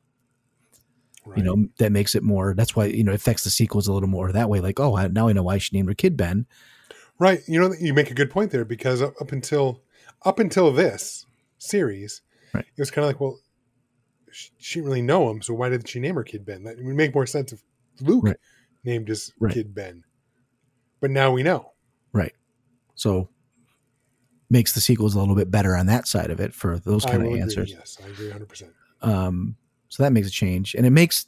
Right. 1.27 1.39
You 1.39 1.45
know 1.45 1.67
that 1.79 1.91
makes 1.91 2.15
it 2.15 2.23
more. 2.23 2.55
That's 2.55 2.77
why 2.77 2.87
you 2.87 3.03
know 3.03 3.13
it 3.13 3.17
affects 3.17 3.45
the 3.45 3.51
sequels 3.51 3.89
a 3.89 3.93
little 3.93 4.09
more 4.09 4.31
that 4.31 4.51
way. 4.51 4.61
Like 4.61 4.79
oh 4.79 4.95
now 5.09 5.29
I 5.29 5.33
know 5.33 5.43
why 5.43 5.59
she 5.59 5.75
named 5.77 5.89
her 5.89 5.95
kid 5.95 6.17
Ben. 6.17 6.47
right? 7.19 7.41
You 7.47 7.61
know, 7.61 7.73
you 7.81 7.95
make 7.95 8.11
a 8.11 8.15
good 8.15 8.31
point 8.31 8.51
there 8.51 8.65
because 8.65 9.01
up, 9.01 9.15
up 9.21 9.33
until 9.33 9.81
up 10.23 10.39
until 10.39 10.71
this 10.73 11.25
series, 11.59 12.21
Right. 12.53 12.65
it 12.77 12.81
was 12.81 12.91
kind 12.91 13.05
of 13.05 13.09
like, 13.09 13.21
well, 13.21 13.39
she, 14.31 14.51
she 14.59 14.75
didn't 14.79 14.87
really 14.89 15.03
know 15.03 15.31
him, 15.31 15.41
so 15.43 15.55
why 15.55 15.69
did 15.71 15.89
she 15.89 15.99
name 15.99 16.15
her 16.17 16.25
kid 16.25 16.45
Ben? 16.45 16.65
That 16.65 16.77
would 16.77 16.95
make 16.95 17.15
more 17.15 17.27
sense 17.27 17.53
if 17.53 17.63
Luke 18.01 18.25
Right. 18.25 18.37
Named 18.85 19.09
his 19.09 19.32
Right. 19.39 19.52
kid 19.55 19.74
Ben. 19.74 20.05
But 21.01 21.11
now 21.11 21.32
we 21.32 21.43
know. 21.43 21.73
Right. 22.12 22.32
So 22.94 23.28
makes 24.51 24.73
the 24.73 24.81
sequels 24.81 25.15
a 25.15 25.19
little 25.19 25.35
bit 25.35 25.51
better 25.51 25.77
on 25.77 25.86
that 25.86 26.06
side 26.06 26.31
of 26.31 26.40
it 26.40 26.55
for 26.55 26.78
those 26.78 27.05
kind 27.05 27.23
of 27.23 27.28
agree, 27.28 27.40
answers. 27.40 27.70
Yes, 27.70 27.98
I 28.05 28.09
agree 28.09 28.27
100. 28.27 28.48
percent 28.48 28.73
Um, 29.02 29.56
so 29.89 30.02
that 30.02 30.12
makes 30.12 30.28
a 30.28 30.31
change, 30.31 30.74
and 30.74 30.86
it 30.86 30.90
makes. 30.90 31.27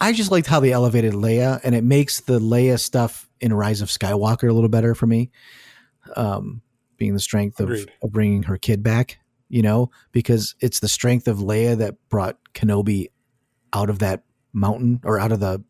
I 0.00 0.12
just 0.12 0.30
liked 0.30 0.46
how 0.48 0.58
they 0.60 0.72
elevated 0.72 1.12
Leia, 1.12 1.60
and 1.62 1.74
it 1.74 1.84
makes 1.84 2.20
the 2.20 2.40
Leia 2.40 2.78
stuff 2.78 3.28
in 3.40 3.52
Rise 3.52 3.80
of 3.82 3.88
Skywalker 3.88 4.48
a 4.48 4.52
little 4.52 4.68
better 4.68 4.94
for 4.94 5.06
me. 5.06 5.30
Um, 6.16 6.62
being 6.96 7.14
the 7.14 7.20
strength 7.20 7.60
of, 7.60 7.70
of 8.02 8.12
bringing 8.12 8.44
her 8.44 8.56
kid 8.58 8.82
back, 8.82 9.18
you 9.48 9.62
know, 9.62 9.90
because 10.12 10.54
it's 10.60 10.80
the 10.80 10.88
strength 10.88 11.28
of 11.28 11.38
Leia 11.38 11.76
that 11.78 11.96
brought 12.08 12.36
Kenobi 12.54 13.08
out 13.72 13.90
of 13.90 14.00
that 14.00 14.24
mountain 14.52 15.00
or 15.04 15.18
out 15.18 15.32
of 15.32 15.40
the 15.40 15.62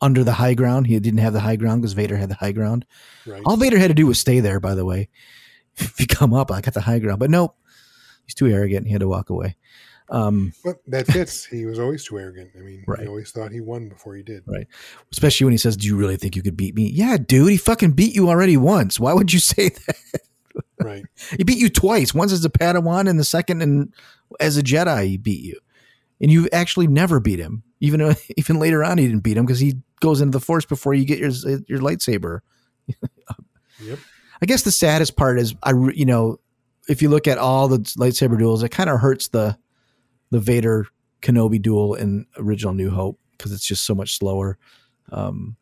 under 0.00 0.22
the 0.24 0.32
high 0.32 0.54
ground. 0.54 0.86
He 0.86 0.98
didn't 1.00 1.18
have 1.20 1.32
the 1.32 1.40
high 1.40 1.56
ground 1.56 1.82
because 1.82 1.92
Vader 1.92 2.16
had 2.16 2.28
the 2.30 2.34
high 2.34 2.52
ground. 2.52 2.86
Right. 3.26 3.42
All 3.44 3.56
Vader 3.56 3.78
had 3.78 3.88
to 3.88 3.94
do 3.94 4.06
was 4.06 4.18
stay 4.18 4.40
there, 4.40 4.60
by 4.60 4.74
the 4.74 4.84
way. 4.84 5.08
If 5.80 6.00
you 6.00 6.06
come 6.08 6.34
up, 6.34 6.50
I 6.50 6.60
got 6.60 6.74
the 6.74 6.80
high 6.80 6.98
ground. 6.98 7.20
But 7.20 7.30
nope. 7.30 7.54
He's 8.26 8.34
too 8.34 8.46
arrogant. 8.48 8.86
He 8.86 8.92
had 8.92 9.00
to 9.00 9.08
walk 9.08 9.30
away. 9.30 9.56
Um, 10.10 10.52
But 10.64 10.78
that 10.88 11.06
fits. 11.06 11.44
he 11.44 11.66
was 11.66 11.78
always 11.78 12.04
too 12.04 12.18
arrogant. 12.18 12.50
I 12.58 12.62
mean, 12.62 12.82
Right. 12.86 13.02
he 13.02 13.06
always 13.06 13.30
thought 13.30 13.52
he 13.52 13.60
won 13.60 13.88
before 13.88 14.16
he 14.16 14.22
did. 14.24 14.42
Right. 14.46 14.66
especially 15.12 15.44
when 15.44 15.52
he 15.52 15.58
says, 15.58 15.76
Do 15.76 15.86
you 15.86 15.96
really 15.96 16.16
think 16.16 16.34
you 16.34 16.42
could 16.42 16.56
beat 16.56 16.74
me? 16.74 16.88
Yeah, 16.90 17.16
dude, 17.16 17.50
he 17.52 17.56
fucking 17.58 17.92
beat 17.92 18.14
you 18.14 18.28
already 18.28 18.56
once. 18.56 18.98
Why 18.98 19.12
would 19.12 19.32
you 19.32 19.38
say 19.52 19.68
that? 19.68 20.20
Right. 20.80 21.04
He 21.36 21.44
beat 21.44 21.58
you 21.58 21.68
twice. 21.68 22.12
Once 22.14 22.32
as 22.32 22.44
a 22.44 22.50
Padawan 22.50 23.08
and 23.08 23.18
the 23.20 23.24
second 23.24 23.62
and 23.62 23.92
as 24.40 24.56
a 24.56 24.62
Jedi, 24.62 25.06
he 25.06 25.16
beat 25.16 25.44
you. 25.44 25.60
And 26.20 26.30
you've 26.32 26.48
actually 26.52 26.88
never 26.88 27.20
beat 27.20 27.38
him. 27.38 27.62
Even 27.80 28.00
uh, 28.00 28.14
even 28.36 28.58
later 28.58 28.84
on, 28.84 28.98
he 28.98 29.06
didn't 29.06 29.22
beat 29.22 29.36
him 29.36 29.46
because 29.46 29.60
he 29.60 29.74
goes 30.00 30.20
into 30.20 30.38
the 30.38 30.44
Force 30.44 30.64
before 30.64 30.94
you 30.94 31.04
get 31.04 31.18
your 31.18 31.30
your 31.68 31.80
lightsaber. 31.80 32.40
Yep. 33.80 34.00
I 34.42 34.46
guess 34.46 34.62
the 34.62 34.72
saddest 34.72 35.16
part 35.16 35.38
is 35.38 35.54
I 35.62 35.70
you 35.70 36.04
know 36.04 36.40
if 36.88 37.00
you 37.00 37.08
look 37.08 37.28
at 37.28 37.38
all 37.38 37.68
the 37.68 37.78
lightsaber 37.78 38.36
duels, 38.36 38.64
it 38.64 38.70
kind 38.70 38.90
of 38.90 38.98
hurts 38.98 39.28
the 39.28 39.56
the 40.30 40.40
Vader 40.40 40.86
Kenobi 41.22 41.60
duel 41.60 41.94
in 41.94 42.26
original 42.36 42.74
New 42.74 42.90
Hope 42.90 43.20
because 43.32 43.52
it's 43.52 43.66
just 43.66 43.84
so 43.84 43.94
much 43.94 44.18
slower. 44.18 44.58
Um, 45.12 45.56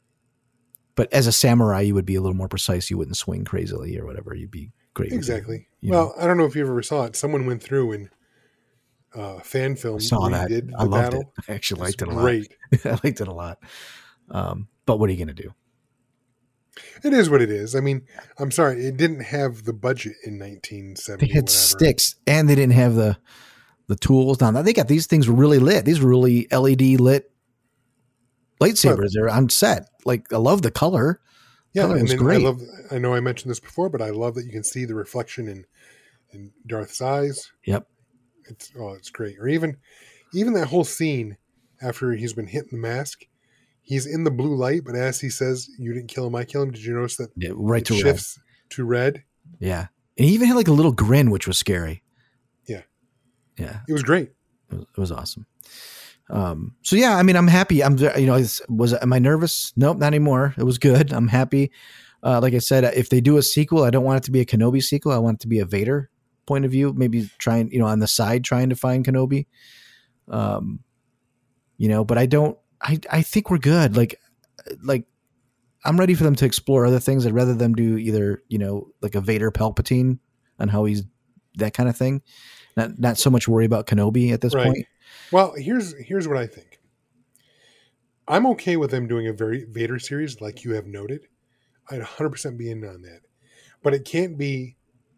but 0.94 1.12
as 1.12 1.26
a 1.26 1.32
samurai, 1.32 1.82
you 1.82 1.94
would 1.94 2.06
be 2.06 2.14
a 2.14 2.20
little 2.20 2.36
more 2.36 2.48
precise. 2.48 2.90
You 2.90 2.96
wouldn't 2.96 3.16
swing 3.16 3.44
crazily 3.44 3.98
or 3.98 4.06
whatever. 4.06 4.34
You'd 4.34 4.50
be 4.50 4.72
great. 4.94 5.12
Exactly. 5.12 5.68
well, 5.82 6.14
I 6.18 6.26
don't 6.26 6.38
know 6.38 6.46
if 6.46 6.56
you 6.56 6.62
ever 6.62 6.82
saw 6.82 7.04
it. 7.04 7.16
Someone 7.16 7.46
went 7.46 7.62
through 7.62 7.92
and 7.92 8.08
uh, 9.16 9.40
fan 9.40 9.76
film 9.76 9.96
I 9.96 9.98
saw 9.98 10.28
that. 10.28 10.50
redid 10.50 10.70
I 10.76 10.84
loved 10.84 10.92
battle. 11.12 11.20
it. 11.38 11.44
I 11.48 11.54
actually 11.54 11.80
liked 11.82 12.02
it 12.02 12.08
a 12.08 12.12
lot. 12.12 12.20
Great. 12.22 12.54
I 12.84 12.98
liked 13.02 13.20
it 13.20 13.28
a 13.28 13.32
lot. 13.32 13.58
Um, 14.30 14.68
but 14.84 14.98
what 14.98 15.08
are 15.08 15.12
you 15.12 15.18
going 15.24 15.34
to 15.34 15.42
do? 15.42 15.54
It 17.02 17.12
is 17.14 17.30
what 17.30 17.40
it 17.40 17.50
is. 17.50 17.74
I 17.74 17.80
mean, 17.80 18.02
I'm 18.38 18.50
sorry, 18.50 18.84
it 18.84 18.96
didn't 18.96 19.20
have 19.20 19.64
the 19.64 19.72
budget 19.72 20.14
in 20.24 20.38
1970. 20.38 21.26
They 21.26 21.32
had 21.32 21.48
sticks 21.48 22.16
and 22.26 22.48
they 22.48 22.54
didn't 22.54 22.74
have 22.74 22.94
the 22.94 23.16
the 23.86 23.96
tools. 23.96 24.40
Now 24.40 24.50
they 24.50 24.72
got 24.72 24.88
these 24.88 25.06
things 25.06 25.28
really 25.28 25.58
lit. 25.58 25.84
These 25.84 26.00
were 26.00 26.10
really 26.10 26.46
LED 26.50 27.00
lit 27.00 27.30
lightsabers. 28.60 29.10
They're 29.14 29.28
on 29.28 29.48
set. 29.48 29.88
Like 30.04 30.32
I 30.32 30.36
love 30.36 30.62
the 30.62 30.70
color. 30.70 31.20
Yeah, 31.72 31.82
Color 31.82 31.96
and 31.98 32.18
great. 32.18 32.40
I 32.40 32.44
love. 32.44 32.62
I 32.90 32.98
know 32.98 33.14
I 33.14 33.20
mentioned 33.20 33.50
this 33.50 33.60
before, 33.60 33.88
but 33.90 34.00
I 34.00 34.10
love 34.10 34.34
that 34.34 34.46
you 34.46 34.50
can 34.52 34.64
see 34.64 34.84
the 34.86 34.94
reflection 34.94 35.46
in 35.48 35.66
in 36.32 36.52
Darth's 36.66 37.00
eyes. 37.02 37.52
Yep. 37.64 37.86
It's 38.48 38.72
oh, 38.78 38.94
it's 38.94 39.10
great. 39.10 39.38
Or 39.38 39.48
even 39.48 39.76
even 40.34 40.52
that 40.54 40.66
whole 40.68 40.84
scene 40.84 41.36
after 41.82 42.12
he's 42.12 42.32
been 42.32 42.46
hit 42.46 42.64
in 42.64 42.80
the 42.80 42.88
mask, 42.88 43.26
he's 43.82 44.06
in 44.06 44.24
the 44.24 44.30
blue 44.30 44.54
light, 44.54 44.82
but 44.84 44.94
as 44.94 45.20
he 45.20 45.28
says, 45.30 45.68
"You 45.78 45.92
didn't 45.92 46.08
kill 46.08 46.26
him, 46.26 46.34
I 46.34 46.44
kill 46.44 46.62
him." 46.62 46.70
Did 46.70 46.84
you 46.84 46.94
notice 46.94 47.16
that 47.16 47.30
Yeah, 47.36 47.50
right 47.54 47.82
it 47.82 47.86
to 47.86 47.94
red. 47.94 48.02
shifts 48.02 48.38
to 48.70 48.84
red? 48.84 49.22
Yeah. 49.58 49.86
And 50.18 50.26
he 50.26 50.34
even 50.34 50.48
had 50.48 50.56
like 50.56 50.68
a 50.68 50.72
little 50.72 50.92
grin, 50.92 51.30
which 51.30 51.46
was 51.46 51.58
scary. 51.58 52.02
Yeah. 52.66 52.82
Yeah. 53.58 53.80
It 53.88 53.92
was 53.92 54.02
great. 54.02 54.30
It 54.70 54.74
was, 54.76 54.82
it 54.96 55.00
was 55.00 55.12
awesome. 55.12 55.46
Um, 56.30 56.74
so 56.82 56.96
yeah, 56.96 57.16
I 57.16 57.22
mean, 57.22 57.36
I'm 57.36 57.46
happy. 57.46 57.84
I'm, 57.84 57.96
you 57.98 58.26
know, 58.26 58.42
was, 58.68 58.94
am 58.94 59.12
I 59.12 59.18
nervous? 59.18 59.72
Nope, 59.76 59.98
not 59.98 60.06
anymore. 60.08 60.54
It 60.58 60.64
was 60.64 60.78
good. 60.78 61.12
I'm 61.12 61.28
happy. 61.28 61.70
Uh, 62.22 62.40
like 62.40 62.54
I 62.54 62.58
said, 62.58 62.82
if 62.96 63.10
they 63.10 63.20
do 63.20 63.36
a 63.36 63.42
sequel, 63.42 63.84
I 63.84 63.90
don't 63.90 64.02
want 64.04 64.16
it 64.16 64.24
to 64.24 64.30
be 64.32 64.40
a 64.40 64.44
Kenobi 64.46 64.82
sequel. 64.82 65.12
I 65.12 65.18
want 65.18 65.36
it 65.36 65.40
to 65.42 65.48
be 65.48 65.60
a 65.60 65.64
Vader 65.66 66.10
point 66.46 66.64
of 66.64 66.70
view, 66.70 66.92
maybe 66.92 67.28
trying, 67.38 67.70
you 67.70 67.78
know, 67.78 67.86
on 67.86 67.98
the 67.98 68.06
side, 68.06 68.44
trying 68.44 68.70
to 68.70 68.76
find 68.76 69.04
Kenobi. 69.04 69.46
Um, 70.28 70.80
you 71.76 71.88
know, 71.88 72.04
but 72.04 72.18
I 72.18 72.26
don't, 72.26 72.58
I, 72.80 72.98
I 73.10 73.22
think 73.22 73.50
we're 73.50 73.58
good. 73.58 73.96
Like, 73.96 74.20
like 74.82 75.04
I'm 75.84 75.98
ready 75.98 76.14
for 76.14 76.24
them 76.24 76.34
to 76.36 76.44
explore 76.44 76.86
other 76.86 76.98
things. 76.98 77.26
I'd 77.26 77.32
rather 77.32 77.54
them 77.54 77.74
do 77.74 77.96
either, 77.96 78.42
you 78.48 78.58
know, 78.58 78.88
like 79.02 79.14
a 79.14 79.20
Vader 79.20 79.50
Palpatine 79.50 80.18
on 80.58 80.68
how 80.68 80.84
he's 80.84 81.04
that 81.56 81.74
kind 81.74 81.88
of 81.88 81.96
thing. 81.96 82.22
Not, 82.76 82.98
not 82.98 83.18
so 83.18 83.30
much 83.30 83.48
worry 83.48 83.64
about 83.64 83.86
Kenobi 83.86 84.32
at 84.32 84.40
this 84.40 84.54
Right. 84.54 84.66
point. 84.66 84.86
Well, 85.30 85.54
here's 85.56 85.94
here's 85.98 86.28
what 86.28 86.36
I 86.36 86.46
think. 86.46 86.80
I'm 88.28 88.46
okay 88.48 88.76
with 88.76 88.90
them 88.90 89.06
doing 89.06 89.28
a 89.28 89.32
very 89.32 89.64
Vader 89.64 89.98
series, 89.98 90.40
like 90.40 90.64
you 90.64 90.72
have 90.74 90.86
noted. 90.86 91.28
I'd 91.90 92.00
100% 92.00 92.56
be 92.56 92.70
in 92.70 92.84
on 92.84 93.02
that, 93.02 93.20
but 93.82 93.94
it 93.94 94.04
can't 94.04 94.36
be 94.36 94.76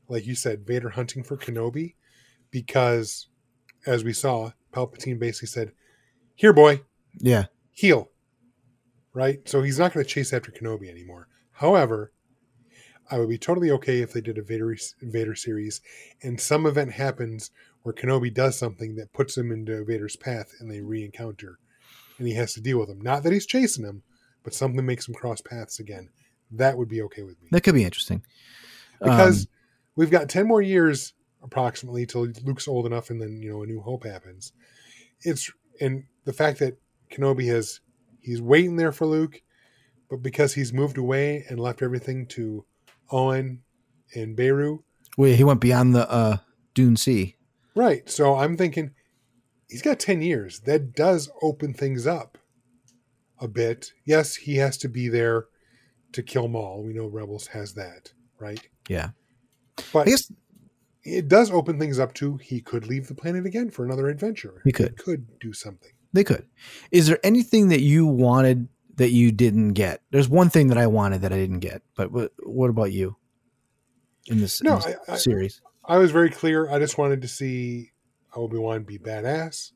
like 0.09 0.27
you 0.27 0.35
said, 0.35 0.67
Vader 0.67 0.91
hunting 0.91 1.23
for 1.23 1.37
Kenobi, 1.37 1.95
because 2.51 3.29
as 3.87 4.05
we 4.05 4.13
saw, 4.13 4.53
Palpatine 4.73 5.19
basically 5.19 5.49
said, 5.49 5.73
"Here, 6.35 6.53
boy, 6.53 6.83
Yeah. 7.19 7.47
heal." 7.73 8.11
Right, 9.15 9.49
so 9.49 9.63
he's 9.63 9.79
not 9.79 9.93
going 9.93 10.05
to 10.05 10.11
chase 10.11 10.33
after 10.33 10.53
Kenobi 10.53 10.89
anymore. 10.89 11.29
However, 11.53 12.13
I 13.11 13.19
would 13.19 13.29
be 13.29 13.39
totally 13.39 13.71
okay 13.73 14.01
if 14.01 14.13
they 14.13 14.21
did 14.21 14.39
a 14.39 14.43
Vader 14.43 14.77
Vader 15.01 15.35
series, 15.35 15.81
and 16.23 16.41
some 16.41 16.67
event 16.67 16.93
happens 16.93 17.51
where 17.83 17.95
Kenobi 17.95 18.33
does 18.33 18.59
something 18.59 18.97
that 18.97 19.13
puts 19.13 19.37
him 19.37 19.51
into 19.51 19.85
Vader's 19.85 20.17
path, 20.17 20.53
and 20.61 20.71
they 20.71 20.81
re-encounter, 20.83 21.59
and 22.19 22.29
he 22.29 22.35
has 22.35 22.53
to 22.55 22.61
deal 22.61 22.79
with 22.79 22.91
him. 22.91 23.01
Not 23.01 23.23
that 23.23 23.33
he's 23.33 23.47
chasing 23.47 23.85
him, 23.85 24.03
but 24.45 24.55
something 24.55 24.85
makes 24.85 25.09
him 25.09 25.15
cross 25.15 25.41
paths 25.41 25.81
again. 25.81 26.11
That 26.51 26.77
would 26.79 26.89
be 26.89 27.03
okay 27.03 27.23
with 27.23 27.41
me 27.43 27.49
That 27.51 27.63
could 27.63 27.75
be 27.75 27.85
interesting. 27.85 28.23
because 29.03 29.47
Um, 29.47 29.53
we've 29.99 30.13
got 30.13 30.29
10 30.29 30.47
more 30.47 30.63
years 30.63 31.13
approximately 31.43 32.07
till 32.07 32.29
Luke's 32.45 32.69
old 32.69 32.87
enough 32.87 33.11
and 33.11 33.21
then 33.21 33.43
you 33.43 33.51
know 33.51 33.63
a 33.63 33.67
new 33.67 33.81
hope 33.81 34.05
happens. 34.05 34.53
It's 35.21 35.53
and 35.81 36.05
the 36.25 36.33
fact 36.33 36.61
that 36.61 36.79
Kenobi 37.11 37.49
has 37.49 37.81
he's 38.21 38.41
waiting 38.41 38.77
there 38.77 38.93
for 38.93 39.07
Luke 39.07 39.43
but 40.09 40.23
because 40.23 40.55
he's 40.55 40.73
moved 40.73 40.97
away 40.97 41.45
and 41.51 41.61
left 41.61 41.83
everything 41.83 42.27
to 42.29 42.65
Owen 43.11 43.63
and 44.15 44.37
Beru 44.37 44.85
wait, 45.19 45.37
he 45.37 45.45
went 45.45 45.61
beyond 45.61 45.95
the 45.95 46.11
uh, 46.11 46.39
Dune 46.75 46.97
Sea. 46.97 47.37
right 47.75 48.09
so 48.09 48.37
I'm 48.37 48.57
thinking 48.57 48.93
he's 49.69 49.83
got 49.83 49.99
10 49.99 50.23
years. 50.23 50.61
That 50.61 50.95
does 50.95 51.31
open 51.43 51.75
things 51.75 52.07
up 52.07 52.39
a 53.41 53.49
bit. 53.49 53.93
Yes 54.05 54.37
he 54.37 54.57
has 54.57 54.77
to 54.79 54.89
be 54.89 55.09
there 55.09 55.47
to 56.13 56.23
kill 56.23 56.49
Maul. 56.49 56.85
We 56.85 56.93
know 56.93 57.07
Rebels 57.07 57.49
has 57.49 57.75
that 57.75 58.13
right? 58.39 58.69
Yeah. 58.89 59.11
But 59.93 60.07
I 60.07 60.11
guess 60.11 60.31
it 61.05 61.29
does 61.29 61.51
open 61.51 61.79
things 61.79 61.99
up 61.99 62.15
to 62.15 62.37
he 62.37 62.61
could 62.61 62.87
leave 62.87 63.09
the 63.09 63.15
planet 63.15 63.47
again 63.47 63.71
for 63.71 63.85
another 63.85 64.09
adventure. 64.09 64.61
He 64.65 64.73
could. 64.73 64.97
could 64.99 65.39
do 65.41 65.53
something. 65.53 65.91
they 66.13 66.25
could. 66.25 66.47
Is 66.91 67.07
there 67.07 67.19
anything 67.25 67.69
that 67.69 67.81
you 67.81 68.07
wanted 68.07 68.69
that 68.97 69.11
you 69.11 69.33
didn't 69.33 69.75
get? 69.75 70.03
There's 70.11 70.29
one 70.29 70.51
thing 70.51 70.69
that 70.69 70.79
I 70.79 70.87
wanted 70.87 71.23
that 71.23 71.33
I 71.33 71.37
didn't 71.37 71.61
get, 71.61 71.83
but 71.95 72.11
what, 72.13 72.33
what 72.43 72.69
about 72.71 72.93
you 72.93 73.17
in 74.27 74.41
this, 74.41 74.61
in 74.61 74.67
this 74.67 74.87
I- 74.87 75.13
I- 75.13 75.17
series? 75.17 75.61
I 75.85 75.97
was 75.97 76.11
very 76.11 76.29
clear. 76.31 76.69
I 76.71 76.79
just 76.79 76.99
wanted 76.99 77.23
to 77.23 77.29
see 77.29 77.93
Obi 78.35 78.59
Wan 78.59 78.83
be 78.83 78.99
badass, 78.99 79.73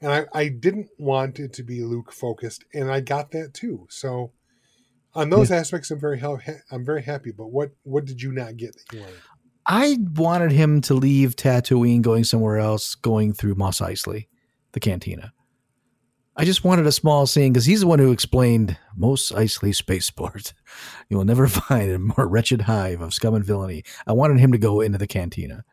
and 0.00 0.10
I, 0.10 0.24
I 0.32 0.48
didn't 0.48 0.88
want 0.98 1.38
it 1.38 1.52
to 1.54 1.62
be 1.62 1.82
Luke 1.82 2.12
focused, 2.12 2.64
and 2.72 2.90
I 2.90 3.00
got 3.00 3.32
that 3.32 3.52
too. 3.52 3.86
So 3.90 4.32
on 5.12 5.28
those 5.28 5.50
aspects, 5.50 5.90
I'm 5.90 6.00
very 6.00 6.18
ha- 6.20 6.36
I'm 6.70 6.82
very 6.82 7.02
happy. 7.02 7.30
But 7.30 7.48
what 7.48 7.72
what 7.82 8.06
did 8.06 8.22
you 8.22 8.32
not 8.32 8.56
get 8.56 8.72
that 8.72 8.94
you 8.96 9.00
wanted? 9.00 9.16
I 9.70 9.98
wanted 10.16 10.50
him 10.50 10.80
to 10.82 10.94
leave 10.94 11.36
Tatooine, 11.36 12.02
going 12.02 12.24
somewhere 12.24 12.58
else, 12.58 12.96
going 12.96 13.32
through 13.32 13.54
Mos 13.54 13.78
Eisley, 13.78 14.26
the 14.72 14.80
cantina. 14.80 15.32
I 16.36 16.44
just 16.44 16.64
wanted 16.64 16.88
a 16.88 16.92
small 16.92 17.24
scene 17.24 17.52
because 17.52 17.66
he's 17.66 17.82
the 17.82 17.86
one 17.86 18.00
who 18.00 18.10
explained 18.10 18.76
Mos 18.96 19.30
Eisley 19.30 19.74
spaceport. 19.74 20.52
You 21.08 21.16
will 21.16 21.24
never 21.24 21.48
find 21.48 21.90
a 21.90 21.98
more 21.98 22.28
wretched 22.28 22.62
hive 22.62 23.00
of 23.00 23.12
scum 23.12 23.34
and 23.34 23.44
villainy. 23.44 23.82
I 24.06 24.12
wanted 24.12 24.38
him 24.38 24.52
to 24.52 24.58
go 24.58 24.80
into 24.80 24.98
the 24.98 25.08
cantina 25.08 25.64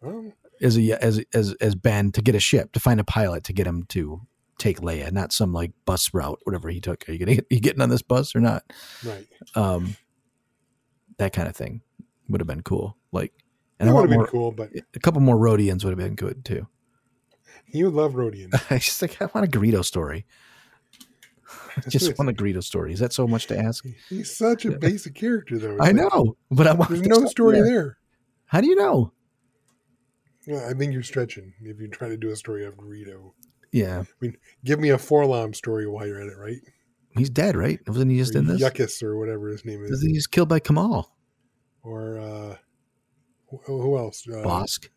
Well, 0.00 0.32
as 0.60 0.76
a 0.76 1.04
as 1.04 1.24
as 1.32 1.54
as 1.60 1.76
Ben 1.76 2.10
to 2.12 2.22
get 2.22 2.34
a 2.34 2.40
ship 2.40 2.72
to 2.72 2.80
find 2.80 2.98
a 2.98 3.04
pilot 3.04 3.44
to 3.44 3.52
get 3.52 3.68
him 3.68 3.84
to 3.90 4.20
take 4.58 4.80
Leia, 4.80 5.12
not 5.12 5.32
some 5.32 5.52
like 5.52 5.70
bus 5.86 6.12
route, 6.12 6.40
whatever 6.42 6.68
he 6.68 6.80
took. 6.80 7.08
Are 7.08 7.12
you 7.12 7.18
getting 7.18 7.40
you 7.50 7.60
getting 7.60 7.80
on 7.80 7.88
this 7.88 8.02
bus 8.02 8.34
or 8.34 8.40
not? 8.40 8.64
right. 9.04 9.26
Um, 9.54 9.96
that 11.18 11.32
kind 11.32 11.48
of 11.48 11.54
thing 11.54 11.82
would 12.28 12.40
have 12.40 12.48
been 12.48 12.62
cool. 12.62 12.96
Like, 13.12 13.32
and 13.78 13.88
That 13.88 13.94
would 13.94 14.02
have 14.02 14.10
been 14.10 14.18
more, 14.18 14.26
cool, 14.26 14.52
but 14.52 14.70
a 14.94 14.98
couple 15.00 15.20
more 15.20 15.36
Rodians 15.36 15.84
would 15.84 15.90
have 15.90 15.98
been 15.98 16.14
good 16.14 16.44
too. 16.44 16.66
You 17.66 17.86
would 17.86 17.94
love 17.94 18.12
Rodian. 18.14 18.54
I 18.70 18.78
just 18.78 19.00
like 19.02 19.20
I 19.22 19.26
want 19.34 19.46
a 19.46 19.58
Greedo 19.58 19.84
story. 19.84 20.26
I 21.76 21.88
just 21.88 22.16
want 22.18 22.28
a 22.30 22.32
Greedo 22.32 22.62
story. 22.62 22.92
Is 22.92 23.00
that 23.00 23.12
so 23.12 23.26
much 23.26 23.46
to 23.48 23.58
ask? 23.58 23.84
He's 24.08 24.36
such 24.36 24.64
a 24.64 24.72
basic 24.72 25.14
character, 25.14 25.58
though. 25.58 25.74
I 25.80 25.90
like, 25.92 25.96
know, 25.96 26.36
but 26.50 26.66
I 26.66 26.72
want 26.72 26.90
There's 26.90 27.02
no 27.02 27.24
story 27.26 27.56
there. 27.60 27.64
there. 27.64 27.98
How 28.46 28.60
do 28.60 28.66
you 28.68 28.76
know? 28.76 29.12
Well, 30.46 30.68
I 30.68 30.72
think 30.74 30.92
you're 30.92 31.02
stretching 31.02 31.52
if 31.62 31.80
you 31.80 31.88
try 31.88 32.08
to 32.08 32.16
do 32.16 32.30
a 32.30 32.36
story 32.36 32.64
of 32.64 32.76
Greedo. 32.76 33.32
Yeah, 33.72 34.00
I 34.00 34.04
mean, 34.20 34.36
Give 34.64 34.80
me 34.80 34.90
a 34.90 34.96
Forlom 34.96 35.54
story 35.54 35.86
while 35.86 36.06
you're 36.06 36.20
at 36.20 36.26
it, 36.26 36.36
right? 36.36 36.58
he's 37.16 37.30
dead, 37.30 37.56
right? 37.56 37.78
Wasn't 37.86 38.10
he 38.10 38.16
just 38.18 38.34
or 38.34 38.38
in 38.38 38.46
this? 38.46 38.60
Yuckus 38.60 39.02
or 39.02 39.16
whatever 39.18 39.48
his 39.48 39.64
name 39.64 39.82
is. 39.84 39.90
Wasn't 39.90 40.10
he 40.10 40.14
just 40.16 40.30
killed 40.32 40.48
by 40.48 40.58
Kamal 40.60 41.12
Or 41.82 42.18
uh, 42.18 42.56
who, 43.64 43.96
else? 43.98 44.26
Uh, 44.28 44.36
Bossk? 44.42 44.88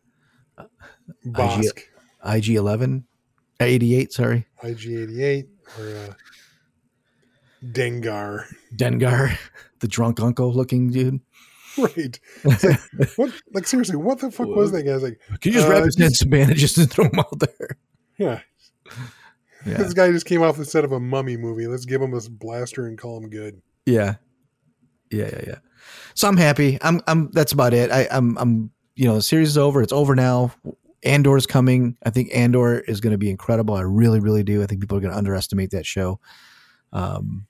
Bossk, 1.26 1.80
IG 2.26 2.50
eleven, 2.56 3.06
eighty 3.60 3.96
eight. 3.96 4.14
Sorry, 4.14 4.46
IG88, 4.64 5.48
or 5.80 5.88
uh, 6.10 6.14
Dengar. 7.66 8.46
Dengar, 8.76 9.38
the 9.80 9.88
drunk 9.88 10.20
uncle 10.20 10.54
looking 10.54 10.92
dude. 10.92 11.20
right. 11.78 12.20
Like, 12.44 12.62
what, 13.18 13.32
like, 13.54 13.68
seriously, 13.68 13.96
what 13.96 14.20
the 14.20 14.30
fuck 14.32 14.48
was 14.48 14.72
that 14.74 14.84
guy? 14.84 14.96
Like, 14.96 15.20
Can 15.42 15.52
you 15.54 15.60
just 15.60 15.68
Uh, 15.68 15.72
wrap 15.72 15.84
his 15.86 15.98
head 15.98 16.14
some 16.14 16.30
bandages 16.30 16.78
and 16.78 16.90
throw 16.92 17.06
him 17.06 17.18
out 17.20 17.40
there? 17.40 17.78
yeah, 18.20 18.42
Yeah, 19.66 19.78
this 19.78 19.94
guy 19.94 20.12
just 20.12 20.26
came 20.28 20.44
off 20.44 20.58
the 20.58 20.66
set 20.66 20.84
of 20.86 20.92
a 20.92 21.00
mummy 21.00 21.36
movie. 21.38 21.66
Let's 21.68 21.86
give 21.86 22.02
him 22.02 22.14
a 22.14 22.20
blaster 22.30 22.86
and 22.86 22.98
call 22.98 23.18
him 23.18 23.30
good. 23.30 23.62
yeah, 23.88 24.16
yeah, 25.14 25.30
yeah, 25.32 25.42
yeah. 25.48 25.56
So 26.16 26.28
I'm 26.28 26.38
happy. 26.38 26.78
I'm, 26.82 27.02
I'm. 27.08 27.30
That's 27.32 27.52
about 27.52 27.74
it. 27.74 27.92
I, 27.92 28.08
I'm, 28.12 28.38
I'm. 28.38 28.72
You 28.96 29.08
know, 29.08 29.16
the 29.16 29.22
series 29.22 29.50
is 29.50 29.58
over. 29.58 29.82
It's 29.82 29.94
over 29.94 30.16
now. 30.16 30.54
Andor's 31.04 31.46
coming. 31.46 31.98
I 32.06 32.10
think 32.10 32.30
Andor 32.34 32.80
is 32.80 33.02
going 33.02 33.12
to 33.12 33.18
be 33.18 33.30
incredible. 33.30 33.76
I 33.76 33.82
really, 33.82 34.20
really 34.20 34.44
do. 34.44 34.64
I 34.64 34.68
think 34.68 34.82
people 34.82 34.98
are 34.98 35.02
going 35.02 35.12
to 35.12 35.18
underestimate 35.18 35.72
that 35.72 35.86
show. 35.86 36.20
Um, 36.92 37.48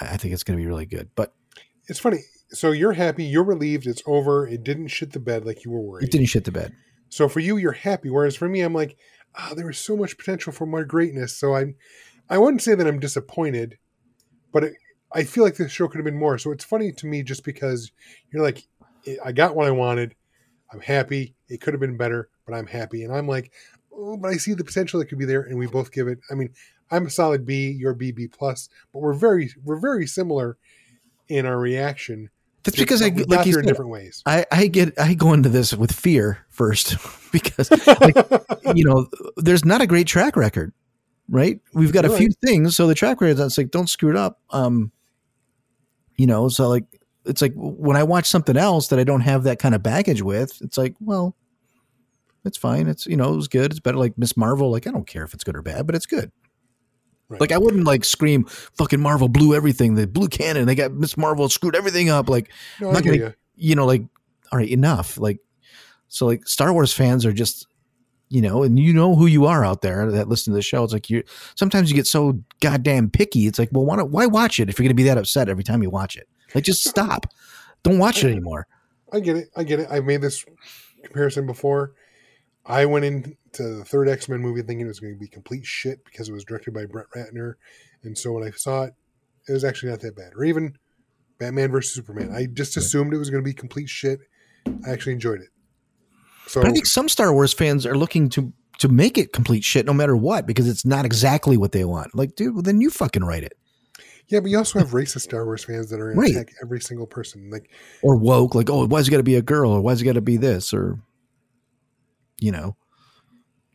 I, 0.00 0.14
I 0.14 0.16
think 0.16 0.32
it's 0.34 0.44
going 0.44 0.58
to 0.58 0.62
be 0.62 0.68
really 0.68 0.86
good. 0.86 1.10
But 1.14 1.34
It's 1.88 1.98
funny. 1.98 2.20
So 2.50 2.70
you're 2.70 2.92
happy. 2.92 3.24
You're 3.24 3.44
relieved. 3.44 3.86
It's 3.86 4.02
over. 4.06 4.46
It 4.46 4.64
didn't 4.64 4.88
shit 4.88 5.12
the 5.12 5.20
bed 5.20 5.44
like 5.44 5.64
you 5.64 5.70
were 5.70 5.80
worried. 5.80 6.04
it 6.04 6.10
didn't 6.10 6.28
shit 6.28 6.44
the 6.44 6.52
bed. 6.52 6.72
So 7.10 7.28
for 7.28 7.40
you, 7.40 7.56
you're 7.56 7.72
happy. 7.72 8.10
Whereas 8.10 8.36
for 8.36 8.48
me, 8.48 8.60
I'm 8.60 8.74
like, 8.74 8.96
ah, 9.36 9.52
there 9.54 9.66
was 9.66 9.78
so 9.78 9.96
much 9.96 10.16
potential 10.16 10.52
for 10.52 10.66
more 10.66 10.84
greatness. 10.84 11.36
So 11.36 11.54
I'm, 11.54 11.74
I 12.30 12.38
wouldn't 12.38 12.62
say 12.62 12.74
that 12.74 12.86
I'm 12.86 13.00
disappointed, 13.00 13.78
but 14.52 14.64
it, 14.64 14.74
I 15.12 15.24
feel 15.24 15.44
like 15.44 15.56
this 15.56 15.72
show 15.72 15.88
could 15.88 15.98
have 15.98 16.04
been 16.04 16.18
more. 16.18 16.38
So 16.38 16.52
it's 16.52 16.64
funny 16.64 16.92
to 16.92 17.06
me 17.06 17.22
just 17.22 17.44
because 17.44 17.90
you're 18.30 18.42
like, 18.42 18.66
I 19.24 19.32
got 19.32 19.56
what 19.56 19.66
I 19.66 19.70
wanted. 19.70 20.14
I'm 20.72 20.80
happy. 20.80 21.34
It 21.48 21.60
could 21.60 21.72
have 21.74 21.80
been 21.80 21.96
better, 21.96 22.28
but 22.46 22.54
I'm 22.54 22.66
happy. 22.66 23.04
And 23.04 23.14
I'm 23.14 23.26
like, 23.26 23.52
oh, 23.92 24.16
but 24.16 24.28
I 24.28 24.36
see 24.36 24.54
the 24.54 24.64
potential 24.64 25.00
that 25.00 25.06
could 25.06 25.18
be 25.18 25.24
there, 25.24 25.42
and 25.42 25.58
we 25.58 25.66
both 25.66 25.92
give 25.92 26.08
it. 26.08 26.18
I 26.30 26.34
mean, 26.34 26.50
I'm 26.90 27.06
a 27.06 27.10
solid 27.10 27.46
B, 27.46 27.70
you're 27.70 27.94
B 27.94 28.12
B 28.12 28.28
plus, 28.28 28.68
but 28.92 29.00
we're 29.00 29.14
very 29.14 29.52
we're 29.64 29.80
very 29.80 30.06
similar 30.06 30.56
in 31.28 31.46
our 31.46 31.58
reaction. 31.58 32.30
That's 32.64 32.76
because 32.76 33.02
I 33.02 33.08
like 33.08 33.46
you 33.46 33.54
said, 33.54 33.66
different 33.66 33.90
ways. 33.90 34.22
I, 34.26 34.44
I 34.50 34.66
get 34.66 34.98
I 34.98 35.14
go 35.14 35.32
into 35.32 35.48
this 35.48 35.72
with 35.72 35.92
fear 35.92 36.44
first 36.50 36.96
because 37.32 37.70
like, 37.70 38.16
you 38.74 38.84
know 38.84 39.06
there's 39.36 39.64
not 39.64 39.80
a 39.80 39.86
great 39.86 40.06
track 40.06 40.36
record, 40.36 40.72
right? 41.28 41.60
We've 41.72 41.92
got 41.92 42.04
a 42.04 42.08
You're 42.08 42.18
few 42.18 42.28
right. 42.28 42.36
things, 42.44 42.76
so 42.76 42.86
the 42.86 42.94
track 42.94 43.20
record 43.20 43.34
that's 43.34 43.58
like 43.58 43.70
don't 43.70 43.88
screw 43.88 44.10
it 44.10 44.16
up. 44.16 44.40
Um, 44.50 44.92
you 46.18 46.26
know, 46.26 46.48
so 46.50 46.68
like 46.68 46.84
it's 47.24 47.40
like 47.40 47.52
when 47.54 47.96
I 47.96 48.02
watch 48.02 48.26
something 48.26 48.56
else 48.56 48.88
that 48.88 48.98
I 48.98 49.04
don't 49.04 49.22
have 49.22 49.44
that 49.44 49.58
kind 49.58 49.74
of 49.74 49.82
baggage 49.82 50.20
with, 50.22 50.60
it's 50.60 50.76
like 50.76 50.94
well, 51.00 51.34
it's 52.44 52.58
fine. 52.58 52.86
It's 52.88 53.06
you 53.06 53.16
know 53.16 53.32
it 53.32 53.36
was 53.36 53.48
good. 53.48 53.70
It's 53.70 53.80
better 53.80 53.96
like 53.98 54.18
Miss 54.18 54.36
Marvel. 54.36 54.70
Like 54.70 54.86
I 54.86 54.90
don't 54.90 55.06
care 55.06 55.24
if 55.24 55.32
it's 55.32 55.44
good 55.44 55.56
or 55.56 55.62
bad, 55.62 55.86
but 55.86 55.94
it's 55.94 56.06
good. 56.06 56.30
Right. 57.28 57.40
Like 57.40 57.52
I 57.52 57.58
wouldn't 57.58 57.84
like 57.84 58.04
scream 58.04 58.44
fucking 58.44 59.00
Marvel 59.00 59.28
blew 59.28 59.54
everything. 59.54 59.94
They 59.94 60.06
blew 60.06 60.28
canon. 60.28 60.66
They 60.66 60.74
got 60.74 60.92
Miss 60.92 61.16
Marvel 61.16 61.48
screwed 61.48 61.76
everything 61.76 62.08
up. 62.08 62.28
Like 62.28 62.50
no, 62.80 62.88
I'm 62.88 62.94
not 62.94 63.04
gonna- 63.04 63.16
you. 63.16 63.34
you 63.56 63.74
know, 63.74 63.84
like, 63.84 64.02
all 64.50 64.58
right, 64.58 64.68
enough. 64.68 65.18
Like, 65.18 65.38
so 66.08 66.24
like 66.24 66.48
Star 66.48 66.72
Wars 66.72 66.94
fans 66.94 67.26
are 67.26 67.32
just, 67.34 67.66
you 68.30 68.40
know, 68.40 68.62
and 68.62 68.78
you 68.78 68.92
know 68.92 69.14
who 69.14 69.26
you 69.26 69.46
are 69.46 69.64
out 69.64 69.82
there 69.82 70.10
that 70.10 70.28
listen 70.28 70.52
to 70.52 70.56
the 70.56 70.62
show. 70.62 70.84
It's 70.84 70.92
like 70.92 71.08
you 71.10 71.22
sometimes 71.54 71.90
you 71.90 71.96
get 71.96 72.06
so 72.06 72.40
goddamn 72.60 73.10
picky. 73.10 73.46
It's 73.46 73.58
like, 73.58 73.70
well, 73.72 73.84
why, 73.84 73.96
don't- 73.96 74.10
why 74.10 74.26
watch 74.26 74.60
it 74.60 74.68
if 74.68 74.78
you're 74.78 74.84
going 74.84 74.90
to 74.90 75.02
be 75.02 75.04
that 75.04 75.18
upset 75.18 75.48
every 75.48 75.64
time 75.64 75.82
you 75.82 75.90
watch 75.90 76.16
it? 76.16 76.28
Like, 76.54 76.64
just 76.64 76.84
stop. 76.88 77.26
Don't 77.82 77.98
watch 77.98 78.24
it 78.24 78.30
anymore. 78.30 78.66
I 79.12 79.20
get 79.20 79.36
it. 79.36 79.48
I 79.56 79.64
get 79.64 79.80
it. 79.80 79.88
I've 79.90 80.04
made 80.04 80.20
this 80.20 80.44
comparison 81.04 81.46
before. 81.46 81.92
I 82.66 82.84
went 82.84 83.04
into 83.06 83.36
the 83.54 83.84
third 83.86 84.08
X 84.08 84.28
Men 84.28 84.40
movie 84.40 84.60
thinking 84.60 84.84
it 84.84 84.88
was 84.88 85.00
going 85.00 85.14
to 85.14 85.18
be 85.18 85.28
complete 85.28 85.64
shit 85.64 86.04
because 86.04 86.28
it 86.28 86.32
was 86.32 86.44
directed 86.44 86.74
by 86.74 86.84
Brett 86.84 87.06
Ratner, 87.16 87.54
and 88.02 88.18
so 88.18 88.32
when 88.32 88.42
I 88.46 88.50
saw 88.50 88.82
it, 88.82 88.94
it 89.48 89.52
was 89.52 89.64
actually 89.64 89.90
not 89.90 90.00
that 90.00 90.14
bad. 90.16 90.32
Or 90.36 90.44
even 90.44 90.76
Batman 91.38 91.70
versus 91.70 91.94
Superman. 91.94 92.30
I 92.34 92.44
just 92.46 92.76
assumed 92.76 93.14
it 93.14 93.18
was 93.18 93.30
going 93.30 93.42
to 93.42 93.48
be 93.48 93.54
complete 93.54 93.88
shit. 93.88 94.18
I 94.86 94.90
actually 94.90 95.14
enjoyed 95.14 95.40
it. 95.40 95.48
So 96.48 96.60
But 96.62 96.70
I 96.70 96.72
think 96.72 96.86
some 96.86 97.08
Star 97.08 97.32
Wars 97.32 97.52
fans 97.52 97.84
are 97.86 97.96
looking 97.96 98.28
to 98.30 98.52
to 98.78 98.88
make 98.88 99.18
it 99.18 99.32
complete 99.32 99.64
shit 99.64 99.84
no 99.86 99.92
matter 99.92 100.16
what 100.16 100.46
because 100.46 100.68
it's 100.68 100.84
not 100.84 101.04
exactly 101.04 101.56
what 101.56 101.72
they 101.72 101.84
want. 101.84 102.14
Like, 102.14 102.36
dude, 102.36 102.54
well, 102.54 102.62
then 102.62 102.80
you 102.80 102.90
fucking 102.90 103.24
write 103.24 103.42
it. 103.42 103.54
yeah, 104.28 104.38
but 104.40 104.50
you 104.50 104.56
also 104.58 104.78
have 104.78 104.90
racist 104.90 105.22
Star 105.22 105.44
Wars 105.44 105.64
fans 105.64 105.90
that 105.90 105.98
are 106.00 106.12
going 106.14 106.18
Right. 106.18 106.30
attack 106.30 106.54
every 106.62 106.80
single 106.80 107.06
person. 107.06 107.50
Like, 107.50 107.70
Or 108.02 108.14
woke, 108.16 108.54
like, 108.54 108.70
oh, 108.70 108.86
why's 108.86 109.08
it 109.08 109.10
got 109.10 109.16
to 109.16 109.22
be 109.24 109.34
a 109.34 109.42
girl? 109.42 109.72
Or 109.72 109.80
why's 109.80 110.00
it 110.00 110.04
got 110.04 110.12
to 110.12 110.20
be 110.20 110.36
this? 110.36 110.72
Or, 110.72 111.00
you 112.38 112.52
know. 112.52 112.76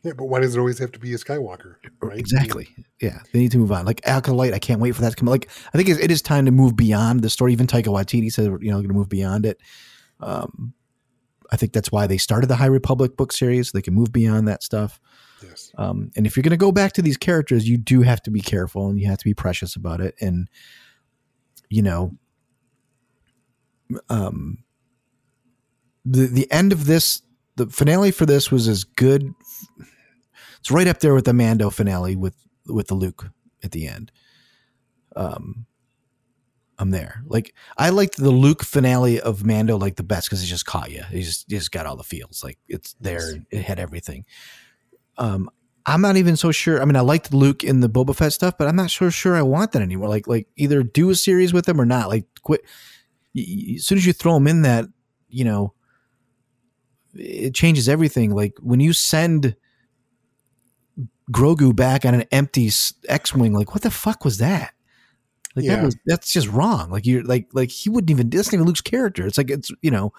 yeah, 0.04 0.12
but 0.16 0.24
why 0.26 0.40
does 0.40 0.56
it 0.56 0.58
always 0.58 0.78
have 0.78 0.92
to 0.92 0.98
be 0.98 1.12
a 1.12 1.18
Skywalker? 1.18 1.74
Right? 2.00 2.18
Exactly. 2.18 2.68
Yeah, 3.00 3.18
they 3.32 3.40
need 3.40 3.52
to 3.52 3.58
move 3.58 3.72
on. 3.72 3.84
Like 3.84 4.00
Acolyte, 4.06 4.54
I 4.54 4.58
can't 4.58 4.80
wait 4.80 4.92
for 4.92 5.02
that 5.02 5.10
to 5.10 5.16
come. 5.16 5.28
Like 5.28 5.48
I 5.74 5.76
think 5.76 5.90
it, 5.90 6.00
it 6.00 6.10
is 6.10 6.22
time 6.22 6.46
to 6.46 6.50
move 6.50 6.76
beyond 6.76 7.20
the 7.20 7.28
story. 7.30 7.52
Even 7.52 7.66
Taika 7.66 7.88
Waititi 7.88 8.32
said, 8.32 8.44
you 8.62 8.70
know, 8.70 8.76
going 8.76 8.88
to 8.88 8.94
move 8.94 9.10
beyond 9.10 9.44
it. 9.44 9.58
Um, 10.20 10.72
I 11.50 11.56
think 11.56 11.72
that's 11.72 11.92
why 11.92 12.06
they 12.06 12.18
started 12.18 12.48
the 12.48 12.56
High 12.56 12.66
Republic 12.66 13.16
book 13.16 13.32
series. 13.32 13.70
So 13.70 13.78
they 13.78 13.82
can 13.82 13.94
move 13.94 14.12
beyond 14.12 14.48
that 14.48 14.62
stuff. 14.62 15.00
Yes. 15.42 15.70
Um, 15.76 16.10
and 16.16 16.26
if 16.26 16.36
you're 16.36 16.42
going 16.42 16.50
to 16.50 16.56
go 16.56 16.72
back 16.72 16.92
to 16.94 17.02
these 17.02 17.16
characters, 17.16 17.68
you 17.68 17.76
do 17.76 18.02
have 18.02 18.22
to 18.22 18.30
be 18.30 18.40
careful 18.40 18.88
and 18.88 18.98
you 18.98 19.06
have 19.08 19.18
to 19.18 19.24
be 19.24 19.34
precious 19.34 19.76
about 19.76 20.00
it. 20.00 20.14
And 20.20 20.48
you 21.68 21.82
know, 21.82 22.12
um, 24.08 24.58
the 26.04 26.26
the 26.26 26.50
end 26.52 26.72
of 26.72 26.86
this, 26.86 27.22
the 27.56 27.66
finale 27.66 28.10
for 28.10 28.26
this 28.26 28.50
was 28.50 28.68
as 28.68 28.84
good. 28.84 29.32
It's 30.60 30.70
right 30.70 30.86
up 30.86 31.00
there 31.00 31.14
with 31.14 31.24
the 31.24 31.34
Mando 31.34 31.70
finale 31.70 32.16
with 32.16 32.36
with 32.66 32.88
the 32.88 32.94
Luke 32.94 33.30
at 33.62 33.72
the 33.72 33.86
end. 33.86 34.12
Um, 35.16 35.66
I'm 36.78 36.90
there. 36.90 37.22
Like 37.26 37.54
I 37.76 37.90
liked 37.90 38.16
the 38.16 38.30
Luke 38.30 38.64
finale 38.64 39.20
of 39.20 39.44
Mando 39.44 39.76
like 39.76 39.96
the 39.96 40.02
best 40.02 40.28
because 40.28 40.42
it 40.42 40.46
just 40.46 40.66
caught 40.66 40.90
you. 40.90 41.02
It 41.12 41.22
just 41.22 41.48
just 41.48 41.70
got 41.70 41.86
all 41.86 41.96
the 41.96 42.02
feels. 42.02 42.42
Like 42.42 42.58
it's 42.68 42.94
there. 43.00 43.36
It 43.50 43.62
had 43.62 43.78
everything. 43.78 44.24
Um, 45.16 45.48
I'm 45.86 46.00
not 46.00 46.16
even 46.16 46.36
so 46.36 46.50
sure. 46.50 46.80
I 46.80 46.84
mean, 46.84 46.96
I 46.96 47.00
liked 47.00 47.32
Luke 47.32 47.62
in 47.62 47.80
the 47.80 47.88
Boba 47.88 48.16
Fett 48.16 48.32
stuff, 48.32 48.58
but 48.58 48.66
I'm 48.66 48.76
not 48.76 48.90
so 48.90 49.10
sure 49.10 49.36
I 49.36 49.42
want 49.42 49.72
that 49.72 49.82
anymore. 49.82 50.08
Like 50.08 50.26
like 50.26 50.48
either 50.56 50.82
do 50.82 51.10
a 51.10 51.14
series 51.14 51.52
with 51.52 51.68
him 51.68 51.80
or 51.80 51.86
not. 51.86 52.08
Like 52.08 52.26
quit. 52.42 52.62
As 53.36 53.84
soon 53.84 53.98
as 53.98 54.06
you 54.06 54.12
throw 54.12 54.36
him 54.36 54.46
in 54.46 54.62
that, 54.62 54.86
you 55.28 55.44
know, 55.44 55.74
it 57.14 57.54
changes 57.54 57.88
everything. 57.88 58.34
Like 58.34 58.54
when 58.60 58.80
you 58.80 58.92
send 58.92 59.56
Grogu 61.30 61.74
back 61.74 62.04
on 62.04 62.14
an 62.14 62.24
empty 62.30 62.70
X-wing. 63.08 63.52
like 63.52 63.72
what 63.72 63.82
the 63.82 63.90
fuck 63.90 64.24
was 64.24 64.38
that? 64.38 64.74
Like 65.56 65.64
Yeah. 65.64 65.76
that 65.76 65.84
was 65.84 65.96
that's 66.06 66.32
just 66.32 66.48
wrong. 66.48 66.90
Like 66.90 67.06
you're 67.06 67.22
like 67.22 67.48
like 67.52 67.70
he 67.70 67.88
wouldn't 67.90 68.10
even 68.10 68.30
that's 68.30 68.48
not 68.48 68.54
even 68.54 68.66
Luke's 68.66 68.80
character. 68.80 69.26
It's 69.26 69.38
like 69.38 69.50
it's 69.50 69.70
you 69.82 69.90
know 69.90 70.12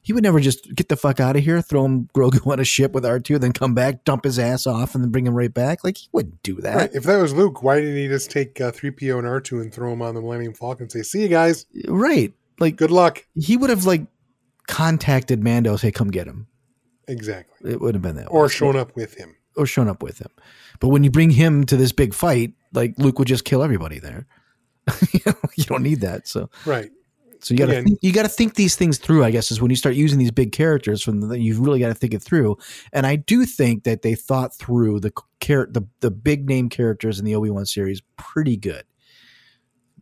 he 0.00 0.12
would 0.12 0.22
never 0.22 0.40
just 0.40 0.74
get 0.74 0.88
the 0.88 0.96
fuck 0.96 1.20
out 1.20 1.36
of 1.36 1.42
here, 1.44 1.60
throw 1.60 1.84
him 1.84 2.08
Grogu 2.14 2.46
on 2.50 2.60
a 2.60 2.64
ship 2.64 2.92
with 2.92 3.04
R 3.04 3.18
two, 3.20 3.38
then 3.38 3.52
come 3.52 3.74
back, 3.74 4.04
dump 4.04 4.24
his 4.24 4.38
ass 4.38 4.66
off, 4.66 4.94
and 4.94 5.04
then 5.04 5.10
bring 5.10 5.26
him 5.26 5.34
right 5.34 5.52
back. 5.52 5.84
Like 5.84 5.96
he 5.98 6.08
wouldn't 6.12 6.42
do 6.42 6.54
that. 6.62 6.76
Right. 6.76 6.90
If 6.94 7.02
that 7.04 7.18
was 7.18 7.34
Luke, 7.34 7.62
why 7.62 7.80
didn't 7.80 7.96
he 7.96 8.08
just 8.08 8.30
take 8.30 8.60
uh, 8.60 8.70
3PO 8.72 9.18
and 9.18 9.26
R2 9.26 9.60
and 9.60 9.74
throw 9.74 9.90
them 9.90 10.00
on 10.02 10.14
the 10.14 10.20
Millennium 10.22 10.54
Falcon 10.54 10.84
and 10.84 10.92
say, 10.92 11.02
see 11.02 11.22
you 11.22 11.28
guys, 11.28 11.66
Right. 11.86 12.32
Like 12.60 12.76
good 12.76 12.90
luck? 12.90 13.26
he 13.34 13.56
would 13.56 13.70
have 13.70 13.84
like 13.84 14.06
contacted 14.66 15.42
Mando, 15.42 15.76
say, 15.76 15.90
come 15.92 16.10
get 16.10 16.26
him. 16.26 16.46
Exactly. 17.06 17.72
It 17.72 17.80
would 17.80 17.94
have 17.94 18.02
been 18.02 18.16
that 18.16 18.26
Or 18.26 18.42
way. 18.42 18.48
shown 18.48 18.76
up 18.76 18.94
with 18.96 19.14
him. 19.14 19.34
or 19.56 19.66
shown 19.66 19.88
up 19.88 20.02
with 20.02 20.18
him. 20.20 20.28
But 20.80 20.88
when 20.88 21.02
you 21.04 21.10
bring 21.10 21.30
him 21.30 21.64
to 21.66 21.76
this 21.76 21.90
big 21.92 22.14
fight, 22.14 22.52
like 22.72 22.94
Luke 22.98 23.18
would 23.18 23.28
just 23.28 23.44
kill 23.44 23.62
everybody 23.62 23.98
there. 23.98 24.26
you, 25.56 25.64
don't 25.64 25.82
need 25.82 26.00
that. 26.00 26.28
So 26.28 26.50
Right. 26.66 26.90
so 27.40 27.54
you 27.54 27.58
got 27.58 27.66
to 27.66 27.82
think, 27.82 27.98
you 28.02 28.12
got 28.12 28.22
to 28.22 28.28
think 28.28 28.54
these 28.54 28.76
things 28.76 28.98
through. 28.98 29.24
I 29.24 29.30
guess 29.30 29.50
is 29.50 29.60
when 29.60 29.70
you 29.70 29.76
start 29.76 29.94
using 29.94 30.18
these 30.18 30.30
big 30.30 30.52
characters. 30.52 31.02
From 31.02 31.20
the, 31.20 31.38
you've 31.38 31.60
really 31.60 31.80
got 31.80 31.88
to 31.88 31.94
think 31.94 32.14
it 32.14 32.22
through. 32.22 32.56
And 32.92 33.06
I 33.06 33.16
do 33.16 33.44
think 33.46 33.84
that 33.84 34.02
they 34.02 34.14
thought 34.14 34.54
through 34.54 35.00
the 35.00 35.12
char- 35.40 35.68
the 35.70 35.82
the 36.00 36.10
big 36.10 36.48
name 36.48 36.68
characters 36.68 37.18
in 37.18 37.24
the 37.24 37.34
Obi 37.34 37.50
wan 37.50 37.66
series 37.66 38.02
pretty 38.16 38.56
good. 38.56 38.84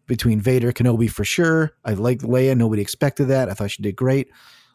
Between 0.06 0.40
Vader, 0.40 0.70
Kenobi 0.72 1.10
for 1.10 1.24
sure. 1.24 1.72
I 1.84 1.94
liked 1.94 2.22
Leia. 2.22 2.56
Nobody 2.56 2.80
expected 2.80 3.24
that. 3.26 3.48
I 3.48 3.54
thought 3.54 3.72
she 3.72 3.82
did 3.82 3.96
great. 3.96 4.28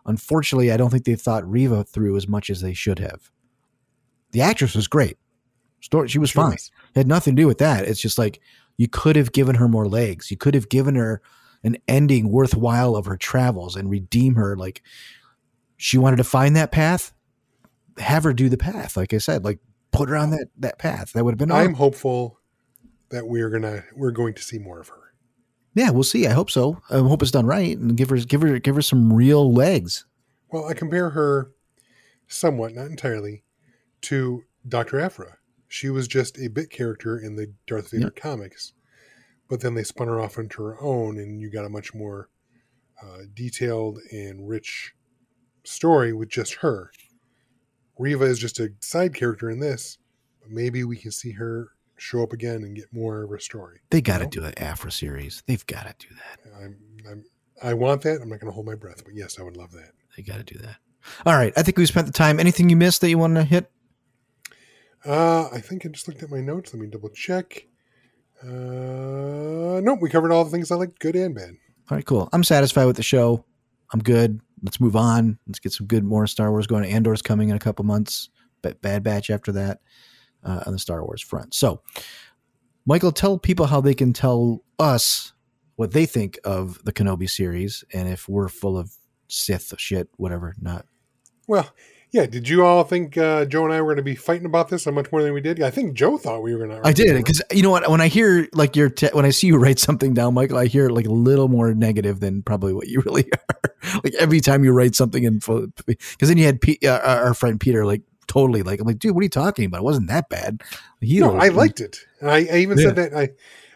Unfortunately, 0.06 0.72
I 0.74 0.78
don't 0.78 0.90
think 0.90 1.06
they 1.06 1.16
thought 1.16 1.50
Reva 1.50 1.86
through 1.86 2.18
as 2.18 2.28
much 2.28 2.50
as 2.50 2.60
they 2.60 2.74
should 2.74 3.00
have. 3.00 3.32
The 4.32 4.42
actress 4.42 4.76
was 4.76 4.88
great. 4.88 5.18
Story, 5.80 6.10
she 6.10 6.20
was 6.20 6.32
fine. 6.32 6.52
was. 6.52 6.70
It 6.96 7.00
had 7.00 7.08
nothing 7.08 7.36
to 7.36 7.42
do 7.42 7.48
with 7.48 7.60
that. 7.60 7.86
It's 7.88 8.02
just 8.02 8.18
like 8.18 8.42
you 8.78 8.88
could 8.88 9.16
have 9.16 9.32
given 9.32 9.56
her 9.56 9.68
more 9.68 9.88
legs. 9.88 10.32
You 10.32 10.38
could 10.38 10.54
have 10.56 10.70
given 10.70 10.96
her 10.96 11.22
an 11.64 11.78
ending 11.88 12.32
worthwhile 12.32 12.96
of 12.96 13.06
her 13.06 13.18
travels 13.18 13.76
and 13.76 13.90
redeem 13.90 14.36
her. 14.36 14.56
Like 14.56 14.82
she 15.78 15.98
wanted 15.98 16.18
to 16.18 16.24
find 16.24 16.56
that 16.56 16.72
path, 16.72 17.14
have 17.98 18.24
her 18.24 18.34
do 18.34 18.50
the 18.50 18.58
path. 18.58 18.98
Like 18.98 19.14
I 19.14 19.18
said, 19.20 19.44
like 19.44 19.60
put 19.92 20.10
her 20.10 20.18
on 20.18 20.32
that 20.32 20.48
that 20.58 20.80
path. 20.80 21.14
That 21.14 21.24
would 21.24 21.34
have 21.34 21.40
been. 21.40 21.52
I'm 21.52 21.62
awesome. 21.62 21.74
hopeful 21.76 22.40
that 23.10 23.28
we're 23.28 23.50
gonna 23.50 23.84
we're 23.96 24.12
going 24.12 24.34
to 24.36 24.42
see 24.42 24.58
more 24.58 24.80
of 24.80 24.88
her. 24.90 25.14
yeah, 25.76 25.90
we'll 25.90 26.04
see. 26.04 26.26
I 26.28 26.32
hope 26.32 26.50
so. 26.50 26.82
I 26.90 26.98
hope 27.00 27.22
it's 27.22 27.32
done 27.32 27.46
right 27.46 27.78
and 27.78 27.96
give 27.98 28.10
her 28.10 28.18
give 28.18 28.42
her 28.42 28.58
give 28.60 28.76
her 28.76 28.82
some 28.82 29.14
real 29.14 29.54
legs. 29.54 30.06
Well, 30.52 30.66
I 30.66 30.74
compare 30.74 31.12
her 31.12 31.52
somewhat, 32.28 32.74
not 32.74 32.88
entirely, 32.88 33.44
to 34.02 34.44
Dr. 34.68 35.00
Aphra. 35.00 35.38
She 35.72 35.90
was 35.90 36.10
just 36.10 36.38
a 36.38 36.50
bit 36.50 36.70
character 36.70 37.18
in 37.18 37.38
the 37.38 37.54
Darth 37.66 37.92
Vader 37.92 38.10
comics, 38.12 38.74
but 39.50 39.62
then 39.62 39.74
they 39.74 39.84
spun 39.84 40.10
her 40.10 40.20
off 40.20 40.38
into 40.38 40.62
her 40.64 40.78
own, 40.82 41.18
and 41.18 41.40
you 41.40 41.50
got 41.50 41.64
a 41.64 41.70
much 41.70 41.94
more 41.94 42.28
uh, 43.02 43.20
detailed 43.34 43.98
and 44.12 44.50
rich 44.50 44.92
story 45.64 46.12
with 46.12 46.28
just 46.28 46.56
her. 46.56 46.92
Reva 47.98 48.26
is 48.26 48.38
just 48.38 48.60
a 48.60 48.74
side 48.82 49.16
character 49.16 49.50
in 49.50 49.62
this, 49.62 49.98
but 50.42 50.52
maybe 50.52 50.84
we 50.84 50.98
can 50.98 51.10
see 51.10 51.32
her 51.32 51.70
show 51.96 52.22
up 52.22 52.34
again 52.34 52.64
and 52.64 52.76
get 52.76 52.92
more 52.92 53.24
of 53.24 53.30
her 53.30 53.40
story. 53.40 53.80
They 53.92 54.02
got 54.02 54.18
to 54.18 54.26
know? 54.26 54.30
do 54.30 54.44
an 54.44 54.54
Aphra 54.58 54.92
series. 54.92 55.42
They've 55.48 55.66
got 55.66 55.84
to 55.84 56.06
do 56.06 56.14
that. 56.16 56.52
I'm, 56.62 56.78
I'm, 57.10 57.24
I 57.64 57.76
want 57.76 58.02
that. 58.02 58.22
I'm 58.22 58.28
not 58.28 58.42
going 58.42 58.52
to 58.52 58.54
hold 58.54 58.66
my 58.66 58.76
breath, 58.76 59.06
but 59.06 59.16
yes, 59.16 59.40
I 59.40 59.44
would 59.44 59.56
love 59.56 59.72
that. 59.72 59.92
They 60.18 60.24
got 60.24 60.46
to 60.46 60.54
do 60.54 60.60
that. 60.60 60.76
All 61.26 61.34
right. 61.34 61.54
I 61.56 61.64
think 61.64 61.78
we 61.78 61.86
spent 61.86 62.08
the 62.08 62.14
time. 62.14 62.42
Anything 62.42 62.70
you 62.70 62.76
missed 62.76 63.00
that 63.00 63.10
you 63.10 63.18
want 63.18 63.36
to 63.36 63.46
hit? 63.46 63.72
Uh, 65.06 65.50
I 65.52 65.60
think 65.60 65.86
I 65.86 65.90
just 65.90 66.08
looked 66.08 66.24
at 66.24 66.30
my 66.30 66.42
notes. 66.42 66.74
Let 66.74 66.82
me 66.82 66.88
double 66.88 67.10
check. 67.10 67.68
Uh, 68.44 69.80
nope, 69.82 70.00
we 70.02 70.10
covered 70.10 70.32
all 70.32 70.44
the 70.44 70.50
things 70.50 70.72
I 70.72 70.76
liked, 70.76 71.00
good 71.00 71.16
and 71.16 71.36
bad. 71.36 71.56
All 71.90 71.98
right, 71.98 72.06
cool. 72.06 72.30
I'm 72.34 72.44
satisfied 72.44 72.86
with 72.86 72.96
the 72.96 73.04
show. 73.04 73.46
I'm 73.94 74.02
good. 74.02 74.40
Let's 74.64 74.80
move 74.80 74.96
on. 74.96 75.38
Let's 75.48 75.60
get 75.60 75.74
some 75.74 75.88
good 75.88 76.04
more 76.04 76.28
Star 76.28 76.52
Wars 76.52 76.68
going. 76.68 76.86
Andor's 76.86 77.22
coming 77.22 77.50
in 77.50 77.56
a 77.56 77.60
couple 77.60 77.84
months. 77.86 78.30
Bad 78.62 79.04
Batch 79.04 79.30
after 79.30 79.52
that 79.54 79.82
uh, 80.44 80.64
on 80.66 80.74
the 80.74 80.80
Star 80.80 81.04
Wars 81.04 81.22
front. 81.22 81.54
So, 81.54 81.82
Michael, 82.86 83.12
tell 83.12 83.38
people 83.38 83.66
how 83.66 83.82
they 83.82 83.94
can 83.94 84.14
tell 84.14 84.64
us 84.80 85.34
what 85.76 85.92
they 85.92 86.06
think 86.06 86.40
of 86.44 86.84
the 86.84 86.94
Kenobi 86.94 87.30
series 87.30 87.84
and 87.94 88.08
if 88.08 88.30
we're 88.30 88.50
full 88.50 88.78
of 88.78 88.92
Sith 89.28 89.74
shit, 89.78 90.10
whatever. 90.18 90.56
Not 90.62 90.86
Well, 91.48 91.70
yeah. 92.12 92.26
Did 92.26 92.48
you 92.50 92.66
all 92.66 92.84
think 92.84 93.18
uh, 93.18 93.46
Joe 93.46 93.64
and 93.66 93.74
I 93.74 93.82
were 93.82 93.88
going 93.88 93.98
to 93.98 94.04
be 94.04 94.16
fighting 94.16 94.46
about 94.46 94.70
this 94.70 94.84
so 94.84 94.92
much 94.92 95.12
more 95.12 95.24
than 95.24 95.34
we 95.34 95.42
did? 95.42 95.62
I 95.62 95.70
think 95.72 95.94
Joe 95.94 96.18
thought 96.18 96.42
we 96.44 96.54
were 96.56 96.66
going 96.68 96.82
to. 96.82 96.88
I 96.88 96.94
did 96.94 97.16
because 97.18 97.42
you 97.52 97.64
know 97.64 97.70
what? 97.72 97.90
When 97.90 98.02
I 98.02 98.08
hear 98.08 98.48
like 98.54 98.76
your 98.76 98.90
te- 98.90 99.10
when 99.14 99.26
I 99.26 99.30
see 99.30 99.48
you 99.48 99.58
write 99.58 99.80
something 99.80 100.14
down, 100.14 100.34
Michael, 100.34 100.58
I 100.58 100.68
hear 100.68 100.90
like 100.90 101.06
a 101.06 101.12
little 101.12 101.48
more 101.48 101.74
negative 101.74 102.20
than 102.20 102.44
probably 102.44 102.74
what 102.74 102.88
you 102.88 103.02
really 103.06 103.26
are. 103.32 103.76
like 104.04 104.14
every 104.16 104.40
time 104.42 104.64
you 104.64 104.72
write 104.72 104.96
something 104.96 105.24
in, 105.24 105.40
because 105.40 106.30
then 106.30 106.38
you 106.38 106.46
had 106.46 106.62
P- 106.62 106.80
uh, 106.84 107.00
our 107.00 107.34
friend 107.34 107.60
Peter 107.60 107.86
like 107.86 108.02
totally 108.28 108.64
like 108.64 108.80
I'm 108.80 108.88
like, 108.88 109.00
dude, 109.00 109.14
what 109.16 109.22
are 109.22 109.24
you 109.24 109.30
talking 109.30 109.66
about? 109.66 109.80
It 109.80 109.84
wasn't 109.84 110.08
that 110.08 110.30
bad. 110.30 110.62
No, 111.02 111.36
I 111.38 111.50
liked 111.50 111.82
it. 111.82 111.98
And 112.20 112.30
I, 112.30 112.38
I 112.52 112.58
even 112.58 112.78
Yeah. 112.78 112.86
said 112.86 112.96
that. 112.98 113.14
I 113.14 113.30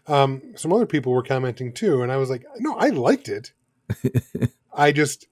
um, 0.08 0.42
some 0.56 0.72
other 0.72 0.86
people 0.86 1.12
were 1.14 1.24
commenting 1.24 1.74
too, 1.74 2.04
and 2.04 2.12
I 2.12 2.18
was 2.18 2.30
like, 2.30 2.46
no, 2.60 2.76
I 2.76 2.90
liked 2.90 3.28
it. 3.28 3.54
I 4.74 4.92
just 4.92 5.28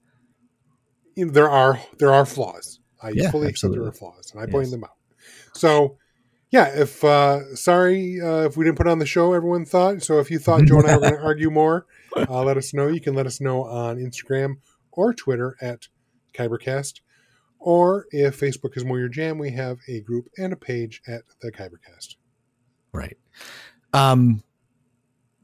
you 1.14 1.26
know, 1.26 1.32
there 1.32 1.48
are 1.48 1.80
there 1.98 2.12
are 2.12 2.26
flaws. 2.26 2.80
I 3.04 3.10
Yeah, 3.10 3.30
fully 3.30 3.48
accept 3.48 3.72
there 3.74 3.86
absolutely. 3.86 3.88
are 3.88 4.12
flaws, 4.12 4.32
and 4.32 4.40
I 4.40 4.44
Yes. 4.58 4.70
them 4.70 4.84
out. 4.84 4.96
So. 5.54 5.98
Yeah, 6.50 6.68
if 6.68 7.02
uh 7.02 7.56
sorry 7.56 8.20
uh, 8.20 8.42
if 8.44 8.56
we 8.56 8.64
didn't 8.64 8.76
put 8.76 8.86
on 8.86 9.00
the 9.00 9.06
show, 9.06 9.32
everyone 9.32 9.64
thought. 9.64 10.02
So 10.02 10.20
if 10.20 10.30
you 10.30 10.38
thought 10.38 10.66
Joe 10.66 10.78
and 10.78 10.86
I 10.86 10.94
were 10.94 11.00
going 11.00 11.14
to 11.18 11.20
argue 11.20 11.50
more, 11.50 11.84
uh, 12.16 12.44
let 12.44 12.56
us 12.56 12.72
know. 12.72 12.86
You 12.86 13.00
can 13.00 13.14
let 13.14 13.26
us 13.26 13.40
know 13.40 13.64
on 13.64 13.96
Instagram 13.96 14.58
or 14.92 15.12
Twitter 15.12 15.56
at 15.60 15.88
Kybercast. 16.32 17.00
Or 17.58 18.06
if 18.12 18.38
Facebook 18.38 18.76
is 18.76 18.84
more 18.84 19.00
your 19.00 19.08
jam, 19.08 19.36
we 19.38 19.50
have 19.50 19.78
a 19.88 20.00
group 20.02 20.28
and 20.38 20.52
a 20.52 20.56
page 20.56 21.02
at 21.08 21.22
the 21.40 21.50
Kybercast. 21.50 22.14
Right. 22.92 23.16
Um. 23.92 24.44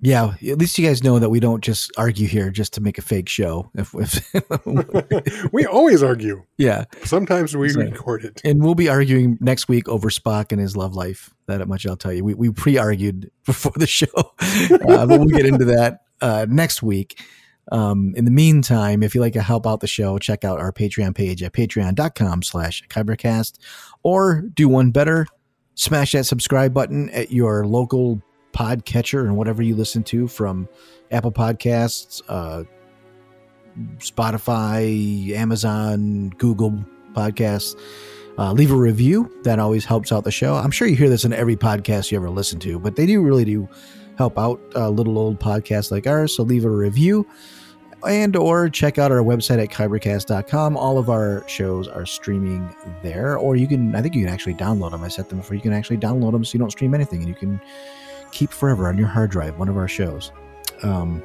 Yeah. 0.03 0.35
At 0.49 0.59
least 0.59 0.79
you 0.79 0.87
guys 0.87 1.03
know 1.05 1.19
that 1.19 1.29
we 1.31 1.41
don't 1.41 1.63
just 1.63 1.91
argue 1.99 2.27
here 2.27 2.51
just 2.51 2.73
to 2.75 2.81
make 2.81 2.97
a 2.99 3.03
fake 3.03 3.29
show. 3.29 3.71
If, 3.75 3.95
if 3.95 5.53
we 5.53 5.67
always 5.67 6.03
argue. 6.03 6.43
yeah, 6.59 6.85
Sometimes 7.05 7.57
we 7.57 7.69
So- 7.71 7.81
record 7.81 8.25
it. 8.25 8.41
and 8.45 8.63
we'll 8.63 8.75
be 8.75 8.89
arguing 8.89 9.37
next 9.41 9.69
week 9.69 9.89
over 9.89 10.09
Spock 10.11 10.53
and 10.53 10.61
his 10.61 10.77
love 10.77 10.95
life. 10.95 11.35
That 11.47 11.67
much 11.69 11.87
I'll 11.87 11.97
tell 11.97 12.13
you. 12.13 12.25
We 12.25 12.35
we 12.35 12.51
pre-argued 12.51 13.31
before 13.47 13.73
the 13.77 13.87
show, 13.87 14.07
uh, 14.17 15.07
but 15.07 15.09
we'll 15.09 15.27
get 15.27 15.47
into 15.47 15.65
that 15.67 16.01
uh, 16.21 16.47
next 16.49 16.83
week. 16.83 17.21
Um, 17.73 18.15
in 18.17 18.25
the 18.25 18.31
meantime, 18.31 19.03
if 19.03 19.15
you'd 19.15 19.21
like 19.21 19.33
to 19.35 19.43
help 19.43 19.67
out 19.67 19.81
the 19.81 19.87
show, 19.87 20.19
check 20.19 20.45
out 20.45 20.59
our 20.61 20.73
Patreon 20.73 21.15
page 21.15 21.43
at 21.43 21.53
patreon.com 21.53 22.43
slash 22.43 22.83
kybercast 22.89 23.59
or 24.03 24.43
do 24.43 24.69
one 24.69 24.91
better, 24.93 25.27
smash 25.75 26.13
that 26.13 26.25
subscribe 26.25 26.73
button 26.75 27.11
at 27.11 27.31
your 27.33 27.67
local 27.67 28.23
podcatcher 28.53 29.25
and 29.25 29.37
whatever 29.37 29.63
you 29.63 29.75
listen 29.75 30.03
to 30.05 30.29
from 30.29 30.69
Apple 31.11 31.33
Podcasts, 31.33 32.23
uh, 32.29 32.65
Spotify, 33.99 35.31
Amazon, 35.31 36.31
Google 36.39 36.85
Podcasts. 37.13 37.79
Uh, 38.39 38.53
leave 38.53 38.71
a 38.71 38.77
review. 38.77 39.31
That 39.43 39.59
always 39.59 39.85
helps 39.85 40.13
out 40.13 40.25
the 40.25 40.31
show. 40.31 40.55
I'm 40.55 40.71
sure 40.71 40.89
you 40.89 40.97
hear 40.97 41.11
this 41.11 41.25
in 41.25 41.33
every 41.33 41.57
podcast 41.57 42.11
you 42.11 42.17
ever 42.17 42.31
listen 42.31 42.59
to, 42.61 42.79
but 42.79 42.97
they 42.97 43.07
do 43.07 43.23
really 43.23 43.45
do 43.45 43.69
help 44.17 44.39
out 44.39 44.61
little 44.75 45.19
old 45.19 45.41
podcasts 45.41 45.91
like 45.91 46.07
ours. 46.07 46.37
So 46.37 46.43
leave 46.43 46.65
a 46.65 46.71
review 46.71 47.27
and 48.07 48.37
or 48.37 48.69
check 48.69 48.99
out 48.99 49.13
our 49.13 49.19
website 49.19 49.63
at 49.63 49.71
kybercast.com. 49.71 50.77
All 50.77 50.99
of 50.99 51.11
our 51.11 51.47
shows 51.49 51.89
are 51.89 52.07
streaming 52.07 52.75
there, 53.03 53.37
or 53.37 53.57
you 53.57 53.67
can, 53.67 53.95
I 53.95 54.03
think 54.03 54.15
you 54.15 54.25
can 54.25 54.33
actually 54.33 54.55
download 54.55 54.93
them. 54.93 55.03
I 55.05 55.09
set 55.09 55.29
them 55.29 55.43
for 55.43 55.55
you 55.55 55.61
can 55.61 55.73
actually 55.73 55.99
download 55.99 56.33
them 56.33 56.45
so 56.45 56.55
you 56.55 56.61
don't 56.61 56.71
stream 56.71 56.95
anything 56.95 57.21
and 57.21 57.29
you 57.29 57.35
can 57.35 57.61
keep 58.33 58.51
forever 58.51 58.89
on 58.89 58.99
your 58.99 59.09
hard 59.09 59.31
drive 59.31 59.59
one 59.59 59.69
of 59.69 59.77
our 59.77 59.89
shows. 59.89 60.33
Um, 60.83 61.23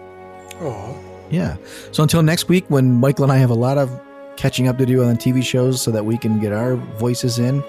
Oh, 0.62 0.98
yeah. 1.30 1.58
So 1.92 2.04
until 2.04 2.24
next 2.24 2.48
week, 2.48 2.66
when 2.70 2.94
Michael 2.94 3.24
and 3.24 3.32
I 3.32 3.38
have 3.38 3.50
a 3.50 3.56
lot 3.56 3.78
of 3.78 4.00
catching 4.38 4.68
up 4.68 4.78
to 4.78 4.86
do 4.86 5.04
on 5.04 5.18
TV 5.18 5.44
shows 5.44 5.82
so 5.82 5.92
that 5.92 6.06
we 6.06 6.18
can 6.18 6.40
get 6.40 6.54
our 6.54 6.76
voices 6.76 7.40
in, 7.40 7.64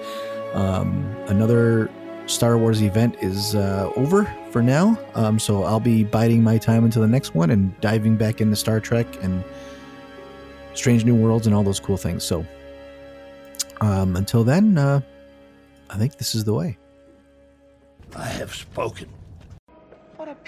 um, 0.53 1.05
another 1.27 1.89
Star 2.27 2.57
Wars 2.57 2.81
event 2.81 3.15
is 3.21 3.55
uh, 3.55 3.91
over 3.95 4.25
for 4.51 4.61
now. 4.61 4.97
Um, 5.15 5.39
so 5.39 5.63
I'll 5.63 5.79
be 5.79 6.03
biding 6.03 6.43
my 6.43 6.57
time 6.57 6.83
until 6.85 7.01
the 7.01 7.07
next 7.07 7.35
one 7.35 7.51
and 7.51 7.79
diving 7.81 8.15
back 8.15 8.41
into 8.41 8.55
Star 8.55 8.79
Trek 8.79 9.07
and 9.23 9.43
Strange 10.73 11.05
New 11.05 11.15
Worlds 11.15 11.47
and 11.47 11.55
all 11.55 11.63
those 11.63 11.79
cool 11.79 11.97
things. 11.97 12.23
So 12.23 12.45
um, 13.81 14.15
until 14.15 14.43
then, 14.43 14.77
uh, 14.77 15.01
I 15.89 15.97
think 15.97 16.17
this 16.17 16.35
is 16.35 16.43
the 16.43 16.53
way. 16.53 16.77
I 18.15 18.25
have 18.25 18.53
spoken. 18.53 19.09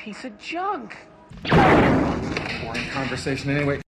Piece 0.03 0.23
of 0.23 0.37
junk. 0.39 0.95
Boring 1.43 2.89
conversation 2.89 3.49
anyway. 3.49 3.77